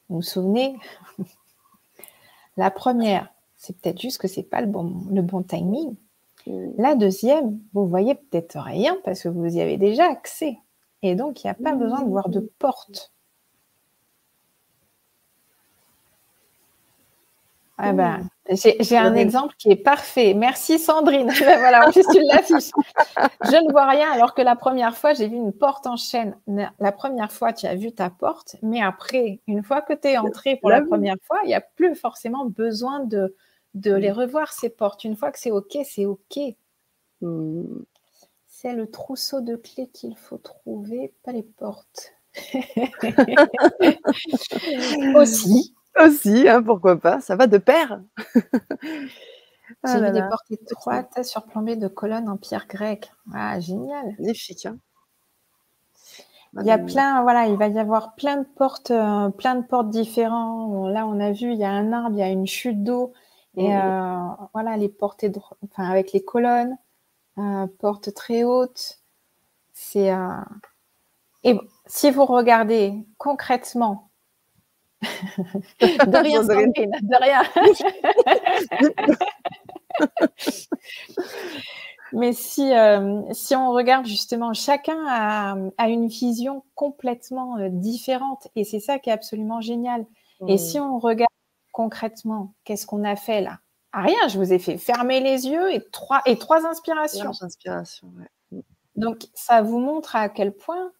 Vous 0.09 0.17
vous 0.17 0.21
souvenez? 0.21 0.77
La 2.57 2.69
première, 2.69 3.29
c'est 3.55 3.79
peut-être 3.79 4.01
juste 4.01 4.17
que 4.17 4.27
c'est 4.27 4.43
pas 4.43 4.59
le 4.59 4.67
bon, 4.67 5.05
le 5.09 5.21
bon 5.21 5.41
timing. 5.41 5.95
La 6.47 6.95
deuxième, 6.95 7.59
vous 7.73 7.87
voyez 7.87 8.15
peut-être 8.15 8.59
rien 8.59 8.97
parce 9.03 9.23
que 9.23 9.29
vous 9.29 9.55
y 9.55 9.61
avez 9.61 9.77
déjà 9.77 10.05
accès. 10.05 10.57
Et 11.01 11.15
donc, 11.15 11.43
il 11.43 11.47
n'y 11.47 11.51
a 11.51 11.55
pas 11.55 11.73
besoin 11.73 12.01
de 12.03 12.09
voir 12.09 12.29
de 12.29 12.39
porte. 12.59 13.11
Ah 17.77 17.91
ben, 17.91 18.29
j'ai 18.49 18.97
un 18.97 19.15
exemple 19.15 19.53
qui 19.57 19.69
est 19.69 19.75
parfait. 19.75 20.33
Merci 20.33 20.79
Sandrine. 20.79 21.27
Ben 21.39 21.59
voilà, 21.59 21.87
en 21.87 21.91
plus 21.91 22.05
tu 22.07 22.21
l'affiches. 22.31 22.71
Je 23.43 23.65
ne 23.65 23.71
vois 23.71 23.85
rien 23.87 24.09
alors 24.11 24.33
que 24.33 24.41
la 24.41 24.55
première 24.55 24.95
fois, 24.95 25.13
j'ai 25.13 25.27
vu 25.27 25.35
une 25.35 25.51
porte 25.51 25.85
en 25.85 25.97
chaîne. 25.97 26.37
La 26.79 26.91
première 26.93 27.31
fois, 27.33 27.51
tu 27.51 27.65
as 27.65 27.75
vu 27.75 27.91
ta 27.91 28.09
porte, 28.09 28.55
mais 28.61 28.81
après, 28.81 29.41
une 29.47 29.61
fois 29.61 29.81
que 29.81 29.93
tu 29.93 30.07
es 30.07 30.17
entré 30.17 30.55
pour 30.55 30.69
la 30.69 30.81
première 30.81 31.17
fois, 31.23 31.39
il 31.43 31.47
n'y 31.47 31.53
a 31.53 31.61
plus 31.61 31.95
forcément 31.95 32.45
besoin 32.45 33.01
de, 33.01 33.35
de 33.75 33.93
les 33.93 34.11
revoir, 34.11 34.53
ces 34.53 34.69
portes. 34.69 35.03
Une 35.03 35.15
fois 35.15 35.31
que 35.31 35.37
c'est 35.37 35.51
OK, 35.51 35.77
c'est 35.83 36.05
OK. 36.05 36.39
Hmm. 37.21 37.83
C'est 38.47 38.73
le 38.73 38.89
trousseau 38.89 39.41
de 39.41 39.57
clés 39.57 39.89
qu'il 39.93 40.17
faut 40.17 40.37
trouver, 40.37 41.13
pas 41.23 41.33
les 41.33 41.43
portes. 41.43 42.13
Aussi. 45.15 45.75
Aussi, 45.97 46.49
hein, 46.49 46.63
pourquoi 46.63 46.99
pas, 46.99 47.21
ça 47.21 47.35
va 47.35 47.47
de 47.47 47.57
pair. 47.57 48.01
Ah 49.81 49.97
J'ai 49.97 50.05
vu 50.05 50.11
des 50.11 50.21
portes 50.21 50.51
étroites 50.51 51.23
surplombées 51.23 51.75
de 51.75 51.87
colonnes 51.87 52.29
en 52.29 52.37
pierre 52.37 52.67
grecque. 52.67 53.11
Ah, 53.33 53.59
génial. 53.59 54.15
Magnifique. 54.19 54.67
Hein. 54.67 54.77
il 56.59 56.67
y 56.67 56.71
a 56.71 56.77
plein, 56.77 57.23
voilà, 57.23 57.47
il 57.47 57.57
va 57.57 57.67
y 57.67 57.79
avoir 57.79 58.13
plein 58.13 58.37
de 58.37 58.47
portes, 58.57 58.91
euh, 58.91 59.29
plein 59.29 59.55
de 59.55 59.65
portes 59.65 59.89
différentes. 59.89 60.91
Là, 60.91 61.07
on 61.07 61.19
a 61.19 61.31
vu, 61.31 61.51
il 61.51 61.57
y 61.57 61.63
a 61.63 61.71
un 61.71 61.93
arbre, 61.93 62.15
il 62.15 62.19
y 62.19 62.23
a 62.23 62.29
une 62.29 62.45
chute 62.45 62.83
d'eau, 62.83 63.11
et 63.57 63.69
mmh. 63.69 63.71
euh, 63.71 64.45
voilà, 64.53 64.77
les 64.77 64.89
portes, 64.89 65.25
enfin, 65.63 65.89
avec 65.89 66.11
les 66.13 66.23
colonnes, 66.23 66.77
euh, 67.37 67.67
portes 67.79 68.13
très 68.13 68.43
hautes. 68.43 68.99
C'est 69.73 70.11
et 71.45 71.59
si 71.85 72.09
vous 72.09 72.25
regardez 72.25 73.05
concrètement 73.19 74.09
de 75.01 76.23
rien, 76.23 76.41
de 76.43 77.15
rien. 77.21 77.43
Mais 82.13 82.33
si, 82.33 82.73
euh, 82.73 83.21
si 83.33 83.55
on 83.55 83.71
regarde 83.71 84.05
justement, 84.05 84.53
chacun 84.53 84.97
a, 85.07 85.55
a 85.77 85.89
une 85.89 86.07
vision 86.07 86.63
complètement 86.73 87.57
euh, 87.57 87.69
différente 87.69 88.47
et 88.55 88.63
c'est 88.63 88.79
ça 88.79 88.99
qui 88.99 89.09
est 89.09 89.13
absolument 89.13 89.61
génial. 89.61 90.05
Et 90.47 90.57
si 90.57 90.79
on 90.79 90.97
regarde 90.97 91.29
concrètement, 91.75 92.53
qu'est-ce 92.63 92.87
qu'on 92.87 93.03
a 93.03 93.17
fait 93.17 93.41
là? 93.41 93.59
Ah, 93.91 94.03
Rien, 94.03 94.29
je 94.29 94.37
vous 94.37 94.53
ai 94.53 94.59
fait 94.59 94.77
fermer 94.77 95.19
les 95.19 95.45
yeux 95.45 95.73
et 95.73 95.85
trois, 95.91 96.21
et 96.25 96.37
trois 96.37 96.65
inspirations. 96.65 97.31
inspirations 97.41 98.07
Donc 98.95 99.27
ça 99.33 99.61
vous 99.61 99.79
montre 99.79 100.15
à 100.15 100.29
quel 100.29 100.53
point 100.53 100.93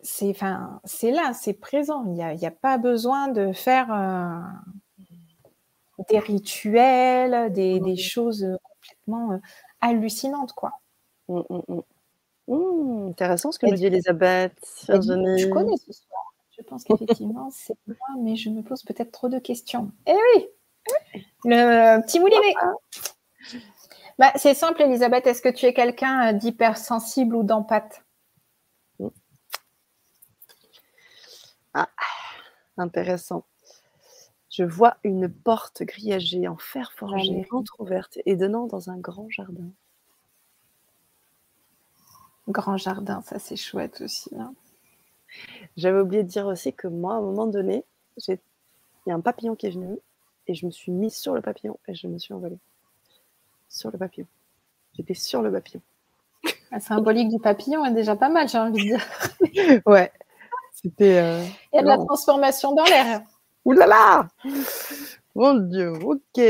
c'est 0.00 0.30
enfin, 0.30 0.80
c'est 0.84 1.10
là, 1.10 1.34
c'est 1.34 1.52
présent. 1.52 2.04
Il 2.06 2.12
n'y 2.12 2.22
a, 2.22 2.30
a, 2.30 2.50
pas 2.50 2.78
besoin 2.78 3.28
de 3.28 3.52
faire 3.52 3.92
euh, 3.92 4.40
des 6.08 6.18
rituels, 6.18 7.52
des, 7.52 7.78
des, 7.78 7.96
choses 7.96 8.48
complètement 8.62 9.32
euh, 9.32 9.38
hallucinantes, 9.82 10.54
quoi. 10.54 10.72
Mmh, 11.28 11.40
mmh, 11.50 11.80
mmh. 12.48 13.08
intéressant 13.10 13.52
ce 13.52 13.58
que 13.58 13.66
nous 13.66 13.76
dit 13.76 13.86
Elisabeth. 13.86 14.56
Je 14.88 15.48
connais 15.50 15.76
ce 15.76 15.92
soir. 15.92 16.31
Je 16.72 16.84
pense 16.84 16.98
qu'effectivement, 16.98 17.50
c'est 17.52 17.76
moi, 17.86 17.96
mais 18.22 18.36
je 18.36 18.48
me 18.48 18.62
pose 18.62 18.82
peut-être 18.82 19.12
trop 19.12 19.28
de 19.28 19.38
questions. 19.38 19.92
Eh 20.06 20.12
oui, 20.12 20.46
le 21.44 22.00
petit 22.00 22.18
moulinet. 22.18 22.54
Bah, 24.18 24.32
c'est 24.36 24.54
simple, 24.54 24.80
Elisabeth. 24.82 25.26
Est-ce 25.26 25.42
que 25.42 25.50
tu 25.50 25.66
es 25.66 25.74
quelqu'un 25.74 26.32
d'hypersensible 26.32 27.36
ou 27.36 27.42
d'empathe? 27.42 28.04
Ah, 31.74 31.88
intéressant. 32.76 33.44
Je 34.50 34.64
vois 34.64 34.96
une 35.04 35.30
porte 35.30 35.82
grillagée 35.82 36.46
en 36.46 36.56
fer 36.56 36.92
forgé, 36.92 37.46
entrouverte 37.50 38.18
et 38.26 38.36
donnant 38.36 38.66
dans 38.66 38.90
un 38.90 38.98
grand 38.98 39.28
jardin. 39.30 39.70
Grand 42.48 42.76
jardin, 42.76 43.22
ça 43.22 43.38
c'est 43.38 43.56
chouette 43.56 44.02
aussi. 44.02 44.34
Hein. 44.36 44.54
J'avais 45.76 46.00
oublié 46.00 46.22
de 46.22 46.28
dire 46.28 46.46
aussi 46.46 46.72
que 46.72 46.88
moi, 46.88 47.14
à 47.14 47.18
un 47.18 47.22
moment 47.22 47.46
donné, 47.46 47.84
il 48.28 48.38
y 49.06 49.10
a 49.10 49.14
un 49.14 49.20
papillon 49.20 49.54
qui 49.54 49.66
est 49.66 49.70
venu 49.70 49.98
et 50.46 50.54
je 50.54 50.66
me 50.66 50.70
suis 50.70 50.92
mise 50.92 51.14
sur 51.14 51.34
le 51.34 51.40
papillon 51.40 51.78
et 51.88 51.94
je 51.94 52.06
me 52.06 52.18
suis 52.18 52.34
envolée. 52.34 52.58
Sur 53.68 53.90
le 53.90 53.98
papillon. 53.98 54.26
J'étais 54.94 55.14
sur 55.14 55.42
le 55.42 55.50
papillon. 55.50 55.80
La 56.70 56.80
symbolique 56.80 57.28
du 57.28 57.38
papillon 57.38 57.84
est 57.84 57.92
déjà 57.92 58.16
pas 58.16 58.28
mal, 58.28 58.48
j'ai 58.48 58.58
envie 58.58 58.72
de 58.72 58.96
dire. 58.96 59.82
ouais, 59.86 60.12
c'était. 60.72 61.18
Euh, 61.18 61.44
Il 61.72 61.76
y 61.76 61.78
a 61.78 61.82
de 61.82 61.88
la 61.88 61.98
transformation 61.98 62.74
dans 62.74 62.84
l'air. 62.84 63.22
Ouh 63.64 63.72
là 63.72 63.86
là 63.86 64.28
Mon 65.34 65.54
Dieu, 65.54 65.92
ok. 66.02 66.42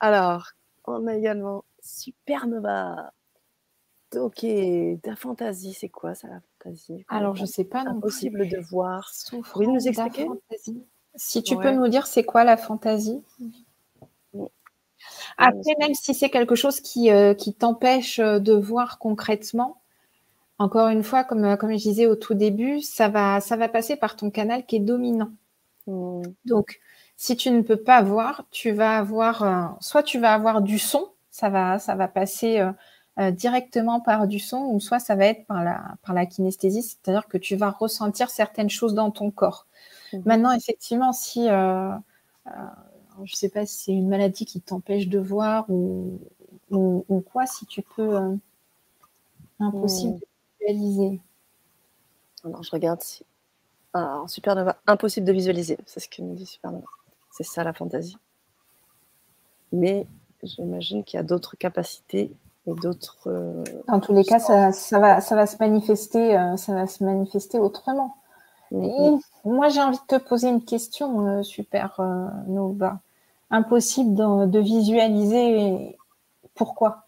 Alors, 0.00 0.52
on 0.86 1.06
a 1.06 1.14
également 1.14 1.64
Supernova. 1.80 3.12
Ok, 4.16 4.42
la 5.04 5.16
fantaisie, 5.16 5.74
c'est 5.74 5.90
quoi 5.90 6.14
ça 6.14 6.28
la 6.28 6.40
fantaisie 6.40 7.04
Alors, 7.08 7.36
je 7.36 7.44
sais 7.44 7.64
pas. 7.64 7.84
Impossible 7.86 8.48
de 8.48 8.58
voir. 8.58 9.10
Pouvez 9.52 9.66
nous 9.66 9.86
expliquer? 9.86 10.26
Si 11.14 11.42
tu 11.42 11.56
peux 11.56 11.72
nous 11.72 11.88
dire, 11.88 12.06
c'est 12.06 12.24
quoi 12.24 12.44
la 12.44 12.56
fantaisie? 12.56 13.22
Après, 15.36 15.74
même 15.78 15.94
si 15.94 16.14
c'est 16.14 16.30
quelque 16.30 16.54
chose 16.54 16.80
qui, 16.80 17.10
euh, 17.10 17.32
qui 17.32 17.54
t'empêche 17.54 18.18
euh, 18.18 18.40
de 18.40 18.52
voir 18.52 18.98
concrètement, 18.98 19.80
encore 20.58 20.88
une 20.88 21.04
fois, 21.04 21.22
comme, 21.22 21.56
comme 21.56 21.70
je 21.70 21.76
disais 21.76 22.06
au 22.06 22.16
tout 22.16 22.34
début, 22.34 22.80
ça 22.80 23.08
va, 23.08 23.40
ça 23.40 23.56
va 23.56 23.68
passer 23.68 23.94
par 23.94 24.16
ton 24.16 24.30
canal 24.30 24.66
qui 24.66 24.76
est 24.76 24.80
dominant. 24.80 25.30
Mmh. 25.86 26.22
Donc, 26.44 26.80
si 27.16 27.36
tu 27.36 27.50
ne 27.50 27.62
peux 27.62 27.76
pas 27.76 28.02
voir, 28.02 28.46
tu 28.50 28.72
vas 28.72 28.98
avoir, 28.98 29.76
soit 29.80 30.02
tu 30.02 30.18
vas 30.18 30.34
avoir 30.34 30.62
du 30.62 30.78
son, 30.78 31.08
ça 31.30 31.50
va, 31.50 31.78
ça 31.78 31.94
va 31.94 32.08
passer 32.08 32.58
euh, 32.58 32.72
directement 33.32 34.00
par 34.00 34.28
du 34.28 34.38
son 34.38 34.58
ou 34.58 34.80
soit 34.80 35.00
ça 35.00 35.16
va 35.16 35.26
être 35.26 35.44
par 35.46 35.64
la, 35.64 35.96
par 36.02 36.14
la 36.14 36.24
kinesthésie, 36.24 36.82
c'est-à-dire 36.82 37.26
que 37.26 37.36
tu 37.36 37.56
vas 37.56 37.70
ressentir 37.70 38.30
certaines 38.30 38.70
choses 38.70 38.94
dans 38.94 39.10
ton 39.10 39.30
corps. 39.30 39.66
Mhm. 40.12 40.22
Maintenant, 40.24 40.52
effectivement, 40.52 41.12
si, 41.12 41.48
euh, 41.48 41.90
euh, 42.46 42.50
je 43.24 43.32
ne 43.32 43.36
sais 43.36 43.48
pas 43.48 43.66
si 43.66 43.82
c'est 43.82 43.92
une 43.92 44.08
maladie 44.08 44.44
qui 44.44 44.60
t'empêche 44.60 45.08
de 45.08 45.18
voir 45.18 45.68
ou, 45.68 46.20
ou, 46.70 47.20
quoi, 47.20 47.46
si 47.46 47.66
tu 47.66 47.82
peux, 47.82 48.16
impossible 49.58 50.14
mhm. 50.14 50.20
de 50.20 50.26
visualiser. 50.66 51.20
Alors, 52.44 52.62
je 52.62 52.70
regarde 52.70 53.02
si. 53.02 53.24
Alors, 53.94 54.28
Supernova, 54.28 54.78
impossible 54.86 55.26
de 55.26 55.32
visualiser, 55.32 55.78
c'est 55.86 56.00
ce 56.00 56.08
que 56.08 56.22
me 56.22 56.34
dit 56.34 56.46
Supernova. 56.46 56.86
C'est 57.32 57.44
ça 57.44 57.64
la 57.64 57.72
fantaisie. 57.72 58.18
Mais 59.72 60.06
j'imagine 60.42 61.04
qu'il 61.04 61.16
y 61.16 61.20
a 61.20 61.24
d'autres 61.24 61.56
capacités 61.56 62.30
d'autres. 62.74 63.18
Euh, 63.26 63.64
en 63.88 64.00
tous 64.00 64.12
les 64.12 64.24
cas, 64.24 64.38
ça, 64.38 64.70
va, 64.98 65.20
ça 65.20 65.36
va 65.36 65.46
se 65.46 65.56
manifester, 65.60 66.36
euh, 66.36 66.56
ça 66.56 66.74
va 66.74 66.86
se 66.86 67.04
manifester 67.04 67.58
autrement. 67.58 68.16
Mm-hmm. 68.72 69.20
moi, 69.44 69.68
j'ai 69.70 69.80
envie 69.80 69.98
de 69.98 70.18
te 70.18 70.22
poser 70.22 70.48
une 70.48 70.62
question, 70.62 71.26
euh, 71.26 71.42
super 71.42 72.00
Nova. 72.46 73.00
Impossible 73.50 74.14
de, 74.50 74.58
visualiser 74.58 75.96
pourquoi. 76.54 77.06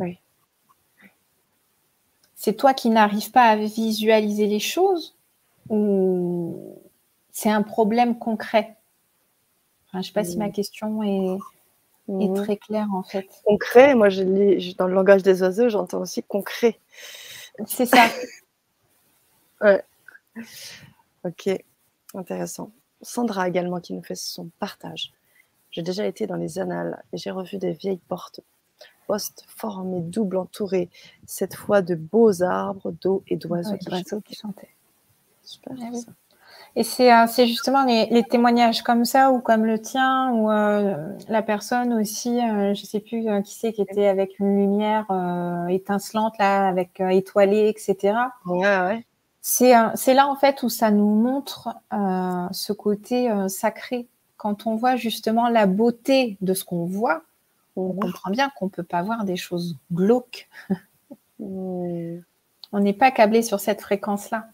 Oui. 0.00 0.18
C'est 2.34 2.54
toi 2.54 2.74
qui 2.74 2.90
n'arrives 2.90 3.30
pas 3.30 3.44
à 3.44 3.56
visualiser 3.56 4.46
les 4.46 4.58
choses 4.58 5.14
ou 5.68 6.76
c'est 7.30 7.50
un 7.50 7.62
problème 7.62 8.18
concret? 8.18 8.76
Je 9.92 9.98
ne 9.98 10.02
sais 10.02 10.12
pas 10.12 10.24
si 10.24 10.36
ma 10.36 10.48
mm. 10.48 10.52
question 10.52 11.02
est, 11.04 11.38
est 12.08 12.28
mmh 12.28 12.34
très 12.34 12.56
clair 12.56 12.86
en 12.92 13.02
fait. 13.02 13.28
Concret, 13.44 13.94
moi 13.94 14.08
je 14.08 14.22
lis 14.22 14.74
dans 14.74 14.86
le 14.86 14.94
langage 14.94 15.22
des 15.22 15.42
oiseaux, 15.42 15.68
j'entends 15.68 16.00
aussi 16.00 16.22
concret. 16.22 16.78
C'est 17.66 17.86
ça. 17.86 18.08
ouais. 19.60 19.82
Ok, 21.24 21.48
intéressant. 22.14 22.70
Sandra 23.02 23.48
également 23.48 23.80
qui 23.80 23.92
nous 23.92 24.02
fait 24.02 24.14
son 24.14 24.50
partage. 24.58 25.12
J'ai 25.70 25.82
déjà 25.82 26.06
été 26.06 26.26
dans 26.26 26.36
les 26.36 26.58
annales 26.58 27.02
et 27.12 27.18
j'ai 27.18 27.30
revu 27.30 27.58
des 27.58 27.72
vieilles 27.72 28.00
portes 28.08 28.40
postes 29.06 29.44
formées, 29.48 30.00
double 30.00 30.36
entourées, 30.36 30.90
cette 31.26 31.54
fois 31.54 31.82
de 31.82 31.94
beaux 31.94 32.42
arbres, 32.42 32.92
d'eau 33.02 33.22
et 33.28 33.36
d'oiseaux 33.36 33.76
qui, 33.76 34.34
chantaient. 34.34 34.74
Super. 35.44 35.74
Ah 35.80 35.94
ça. 35.94 36.12
Et 36.78 36.82
euh, 36.82 37.26
c'est 37.26 37.46
justement 37.46 37.84
les, 37.84 38.22
témoignages 38.24 38.82
comme 38.82 39.06
ça 39.06 39.30
ou 39.30 39.40
comme 39.40 39.64
le 39.64 39.80
tien 39.80 40.30
ou 40.32 40.50
euh, 40.50 40.94
la 41.26 41.40
personne 41.40 41.94
aussi, 41.94 42.38
euh, 42.38 42.74
je 42.74 42.84
sais 42.84 43.00
plus 43.00 43.24
qui 43.44 43.54
c'est 43.54 43.72
qui 43.72 43.80
était 43.80 44.08
avec 44.08 44.38
une 44.38 44.58
lumière 44.58 45.06
étincelante 45.70 46.36
là, 46.38 46.68
avec 46.68 47.00
étoilée, 47.00 47.68
etc. 47.70 48.18
Ouais, 48.44 48.60
ouais. 48.60 49.06
C'est 49.40 49.72
là 49.72 50.28
en 50.28 50.36
fait 50.36 50.62
où 50.62 50.68
ça 50.68 50.90
nous 50.90 51.14
montre 51.14 51.70
ce 52.52 52.74
côté 52.74 53.30
sacré. 53.48 54.06
Quand 54.36 54.66
on 54.66 54.76
voit 54.76 54.96
justement 54.96 55.48
la 55.48 55.64
beauté 55.64 56.36
de 56.42 56.52
ce 56.52 56.62
qu'on 56.64 56.84
voit, 56.84 57.22
on 57.74 57.94
comprend 57.94 58.30
bien 58.30 58.50
qu'on 58.54 58.68
peut 58.68 58.82
pas 58.82 59.02
voir 59.02 59.24
des 59.24 59.36
choses 59.36 59.78
glauques. 59.90 60.50
On 61.38 62.20
n'est 62.72 62.92
pas 62.92 63.10
câblé 63.10 63.40
sur 63.40 63.60
cette 63.60 63.80
fréquence-là. 63.80 64.48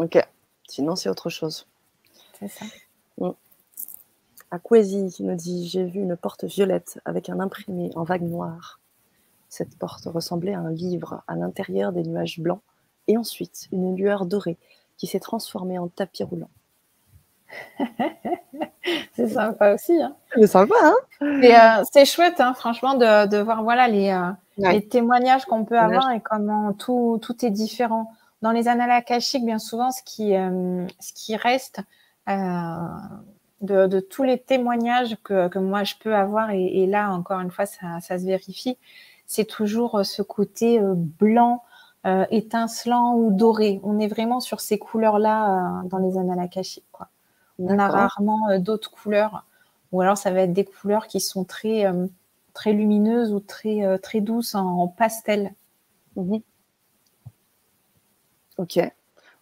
Ok. 0.00 0.18
Sinon, 0.66 0.96
c'est 0.96 1.10
autre 1.10 1.28
chose. 1.28 1.66
C'est 2.38 2.48
ça. 2.48 2.64
Mm. 3.18 3.32
Nous 5.20 5.34
dit 5.34 5.68
J'ai 5.68 5.84
vu 5.84 6.00
une 6.00 6.16
porte 6.16 6.44
violette 6.44 6.98
avec 7.04 7.28
un 7.28 7.38
imprimé 7.38 7.90
en 7.96 8.02
vague 8.02 8.22
noire. 8.22 8.80
Cette 9.50 9.78
porte 9.78 10.04
ressemblait 10.06 10.54
à 10.54 10.60
un 10.60 10.70
livre 10.70 11.22
à 11.28 11.36
l'intérieur 11.36 11.92
des 11.92 12.02
nuages 12.02 12.40
blancs 12.40 12.62
et 13.08 13.18
ensuite 13.18 13.68
une 13.72 13.94
lueur 13.94 14.24
dorée 14.24 14.56
qui 14.96 15.06
s'est 15.06 15.20
transformée 15.20 15.78
en 15.78 15.88
tapis 15.88 16.22
roulant. 16.22 16.48
c'est 19.12 19.28
sympa 19.28 19.74
aussi. 19.74 20.00
Hein. 20.00 20.16
C'est 20.34 20.46
sympa, 20.46 20.74
hein 20.82 20.96
euh, 21.20 21.84
C'est 21.92 22.06
chouette, 22.06 22.40
hein, 22.40 22.54
franchement, 22.54 22.94
de, 22.94 23.38
voir 23.42 23.62
voilà, 23.64 23.86
les, 23.86 24.08
euh, 24.10 24.32
les 24.56 24.88
témoignages 24.88 25.44
qu'on 25.44 25.66
peut 25.66 25.78
avoir 25.78 26.10
et 26.12 26.20
comment 26.20 26.72
tout, 26.72 27.18
tout 27.20 27.44
est 27.44 27.50
différent. 27.50 28.14
Dans 28.42 28.52
les 28.52 28.68
annales 28.68 28.90
akashiques, 28.90 29.44
bien 29.44 29.58
souvent, 29.58 29.90
ce 29.90 30.02
qui, 30.02 30.34
euh, 30.34 30.86
ce 30.98 31.12
qui 31.12 31.36
reste 31.36 31.80
euh, 32.28 32.32
de, 33.60 33.86
de, 33.86 34.00
tous 34.00 34.22
les 34.22 34.38
témoignages 34.38 35.16
que, 35.22 35.48
que, 35.48 35.58
moi 35.58 35.84
je 35.84 35.94
peux 36.00 36.14
avoir, 36.14 36.50
et, 36.50 36.82
et 36.82 36.86
là, 36.86 37.10
encore 37.12 37.40
une 37.40 37.50
fois, 37.50 37.66
ça, 37.66 38.00
ça 38.00 38.18
se 38.18 38.24
vérifie, 38.24 38.78
c'est 39.30 39.44
toujours 39.44 39.98
euh, 39.98 40.02
ce 40.02 40.22
côté 40.22 40.80
blanc, 40.82 41.62
euh, 42.04 42.26
étincelant 42.30 43.14
ou 43.14 43.30
doré. 43.30 43.78
On 43.84 44.00
est 44.00 44.08
vraiment 44.08 44.40
sur 44.40 44.60
ces 44.60 44.76
couleurs-là 44.76 45.82
euh, 45.84 45.88
dans 45.88 45.98
les 45.98 46.18
annales 46.18 46.40
akashiques. 46.40 46.88
Quoi. 46.90 47.08
On 47.60 47.78
a 47.78 47.86
rarement 47.86 48.58
d'autres 48.58 48.90
couleurs, 48.90 49.44
ou 49.92 50.00
alors 50.00 50.18
ça 50.18 50.32
va 50.32 50.40
être 50.40 50.52
des 50.52 50.64
couleurs 50.64 51.06
qui 51.06 51.20
sont 51.20 51.44
très, 51.44 51.84
très 52.54 52.72
lumineuses 52.72 53.32
ou 53.32 53.38
très, 53.38 53.98
très 53.98 54.20
douces 54.20 54.54
en, 54.54 54.88
pastel. 54.88 55.52
Mhm. 56.16 56.40
Ok. 58.60 58.78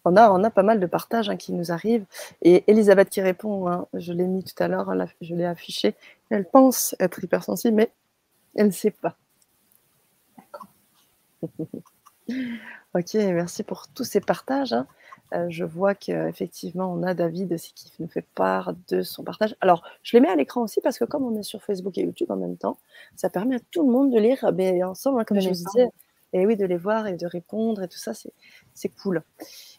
On 0.04 0.16
a, 0.16 0.30
on 0.30 0.44
a 0.44 0.50
pas 0.50 0.62
mal 0.62 0.78
de 0.78 0.86
partages 0.86 1.28
hein, 1.28 1.36
qui 1.36 1.52
nous 1.52 1.72
arrivent. 1.72 2.06
Et 2.40 2.62
Elisabeth 2.68 3.10
qui 3.10 3.20
répond, 3.20 3.68
hein, 3.68 3.86
je 3.94 4.12
l'ai 4.12 4.28
mis 4.28 4.44
tout 4.44 4.62
à 4.62 4.68
l'heure, 4.68 4.94
je 5.20 5.34
l'ai 5.34 5.44
affiché. 5.44 5.96
Elle 6.30 6.44
pense 6.44 6.94
être 7.00 7.22
hypersensible, 7.22 7.74
mais 7.74 7.90
elle 8.54 8.68
ne 8.68 8.72
sait 8.72 8.92
pas. 8.92 9.16
D'accord. 10.38 10.68
ok, 12.94 13.14
merci 13.14 13.64
pour 13.64 13.88
tous 13.88 14.04
ces 14.04 14.20
partages. 14.20 14.72
Hein. 14.72 14.86
Euh, 15.34 15.46
je 15.48 15.64
vois 15.64 15.96
qu'effectivement, 15.96 16.92
on 16.92 17.02
a 17.02 17.12
David 17.12 17.52
aussi 17.52 17.72
qui 17.74 17.92
nous 17.98 18.08
fait 18.08 18.24
part 18.36 18.74
de 18.88 19.02
son 19.02 19.24
partage. 19.24 19.56
Alors, 19.60 19.82
je 20.04 20.16
les 20.16 20.20
mets 20.20 20.30
à 20.30 20.36
l'écran 20.36 20.62
aussi 20.62 20.80
parce 20.80 20.96
que 20.96 21.04
comme 21.04 21.24
on 21.24 21.36
est 21.36 21.42
sur 21.42 21.60
Facebook 21.60 21.98
et 21.98 22.02
YouTube 22.02 22.30
en 22.30 22.36
même 22.36 22.56
temps, 22.56 22.78
ça 23.16 23.28
permet 23.28 23.56
à 23.56 23.60
tout 23.72 23.84
le 23.84 23.92
monde 23.92 24.12
de 24.12 24.18
lire 24.18 24.52
mais 24.54 24.84
ensemble, 24.84 25.24
comme 25.24 25.40
je 25.40 25.48
vous 25.48 25.54
disais. 25.54 25.88
Et 26.32 26.46
oui, 26.46 26.56
de 26.56 26.66
les 26.66 26.76
voir 26.76 27.06
et 27.06 27.14
de 27.14 27.26
répondre 27.26 27.82
et 27.82 27.88
tout 27.88 27.98
ça, 27.98 28.12
c'est 28.74 28.88
cool. 29.02 29.22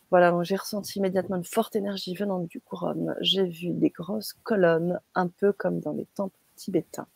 Voilà, 0.09 0.35
j'ai 0.41 0.55
ressenti 0.55 0.97
immédiatement 0.97 1.35
une 1.35 1.43
forte 1.43 1.75
énergie 1.75 2.15
venant 2.15 2.39
du 2.39 2.59
couronne. 2.59 3.15
J'ai 3.21 3.45
vu 3.45 3.69
des 3.69 3.89
grosses 3.89 4.33
colonnes, 4.43 4.99
un 5.13 5.27
peu 5.27 5.51
comme 5.53 5.79
dans 5.79 5.93
les 5.93 6.05
temples 6.15 6.35
tibétains. 6.55 7.07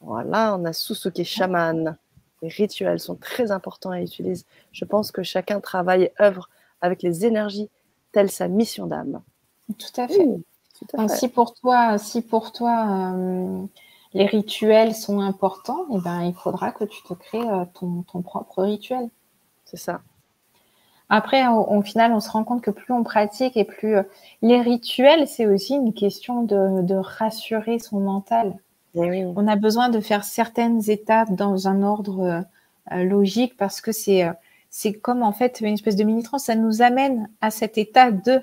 Voilà, 0.00 0.56
on 0.58 0.64
a 0.64 0.72
Susuke 0.72 1.22
Shaman. 1.22 1.96
Les 2.42 2.48
rituels 2.48 2.98
sont 2.98 3.14
très 3.14 3.52
importants 3.52 3.90
à 3.90 4.00
utiliser. 4.00 4.44
Je 4.72 4.84
pense 4.84 5.12
que 5.12 5.22
chacun 5.22 5.60
travaille 5.60 6.04
et 6.04 6.12
œuvre 6.20 6.50
avec 6.80 7.02
les 7.02 7.24
énergies 7.24 7.70
telle 8.10 8.30
sa 8.30 8.48
mission 8.48 8.86
d'âme. 8.86 9.22
Tout 9.78 10.00
à 10.00 10.08
fait. 10.08 10.28
si 11.16 11.28
pour 11.28 11.54
toi, 11.54 11.98
si 11.98 12.20
pour 12.20 12.50
toi 12.50 13.14
euh, 13.14 13.64
les 14.14 14.26
rituels 14.26 14.94
sont 14.94 15.20
importants, 15.20 15.86
eh 15.92 15.98
ben, 16.00 16.22
il 16.22 16.34
faudra 16.34 16.72
que 16.72 16.84
tu 16.84 17.02
te 17.02 17.14
crées 17.14 17.48
euh, 17.48 17.64
ton, 17.74 18.02
ton 18.02 18.22
propre 18.22 18.62
rituel. 18.62 19.08
C'est 19.64 19.78
ça. 19.78 20.02
Après, 21.08 21.46
au, 21.46 21.82
final, 21.82 22.12
on 22.12 22.20
se 22.20 22.30
rend 22.30 22.42
compte 22.42 22.62
que 22.62 22.70
plus 22.70 22.92
on 22.92 23.02
pratique 23.02 23.56
et 23.56 23.64
plus 23.64 23.96
euh, 23.96 24.02
les 24.40 24.60
rituels, 24.60 25.28
c'est 25.28 25.46
aussi 25.46 25.74
une 25.74 25.92
question 25.92 26.42
de, 26.42 26.94
rassurer 26.94 27.78
son 27.78 28.00
mental. 28.00 28.56
Eh 28.94 29.24
on 29.24 29.46
a 29.46 29.56
besoin 29.56 29.88
de 29.88 30.00
faire 30.00 30.24
certaines 30.24 30.90
étapes 30.90 31.32
dans 31.32 31.68
un 31.68 31.82
ordre 31.82 32.44
euh, 32.92 33.04
logique 33.04 33.56
parce 33.56 33.80
que 33.80 33.90
c'est 33.90 34.28
c'est 34.68 34.92
comme 34.92 35.22
en 35.22 35.32
fait 35.32 35.60
une 35.60 35.74
espèce 35.74 35.96
de 35.96 36.04
mini 36.04 36.22
trans. 36.22 36.38
Ça 36.38 36.54
nous 36.54 36.82
amène 36.82 37.28
à 37.40 37.50
cet 37.50 37.78
état 37.78 38.10
de 38.10 38.42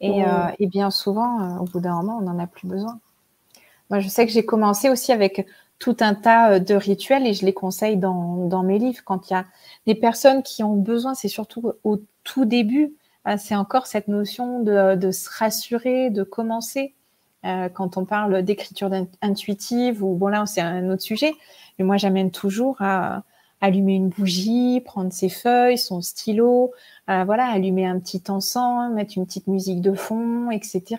et, 0.00 0.22
et 0.60 0.66
bien 0.68 0.90
souvent, 0.90 1.58
au 1.58 1.64
bout 1.64 1.80
d'un 1.80 1.96
moment, 1.96 2.18
on 2.18 2.22
n'en 2.22 2.38
a 2.38 2.46
plus 2.46 2.68
besoin. 2.68 3.00
Moi, 3.90 4.00
je 4.00 4.08
sais 4.08 4.26
que 4.26 4.32
j'ai 4.32 4.44
commencé 4.44 4.90
aussi 4.90 5.12
avec 5.12 5.46
tout 5.78 5.96
un 6.00 6.14
tas 6.14 6.52
euh, 6.52 6.58
de 6.58 6.74
rituels 6.74 7.26
et 7.26 7.34
je 7.34 7.44
les 7.44 7.54
conseille 7.54 7.96
dans, 7.96 8.62
mes 8.62 8.78
livres. 8.78 9.02
Quand 9.04 9.30
il 9.30 9.34
y 9.34 9.36
a 9.36 9.44
des 9.86 9.94
personnes 9.94 10.42
qui 10.42 10.62
ont 10.62 10.74
besoin, 10.74 11.14
c'est 11.14 11.28
surtout 11.28 11.72
au 11.84 12.00
tout 12.24 12.44
début, 12.44 12.94
euh, 13.26 13.36
c'est 13.38 13.56
encore 13.56 13.86
cette 13.86 14.08
notion 14.08 14.62
de, 14.62 14.96
de, 14.96 15.10
se 15.10 15.28
rassurer, 15.30 16.10
de 16.10 16.22
commencer. 16.22 16.94
Euh, 17.44 17.68
quand 17.68 17.96
on 17.96 18.04
parle 18.04 18.42
d'écriture 18.42 18.90
intuitive 19.22 20.02
ou 20.02 20.16
bon 20.16 20.26
là 20.26 20.44
c'est 20.44 20.60
un 20.60 20.90
autre 20.90 21.02
sujet, 21.02 21.34
mais 21.78 21.84
moi 21.84 21.96
j'amène 21.96 22.32
toujours 22.32 22.82
à, 22.82 23.22
allumer 23.60 23.94
une 23.94 24.08
bougie, 24.08 24.80
prendre 24.84 25.12
ses 25.12 25.28
feuilles, 25.28 25.78
son 25.78 26.00
stylo, 26.00 26.72
euh, 27.10 27.24
voilà, 27.24 27.46
allumer 27.46 27.86
un 27.86 27.98
petit 27.98 28.22
encens, 28.28 28.92
mettre 28.92 29.14
une 29.16 29.26
petite 29.26 29.46
musique 29.46 29.80
de 29.80 29.94
fond, 29.94 30.50
etc. 30.50 30.96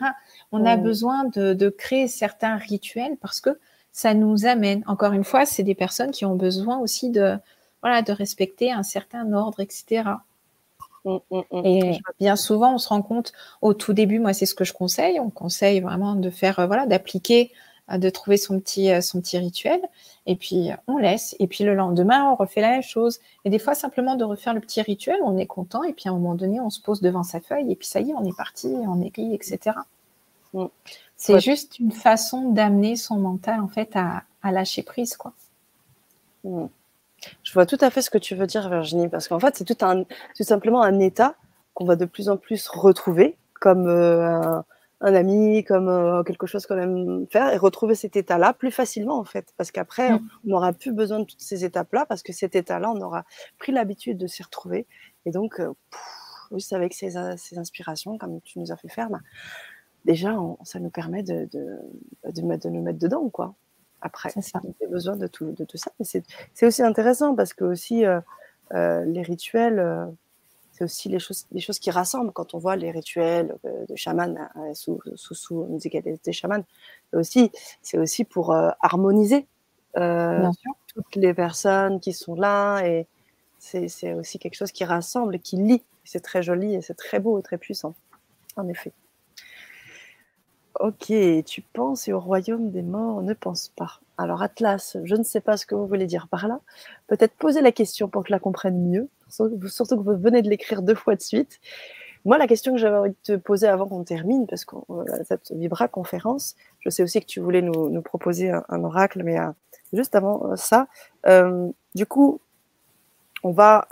On 0.51 0.65
a 0.65 0.75
besoin 0.75 1.25
de, 1.25 1.53
de, 1.53 1.69
créer 1.69 2.07
certains 2.07 2.57
rituels 2.57 3.15
parce 3.21 3.39
que 3.41 3.57
ça 3.91 4.13
nous 4.13 4.45
amène. 4.45 4.83
Encore 4.87 5.13
une 5.13 5.23
fois, 5.23 5.45
c'est 5.45 5.63
des 5.63 5.75
personnes 5.75 6.11
qui 6.11 6.25
ont 6.25 6.35
besoin 6.35 6.79
aussi 6.79 7.09
de, 7.09 7.37
voilà, 7.81 8.01
de 8.01 8.11
respecter 8.11 8.71
un 8.71 8.83
certain 8.83 9.31
ordre, 9.33 9.59
etc. 9.61 10.03
Mmh, 11.05 11.17
mmh, 11.31 11.37
mmh. 11.51 11.65
Et 11.65 11.99
bien 12.19 12.35
souvent, 12.35 12.73
on 12.73 12.77
se 12.77 12.89
rend 12.89 13.01
compte 13.01 13.31
au 13.61 13.73
tout 13.73 13.93
début, 13.93 14.19
moi, 14.19 14.33
c'est 14.33 14.45
ce 14.45 14.55
que 14.55 14.65
je 14.65 14.73
conseille. 14.73 15.19
On 15.19 15.29
conseille 15.29 15.79
vraiment 15.79 16.15
de 16.15 16.29
faire, 16.29 16.59
euh, 16.59 16.67
voilà, 16.67 16.85
d'appliquer, 16.87 17.51
euh, 17.91 17.97
de 17.97 18.09
trouver 18.09 18.37
son 18.37 18.59
petit, 18.59 18.89
son 19.01 19.21
petit 19.21 19.37
rituel. 19.37 19.79
Et 20.29 20.35
puis, 20.35 20.69
on 20.85 20.97
laisse. 20.97 21.35
Et 21.39 21.47
puis, 21.47 21.63
le 21.63 21.73
lendemain, 21.73 22.29
on 22.29 22.35
refait 22.35 22.61
la 22.61 22.69
même 22.69 22.83
chose. 22.83 23.19
Et 23.45 23.49
des 23.49 23.57
fois, 23.57 23.73
simplement 23.73 24.15
de 24.15 24.23
refaire 24.23 24.53
le 24.53 24.59
petit 24.59 24.79
rituel, 24.79 25.17
on 25.23 25.39
est 25.39 25.47
content. 25.47 25.81
Et 25.81 25.91
puis, 25.91 26.07
à 26.07 26.11
un 26.11 26.13
moment 26.13 26.35
donné, 26.35 26.59
on 26.59 26.69
se 26.69 26.79
pose 26.79 27.01
devant 27.01 27.23
sa 27.23 27.39
feuille. 27.39 27.71
Et 27.71 27.75
puis, 27.75 27.87
ça 27.87 27.99
y 27.99 28.11
est, 28.11 28.13
on 28.13 28.23
est 28.23 28.37
parti, 28.37 28.67
on 28.67 29.01
écrit, 29.01 29.33
etc. 29.33 29.75
C'est 31.15 31.39
juste 31.39 31.79
une 31.79 31.91
façon 31.91 32.51
d'amener 32.51 32.95
son 32.95 33.15
mental, 33.15 33.59
en 33.59 33.67
fait, 33.67 33.89
à, 33.95 34.21
à 34.43 34.51
lâcher 34.51 34.83
prise, 34.83 35.17
quoi. 35.17 35.33
Je 36.43 37.51
vois 37.51 37.65
tout 37.65 37.79
à 37.81 37.89
fait 37.89 38.03
ce 38.03 38.11
que 38.11 38.19
tu 38.19 38.35
veux 38.35 38.45
dire, 38.45 38.69
Virginie, 38.69 39.09
parce 39.09 39.27
qu'en 39.27 39.39
fait, 39.39 39.55
c'est 39.55 39.65
tout, 39.65 39.83
un, 39.83 40.03
tout 40.03 40.43
simplement 40.43 40.83
un 40.83 40.99
état 40.99 41.33
qu'on 41.73 41.85
va 41.85 41.95
de 41.95 42.05
plus 42.05 42.29
en 42.29 42.37
plus 42.37 42.67
retrouver, 42.67 43.35
comme 43.59 43.87
euh, 43.87 44.31
un, 44.31 44.63
ami, 45.01 45.63
comme 45.63 45.87
euh, 45.87 46.23
quelque 46.23 46.47
chose 46.47 46.65
qu'on 46.65 46.77
aime 46.77 47.25
faire, 47.31 47.53
et 47.53 47.57
retrouver 47.57 47.95
cet 47.95 48.15
état-là 48.15 48.53
plus 48.53 48.71
facilement, 48.71 49.17
en 49.19 49.23
fait, 49.23 49.53
parce 49.57 49.71
qu'après, 49.71 50.11
mm. 50.11 50.29
on 50.45 50.49
n'aura 50.49 50.73
plus 50.73 50.91
besoin 50.91 51.19
de 51.19 51.25
toutes 51.25 51.41
ces 51.41 51.65
étapes-là, 51.65 52.05
parce 52.05 52.23
que 52.23 52.33
cet 52.33 52.55
état-là, 52.55 52.91
on 52.91 53.01
aura 53.01 53.23
pris 53.57 53.71
l'habitude 53.71 54.17
de 54.17 54.27
s'y 54.27 54.43
retrouver. 54.43 54.87
Et 55.25 55.31
donc, 55.31 55.59
euh, 55.59 55.73
juste 56.51 56.73
avec 56.73 56.93
ces, 56.93 57.11
ces, 57.37 57.57
inspirations, 57.57 58.17
comme 58.17 58.41
tu 58.41 58.59
nous 58.59 58.71
as 58.71 58.77
fait 58.77 58.89
faire, 58.89 59.09
bah, 59.09 59.21
déjà, 60.05 60.37
ça 60.63 60.79
nous 60.79 60.89
permet 60.89 61.23
de, 61.23 61.47
de, 61.51 61.77
de, 62.25 62.57
de 62.57 62.69
nous 62.69 62.81
mettre 62.81 62.99
dedans, 62.99 63.29
quoi 63.29 63.55
après. 64.01 64.29
A 64.53 64.87
besoin 64.89 65.15
de 65.15 65.27
tout, 65.27 65.51
de 65.51 65.65
tout 65.65 65.77
ça. 65.77 65.91
Mais 65.99 66.05
c'est 66.05 66.65
aussi 66.65 66.83
intéressant 66.83 67.35
parce 67.35 67.53
que 67.53 67.63
aussi 67.63 68.05
euh, 68.05 68.19
euh, 68.73 69.03
les 69.05 69.21
rituels, 69.21 69.79
euh, 69.79 70.05
c'est 70.79 70.85
aussi 70.85 71.09
les 71.09 71.19
choses, 71.19 71.45
les 71.51 71.59
choses 71.59 71.77
qui 71.77 71.91
rassemblent. 71.91 72.31
Quand 72.31 72.53
on 72.53 72.57
voit 72.57 72.77
les 72.77 72.89
rituels 72.89 73.57
de 73.63 73.95
chamans 73.95 74.33
sous, 74.73 75.01
sous, 75.15 75.35
sous 75.35 75.65
musicalité 75.65 76.31
chaman, 76.31 76.63
aussi, 77.13 77.51
c'est 77.81 77.97
aussi 77.97 78.23
pour 78.23 78.53
harmoniser 78.53 79.45
toutes 79.93 81.15
les 81.15 81.33
personnes 81.33 81.99
qui 81.99 82.13
sont 82.13 82.35
là 82.35 82.81
et 82.83 83.07
c'est 83.57 84.13
aussi 84.13 84.39
quelque 84.39 84.55
chose 84.55 84.71
qui 84.71 84.85
rassemble, 84.85 85.39
qui 85.39 85.57
lie. 85.57 85.83
C'est 86.05 86.21
très 86.21 86.41
joli 86.41 86.75
et 86.75 86.81
c'est 86.81 86.95
très 86.95 87.19
beau 87.19 87.37
et 87.39 87.43
très 87.43 87.57
puissant, 87.57 87.93
en 88.55 88.67
effet. 88.69 88.93
Ok, 90.79 91.11
tu 91.45 91.61
penses 91.73 92.07
et 92.07 92.13
au 92.13 92.21
royaume 92.21 92.71
des 92.71 92.83
morts 92.83 93.21
ne 93.21 93.33
pense 93.33 93.67
pas. 93.75 93.99
Alors 94.17 94.41
Atlas, 94.41 94.95
je 95.03 95.15
ne 95.15 95.23
sais 95.23 95.41
pas 95.41 95.57
ce 95.57 95.65
que 95.65 95.75
vous 95.75 95.85
voulez 95.85 96.05
dire 96.05 96.29
par 96.29 96.47
là. 96.47 96.61
Peut-être 97.07 97.33
poser 97.33 97.59
la 97.59 97.73
question 97.73 98.07
pour 98.07 98.23
que 98.23 98.29
je 98.29 98.33
la 98.33 98.39
comprenne 98.39 98.89
mieux, 98.89 99.09
surtout 99.29 99.97
que 99.97 100.01
vous 100.01 100.17
venez 100.17 100.41
de 100.41 100.49
l'écrire 100.49 100.81
deux 100.81 100.95
fois 100.95 101.15
de 101.15 101.21
suite. 101.21 101.59
Moi, 102.25 102.37
la 102.37 102.47
question 102.47 102.73
que 102.73 102.79
j'avais 102.79 102.97
envie 102.97 103.09
de 103.09 103.15
te 103.23 103.35
poser 103.37 103.67
avant 103.67 103.87
qu'on 103.87 104.03
termine, 104.03 104.45
parce 104.45 104.65
que 104.65 104.75
euh, 104.89 105.03
cette 105.27 105.51
Vibra 105.51 105.87
conférence, 105.87 106.55
je 106.79 106.89
sais 106.89 107.01
aussi 107.01 107.21
que 107.21 107.25
tu 107.25 107.39
voulais 107.39 107.61
nous, 107.61 108.01
proposer 108.01 108.51
un, 108.51 108.83
oracle, 108.83 109.23
mais 109.23 109.39
euh, 109.39 109.49
juste 109.93 110.15
avant 110.15 110.51
euh, 110.51 110.55
ça, 110.55 110.87
du 111.95 112.05
coup, 112.05 112.41
on 113.43 113.51
va 113.51 113.87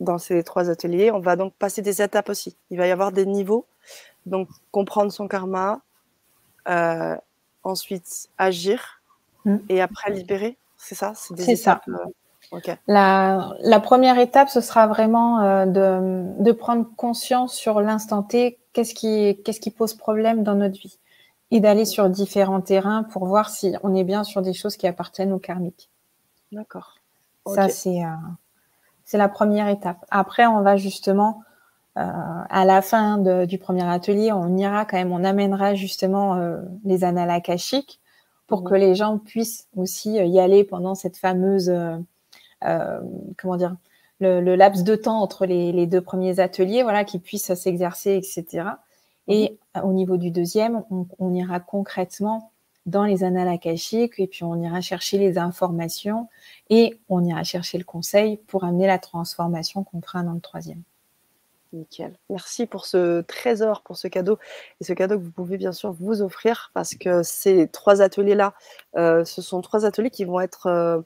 dans 0.00 0.18
ces 0.18 0.42
trois 0.42 0.70
ateliers, 0.70 1.10
on 1.10 1.20
va 1.20 1.36
donc 1.36 1.54
passer 1.54 1.82
des 1.82 2.02
étapes 2.02 2.28
aussi. 2.28 2.56
Il 2.70 2.78
va 2.78 2.86
y 2.86 2.90
avoir 2.90 3.12
des 3.12 3.26
niveaux, 3.26 3.66
donc 4.26 4.48
comprendre 4.70 5.12
son 5.12 5.28
karma, 5.28 5.80
euh, 6.68 7.16
ensuite 7.62 8.28
agir 8.38 9.02
mm. 9.44 9.56
et 9.68 9.80
après 9.80 10.10
libérer. 10.10 10.56
C'est 10.76 10.94
ça? 10.94 11.12
C'est 11.14 11.56
ça. 11.56 11.80
Euh, 12.68 12.74
la, 12.86 13.52
la, 13.60 13.80
première 13.80 14.18
étape, 14.18 14.48
ce 14.48 14.60
sera 14.60 14.86
vraiment 14.86 15.40
euh, 15.40 15.66
de, 15.66 16.42
de, 16.42 16.52
prendre 16.52 16.86
conscience 16.96 17.54
sur 17.54 17.80
l'instant 17.80 18.22
T, 18.22 18.58
qu'est-ce 18.72 18.94
qui, 18.94 19.40
qu'est-ce 19.44 19.60
qui 19.60 19.70
pose 19.70 19.94
problème 19.94 20.42
dans 20.42 20.54
notre 20.54 20.78
vie, 20.78 20.98
et 21.50 21.60
d'aller 21.60 21.84
sur 21.84 22.08
différents 22.08 22.60
terrains 22.60 23.02
pour 23.04 23.26
voir 23.26 23.50
si 23.50 23.74
on 23.82 23.94
est 23.94 24.04
bien 24.04 24.24
sur 24.24 24.42
des 24.42 24.52
choses 24.52 24.76
qui 24.76 24.86
appartiennent 24.86 25.32
au 25.32 25.38
karmique. 25.38 25.90
D'accord. 26.52 26.94
Ça, 27.46 27.68
c'est 27.68 28.00
c'est 29.04 29.18
la 29.18 29.28
première 29.28 29.68
étape. 29.68 30.04
Après, 30.10 30.46
on 30.46 30.62
va 30.62 30.76
justement 30.76 31.42
euh, 31.96 32.02
à 32.02 32.64
la 32.64 32.82
fin 32.82 33.18
du 33.46 33.58
premier 33.58 33.84
atelier, 33.84 34.32
on 34.32 34.56
ira 34.56 34.84
quand 34.84 34.96
même, 34.96 35.12
on 35.12 35.22
amènera 35.22 35.74
justement 35.74 36.34
euh, 36.34 36.60
les 36.84 37.04
annales 37.04 37.30
akashiques 37.30 38.00
pour 38.48 38.62
mmh. 38.62 38.64
que 38.64 38.74
les 38.74 38.94
gens 38.96 39.18
puissent 39.18 39.68
aussi 39.76 40.18
euh, 40.18 40.24
y 40.24 40.40
aller 40.40 40.64
pendant 40.64 40.96
cette 40.96 41.16
fameuse, 41.16 41.72
comment 43.36 43.56
dire, 43.56 43.76
le, 44.20 44.56
laps 44.56 44.84
de 44.84 44.96
temps 44.96 45.20
entre 45.20 45.46
les, 45.46 45.86
deux 45.86 46.00
premiers 46.00 46.40
ateliers, 46.40 46.82
voilà, 46.82 47.04
qu'ils 47.04 47.20
puissent 47.20 47.52
s'exercer, 47.54 48.14
etc. 48.14 48.68
Et 49.28 49.58
mmh. 49.74 49.80
au 49.80 49.92
niveau 49.92 50.16
du 50.16 50.30
deuxième, 50.30 50.84
on, 50.90 51.06
on, 51.18 51.34
ira 51.34 51.60
concrètement 51.60 52.52
dans 52.86 53.04
les 53.04 53.24
annales 53.24 53.48
akashiques 53.48 54.18
et 54.18 54.26
puis 54.26 54.44
on 54.44 54.60
ira 54.62 54.80
chercher 54.80 55.18
les 55.18 55.38
informations 55.38 56.28
et 56.68 56.98
on 57.08 57.24
ira 57.24 57.42
chercher 57.42 57.78
le 57.78 57.84
conseil 57.84 58.36
pour 58.46 58.64
amener 58.64 58.86
la 58.86 58.98
transformation 58.98 59.84
qu'on 59.84 60.02
fera 60.02 60.22
dans 60.22 60.34
le 60.34 60.40
troisième. 60.40 60.82
Nickel. 61.74 62.16
Merci 62.30 62.66
pour 62.66 62.86
ce 62.86 63.20
trésor, 63.22 63.82
pour 63.82 63.96
ce 63.96 64.08
cadeau. 64.08 64.38
Et 64.80 64.84
ce 64.84 64.92
cadeau 64.92 65.18
que 65.18 65.24
vous 65.24 65.30
pouvez 65.30 65.56
bien 65.56 65.72
sûr 65.72 65.92
vous 65.92 66.22
offrir 66.22 66.70
parce 66.74 66.94
que 66.94 67.22
ces 67.22 67.68
trois 67.68 68.00
ateliers-là, 68.00 68.54
euh, 68.96 69.24
ce 69.24 69.42
sont 69.42 69.60
trois 69.60 69.84
ateliers 69.84 70.10
qui 70.10 70.24
vont 70.24 70.40
être 70.40 70.66
euh, 70.66 71.00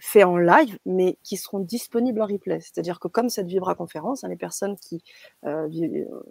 faits 0.00 0.24
en 0.24 0.36
live, 0.36 0.78
mais 0.84 1.18
qui 1.22 1.36
seront 1.36 1.60
disponibles 1.60 2.20
en 2.20 2.26
replay. 2.26 2.60
C'est-à-dire 2.60 2.98
que 2.98 3.08
comme 3.08 3.28
cette 3.28 3.46
Vibra 3.46 3.74
conférence, 3.74 4.24
hein, 4.24 4.28
les 4.28 4.36
personnes 4.36 4.76
qui 4.76 5.02
euh, 5.44 5.68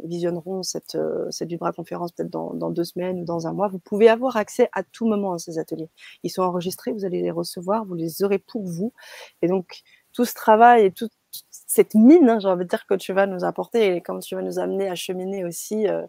visionneront 0.04 0.64
cette, 0.64 0.98
cette 1.30 1.50
Vibra 1.50 1.72
conférence 1.72 2.12
peut-être 2.12 2.30
dans, 2.30 2.54
dans, 2.54 2.70
deux 2.70 2.84
semaines 2.84 3.22
ou 3.22 3.26
dans 3.26 3.48
un 3.48 3.54
mois, 3.54 3.68
vous 3.68 3.80
pouvez 3.80 4.10
avoir 4.10 4.38
accès 4.38 4.70
à 4.74 4.84
tout 4.84 5.08
moment 5.08 5.34
à 5.34 5.40
ces 5.40 5.60
ateliers. 5.60 5.90
Ils 6.24 6.30
sont 6.30 6.44
enregistrés, 6.44 6.92
vous 6.92 7.06
allez 7.06 7.22
les 7.22 7.32
recevoir, 7.32 7.86
vous 7.86 7.96
les 7.96 8.24
aurez 8.24 8.40
pour 8.40 8.64
vous. 8.64 8.94
Et 9.42 9.48
donc, 9.48 9.84
tout 10.14 10.26
ce 10.26 10.34
travail 10.34 10.86
et 10.86 10.92
tout, 10.92 11.10
cette 11.50 11.96
mine, 11.96 12.30
hein, 12.30 12.40
j'ai 12.40 12.48
envie 12.48 12.66
de 12.66 12.70
dire, 12.70 12.86
que 12.86 12.96
tu 12.96 13.14
vas 13.14 13.26
nous 13.26 13.44
apporter 13.44 13.96
et 13.96 14.02
comme 14.02 14.20
tu 14.20 14.36
vas 14.36 14.42
nous 14.42 14.60
amener 14.60 14.90
à 14.90 14.96
cheminer 14.96 15.44
aussi 15.44 15.88
euh, 15.88 16.04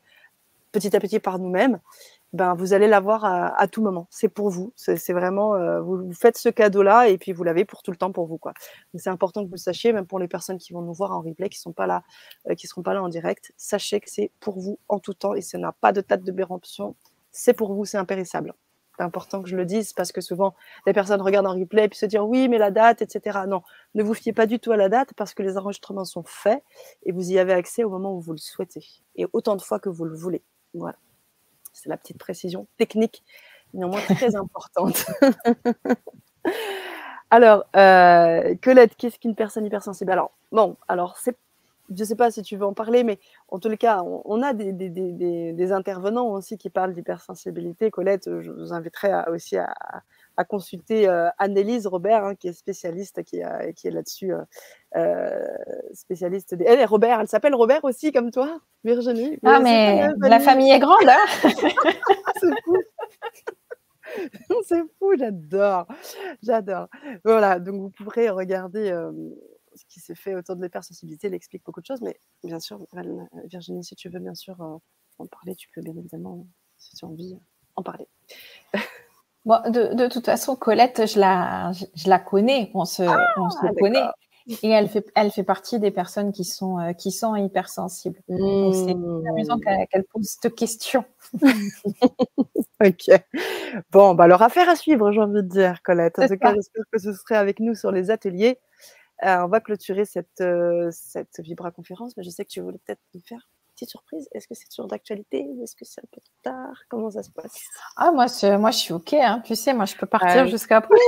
petit 0.72 0.94
à 0.94 1.00
petit 1.00 1.20
par 1.20 1.38
nous-mêmes, 1.38 1.80
ben, 2.34 2.54
vous 2.54 2.72
allez 2.72 2.88
l'avoir 2.88 3.24
à, 3.24 3.68
tout 3.68 3.80
moment. 3.80 4.08
C'est 4.10 4.28
pour 4.28 4.50
vous. 4.50 4.72
C'est 4.74 5.12
vraiment, 5.12 5.54
euh, 5.54 5.80
vous, 5.80 6.12
faites 6.12 6.36
ce 6.36 6.48
cadeau-là 6.48 7.08
et 7.08 7.16
puis 7.16 7.32
vous 7.32 7.44
l'avez 7.44 7.64
pour 7.64 7.84
tout 7.84 7.92
le 7.92 7.96
temps 7.96 8.10
pour 8.10 8.26
vous. 8.26 8.40
C'est 8.96 9.08
important 9.08 9.42
que 9.42 9.46
vous 9.46 9.54
le 9.54 9.58
sachiez, 9.58 9.92
même 9.92 10.04
pour 10.06 10.18
les 10.18 10.26
personnes 10.26 10.58
qui 10.58 10.72
vont 10.72 10.82
nous 10.82 10.92
voir 10.92 11.12
en 11.12 11.20
replay, 11.20 11.48
qui 11.48 11.60
sont 11.60 11.72
pas 11.72 11.86
là, 11.86 12.02
euh, 12.50 12.56
qui 12.56 12.66
seront 12.66 12.82
pas 12.82 12.92
là 12.92 13.04
en 13.04 13.08
direct. 13.08 13.52
Sachez 13.56 14.00
que 14.00 14.10
c'est 14.10 14.32
pour 14.40 14.58
vous 14.58 14.80
en 14.88 14.98
tout 14.98 15.14
temps 15.14 15.34
et 15.34 15.42
ça 15.42 15.58
n'a 15.58 15.70
pas 15.70 15.92
de 15.92 16.00
date 16.00 16.24
de 16.24 16.32
péremption. 16.32 16.96
C'est 17.30 17.54
pour 17.54 17.72
vous, 17.72 17.84
c'est 17.84 17.98
impérissable 17.98 18.52
c'est 18.96 19.02
important 19.02 19.42
que 19.42 19.48
je 19.48 19.56
le 19.56 19.64
dise 19.64 19.92
parce 19.92 20.12
que 20.12 20.20
souvent 20.20 20.54
les 20.86 20.92
personnes 20.92 21.20
regardent 21.20 21.48
en 21.48 21.58
replay 21.58 21.88
et 21.90 21.94
se 21.94 22.06
disent 22.06 22.20
oui 22.20 22.48
mais 22.48 22.58
la 22.58 22.70
date 22.70 23.02
etc. 23.02 23.40
Non, 23.48 23.62
ne 23.94 24.04
vous 24.04 24.14
fiez 24.14 24.32
pas 24.32 24.46
du 24.46 24.60
tout 24.60 24.70
à 24.70 24.76
la 24.76 24.88
date 24.88 25.14
parce 25.16 25.34
que 25.34 25.42
les 25.42 25.56
enregistrements 25.56 26.04
sont 26.04 26.22
faits 26.24 26.62
et 27.04 27.10
vous 27.10 27.32
y 27.32 27.38
avez 27.38 27.52
accès 27.52 27.82
au 27.82 27.90
moment 27.90 28.14
où 28.14 28.20
vous 28.20 28.32
le 28.32 28.38
souhaitez 28.38 28.84
et 29.16 29.26
autant 29.32 29.56
de 29.56 29.62
fois 29.62 29.80
que 29.80 29.88
vous 29.88 30.04
le 30.04 30.14
voulez. 30.14 30.42
Voilà, 30.74 30.96
c'est 31.74 31.90
la 31.90 31.98
petite 31.98 32.18
précision 32.18 32.66
technique 32.78 33.22
néanmoins 33.74 34.00
très 34.00 34.36
importante. 34.36 35.04
alors, 37.30 37.64
euh, 37.76 38.54
Colette, 38.62 38.96
qu'est-ce 38.96 39.18
qu'une 39.18 39.34
personne 39.34 39.66
hypersensible? 39.66 40.12
Alors 40.12 40.32
bon, 40.52 40.76
alors 40.88 41.18
c'est 41.18 41.36
je 41.90 42.00
ne 42.02 42.04
sais 42.04 42.16
pas 42.16 42.30
si 42.30 42.42
tu 42.42 42.56
veux 42.56 42.66
en 42.66 42.72
parler, 42.74 43.04
mais 43.04 43.18
en 43.48 43.58
les 43.64 43.76
cas, 43.76 44.02
on, 44.02 44.42
a 44.42 44.52
des, 44.52 44.72
des, 44.72 44.88
des, 44.88 45.52
des, 45.52 45.72
intervenants 45.72 46.28
aussi 46.28 46.56
qui 46.56 46.70
parlent 46.70 46.94
d'hypersensibilité. 46.94 47.90
Colette, 47.90 48.28
je 48.40 48.50
vous 48.50 48.72
inviterai 48.72 49.12
aussi 49.30 49.56
à, 49.56 49.74
à 50.36 50.44
consulter 50.44 51.08
euh, 51.08 51.28
Annelise 51.38 51.86
Robert, 51.86 52.24
hein, 52.24 52.34
qui 52.34 52.48
est 52.48 52.52
spécialiste, 52.52 53.22
qui, 53.22 53.42
qui 53.76 53.88
est 53.88 53.90
là-dessus, 53.90 54.32
euh, 54.32 54.42
euh 54.96 55.46
spécialiste. 55.92 56.54
Des... 56.54 56.64
Elle 56.64 56.80
est 56.80 56.84
Robert, 56.84 57.20
elle 57.20 57.28
s'appelle 57.28 57.54
Robert 57.54 57.84
aussi, 57.84 58.12
comme 58.12 58.30
toi, 58.30 58.60
Virginie. 58.84 59.38
Ah, 59.44 59.60
mais 59.60 60.08
la 60.20 60.40
famille 60.40 60.70
est 60.70 60.80
grande, 60.80 61.08
hein 61.08 61.48
C'est 62.40 62.62
fou 62.64 62.76
c'est 64.66 64.82
fou, 64.98 65.14
j'adore, 65.18 65.86
j'adore. 66.42 66.88
Voilà, 67.24 67.58
donc 67.58 67.80
vous 67.80 67.90
pourrez 67.90 68.30
regarder 68.30 68.90
euh, 68.90 69.12
ce 69.74 69.84
qui 69.88 70.00
s'est 70.00 70.14
fait 70.14 70.34
autour 70.34 70.56
de 70.56 70.62
l'hypersensibilité, 70.62 71.26
elle 71.26 71.34
explique 71.34 71.64
beaucoup 71.64 71.80
de 71.80 71.86
choses, 71.86 72.02
mais 72.02 72.18
bien 72.42 72.60
sûr, 72.60 72.80
Virginie, 73.44 73.84
si 73.84 73.96
tu 73.96 74.08
veux 74.08 74.20
bien 74.20 74.34
sûr 74.34 74.60
euh, 74.60 74.76
en 75.18 75.26
parler, 75.26 75.54
tu 75.54 75.68
peux 75.74 75.82
bien 75.82 75.96
évidemment, 75.96 76.46
si 76.76 76.94
tu 76.96 77.04
as 77.04 77.08
envie, 77.08 77.38
en 77.76 77.82
parler. 77.82 78.08
Bon, 79.44 79.60
de, 79.70 80.08
toute 80.08 80.24
façon, 80.24 80.56
Colette, 80.56 81.06
je 81.06 81.20
la, 81.20 81.70
je, 81.72 82.08
la 82.08 82.18
connais, 82.18 82.70
on 82.72 82.86
se, 82.86 83.02
on 83.02 83.50
se 83.50 83.58
ah, 83.60 83.68
connaît. 83.78 84.06
Et 84.62 84.68
elle 84.70 84.88
fait, 84.88 85.06
elle 85.14 85.30
fait 85.30 85.42
partie 85.42 85.78
des 85.78 85.90
personnes 85.90 86.32
qui 86.32 86.44
sont, 86.44 86.78
euh, 86.78 86.92
qui 86.92 87.10
sont 87.10 87.34
hypersensibles. 87.34 88.20
c'est 88.26 88.34
mmh. 88.34 89.26
amusant 89.28 89.58
qu'elle 89.58 90.04
pose 90.04 90.36
cette 90.40 90.54
question. 90.54 91.04
ok. 92.84 93.22
Bon, 93.90 94.14
bah 94.14 94.24
alors 94.24 94.42
affaire 94.42 94.68
à 94.68 94.76
suivre, 94.76 95.12
j'ai 95.12 95.20
envie 95.20 95.42
de 95.42 95.48
dire, 95.48 95.82
Colette. 95.82 96.18
En 96.18 96.26
tout 96.26 96.36
cas, 96.36 96.54
j'espère 96.54 96.84
que 96.90 96.98
ce 96.98 97.12
serait 97.12 97.36
avec 97.36 97.60
nous 97.60 97.74
sur 97.74 97.90
les 97.90 98.10
ateliers. 98.10 98.58
Euh, 99.24 99.44
on 99.44 99.48
va 99.48 99.60
clôturer 99.60 100.04
cette, 100.04 100.40
euh, 100.40 100.90
cette 100.92 101.40
Vibra 101.40 101.70
conférence, 101.70 102.16
mais 102.16 102.22
je 102.22 102.30
sais 102.30 102.44
que 102.44 102.50
tu 102.50 102.60
voulais 102.60 102.78
peut-être 102.84 103.00
nous 103.14 103.22
faire 103.22 103.38
une 103.38 103.74
petite 103.74 103.90
surprise. 103.90 104.28
Est-ce 104.32 104.46
que 104.46 104.54
c'est 104.54 104.68
toujours 104.68 104.86
d'actualité 104.86 105.46
ou 105.48 105.62
est-ce 105.62 105.74
que 105.74 105.84
c'est 105.84 106.02
un 106.02 106.08
peu 106.12 106.20
tard? 106.42 106.76
Comment 106.88 107.10
ça 107.10 107.22
se 107.22 107.30
passe? 107.30 107.58
Ah, 107.96 108.12
moi, 108.12 108.26
moi, 108.58 108.70
je 108.70 108.76
suis 108.76 108.92
OK. 108.92 109.14
Hein. 109.14 109.42
Tu 109.44 109.54
sais, 109.56 109.72
moi, 109.72 109.86
je 109.86 109.96
peux 109.96 110.06
partir 110.06 110.46
jusqu'à 110.46 110.78
après. 110.78 110.98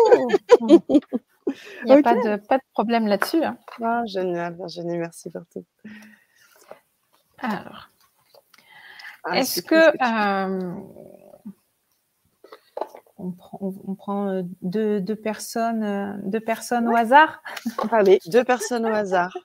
Il 1.48 1.84
n'y 1.84 1.92
a 1.92 2.02
pas, 2.02 2.14
de, 2.14 2.36
pas 2.36 2.56
de 2.56 2.62
problème 2.72 3.06
là-dessus. 3.06 3.44
Hein. 3.44 3.56
Ah, 3.80 4.02
génial, 4.06 4.56
Virginie, 4.56 4.98
merci 4.98 5.30
pour 5.30 5.42
tout. 5.52 5.64
Alors, 7.38 7.88
ah, 9.24 9.38
est-ce 9.38 9.62
que, 9.62 9.74
euh, 9.74 10.74
on 13.18 13.32
prend, 13.32 14.42
deux, 14.62 15.02
personnes, 15.16 16.20
deux 16.30 16.40
personnes 16.40 16.88
au 16.88 16.96
hasard 16.96 17.42
Allez, 17.92 18.20
deux 18.26 18.44
personnes 18.44 18.86
au 18.86 18.92
hasard. 18.92 19.36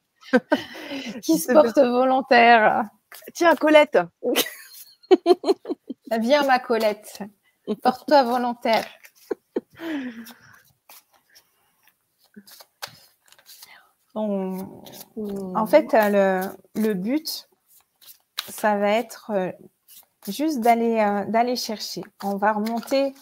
Qui 1.22 1.38
se 1.38 1.52
portent 1.52 1.77
volontaires 1.77 2.85
Tiens, 3.34 3.56
Colette 3.56 3.99
Viens, 6.19 6.43
ma 6.45 6.60
Colette. 6.60 7.23
Porte-toi 7.81 8.23
volontaire. 8.23 8.85
En 14.14 15.65
fait, 15.68 15.93
euh, 15.93 16.43
le, 16.76 16.93
but, 16.93 17.49
ça 18.49 18.77
va 18.77 18.89
être 18.91 19.31
euh, 19.34 19.52
juste 20.27 20.65
euh, 20.65 21.26
d'aller 21.26 21.56
chercher. 21.56 22.03
On 22.23 22.35
va 22.35 22.52
remonter 22.52 23.14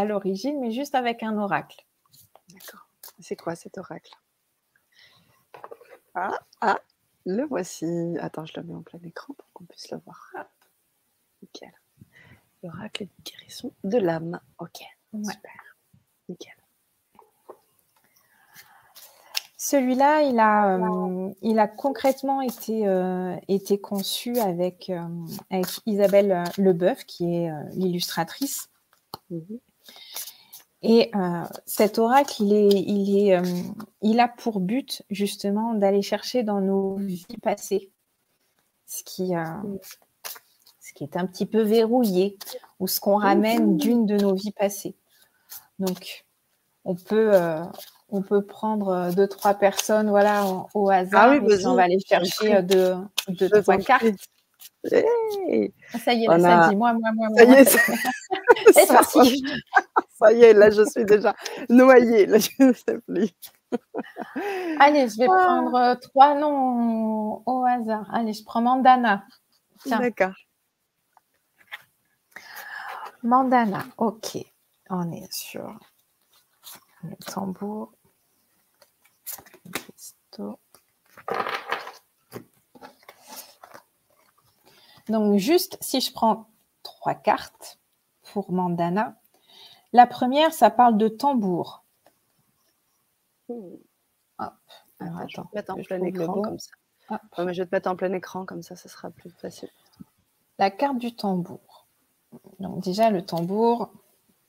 à 0.00 0.04
l'origine, 0.04 0.58
mais 0.60 0.70
juste 0.70 0.94
avec 0.94 1.22
un 1.22 1.36
oracle. 1.38 1.84
D'accord. 2.52 2.88
C'est 3.20 3.36
quoi 3.36 3.54
cet 3.54 3.78
oracle? 3.78 4.12
Ah, 6.14 6.40
ah, 6.60 6.80
le 7.26 7.44
voici. 7.44 7.86
Attends, 8.20 8.46
je 8.46 8.58
le 8.58 8.66
mets 8.66 8.74
en 8.74 8.82
plein 8.82 9.00
écran 9.04 9.34
pour 9.34 9.46
qu'on 9.52 9.64
puisse 9.64 9.90
le 9.90 9.98
voir. 9.98 10.32
Nickel. 11.42 11.72
L'oracle 12.62 13.04
de 13.04 13.10
guérison 13.24 13.72
de 13.84 13.98
l'âme. 13.98 14.40
Ok. 14.58 14.80
Super. 15.12 15.76
Nickel. 16.28 16.54
Celui-là, 19.56 20.22
il 20.22 20.38
a, 20.40 20.78
euh, 20.78 21.32
il 21.42 21.58
a 21.58 21.68
concrètement 21.68 22.40
été, 22.40 22.88
euh, 22.88 23.36
été 23.46 23.78
conçu 23.78 24.38
avec, 24.38 24.88
euh, 24.88 25.06
avec 25.50 25.66
Isabelle 25.84 26.44
Leboeuf, 26.56 27.04
qui 27.04 27.36
est 27.36 27.52
l'illustratrice. 27.72 28.70
Mhm. 29.28 29.60
Et 30.82 31.10
cet 31.66 31.98
oracle, 31.98 32.42
il, 32.42 32.54
est, 32.54 32.68
il, 32.68 33.28
est, 33.28 33.42
il 34.00 34.18
a 34.18 34.28
pour 34.28 34.60
but 34.60 35.02
justement 35.10 35.74
d'aller 35.74 36.00
chercher 36.00 36.42
dans 36.42 36.60
nos 36.60 36.96
vies 36.96 37.26
passées 37.42 37.90
ce 38.86 39.04
qui, 39.04 39.32
ce 40.80 40.92
qui 40.94 41.04
est 41.04 41.16
un 41.16 41.26
petit 41.26 41.44
peu 41.44 41.60
verrouillé 41.60 42.38
ou 42.78 42.86
ce 42.86 42.98
qu'on 42.98 43.16
ramène 43.16 43.76
d'une 43.76 44.06
de 44.06 44.16
nos 44.16 44.34
vies 44.34 44.52
passées. 44.52 44.96
Donc, 45.78 46.24
on 46.84 46.94
peut, 46.94 47.32
on 48.12 48.22
peut 48.22 48.42
prendre 48.42 48.88
euh, 48.88 49.12
deux, 49.12 49.28
trois 49.28 49.54
personnes 49.54 50.08
voilà, 50.10 50.44
au 50.74 50.90
hasard. 50.90 51.30
Ah 51.30 51.30
oui, 51.30 51.56
on 51.64 51.74
va 51.74 51.82
aller 51.84 51.98
chercher 52.00 52.56
euh, 52.56 52.62
deux, 52.62 52.94
deux 53.28 53.62
trois 53.62 53.78
cartes. 53.78 54.04
Ah, 54.92 55.98
ça 55.98 56.14
y 56.14 56.24
est, 56.24 56.26
ça 56.26 56.68
dit 56.68 56.76
moi, 56.76 56.92
moi, 56.94 57.10
moi, 57.14 57.28
moi. 57.28 57.36
Ça 57.36 57.44
y 57.44 57.52
est, 57.52 57.64
c'est 58.72 58.86
parti. 58.86 59.44
Ça 60.20 60.32
y 60.32 60.42
est, 60.42 60.52
là, 60.52 60.70
je 60.70 60.84
suis 60.84 61.04
déjà 61.04 61.34
noyée. 61.68 62.26
Là, 62.26 62.38
je 62.38 62.50
ne 62.62 62.72
sais 62.72 62.98
plus. 63.00 63.30
Allez, 64.78 65.08
je 65.08 65.18
vais 65.18 65.28
ah. 65.30 65.34
prendre 65.34 65.74
euh, 65.74 65.94
trois 65.96 66.34
noms 66.34 67.42
au 67.46 67.64
hasard. 67.64 68.06
Allez, 68.12 68.32
je 68.32 68.44
prends 68.44 68.60
Mandana. 68.62 69.24
D'accord. 69.86 70.34
Mandana, 73.22 73.84
ok. 73.98 74.38
On 74.90 75.12
est 75.12 75.32
sur 75.32 75.78
le 77.02 77.16
tambour. 77.16 77.92
Donc 85.08 85.38
juste 85.38 85.76
si 85.80 86.00
je 86.00 86.12
prends 86.12 86.46
trois 86.82 87.14
cartes 87.14 87.78
pour 88.32 88.52
Mandana, 88.52 89.20
la 89.92 90.06
première, 90.06 90.52
ça 90.52 90.70
parle 90.70 90.96
de 90.96 91.08
tambour. 91.08 91.84
je 95.28 95.40
vais 95.40 95.44
te 95.44 95.54
mettre 95.54 95.72
en 95.72 95.82
plein 95.82 96.02
écran 96.02 96.42
comme 96.42 96.58
ça. 96.58 96.72
je 97.38 97.62
vais 97.62 97.66
te 97.66 97.74
mettre 97.74 97.90
en 97.90 97.96
plein 97.96 98.12
écran 98.12 98.44
comme 98.44 98.62
ça, 98.62 98.76
ce 98.76 98.88
sera 98.88 99.10
plus 99.10 99.30
facile. 99.30 99.70
La 100.58 100.70
carte 100.70 100.98
du 100.98 101.14
tambour. 101.14 101.86
Donc 102.60 102.84
déjà 102.84 103.10
le 103.10 103.24
tambour, 103.24 103.90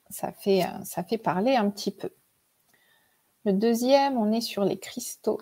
ça 0.10 0.32
fait, 0.32 0.64
ça 0.84 1.04
fait 1.04 1.18
parler 1.18 1.56
un 1.56 1.70
petit 1.70 1.92
peu. 1.92 2.12
Le 3.46 3.54
deuxième, 3.54 4.18
on 4.18 4.32
est 4.32 4.42
sur 4.42 4.64
les 4.64 4.78
cristaux. 4.78 5.42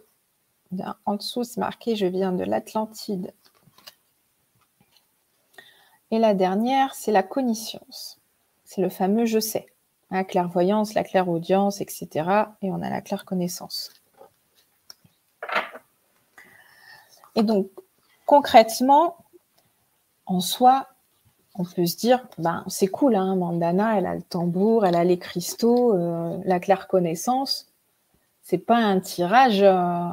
En 1.05 1.15
dessous, 1.15 1.43
c'est 1.43 1.59
marqué 1.59 1.95
Je 1.95 2.05
viens 2.05 2.31
de 2.31 2.43
l'Atlantide. 2.43 3.34
Et 6.11 6.19
la 6.19 6.34
dernière, 6.34 6.95
c'est 6.95 7.11
la 7.11 7.23
connaissance. 7.23 8.19
C'est 8.63 8.81
le 8.81 8.89
fameux 8.89 9.26
je 9.26 9.39
sais. 9.39 9.67
La 10.11 10.23
clairvoyance, 10.23 10.94
la 10.94 11.03
clairaudience, 11.03 11.81
etc. 11.81 12.07
Et 12.61 12.72
on 12.72 12.81
a 12.81 12.90
la 12.90 13.02
claire 13.02 13.26
connaissance. 13.26 13.91
Et 17.36 17.44
donc, 17.44 17.69
concrètement, 18.26 19.18
en 20.26 20.40
soi, 20.40 20.88
on 21.56 21.64
peut 21.64 21.86
se 21.86 21.98
dire, 21.98 22.26
ben, 22.38 22.64
c'est 22.68 22.88
cool, 22.88 23.15
hein, 23.15 23.36
Mandana, 23.36 23.98
elle 23.98 24.06
a 24.06 24.15
le 24.15 24.22
tambour, 24.22 24.86
elle 24.86 24.95
a 24.95 25.03
les 25.03 25.19
cristaux, 25.19 25.95
euh, 25.95 26.38
la 26.45 26.60
claire 26.60 26.88
connaissance 26.88 27.69
c'est 28.49 28.57
pas 28.57 28.77
un 28.77 28.99
tirage, 28.99 29.61
euh, 29.61 30.10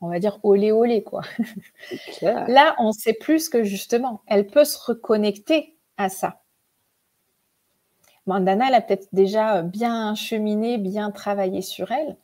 on 0.00 0.08
va 0.08 0.18
dire 0.18 0.38
olé 0.42 0.72
olé 0.72 1.02
quoi. 1.02 1.20
Là, 2.22 2.74
on 2.78 2.92
sait 2.92 3.12
plus 3.12 3.50
que 3.50 3.62
justement, 3.62 4.22
elle 4.26 4.46
peut 4.46 4.64
se 4.64 4.78
reconnecter 4.78 5.76
à 5.98 6.08
ça. 6.08 6.40
Mandana, 8.30 8.68
elle 8.68 8.74
a 8.74 8.80
peut-être 8.80 9.08
déjà 9.12 9.62
bien 9.62 10.14
cheminé, 10.14 10.78
bien 10.78 11.10
travaillé 11.10 11.62
sur 11.62 11.90
elle. 11.90 12.16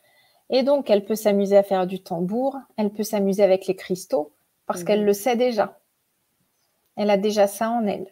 Et 0.49 0.63
donc, 0.63 0.89
elle 0.89 1.03
peut 1.03 1.15
s'amuser 1.15 1.57
à 1.57 1.63
faire 1.63 1.85
du 1.85 2.01
tambour, 2.01 2.57
elle 2.77 2.91
peut 2.91 3.03
s'amuser 3.03 3.43
avec 3.43 3.67
les 3.67 3.75
cristaux, 3.75 4.31
parce 4.65 4.83
qu'elle 4.83 5.01
mhm. 5.01 5.05
le 5.07 5.13
sait 5.13 5.35
déjà. 5.35 5.79
Elle 6.95 7.09
a 7.09 7.17
déjà 7.17 7.47
ça 7.47 7.69
en 7.69 7.85
elle. 7.85 8.07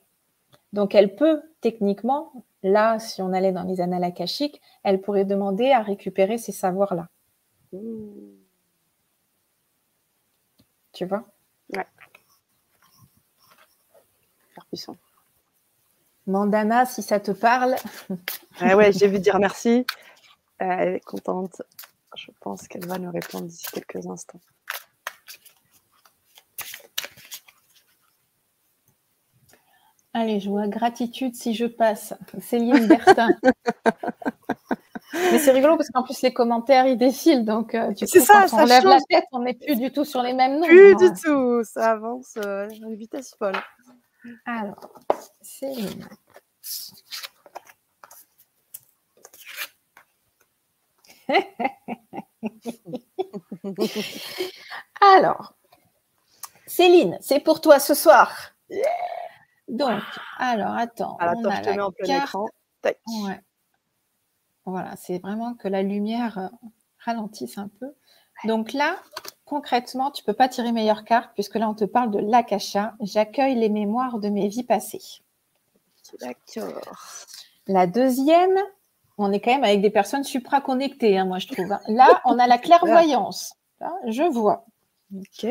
Donc, 0.74 0.94
elle 0.94 1.16
peut 1.16 1.42
techniquement 1.62 2.32
Là, 2.66 2.98
si 2.98 3.22
on 3.22 3.32
allait 3.32 3.52
dans 3.52 3.62
les 3.62 3.80
annales 3.80 4.04
akashiques, 4.04 4.60
elle 4.82 5.00
pourrait 5.00 5.24
demander 5.24 5.70
à 5.70 5.84
récupérer 5.84 6.40
ces 6.40 6.52
savoirs-là. 6.52 7.10
Tu 10.92 11.06
vois? 11.06 11.28
Ouais. 11.76 11.86
puissant. 14.68 14.98
Mandana, 16.28 16.86
si 16.86 17.02
ça 17.02 17.20
te 17.20 17.32
parle. 17.32 17.76
ah 18.60 18.76
ouais, 18.76 18.92
j'ai 18.92 19.08
vu 19.08 19.20
dire 19.20 19.40
merci. 19.40 19.86
Euh, 20.62 20.66
elle 20.80 20.96
est 20.96 21.06
contente. 21.06 21.62
Je 22.16 22.32
pense 22.40 22.68
qu'elle 22.68 22.86
va 22.88 22.98
nous 22.98 23.12
répondre 23.12 23.46
d'ici 23.46 23.68
quelques 23.72 24.08
instants. 24.08 24.40
Allez, 30.14 30.40
je 30.40 30.50
vois 30.50 30.68
gratitude 30.70 31.36
si 31.36 31.54
je 31.54 31.66
passe. 31.66 32.14
Céline 32.40 32.88
Bertin. 32.88 33.30
Mais 35.32 35.40
c'est 35.40 35.52
rigolo 35.52 35.76
parce 35.78 35.90
qu'en 35.90 36.04
plus 36.04 36.22
les 36.22 36.34
commentaires 36.34 36.88
ils 36.88 36.98
défilent 36.98 37.46
donc 37.46 37.74
euh, 37.74 37.94
tu 37.94 38.06
sais 38.06 38.20
ça, 38.20 38.46
quand 38.50 38.64
on 38.64 38.66
lève 38.66 38.84
la 38.84 39.00
tête 39.10 39.24
on 39.32 39.40
n'est 39.40 39.54
plus 39.54 39.78
du 39.78 39.92
tout 39.92 40.04
sur 40.04 40.22
les 40.22 40.34
mêmes 40.34 40.60
noms. 40.60 40.68
Plus 40.68 40.96
du 40.96 41.10
tout, 41.24 41.64
ça 41.64 41.92
avance 41.92 42.34
euh, 42.38 42.68
à 42.68 42.74
une 42.74 42.96
vitesse 42.96 43.36
folle. 43.38 43.56
Alors, 44.46 44.94
Céline. 45.42 46.08
Alors, 55.02 55.54
Céline, 56.68 57.18
c'est 57.22 57.40
pour 57.40 57.62
toi 57.62 57.80
ce 57.80 57.94
soir. 57.94 58.52
Donc, 59.68 60.02
alors 60.38 60.76
attends. 60.76 61.18
Alors, 61.18 61.40
attends, 61.40 61.56
je 61.56 61.62
te 61.62 61.70
mets 61.70 61.82
en 61.82 61.92
plein 61.92 62.24
écran. 62.24 62.48
Voilà, 64.66 64.96
c'est 64.96 65.20
vraiment 65.20 65.54
que 65.54 65.68
la 65.68 65.84
lumière 65.84 66.38
euh, 66.40 66.48
ralentisse 67.00 67.58
un 67.58 67.70
peu. 67.80 67.94
Donc 68.46 68.74
là, 68.74 68.98
concrètement, 69.46 70.12
tu 70.12 70.24
ne 70.24 70.26
peux 70.26 70.34
pas 70.34 70.50
tirer 70.50 70.72
meilleure 70.72 71.06
carte 71.06 71.32
puisque 71.34 71.56
là, 71.56 71.70
on 71.70 71.74
te 71.74 71.86
parle 71.86 72.12
de 72.12 72.20
l'akasha. 72.20 72.96
J'accueille 73.02 73.56
les 73.56 73.70
mémoires 73.70 74.20
de 74.20 74.30
mes 74.30 74.48
vies 74.48 74.64
passées. 74.64 75.22
D'accord. 76.20 76.82
La 77.68 77.88
deuxième, 77.88 78.58
on 79.18 79.32
est 79.32 79.40
quand 79.40 79.52
même 79.52 79.64
avec 79.64 79.82
des 79.82 79.90
personnes 79.90 80.24
supra-connectées, 80.24 81.18
hein, 81.18 81.26
moi 81.26 81.40
je 81.40 81.48
trouve. 81.48 81.72
Hein. 81.72 81.82
Là, 81.88 82.22
on 82.26 82.38
a 82.38 82.48
la 82.48 82.58
clairvoyance. 82.58 83.54
je 84.08 84.24
vois. 84.24 84.66
Ok. 85.16 85.48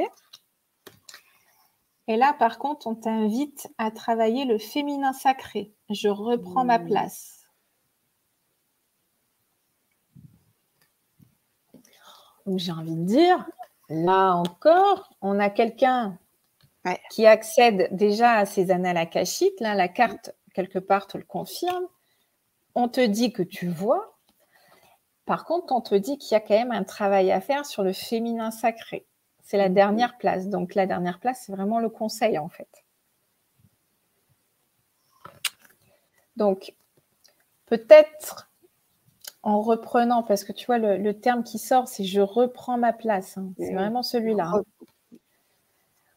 Et 2.06 2.16
là, 2.16 2.34
par 2.38 2.58
contre, 2.58 2.86
on 2.86 2.94
t'invite 2.94 3.68
à 3.78 3.90
travailler 3.90 4.44
le 4.44 4.58
féminin 4.58 5.12
sacré. 5.12 5.72
Je 5.88 6.08
reprends 6.08 6.64
ma 6.64 6.78
mmh. 6.78 6.86
place. 6.86 7.40
Donc 12.46 12.58
j'ai 12.58 12.72
envie 12.72 12.94
de 12.94 13.04
dire, 13.04 13.48
là 13.88 14.32
encore, 14.34 15.10
on 15.20 15.38
a 15.38 15.50
quelqu'un 15.50 16.18
qui 17.10 17.26
accède 17.26 17.88
déjà 17.92 18.32
à 18.32 18.46
ces 18.46 18.70
annales 18.70 18.96
akashiques. 18.96 19.60
Là, 19.60 19.74
la 19.74 19.88
carte, 19.88 20.34
quelque 20.54 20.78
part, 20.78 21.06
te 21.06 21.16
le 21.16 21.24
confirme. 21.24 21.86
On 22.74 22.88
te 22.88 23.00
dit 23.00 23.32
que 23.32 23.42
tu 23.42 23.68
vois. 23.68 24.16
Par 25.24 25.44
contre, 25.44 25.72
on 25.72 25.80
te 25.80 25.94
dit 25.94 26.18
qu'il 26.18 26.32
y 26.32 26.34
a 26.34 26.40
quand 26.40 26.54
même 26.54 26.72
un 26.72 26.84
travail 26.84 27.32
à 27.32 27.40
faire 27.40 27.64
sur 27.64 27.82
le 27.82 27.92
féminin 27.92 28.50
sacré. 28.50 29.06
C'est 29.42 29.56
la 29.56 29.70
dernière 29.70 30.18
place. 30.18 30.48
Donc 30.48 30.74
la 30.74 30.86
dernière 30.86 31.18
place, 31.18 31.44
c'est 31.46 31.52
vraiment 31.52 31.78
le 31.78 31.88
conseil, 31.88 32.38
en 32.38 32.48
fait. 32.48 32.84
Donc, 36.36 36.74
peut-être 37.66 38.50
en 39.44 39.60
reprenant, 39.60 40.22
parce 40.22 40.42
que 40.42 40.52
tu 40.52 40.66
vois, 40.66 40.78
le, 40.78 41.12
terme 41.12 41.44
qui 41.44 41.58
sort, 41.58 41.86
c'est 41.86 42.04
je 42.04 42.20
reprends 42.20 42.78
ma 42.78 42.94
place. 42.94 43.36
Hein. 43.36 43.52
C'est 43.58 43.74
vraiment 43.74 44.02
celui-là. 44.02 44.50
Hein. 44.54 44.62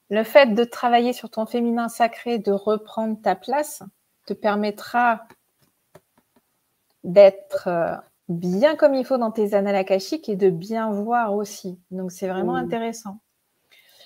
Le 0.10 0.24
fait 0.24 0.54
de 0.54 0.64
travailler 0.64 1.12
sur 1.12 1.30
ton 1.30 1.46
féminin 1.46 1.90
sacré, 1.90 2.40
de 2.40 2.54
reprendre 2.54 3.22
ta 3.22 3.36
place, 3.36 3.84
te 4.26 4.34
permettra 4.34 5.28
d'être 7.04 7.68
euh, 7.68 7.96
bien 8.30 8.78
comme 8.78 8.96
il 8.96 9.06
faut 9.06 9.18
dans 9.18 9.32
tes 9.32 9.54
annales 9.54 9.76
akashiques 9.76 10.30
et 10.30 10.38
de 10.38 10.50
bien 10.50 10.90
voir 10.92 11.36
aussi. 11.36 11.78
Donc, 11.92 12.14
c'est 12.14 12.30
vraiment 12.30 12.56
intéressant. 12.56 13.20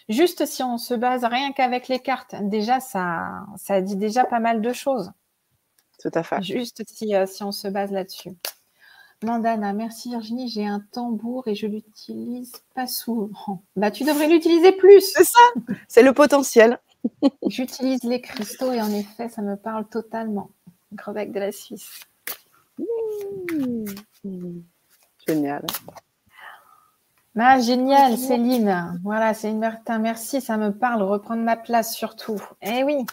Juste 0.10 0.48
si 0.48 0.64
on 0.64 0.80
se 0.80 0.95
base 0.95 1.23
rien 1.23 1.52
qu'avec 1.52 1.88
les 1.88 1.99
cartes, 1.99 2.35
déjà, 2.41 2.80
ça, 2.80 3.45
ça 3.56 3.81
dit 3.81 3.95
déjà 3.95 4.26
pas 4.26 4.39
mal 4.39 4.61
de 4.61 4.73
choses. 4.73 5.11
Tout 6.02 6.11
à 6.15 6.23
fait. 6.23 6.41
Juste 6.41 6.81
si, 6.88 7.15
euh, 7.15 7.27
si 7.27 7.43
on 7.43 7.52
se 7.52 7.68
base 7.68 7.91
là-dessus. 7.91 8.31
Mandana, 9.23 9.72
merci 9.73 10.10
Virginie, 10.10 10.49
j'ai 10.49 10.65
un 10.65 10.80
tambour 10.91 11.48
et 11.48 11.53
je 11.53 11.68
l'utilise 11.68 12.53
pas 12.73 12.88
souvent. 12.88 13.61
Bah, 13.76 13.91
tu 13.91 14.03
devrais 14.03 14.27
l'utiliser 14.27 14.72
plus. 14.72 15.02
C'est 15.02 15.23
ça, 15.23 15.61
c'est 15.88 16.02
le 16.02 16.11
potentiel. 16.11 16.80
J'utilise 17.48 18.03
les 18.03 18.19
cristaux 18.19 18.72
et 18.72 18.81
en 18.81 18.91
effet, 18.91 19.30
ça 19.30 19.43
me 19.43 19.56
parle 19.56 19.88
totalement. 19.88 20.49
Grebec 20.93 21.31
de 21.31 21.39
la 21.39 21.52
Suisse. 21.52 21.99
Mmh. 22.80 24.61
Génial. 25.27 25.65
Ah, 27.38 27.60
génial, 27.60 28.18
Céline. 28.18 28.99
Voilà, 29.03 29.35
Céline 29.35 29.60
Bertin, 29.60 29.99
merci, 29.99 30.41
ça 30.41 30.57
me 30.57 30.72
parle, 30.72 31.03
reprendre 31.03 31.43
ma 31.43 31.57
place 31.57 31.93
surtout. 31.93 32.41
Eh 32.64 32.84
oui. 32.84 33.06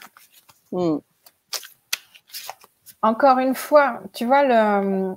Mmh. 0.72 0.98
Encore 3.02 3.38
une 3.38 3.54
fois, 3.54 4.00
tu 4.12 4.24
vois, 4.24 4.42
le, 4.42 5.14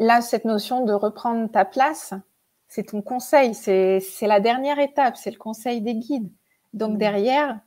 là, 0.00 0.22
cette 0.22 0.44
notion 0.44 0.84
de 0.84 0.92
reprendre 0.92 1.48
ta 1.48 1.64
place, 1.64 2.14
c'est 2.66 2.84
ton 2.84 3.02
conseil, 3.02 3.54
c'est 3.54 4.00
la 4.22 4.40
dernière 4.40 4.80
étape, 4.80 5.16
c'est 5.16 5.30
le 5.30 5.38
conseil 5.38 5.82
des 5.82 5.94
guides. 5.94 6.32
Donc 6.72 6.94
mm. 6.94 6.98
derrière, 6.98 7.60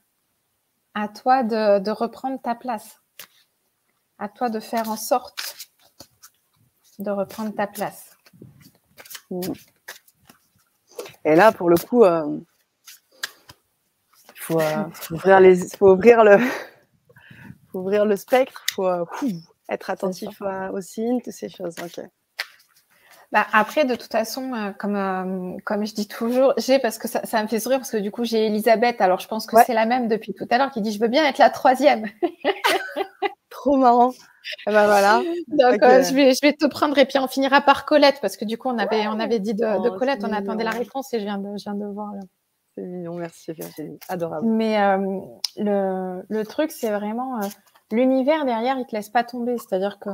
à 0.96 1.08
toi 1.08 1.44
de, 1.44 1.92
reprendre 1.92 2.42
ta 2.42 2.56
place. 2.56 3.00
À 4.18 4.28
toi 4.28 4.50
de 4.50 4.60
faire 4.60 4.90
en 4.90 4.98
sorte 4.98 5.40
de 7.00 7.12
reprendre 7.12 7.54
ta 7.56 7.68
place. 7.68 8.18
Mm. 9.30 9.42
Et 11.26 11.36
là, 11.36 11.52
pour 11.52 11.70
le 11.70 11.78
coup, 11.78 12.04
il 12.04 12.10
euh, 12.10 12.40
faut, 14.36 14.60
euh, 14.60 14.84
ouvrir 15.12 15.40
les, 15.40 15.68
faut 15.78 15.94
ouvrir 15.94 16.24
le, 16.24 16.38
faut 17.72 17.80
ouvrir 17.80 18.06
le 18.06 18.16
spectre, 18.16 18.66
il 18.70 18.74
faut 18.74 18.88
euh, 18.88 19.06
être 19.70 19.90
attentif 19.90 20.42
aux 20.42 20.82
signes, 20.82 21.22
toutes 21.22 21.34
ces 21.34 21.50
choses. 21.50 21.76
ok. 21.80 22.04
Bah, 23.34 23.48
après, 23.52 23.84
de 23.84 23.96
toute 23.96 24.12
façon, 24.12 24.54
euh, 24.54 24.72
comme, 24.78 24.96
euh, 24.96 25.58
comme 25.66 25.88
je 25.88 25.96
dis 25.96 26.08
toujours, 26.08 26.54
j'ai 26.58 26.78
parce 26.78 27.00
que 27.00 27.08
ça, 27.08 27.26
ça, 27.26 27.42
me 27.42 27.48
fait 27.48 27.60
sourire 27.60 27.80
parce 27.80 27.90
que 27.90 27.98
du 27.98 28.12
coup, 28.12 28.24
j'ai 28.26 28.46
Elisabeth. 28.46 29.02
Alors, 29.02 29.20
je 29.20 29.28
pense 29.28 29.48
que 29.48 29.56
c'est 29.66 29.74
la 29.74 29.88
même 29.88 30.08
depuis 30.08 30.36
tout 30.36 30.46
à 30.52 30.60
l'heure 30.60 30.70
qui 30.70 30.82
dit 30.82 30.92
Je 30.92 31.00
veux 31.00 31.08
bien 31.08 31.28
être 31.28 31.40
la 31.40 31.50
troisième. 31.50 32.06
Trop 33.50 33.76
marrant. 33.76 34.12
Et 34.68 34.72
ben 34.72 34.86
voilà. 34.86 35.24
Donc, 35.48 35.82
euh, 35.82 36.04
je, 36.04 36.14
vais, 36.14 36.36
je 36.36 36.42
vais 36.44 36.54
te 36.54 36.68
prendre 36.68 36.96
et 37.00 37.06
puis 37.06 37.18
on 37.18 37.28
finira 37.28 37.62
par 37.62 37.86
Colette 37.86 38.20
parce 38.22 38.38
que 38.38 38.46
du 38.46 38.60
coup, 38.60 38.70
on 38.70 38.78
avait, 38.78 39.08
on 39.08 39.20
avait 39.20 39.40
dit 39.40 39.56
de, 39.56 39.82
de 39.82 39.90
oh, 39.90 39.98
Colette, 39.98 40.24
on 40.24 40.32
attendait 40.32 40.64
la 40.64 40.70
réponse 40.70 41.12
et 41.16 41.20
je 41.20 41.26
viens 41.26 41.40
de, 41.40 41.58
je 41.58 41.64
viens 41.64 41.74
de 41.74 41.86
voir. 41.86 42.12
C'est 42.76 42.84
mignon, 42.84 43.16
merci 43.16 43.52
Virginie. 43.52 43.98
Adorable. 44.10 44.46
Mais 44.46 44.78
le, 45.58 46.24
le, 46.28 46.46
truc, 46.46 46.72
c'est 46.72 46.92
vraiment 46.92 47.40
l'univers 47.92 48.46
derrière, 48.46 48.78
il 48.78 48.86
te 48.86 48.96
laisse 48.96 49.10
pas 49.10 49.24
tomber. 49.24 49.58
C'est-à-dire 49.58 49.98
que 50.00 50.10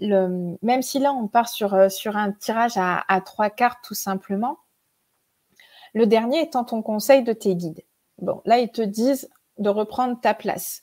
même 0.00 0.82
si 0.82 0.98
là 0.98 1.12
on 1.12 1.28
part 1.28 1.48
sur, 1.48 1.74
euh, 1.74 1.88
sur 1.88 2.16
un 2.16 2.32
tirage 2.32 2.74
à, 2.76 3.20
trois 3.24 3.50
cartes 3.50 3.80
tout 3.84 3.94
simplement, 3.94 4.58
le 5.94 6.06
dernier 6.06 6.40
étant 6.40 6.64
ton 6.64 6.82
conseil 6.82 7.22
de 7.22 7.32
tes 7.32 7.56
guides. 7.56 7.82
Bon, 8.18 8.42
là 8.44 8.58
ils 8.58 8.70
te 8.70 8.82
disent 8.82 9.28
de 9.58 9.68
reprendre 9.68 10.20
ta 10.20 10.34
place. 10.34 10.80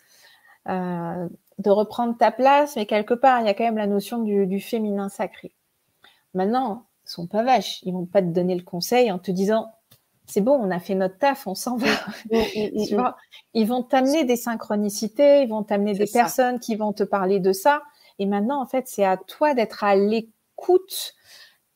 Euh, 0.70 1.28
de 1.58 1.72
reprendre 1.72 2.16
ta 2.16 2.32
place, 2.32 2.76
mais 2.76 2.86
quelque 2.86 3.16
part, 3.16 3.40
il 3.42 3.48
y 3.48 3.50
a 3.50 3.56
quand 3.56 3.64
même 3.64 3.78
la 3.78 3.88
notion 3.88 4.20
du, 4.20 4.60
féminin 4.60 5.10
sacré. 5.10 5.56
Maintenant, 6.36 6.86
ils 7.06 7.10
sont 7.10 7.26
pas 7.26 7.42
vaches. 7.42 7.80
Ils 7.82 7.94
vont 7.94 8.06
pas 8.06 8.22
te 8.22 8.28
donner 8.28 8.54
le 8.54 8.62
conseil 8.62 9.12
en 9.12 9.18
te 9.18 9.32
disant 9.32 9.72
c'est 10.28 10.42
bon, 10.42 10.54
on 10.62 10.70
a 10.70 10.80
fait 10.80 10.94
notre 10.94 11.18
taf, 11.18 11.48
on 11.48 11.56
s'en 11.56 11.78
va. 11.78 11.88
tu 12.30 12.96
vois 12.96 13.16
ils 13.54 13.66
vont 13.66 13.82
t'amener 13.82 14.26
des 14.26 14.36
synchronicités, 14.36 15.42
ils 15.42 15.50
vont 15.50 15.64
t'amener 15.64 15.94
des 15.94 16.06
personnes 16.06 16.60
qui 16.60 16.76
vont 16.76 16.94
te 16.94 17.04
parler 17.04 17.40
de 17.40 17.54
ça. 17.54 17.82
Et 18.20 18.26
maintenant, 18.26 18.62
en 18.62 18.66
fait, 18.66 18.88
c'est 18.88 19.06
à 19.06 19.18
toi 19.18 19.54
d'être 19.54 19.84
à 19.84 19.96
l'écoute 19.96 21.16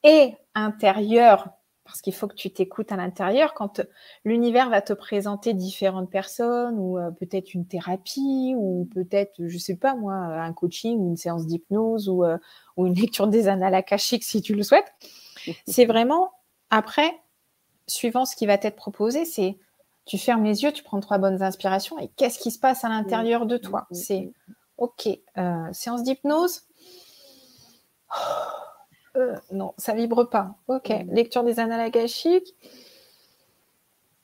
et 0.03 0.33
intérieure, 0.55 1.49
parce 1.85 2.01
qu'il 2.01 2.13
faut 2.13 2.27
que 2.27 2.35
tu 2.35 2.51
t'écoutes 2.51 2.91
à 2.91 2.95
l'intérieur 2.95 3.53
quand 3.53 3.81
l'univers 4.23 4.69
va 4.69 4.81
te 4.81 4.93
présenter 4.93 5.53
différentes 5.53 6.09
personnes 6.09 6.79
ou 6.79 6.97
euh, 6.97 7.11
peut-être 7.11 7.53
une 7.53 7.67
thérapie 7.67 8.53
ou 8.55 8.87
peut-être, 8.93 9.33
je 9.45 9.57
sais 9.57 9.75
pas 9.75 9.95
moi, 9.95 10.13
un 10.13 10.53
coaching, 10.53 10.97
une 10.99 11.17
séance 11.17 11.45
d'hypnose 11.45 12.07
ou, 12.07 12.23
euh, 12.23 12.37
ou, 12.77 12.87
une 12.87 12.95
lecture 12.95 13.27
des 13.27 13.47
annales 13.47 13.75
akashiques 13.75 14.23
si 14.23 14.41
tu 14.41 14.55
le 14.55 14.63
souhaites. 14.63 14.91
C'est 15.67 15.85
vraiment 15.85 16.31
après, 16.69 17.11
suivant 17.87 18.25
ce 18.25 18.35
qui 18.35 18.45
va 18.45 18.57
t'être 18.57 18.77
proposé, 18.77 19.25
c'est 19.25 19.57
tu 20.05 20.17
fermes 20.17 20.43
les 20.43 20.63
yeux, 20.63 20.71
tu 20.71 20.83
prends 20.83 20.99
trois 20.99 21.17
bonnes 21.17 21.43
inspirations 21.43 21.99
et 21.99 22.09
qu'est-ce 22.15 22.39
qui 22.39 22.49
se 22.49 22.59
passe 22.59 22.83
à 22.83 22.89
l'intérieur 22.89 23.45
de 23.45 23.57
toi? 23.57 23.87
C'est 23.91 24.31
Ok. 24.81 25.07
Euh, 25.37 25.67
séance 25.73 26.01
d'hypnose 26.01 26.63
euh, 29.15 29.35
Non, 29.51 29.75
ça 29.77 29.93
vibre 29.93 30.27
pas. 30.27 30.55
Ok. 30.67 30.89
Mm. 30.89 31.13
Lecture 31.13 31.43
des 31.43 31.59
annales 31.59 31.81
akashiques 31.81 32.55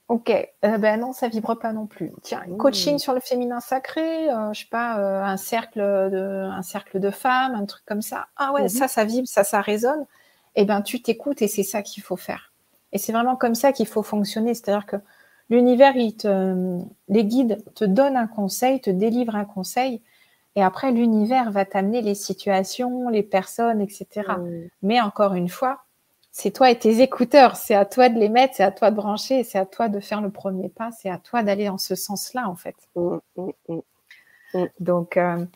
Ok. 0.08 0.30
Euh, 0.64 0.78
ben 0.78 0.98
non, 0.98 1.12
ça 1.12 1.28
vibre 1.28 1.56
pas 1.56 1.72
non 1.72 1.86
plus. 1.86 2.10
Tiens, 2.22 2.42
mm. 2.48 2.56
coaching 2.56 2.98
sur 2.98 3.14
le 3.14 3.20
féminin 3.20 3.60
sacré, 3.60 4.26
je 4.52 4.58
sais 4.58 4.66
pas, 4.68 4.94
un 4.96 5.36
cercle 5.36 5.78
de, 5.78 6.48
un 6.50 6.62
cercle 6.62 6.98
de 6.98 7.10
femmes, 7.10 7.54
un 7.54 7.64
truc 7.64 7.84
comme 7.86 8.02
ça. 8.02 8.26
Ah 8.36 8.52
ouais, 8.52 8.64
mm-hmm. 8.64 8.78
ça, 8.78 8.88
ça 8.88 9.04
vibre, 9.04 9.28
ça, 9.28 9.44
ça 9.44 9.60
résonne. 9.60 10.06
Eh 10.56 10.64
ben, 10.64 10.82
tu 10.82 11.00
t'écoutes 11.00 11.40
et 11.40 11.46
c'est 11.46 11.62
ça 11.62 11.82
qu'il 11.82 12.02
faut 12.02 12.16
faire. 12.16 12.52
Et 12.90 12.98
c'est 12.98 13.12
vraiment 13.12 13.36
comme 13.36 13.54
ça 13.54 13.70
qu'il 13.70 13.86
faut 13.86 14.02
fonctionner. 14.02 14.54
C'est-à-dire 14.54 14.86
que 14.86 14.96
l'univers, 15.50 15.92
les 15.94 17.24
guides 17.24 17.62
te 17.76 17.84
donnent 17.84 18.16
un 18.16 18.26
conseil, 18.26 18.80
te 18.80 18.90
délivrent 18.90 19.36
un 19.36 19.44
conseil, 19.44 20.02
et 20.58 20.62
après, 20.64 20.90
l'univers 20.90 21.52
va 21.52 21.64
t'amener 21.64 22.02
les 22.02 22.16
situations, 22.16 23.08
les 23.10 23.22
personnes, 23.22 23.80
etc. 23.80 24.22
Mais 24.82 25.00
encore 25.00 25.34
une 25.34 25.48
fois, 25.48 25.84
c'est 26.32 26.50
toi 26.50 26.68
et 26.68 26.76
tes 26.76 27.00
écouteurs. 27.00 27.54
C'est 27.54 27.76
à 27.76 27.84
toi 27.84 28.08
de 28.08 28.18
les 28.18 28.28
mettre, 28.28 28.56
c'est 28.56 28.64
à 28.64 28.72
toi 28.72 28.90
de 28.90 28.96
brancher, 28.96 29.44
c'est 29.44 29.60
à 29.60 29.66
toi 29.66 29.88
de 29.88 30.00
faire 30.00 30.20
le 30.20 30.30
premier 30.30 30.68
pas, 30.68 30.90
c'est 30.90 31.10
à 31.10 31.18
toi 31.18 31.44
d'aller 31.44 31.66
dans 31.66 31.78
ce 31.78 31.94
sens-là, 31.94 32.48
en 32.48 32.56
fait. 32.56 32.74
Mm, 32.96 33.18
mm, 33.36 33.80
mm, 34.54 34.66
Donc, 34.80 35.16
euh, 35.16 35.46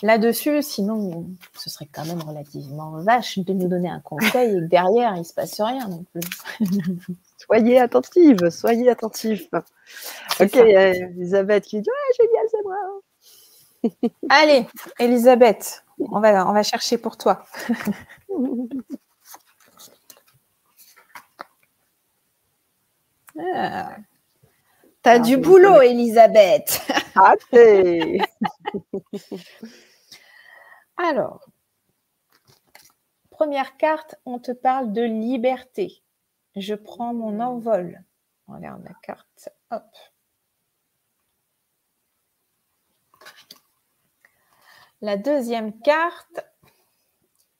là-dessus, 0.00 0.62
sinon, 0.62 1.26
ce 1.58 1.68
serait 1.68 1.88
quand 1.92 2.06
même 2.06 2.22
relativement 2.22 3.02
vache 3.02 3.38
de 3.38 3.52
nous 3.52 3.68
donner 3.68 3.90
un 3.90 4.00
conseil 4.00 4.56
et 4.56 4.60
que 4.60 4.64
derrière, 4.64 5.14
il 5.16 5.18
ne 5.18 5.24
se 5.24 5.34
passe 5.34 5.60
rien 5.60 5.86
non 5.88 6.04
plus. 6.04 6.22
soyez 7.36 7.78
attentive, 7.78 8.48
soyez 8.48 8.88
attentive. 8.88 9.46
Ok, 10.40 10.56
a 10.56 10.88
Elisabeth 10.88 11.64
qui 11.64 11.82
dit 11.82 11.90
Ouais, 11.90 12.16
génial, 12.16 12.46
c'est 12.50 12.62
moi. 12.64 13.02
Allez, 14.28 14.66
Elisabeth, 14.98 15.84
on 15.98 16.20
va, 16.20 16.46
on 16.46 16.52
va 16.52 16.62
chercher 16.62 16.98
pour 16.98 17.16
toi. 17.16 17.44
Ah. 23.54 23.96
T'as 25.02 25.18
du 25.18 25.38
boulot, 25.38 25.80
Elisabeth. 25.80 26.86
Alors, 30.96 31.46
première 33.30 33.78
carte, 33.78 34.16
on 34.26 34.38
te 34.38 34.52
parle 34.52 34.92
de 34.92 35.02
liberté. 35.02 36.02
Je 36.56 36.74
prends 36.74 37.14
mon 37.14 37.40
envol. 37.40 38.02
On 38.48 38.54
regarde 38.56 38.84
la 38.84 38.94
carte. 39.02 39.48
Hop. 39.70 39.84
La 45.02 45.16
deuxième 45.16 45.72
carte, 45.80 46.44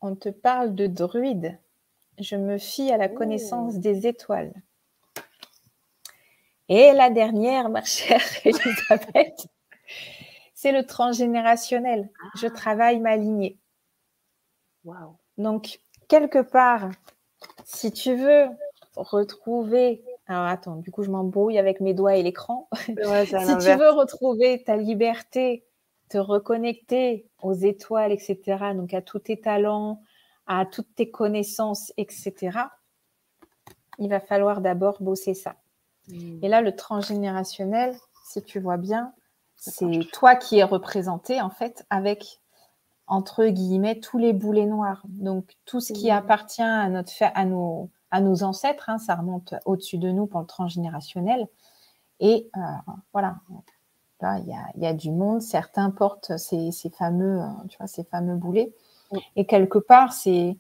on 0.02 0.14
te 0.14 0.28
parle 0.28 0.74
de 0.74 0.86
druide. 0.86 1.58
Je 2.18 2.36
me 2.36 2.58
fie 2.58 2.92
à 2.92 2.98
la 2.98 3.08
connaissance 3.08 3.78
des 3.78 4.06
étoiles. 4.06 4.52
Et 6.68 6.92
la 6.92 7.08
dernière, 7.08 7.70
ma 7.70 7.82
chère 7.82 8.22
Elisabeth, 8.44 9.46
c'est 10.54 10.72
le 10.72 10.84
transgénérationnel. 10.84 12.10
Je 12.36 12.46
ah. 12.46 12.50
travaille 12.50 13.00
ma 13.00 13.16
lignée. 13.16 13.58
Donc, 15.38 15.80
quelque 16.08 16.42
part, 16.42 16.90
si 17.64 17.90
tu 17.90 18.14
veux 18.14 18.48
retrouver. 18.96 20.04
Alors, 20.26 20.44
attends, 20.44 20.76
du 20.76 20.90
coup, 20.90 21.02
je 21.02 21.10
m'embrouille 21.10 21.58
avec 21.58 21.80
mes 21.80 21.94
doigts 21.94 22.16
et 22.16 22.22
l'écran. 22.22 22.68
si 22.86 22.94
tu 22.94 23.74
veux 23.76 23.90
retrouver 23.90 24.62
ta 24.62 24.76
liberté, 24.76 25.64
te 26.10 26.18
reconnecter 26.18 27.26
aux 27.40 27.54
étoiles, 27.54 28.12
etc., 28.12 28.74
donc 28.74 28.92
à 28.92 29.00
tous 29.00 29.20
tes 29.20 29.40
talents, 29.40 30.02
à 30.46 30.66
toutes 30.66 30.94
tes 30.94 31.10
connaissances, 31.10 31.92
etc., 31.96 32.58
il 33.98 34.08
va 34.08 34.20
falloir 34.20 34.60
d'abord 34.60 35.00
bosser 35.00 35.34
ça. 35.34 35.56
Et 36.42 36.48
là, 36.48 36.60
le 36.60 36.74
transgénérationnel, 36.74 37.94
si 38.26 38.42
tu 38.42 38.58
vois 38.58 38.76
bien, 38.76 39.12
c'est 39.56 40.10
toi 40.12 40.34
qui 40.36 40.58
es 40.58 40.64
représenté 40.64 41.40
en 41.40 41.50
fait 41.50 41.84
avec 41.90 42.40
entre 43.06 43.46
guillemets 43.46 44.00
tous 44.00 44.18
les 44.18 44.32
boulets 44.32 44.66
noirs. 44.66 45.02
Donc 45.04 45.56
tout 45.66 45.80
ce 45.80 45.92
qui 45.92 46.10
appartient 46.10 46.62
à 46.62 46.88
notre 46.88 47.12
à 47.20 47.44
nos 47.44 47.90
à 48.10 48.20
nos 48.20 48.42
ancêtres, 48.42 48.88
hein, 48.88 48.98
ça 48.98 49.14
remonte 49.14 49.54
au-dessus 49.66 49.98
de 49.98 50.10
nous 50.10 50.26
pour 50.26 50.40
le 50.40 50.46
transgénérationnel. 50.46 51.46
Et 52.20 52.50
euh, 52.56 52.60
voilà, 53.12 53.36
il 54.22 54.82
y 54.82 54.86
a, 54.86 54.94
du 54.94 55.10
monde. 55.10 55.42
Certains 55.42 55.90
portent 55.90 56.36
ces, 56.36 56.70
fameux, 56.96 57.40
euh, 57.40 57.46
tu 57.68 57.78
vois, 57.78 57.86
ces 57.86 58.04
fameux 58.04 58.36
boulets. 58.36 58.72
Et 59.36 59.44
quelque 59.44 59.78
part, 59.78 60.12
c'est 60.12 60.56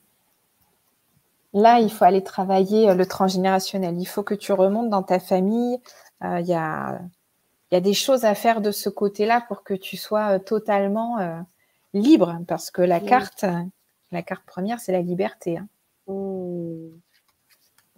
Là, 1.52 1.80
il 1.80 1.90
faut 1.90 2.04
aller 2.04 2.22
travailler 2.22 2.90
euh, 2.90 2.94
le 2.94 3.06
transgénérationnel. 3.06 3.98
Il 3.98 4.06
faut 4.06 4.22
que 4.22 4.34
tu 4.34 4.52
remontes 4.52 4.88
dans 4.88 5.02
ta 5.02 5.18
famille. 5.18 5.78
Euh, 6.22 6.40
il 6.40 6.46
y, 6.46 6.54
a, 6.54 7.00
des 7.70 7.94
choses 7.94 8.24
à 8.24 8.34
faire 8.34 8.60
de 8.60 8.70
ce 8.70 8.88
côté-là 8.88 9.44
pour 9.48 9.64
que 9.64 9.74
tu 9.74 9.96
sois 9.96 10.36
euh, 10.36 10.38
totalement 10.38 11.44
libre. 11.92 12.38
Parce 12.46 12.70
que 12.70 12.82
la 12.82 13.00
carte, 13.00 13.44
la 14.12 14.22
carte 14.22 14.44
première, 14.46 14.80
c'est 14.80 14.92
la 14.92 15.02
liberté. 15.02 15.58
Hein. 15.58 15.68
Mmh. 16.06 16.90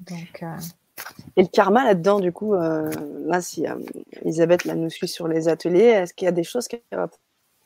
Donc, 0.01 0.45
Et 1.37 1.43
le 1.43 1.49
karma 1.49 1.85
là-dedans, 1.85 2.21
du 2.21 2.33
coup, 2.33 2.55
là, 2.55 3.41
si 3.41 3.65
Elisabeth 4.23 4.65
là, 4.65 4.75
nous 4.75 4.91
suit 4.91 5.09
sur 5.09 5.29
les 5.29 5.49
ateliers, 5.49 5.85
est-ce 5.85 6.15
qu'il 6.15 6.27
y 6.27 6.29
a 6.29 6.33
des 6.33 6.45
choses 6.45 6.69
qu'elle 6.69 6.81
va 6.93 7.09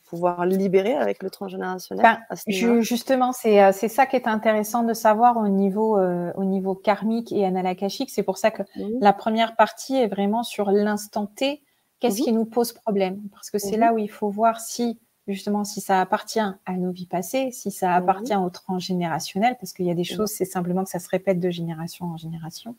pouvoir 0.07 0.47
libérer 0.47 0.95
avec 0.95 1.23
le 1.23 1.31
transgénérationnel 1.31 2.05
ben, 2.05 2.81
Justement, 2.81 3.33
euh, 3.45 3.71
c'est 3.73 3.89
ça 3.89 4.07
qui 4.07 4.17
est 4.17 4.29
intéressant 4.29 4.85
de 4.85 4.95
savoir 4.95 5.37
au 5.37 5.49
niveau, 5.49 5.99
euh, 5.99 6.33
au 6.37 6.45
niveau 6.45 6.75
karmique 6.75 7.33
et 7.33 7.45
analakashique. 7.45 8.11
C'est 8.11 8.23
pour 8.23 8.39
ça 8.39 8.51
que 8.51 8.63
la 9.01 9.13
première 9.13 9.57
partie 9.57 9.97
est 9.97 10.09
vraiment 10.09 10.43
sur 10.43 10.71
l'instant 10.71 11.27
T. 11.27 11.63
Qu'est-ce 11.99 12.23
qui 12.23 12.33
nous 12.33 12.45
pose 12.45 12.73
problème? 12.73 13.21
Parce 13.33 13.51
que 13.51 13.59
c'est 13.59 13.77
là 13.77 13.93
où 13.93 13.99
il 13.99 14.11
faut 14.11 14.31
voir 14.31 14.61
si, 14.61 14.99
justement, 15.27 15.65
si 15.65 15.81
ça 15.81 16.01
appartient 16.01 16.39
à 16.39 16.73
nos 16.73 16.93
vies 16.93 17.07
passées, 17.07 17.51
si 17.51 17.71
ça 17.71 17.95
appartient 17.95 18.37
au 18.37 18.51
transgénérationnel, 18.51 19.57
parce 19.59 19.73
qu'il 19.73 19.87
y 19.87 19.91
a 19.91 19.95
des 19.95 20.05
choses, 20.05 20.31
c'est 20.31 20.45
simplement 20.45 20.85
que 20.85 20.91
ça 20.91 20.99
se 20.99 21.09
répète 21.09 21.41
de 21.41 21.51
génération 21.51 22.07
en 22.07 22.17
génération. 22.17 22.77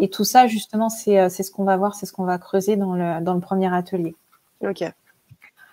Et 0.00 0.10
tout 0.10 0.24
ça, 0.24 0.46
justement, 0.46 0.88
euh, 1.08 1.28
c'est 1.28 1.42
ce 1.42 1.50
qu'on 1.50 1.64
va 1.64 1.76
voir, 1.76 1.94
c'est 1.94 2.06
ce 2.06 2.12
qu'on 2.12 2.24
va 2.24 2.38
creuser 2.38 2.76
dans 2.76 2.94
le, 2.94 3.20
dans 3.22 3.34
le 3.34 3.40
premier 3.40 3.74
atelier. 3.74 4.14
Ok. 4.60 4.84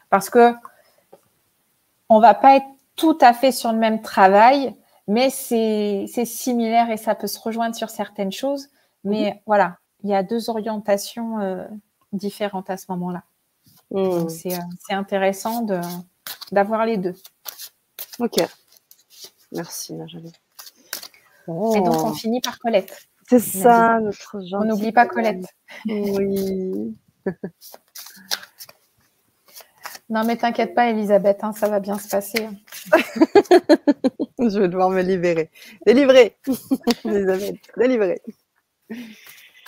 Parce 0.10 0.30
que 0.30 0.54
on 2.10 2.20
va 2.20 2.34
pas 2.34 2.56
être 2.56 2.68
tout 2.96 3.18
à 3.20 3.34
fait 3.34 3.52
sur 3.52 3.72
le 3.74 3.78
même 3.78 4.02
travail, 4.02 4.74
mais 5.08 5.30
c'est 5.30 6.08
similaire 6.26 6.90
et 6.90 6.98
ça 6.98 7.16
peut 7.16 7.28
se 7.28 7.40
rejoindre 7.40 7.76
sur 7.76 7.90
certaines 7.90 8.32
choses. 8.32 8.70
Mais 9.04 9.32
mhm. 9.32 9.40
voilà, 9.46 9.78
il 10.04 10.10
y 10.10 10.16
a 10.16 10.24
deux 10.24 10.50
orientations 10.50 11.40
euh, 11.40 11.66
différentes 12.14 12.70
à 12.70 12.78
ce 12.78 12.86
moment-là. 12.90 13.24
Mhm. 13.92 14.06
Euh, 14.06 14.30
c'est 14.30 14.94
intéressant 14.94 15.66
d'avoir 16.52 16.86
les 16.86 16.98
deux. 16.98 17.16
Ok. 18.20 18.42
Merci, 19.52 19.94
Najali. 19.94 20.32
Et 21.48 21.82
donc, 21.82 22.04
on 22.04 22.14
finit 22.14 22.42
par 22.42 22.60
Colette. 22.60 23.08
C'est 23.30 23.40
ça, 23.40 24.00
notre 24.00 24.38
On 24.54 24.66
n'oublie 24.66 24.92
pas 24.92 25.06
Colette. 25.06 25.46
Oui. 25.86 26.96
Non, 30.10 30.24
mais 30.24 30.38
t'inquiète 30.38 30.74
pas, 30.74 30.90
Elisabeth, 30.90 31.44
hein, 31.44 31.52
ça 31.52 31.68
va 31.68 31.82
bien 31.82 31.98
se 31.98 32.08
passer. 32.08 32.46
Hein. 32.46 32.54
Je 34.40 34.60
vais 34.60 34.70
devoir 34.70 34.90
me 34.90 35.02
libérer. 35.02 35.50
Délivrer, 35.86 36.38
Elisabeth, 37.04 37.58
délivrer. 37.76 38.22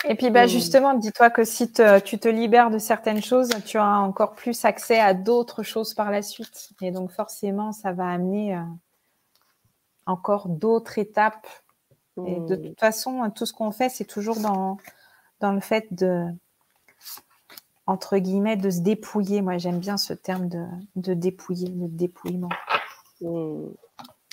Et 0.08 0.14
puis, 0.14 0.30
bah, 0.30 0.46
justement, 0.46 0.94
dis-toi 0.94 1.28
que 1.28 1.44
si 1.44 1.70
tu 1.70 2.18
te 2.18 2.28
libères 2.28 2.70
de 2.70 2.78
certaines 2.78 3.22
choses, 3.22 3.50
tu 3.66 3.76
as 3.76 3.98
encore 3.98 4.32
plus 4.32 4.64
accès 4.64 4.98
à 4.98 5.12
d'autres 5.12 5.62
choses 5.62 5.92
par 5.92 6.10
la 6.10 6.22
suite. 6.22 6.70
Et 6.80 6.90
donc, 6.90 7.10
forcément, 7.10 7.72
ça 7.72 7.92
va 7.92 8.08
amener 8.08 8.56
euh, 8.56 8.62
encore 10.06 10.48
d'autres 10.48 10.96
étapes. 10.98 11.46
Et 12.18 12.40
de 12.40 12.56
hmm. 12.56 12.62
toute 12.62 12.80
façon, 12.80 13.30
tout 13.30 13.46
ce 13.46 13.52
qu'on 13.52 13.70
fait, 13.70 13.88
c'est 13.88 14.04
toujours 14.04 14.40
dans, 14.40 14.78
dans 15.40 15.52
le 15.52 15.60
fait 15.60 15.92
de, 15.92 16.26
entre 17.86 18.18
guillemets, 18.18 18.56
de 18.56 18.70
se 18.70 18.80
dépouiller. 18.80 19.42
Moi, 19.42 19.58
j'aime 19.58 19.78
bien 19.78 19.96
ce 19.96 20.12
terme 20.12 20.48
de, 20.48 20.66
de 20.96 21.14
dépouiller, 21.14 21.68
de 21.68 21.86
dépouillement. 21.86 22.50
Hmm. 23.20 23.68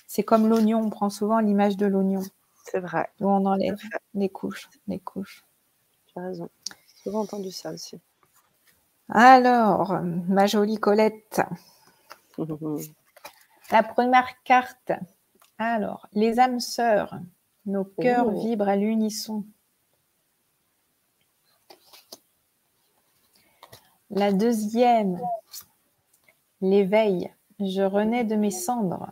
C'est 0.07 0.23
comme 0.23 0.47
l'oignon, 0.47 0.79
on 0.79 0.89
prend 0.89 1.09
souvent 1.09 1.39
l'image 1.39 1.77
de 1.77 1.85
l'oignon. 1.85 2.21
C'est 2.63 2.79
vrai. 2.79 3.09
Où 3.19 3.29
on 3.29 3.45
enlève 3.45 3.77
les 4.13 4.29
couches, 4.29 4.69
les 4.87 4.99
couches. 4.99 5.45
Tu 6.07 6.19
as 6.19 6.23
raison. 6.23 6.49
J'ai 6.69 7.03
souvent 7.03 7.21
entendu 7.21 7.51
ça 7.51 7.71
aussi. 7.71 7.99
Alors, 9.09 9.99
ma 10.01 10.47
jolie 10.47 10.77
Colette. 10.77 11.41
La 13.71 13.83
première 13.83 14.27
carte. 14.43 14.91
Alors, 15.57 16.07
les 16.13 16.39
âmes 16.39 16.59
sœurs. 16.59 17.19
Nos 17.67 17.83
cœurs 17.83 18.27
oh. 18.27 18.31
vibrent 18.31 18.69
à 18.69 18.77
l'unisson. 18.77 19.43
La 24.09 24.31
deuxième, 24.31 25.19
l'éveil. 26.61 27.29
Je 27.59 27.81
renais 27.81 28.23
de 28.23 28.35
mes 28.35 28.51
cendres. 28.51 29.11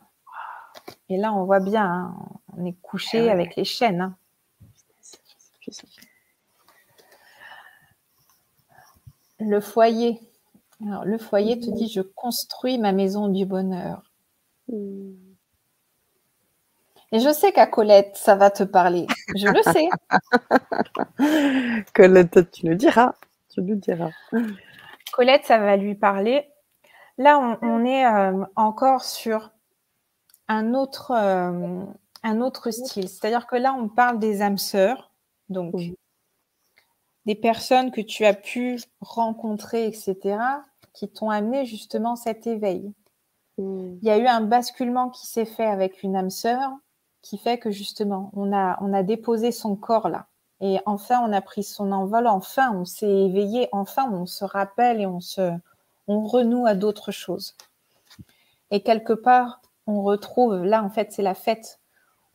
Et 1.09 1.17
là, 1.17 1.33
on 1.33 1.43
voit 1.43 1.59
bien, 1.59 1.85
hein, 1.85 2.15
on 2.55 2.65
est 2.65 2.79
couché 2.81 3.29
avec 3.29 3.57
les 3.57 3.65
chaînes. 3.65 4.01
Hein. 4.01 4.17
Le 9.39 9.59
foyer. 9.59 10.21
Alors, 10.81 11.03
le 11.03 11.17
foyer 11.17 11.59
te 11.59 11.69
dit, 11.71 11.89
je 11.89 12.01
construis 12.01 12.77
ma 12.77 12.93
maison 12.93 13.27
du 13.27 13.45
bonheur. 13.45 14.13
Et 17.11 17.19
je 17.19 17.31
sais 17.31 17.51
qu'à 17.51 17.67
Colette, 17.67 18.15
ça 18.15 18.35
va 18.35 18.49
te 18.49 18.63
parler. 18.63 19.07
Je 19.35 19.47
le 19.47 19.61
sais. 19.63 19.89
Colette, 21.93 22.51
tu 22.51 22.67
le 22.67 22.75
diras. 22.75 23.13
Tu 23.49 23.61
le 23.61 23.75
diras. 23.75 24.11
Colette, 25.13 25.45
ça 25.45 25.59
va 25.59 25.77
lui 25.77 25.95
parler. 25.95 26.49
Là, 27.17 27.57
on, 27.61 27.85
est 27.85 28.05
euh, 28.05 28.43
encore 28.55 29.03
sur 29.03 29.51
un 30.47 30.73
autre, 30.73 31.11
euh, 31.11 31.83
un 32.23 32.41
autre 32.41 32.71
style. 32.71 33.07
C'est-à-dire 33.07 33.47
que 33.47 33.55
là, 33.55 33.73
on 33.73 33.87
parle 33.87 34.19
des 34.19 34.41
âmes 34.41 34.57
sœurs, 34.57 35.11
donc 35.47 35.73
des 37.25 37.35
personnes 37.35 37.91
que 37.91 38.01
tu 38.01 38.25
as 38.25 38.33
pu 38.33 38.79
rencontrer, 38.99 39.87
etc., 39.87 40.37
qui 40.93 41.09
t'ont 41.09 41.29
amené 41.29 41.65
justement 41.65 42.15
cet 42.15 42.47
éveil. 42.47 42.93
Il 43.57 43.99
y 44.01 44.09
a 44.09 44.17
eu 44.17 44.27
un 44.27 44.41
basculement 44.41 45.09
qui 45.09 45.27
s'est 45.27 45.45
fait 45.45 45.65
avec 45.65 46.03
une 46.03 46.15
âme 46.15 46.29
sœur 46.29 46.71
qui 47.25 47.39
fait 47.39 47.57
que 47.57 47.71
justement, 47.71 48.29
on 48.35 48.53
a, 48.53 48.77
on 48.81 48.93
a 48.93 49.01
déposé 49.01 49.51
son 49.51 49.75
corps 49.75 50.09
là. 50.09 50.27
Et 50.61 50.77
enfin, 50.85 51.19
on 51.27 51.33
a 51.33 51.41
pris 51.41 51.63
son 51.63 51.91
envol, 51.91 52.27
enfin, 52.27 52.71
on 52.71 52.85
s'est 52.85 53.09
éveillé, 53.09 53.67
enfin, 53.71 54.07
on 54.11 54.27
se 54.27 54.45
rappelle 54.45 55.01
et 55.01 55.07
on 55.07 55.19
se, 55.19 55.51
on 56.07 56.23
renoue 56.23 56.67
à 56.67 56.75
d'autres 56.75 57.11
choses. 57.11 57.57
Et 58.69 58.83
quelque 58.83 59.11
part, 59.11 59.61
on 59.87 60.03
retrouve, 60.03 60.63
là 60.63 60.83
en 60.83 60.89
fait 60.89 61.11
c'est 61.11 61.23
la 61.23 61.33
fête, 61.33 61.79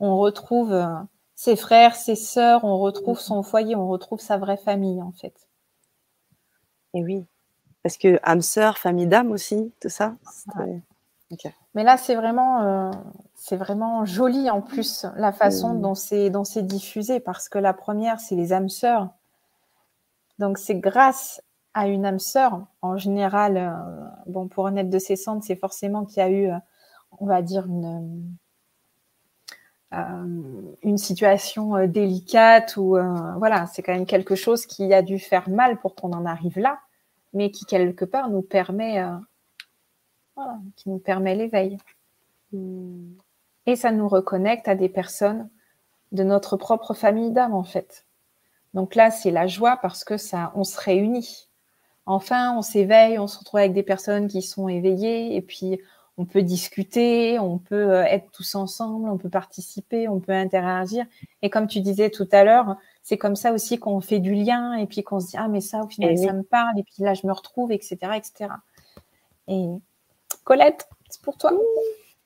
on 0.01 0.19
retrouve 0.19 0.73
euh, 0.73 0.97
ses 1.37 1.55
frères, 1.55 1.95
ses 1.95 2.17
sœurs, 2.17 2.65
on 2.65 2.79
retrouve 2.81 3.21
son 3.21 3.45
foyer, 3.45 3.77
on 3.77 3.89
retrouve 3.89 4.21
sa 4.21 4.39
vraie 4.39 4.57
famille 4.57 5.01
en 5.03 5.13
fait. 5.13 5.49
Et 6.95 7.05
oui, 7.05 7.25
parce 7.85 7.97
que 7.97 8.19
âme 8.25 8.43
sœur, 8.43 8.77
famille 8.77 9.07
d'âme 9.07 9.31
aussi, 9.31 9.73
tout 9.81 9.89
ça. 9.89 10.17
Mais 11.75 11.85
là 11.85 11.97
c'est 11.97 12.15
vraiment, 12.15 12.63
euh, 12.63 12.91
c'est 13.35 13.57
vraiment 13.57 14.05
joli 14.05 14.51
en 14.51 14.61
plus 14.61 15.07
la 15.17 15.33
façon 15.33 15.75
mm. 15.75 15.81
dont 15.81 15.95
c'est 15.95 16.31
dont 16.31 16.45
c'est 16.45 16.63
diffusé 16.63 17.21
parce 17.21 17.49
que 17.49 17.59
la 17.59 17.73
première 17.73 18.21
c'est 18.21 18.35
les 18.35 18.53
âmes 18.53 18.69
sœurs. 18.69 19.09
Donc 20.39 20.59
c'est 20.59 20.77
grâce 20.77 21.43
à 21.75 21.87
une 21.87 22.05
âme 22.05 22.19
sœur. 22.19 22.67
En 22.83 22.97
général, 22.97 23.57
euh, 23.57 23.71
bon 24.27 24.49
pour 24.49 24.71
de 24.71 24.99
ses 24.99 25.17
cendres, 25.17 25.45
c'est 25.45 25.57
forcément 25.57 26.05
qu'il 26.05 26.19
y 26.19 26.27
a 26.27 26.31
eu, 26.31 26.51
on 27.19 27.27
va 27.27 27.43
dire 27.43 27.67
une 27.67 28.37
euh, 29.93 30.77
une 30.85 30.99
situation 30.99 31.75
euh, 31.77 31.89
délicate 31.89 32.77
ou 32.77 32.97
euh, 32.97 33.35
voilà, 33.39 33.67
c'est 33.67 33.83
quand 33.83 33.93
même 33.93 34.07
quelque 34.07 34.37
chose 34.37 34.65
qui 34.65 34.95
a 34.95 35.03
dû 35.03 35.19
faire 35.19 35.49
mal 35.51 35.81
pour 35.81 35.97
qu'on 35.97 36.13
en 36.13 36.27
arrive 36.27 36.61
là, 36.61 36.79
mais 37.33 37.51
qui 37.51 37.65
quelque 37.65 38.05
part 38.05 38.31
nous 38.31 38.43
permet, 38.43 39.05
qui 40.77 40.89
nous 40.89 40.99
permet 40.99 41.35
l'éveil. 41.35 41.77
Hmm. 42.53 43.13
Et 43.67 43.77
ça 43.77 43.93
nous 43.93 44.09
reconnecte 44.09 44.69
à 44.69 44.75
des 44.75 44.89
personnes 44.89 45.49
de 46.13 46.25
notre 46.25 46.57
propre 46.57 46.95
famille 46.95 47.31
d'âme 47.31 47.55
en 47.55 47.65
fait. 47.65 48.07
Donc 48.75 48.95
là, 48.95 49.11
c'est 49.11 49.31
la 49.31 49.47
joie 49.47 49.77
parce 49.77 50.05
que 50.05 50.17
ça, 50.17 50.53
on 50.55 50.65
se 50.65 50.81
réunit. 50.81 51.49
Enfin, 52.07 52.57
on 52.57 52.63
s'éveille, 52.63 53.19
on 53.19 53.27
se 53.27 53.39
retrouve 53.39 53.61
avec 53.61 53.73
des 53.73 53.83
personnes 53.83 54.29
qui 54.29 54.43
sont 54.43 54.69
éveillées 54.69 55.37
et 55.37 55.43
puis 55.43 55.81
on 56.19 56.25
peut 56.25 56.43
discuter, 56.43 57.39
on 57.39 57.59
peut 57.59 57.95
euh, 57.95 58.05
être 58.05 58.31
tous 58.31 58.55
ensemble, 58.55 59.09
on 59.09 59.17
peut 59.17 59.31
participer, 59.31 60.09
on 60.09 60.21
peut 60.21 60.33
interagir. 60.33 61.07
Et 61.43 61.51
comme 61.51 61.67
tu 61.67 61.81
disais 61.81 62.11
tout 62.11 62.29
à 62.33 62.45
l'heure, 62.45 62.77
c'est 63.03 63.17
comme 63.17 63.37
ça 63.37 63.53
aussi 63.53 63.79
qu'on 63.79 64.01
fait 64.01 64.19
du 64.19 64.35
lien 64.35 64.75
et 64.75 64.87
puis 64.87 65.03
qu'on 65.03 65.21
se 65.21 65.29
dit 65.29 65.37
ah 65.39 65.49
mais 65.49 65.61
ça 65.61 65.81
au 65.81 65.89
final 65.89 66.19
ça 66.19 66.33
me 66.33 66.43
parle 66.43 66.79
et 66.79 66.83
puis 66.83 67.03
là 67.03 67.15
je 67.15 67.27
me 67.27 67.33
retrouve 67.33 67.73
etc 67.73 67.97
etc. 68.17 68.51
Et 69.49 69.67
Colette, 70.45 70.89
c'est 71.09 71.23
pour 71.23 71.37
toi. 71.37 71.53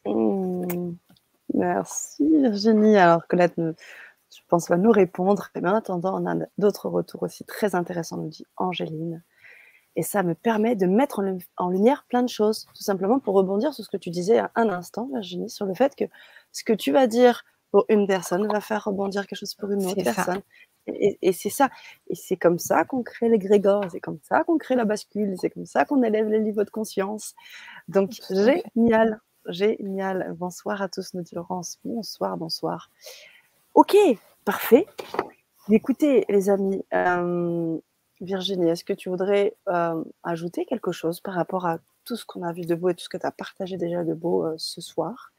Mmh. 0.06 0.92
Merci 1.54 2.24
Virginie. 2.40 2.96
Alors 2.96 3.26
Colette, 3.26 3.54
je 3.56 4.40
pense 4.48 4.68
va 4.68 4.76
nous 4.76 4.90
répondre. 4.90 5.50
Et 5.54 5.60
en 5.60 5.74
attendant, 5.74 6.20
on 6.20 6.26
a 6.26 6.46
d'autres 6.58 6.88
retours 6.88 7.22
aussi 7.22 7.44
très 7.44 7.74
intéressants, 7.74 8.16
nous 8.16 8.28
dit 8.28 8.46
Angéline. 8.56 9.22
Et 9.96 10.02
ça 10.02 10.24
me 10.24 10.34
permet 10.34 10.74
de 10.74 10.86
mettre 10.86 11.22
en, 11.56 11.68
lumière 11.68 12.04
plein 12.08 12.22
de 12.22 12.28
choses, 12.28 12.66
tout 12.74 12.82
simplement 12.82 13.20
pour 13.20 13.34
rebondir 13.34 13.72
sur 13.72 13.84
ce 13.84 13.90
que 13.90 13.96
tu 13.96 14.10
disais 14.10 14.40
un 14.56 14.68
instant, 14.68 15.08
Virginie, 15.12 15.48
sur 15.48 15.66
le 15.66 15.74
fait 15.74 15.94
que 15.94 16.04
ce 16.50 16.64
que 16.64 16.72
tu 16.72 16.90
vas 16.90 17.06
dire 17.06 17.44
pour 17.70 17.84
une 17.88 18.06
personne 18.08 18.46
va 18.48 18.60
faire 18.60 18.84
rebondir 18.84 19.26
quelque 19.26 19.38
chose 19.38 19.54
pour 19.54 19.70
une 19.70 19.86
autre 19.86 20.02
personne. 20.02 20.42
Et, 20.86 21.32
c'est 21.32 21.50
ça. 21.50 21.70
Et 22.08 22.14
c'est 22.14 22.36
comme 22.36 22.58
ça 22.58 22.84
qu'on 22.84 23.02
crée 23.02 23.28
les 23.28 23.38
grégores, 23.38 23.86
c'est 23.90 24.00
comme 24.00 24.18
ça 24.22 24.44
qu'on 24.44 24.58
crée 24.58 24.74
la 24.74 24.84
bascule, 24.84 25.34
c'est 25.40 25.50
comme 25.50 25.66
ça 25.66 25.84
qu'on 25.84 26.02
élève 26.02 26.28
les 26.28 26.40
niveaux 26.40 26.64
de 26.64 26.70
conscience. 26.70 27.34
Donc, 27.88 28.12
génial, 28.30 29.20
génial. 29.48 30.34
Bonsoir 30.38 30.82
à 30.82 30.88
tous, 30.88 31.14
nos 31.14 31.22
Laurence. 31.32 31.78
Bonsoir, 31.84 32.36
bonsoir. 32.36 32.90
Ok, 33.74 33.96
parfait. 34.44 34.86
Écoutez, 35.70 36.26
les 36.28 36.50
amis, 36.50 36.84
euh, 36.92 37.78
Virginie, 38.20 38.68
est-ce 38.68 38.84
que 38.84 38.92
tu 38.92 39.08
voudrais 39.08 39.56
euh, 39.68 40.04
ajouter 40.22 40.66
quelque 40.66 40.92
chose 40.92 41.20
par 41.20 41.34
rapport 41.34 41.66
à 41.66 41.78
tout 42.04 42.16
ce 42.16 42.26
qu'on 42.26 42.42
a 42.42 42.52
vu 42.52 42.66
de 42.66 42.74
beau 42.74 42.90
et 42.90 42.94
tout 42.94 43.04
ce 43.04 43.08
que 43.08 43.16
tu 43.16 43.26
as 43.26 43.32
partagé 43.32 43.78
déjà 43.78 44.04
de 44.04 44.12
beau 44.12 44.44
euh, 44.44 44.54
ce 44.58 44.82
soir, 44.82 45.32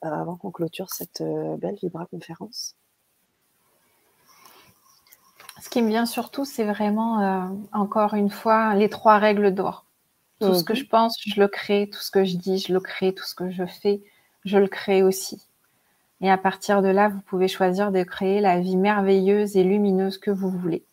avant 0.00 0.36
qu'on 0.36 0.50
clôture 0.50 0.90
cette 0.90 1.22
belle 1.58 1.76
Vibra 1.82 2.06
conférence? 2.06 2.76
Ce 5.60 5.68
qui 5.70 5.82
me 5.82 5.88
vient 5.88 6.06
surtout, 6.06 6.44
c'est 6.44 6.64
vraiment, 6.64 7.50
encore 7.72 8.14
une 8.14 8.30
fois, 8.30 8.74
les 8.74 8.88
trois 8.88 9.18
règles 9.18 9.54
d'or. 9.54 9.86
Tout 10.40 10.54
ce 10.54 10.64
que 10.64 10.74
mhm. 10.74 10.78
je 10.78 10.84
pense, 10.86 11.16
je 11.24 11.40
le 11.40 11.48
crée. 11.48 11.88
Tout 11.90 12.00
ce 12.00 12.10
que 12.10 12.24
je 12.24 12.36
dis, 12.36 12.58
je 12.58 12.72
le 12.72 12.80
crée. 12.80 13.14
Tout 13.14 13.24
ce 13.24 13.34
que 13.34 13.50
je 13.50 13.64
fais, 13.64 14.02
je 14.44 14.58
le 14.58 14.68
crée 14.68 15.02
aussi. 15.02 15.42
Et 16.20 16.30
à 16.30 16.38
partir 16.38 16.82
de 16.82 16.88
là, 16.88 17.08
vous 17.08 17.20
pouvez 17.20 17.48
choisir 17.48 17.90
de 17.90 18.02
créer 18.02 18.40
la 18.40 18.60
vie 18.60 18.76
merveilleuse 18.76 19.56
et 19.56 19.64
lumineuse 19.64 20.18
que 20.18 20.30
vous 20.30 20.50
voulez. 20.50 20.84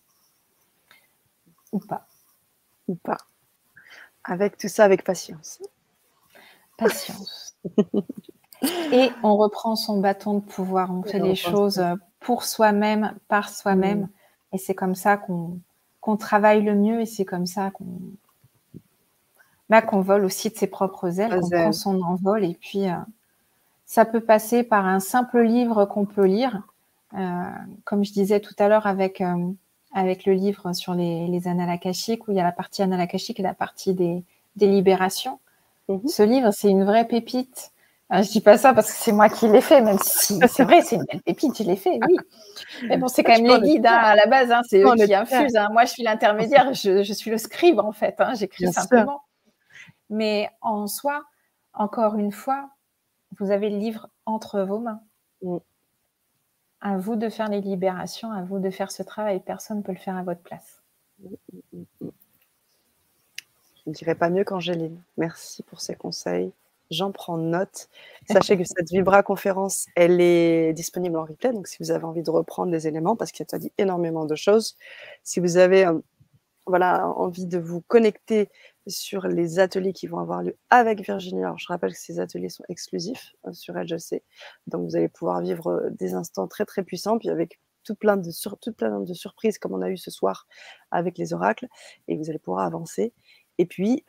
Ou 1.72 1.80
pas. 1.80 2.08
Ou 2.88 2.96
pas. 2.96 3.18
Avec 4.24 4.58
tout 4.58 4.68
ça, 4.68 4.86
avec 4.86 5.04
patience. 5.04 5.62
Patience. 6.78 7.56
Et 8.94 9.12
on 9.24 9.36
reprend 9.36 9.76
son 9.76 10.00
bâton 10.00 10.36
de 10.36 10.40
pouvoir. 10.40 10.92
On 10.92 11.04
fait 11.04 11.20
les 11.20 11.36
choses 11.36 11.84
pour 12.22 12.46
soi-même, 12.46 13.14
par 13.28 13.50
soi-même. 13.50 14.02
Mm. 14.02 14.10
Et 14.54 14.58
c'est 14.58 14.76
comme 14.76 14.96
ça 14.96 15.18
qu'on 15.18 16.18
travaille 16.18 16.64
le 16.64 16.76
mieux 16.76 17.02
et 17.02 17.06
c'est 17.06 17.26
comme 17.26 17.46
ça 17.46 17.72
qu'on 17.72 17.86
bah, 19.70 19.82
qu'on 19.82 20.02
vole 20.02 20.26
aussi 20.26 20.50
de 20.50 20.56
ses 20.56 20.68
propres 20.68 21.20
ailes, 21.20 21.40
qu'on 21.40 21.50
prend 21.50 21.72
son 21.72 22.02
envol. 22.02 22.44
Et 22.44 22.54
puis, 22.54 22.90
euh, 22.90 22.96
ça 23.86 24.06
peut 24.06 24.20
passer 24.20 24.64
par 24.64 24.86
un 24.86 25.00
simple 25.00 25.42
livre 25.42 25.86
qu'on 25.86 26.06
peut 26.06 26.26
lire. 26.26 26.62
Euh, 27.16 27.44
comme 27.84 28.04
je 28.04 28.12
disais 28.12 28.40
tout 28.40 28.56
à 28.60 28.68
l'heure 28.68 28.88
avec 28.88 29.22
euh, 29.22 29.52
avec 29.94 30.26
le 30.26 30.34
livre 30.34 30.74
sur 30.74 30.96
les, 30.96 31.28
les 31.28 31.48
où 31.48 32.32
il 32.32 32.36
y 32.36 32.40
a 32.40 32.44
la 32.44 32.52
partie 32.52 32.82
annales 32.82 33.02
akashiques 33.02 33.40
et 33.40 33.44
la 33.44 33.54
partie 33.54 33.94
des, 33.94 34.24
des 34.56 34.68
libérations. 34.68 35.40
Mhm. 35.88 36.08
Ce 36.08 36.24
livre, 36.24 36.52
c'est 36.52 36.70
une 36.70 36.84
vraie 36.84 37.08
pépite. 37.08 37.72
Je 38.12 38.22
je 38.22 38.32
dis 38.32 38.42
pas 38.42 38.58
ça 38.58 38.74
parce 38.74 38.92
que 38.92 38.98
c'est 38.98 39.12
moi 39.12 39.30
qui 39.30 39.48
l'ai 39.48 39.62
fait, 39.62 39.82
même 39.82 39.98
si 40.00 40.40
c'est 40.48 40.64
vrai, 40.64 40.82
c'est 40.82 40.98
une 40.98 41.06
belle 41.06 41.22
pépite, 41.22 41.58
je 41.58 41.64
l'ai 41.64 41.76
fait, 41.76 42.00
oui. 42.08 42.18
Mais 42.88 42.98
bon, 42.98 43.08
c'est 43.08 43.24
quand 43.24 43.40
même 43.40 43.62
les 43.62 43.68
guides 43.68 43.86
hein, 43.86 43.94
à 43.94 44.16
la 44.16 44.26
base, 44.28 44.52
hein, 44.52 44.62
c'est 44.68 44.84
eux 44.84 44.94
qui 44.96 45.14
infusent. 45.14 45.56
Hein. 45.56 45.70
Moi, 45.72 45.86
je 45.86 45.92
suis 45.92 46.04
l'intermédiaire, 46.04 46.74
je, 46.74 47.04
je, 47.04 47.14
suis 47.14 47.32
le 47.32 47.38
scribe 47.38 47.80
en 47.80 47.92
fait, 47.92 48.16
j'écris 48.36 48.72
simplement. 48.72 49.22
Mais 50.10 50.50
en 50.62 50.88
soi, 50.88 51.24
encore 51.74 52.16
une 52.16 52.32
fois, 52.32 52.70
vous 53.40 53.52
avez 53.52 53.70
le 53.70 53.78
livre 53.78 54.10
entre 54.26 54.62
vos 54.62 54.80
mains. 54.80 55.02
Mm. 55.42 55.58
À 56.82 56.98
vous 56.98 57.16
de 57.16 57.30
faire 57.30 57.48
les 57.48 57.62
libérations, 57.62 58.32
à 58.32 58.42
vous 58.42 58.60
de 58.60 58.70
faire 58.70 58.92
ce 58.92 59.04
travail. 59.04 59.40
Personne 59.40 59.78
ne 59.78 59.84
peut 59.84 59.94
le 59.94 59.98
faire 59.98 60.18
à 60.18 60.24
votre 60.24 60.42
place. 60.42 60.82
Je 61.22 62.06
ne 63.88 63.94
dirais 63.94 64.16
pas 64.16 64.30
mieux 64.30 64.44
qu'Angéline. 64.44 65.02
Merci 65.18 65.64
pour 65.64 65.80
ces 65.80 65.96
conseils. 65.96 66.52
J'en 66.92 67.12
prends 67.12 67.38
note. 67.38 67.90
Sachez 68.30 68.58
que 68.58 68.64
cette 68.64 68.90
Vibra 68.90 69.24
conférence, 69.24 69.88
elle 69.96 70.22
est 70.22 70.74
disponible 70.74 71.18
en 71.18 71.26
replay. 71.26 71.52
Donc, 71.52 71.68
si 71.68 71.78
vous 71.80 71.92
avez 71.92 72.04
envie 72.04 72.24
de 72.24 72.30
reprendre 72.30 72.72
des 72.72 72.88
éléments, 72.88 73.16
parce 73.16 73.32
qu'il 73.32 73.46
a 73.52 73.58
dit 73.58 73.72
énormément 73.78 74.26
de 74.26 74.36
choses, 74.36 74.76
si 75.24 75.40
vous 75.40 75.58
avez 75.58 75.86
euh, 75.86 76.00
voilà, 76.66 77.08
envie 77.08 77.46
de 77.46 77.58
vous 77.58 77.82
connecter 77.82 78.50
sur 78.88 79.28
les 79.28 79.60
ateliers 79.60 79.94
qui 79.94 80.08
vont 80.08 80.20
avoir 80.20 80.44
lieu 80.44 80.56
avec 80.70 81.02
Virginie. 81.02 81.44
Alors, 81.44 81.58
je 81.58 81.68
rappelle 81.68 81.94
que 81.94 82.00
ces 82.00 82.20
ateliers 82.20 82.50
sont 82.50 82.64
exclusifs 82.70 83.34
euh, 83.48 83.54
sur 83.54 83.76
LGC. 83.76 84.24
Donc, 84.68 84.90
vous 84.90 84.96
allez 84.96 85.10
pouvoir 85.10 85.42
vivre 85.42 85.68
euh, 85.68 85.90
des 85.92 86.14
instants 86.14 86.48
très, 86.48 86.66
très 86.66 86.84
puissants, 86.84 87.18
puis 87.18 87.30
avec 87.30 87.60
tout 87.84 87.96
plein 87.96 88.18
de, 88.18 88.32
sur, 88.32 88.58
plein 88.78 89.02
de 89.02 89.14
surprises 89.14 89.58
comme 89.58 89.74
on 89.74 89.82
a 89.82 89.90
eu 89.90 89.98
ce 89.98 90.12
soir 90.12 90.48
avec 90.92 91.18
les 91.18 91.34
oracles. 91.34 91.68
Et 92.08 92.16
vous 92.16 92.30
allez 92.30 92.40
pouvoir 92.40 92.66
avancer. 92.66 93.14
Et 93.58 93.66
puis, 93.66 94.06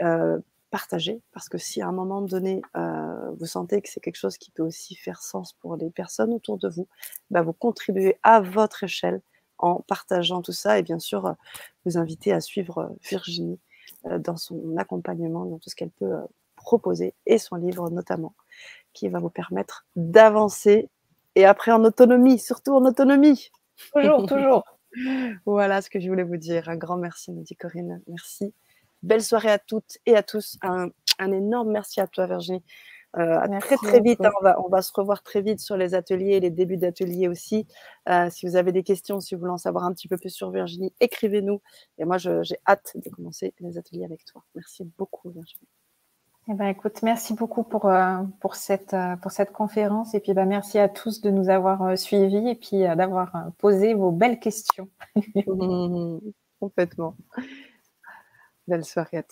partager, 0.74 1.22
parce 1.30 1.48
que 1.48 1.56
si 1.56 1.80
à 1.82 1.86
un 1.86 1.92
moment 1.92 2.20
donné, 2.20 2.60
vous 3.38 3.46
sentez 3.46 3.80
que 3.80 3.88
c'est 3.88 4.00
quelque 4.00 4.16
chose 4.16 4.38
qui 4.38 4.50
peut 4.50 4.64
aussi 4.64 4.96
faire 4.96 5.22
sens 5.22 5.52
pour 5.52 5.76
les 5.76 5.88
personnes 5.88 6.32
autour 6.34 6.58
de 6.58 6.68
vous, 6.68 6.88
bah, 7.30 7.42
vous 7.42 7.52
contribuez 7.52 8.18
à 8.24 8.40
votre 8.40 8.82
échelle 8.82 9.20
en 9.58 9.76
partageant 9.82 10.42
tout 10.42 10.50
ça 10.50 10.76
et 10.80 10.82
bien 10.82 10.98
sûr 10.98 11.36
vous 11.84 11.96
inviter 11.96 12.32
à 12.32 12.40
suivre 12.40 12.92
Virginie 13.08 13.60
euh, 14.06 14.18
dans 14.18 14.36
son 14.36 14.76
accompagnement, 14.76 15.44
dans 15.44 15.58
tout 15.58 15.70
ce 15.70 15.76
qu'elle 15.76 15.90
peut 15.90 16.12
euh, 16.12 16.26
proposer, 16.56 17.14
et 17.26 17.38
son 17.38 17.56
livre 17.56 17.88
notamment, 17.90 18.34
qui 18.92 19.08
va 19.08 19.20
vous 19.20 19.30
permettre 19.30 19.86
d'avancer 19.96 20.88
et 21.36 21.46
après 21.46 21.70
en 21.70 21.84
autonomie, 21.84 22.38
surtout 22.38 22.72
en 22.72 22.84
autonomie. 22.84 23.50
Toujours, 23.94 24.26
toujours. 24.26 24.64
Voilà 25.46 25.82
ce 25.82 25.90
que 25.90 25.98
je 25.98 26.08
voulais 26.08 26.22
vous 26.22 26.36
dire. 26.36 26.68
Un 26.68 26.76
grand 26.76 26.96
merci, 26.96 27.32
me 27.32 27.42
dit 27.42 27.56
Corinne. 27.56 28.00
Merci. 28.06 28.54
Belle 29.04 29.22
soirée 29.22 29.50
à 29.50 29.58
toutes 29.58 29.98
et 30.06 30.16
à 30.16 30.22
tous. 30.22 30.58
Un, 30.62 30.88
un 31.18 31.32
énorme 31.32 31.70
merci 31.70 32.00
à 32.00 32.06
toi, 32.06 32.26
Virginie, 32.26 32.62
euh, 33.16 33.60
très 33.60 33.76
très 33.76 34.00
vite, 34.00 34.20
hein, 34.24 34.30
on, 34.40 34.44
va, 34.44 34.60
on 34.64 34.68
va 34.68 34.82
se 34.82 34.92
revoir 34.92 35.22
très 35.22 35.40
vite 35.40 35.60
sur 35.60 35.76
les 35.76 35.94
ateliers, 35.94 36.40
les 36.40 36.50
débuts 36.50 36.76
d'ateliers 36.76 37.28
aussi. 37.28 37.66
Euh, 38.08 38.28
si 38.30 38.46
vous 38.46 38.56
avez 38.56 38.72
des 38.72 38.82
questions, 38.82 39.20
si 39.20 39.34
vous 39.34 39.40
voulez 39.40 39.52
en 39.52 39.58
savoir 39.58 39.84
un 39.84 39.92
petit 39.92 40.08
peu 40.08 40.16
plus 40.16 40.30
sur 40.30 40.50
Virginie, 40.50 40.92
écrivez-nous. 41.00 41.60
Et 41.98 42.04
moi, 42.04 42.18
j'ai 42.18 42.56
hâte 42.66 42.92
de 42.96 43.08
commencer 43.10 43.54
les 43.60 43.78
ateliers 43.78 44.04
avec 44.04 44.24
toi. 44.24 44.42
Merci 44.56 44.84
beaucoup, 44.98 45.30
Virginie. 45.30 45.68
Eh 46.48 46.54
ben, 46.54 46.66
écoute, 46.66 47.02
merci 47.02 47.34
beaucoup 47.34 47.62
pour, 47.62 47.86
euh, 47.86 48.18
pour, 48.40 48.56
cette, 48.56 48.96
pour 49.22 49.30
cette 49.30 49.52
conférence. 49.52 50.14
Et 50.14 50.20
puis, 50.20 50.34
ben, 50.34 50.46
merci 50.46 50.78
à 50.78 50.88
tous 50.88 51.20
de 51.20 51.30
nous 51.30 51.48
avoir 51.48 51.96
suivis 51.96 52.48
et 52.48 52.56
puis 52.56 52.80
d'avoir 52.80 53.52
posé 53.58 53.94
vos 53.94 54.10
belles 54.10 54.40
questions. 54.40 54.88
complètement. 56.60 57.14
Belle 58.68 58.84
soirée. 58.84 59.22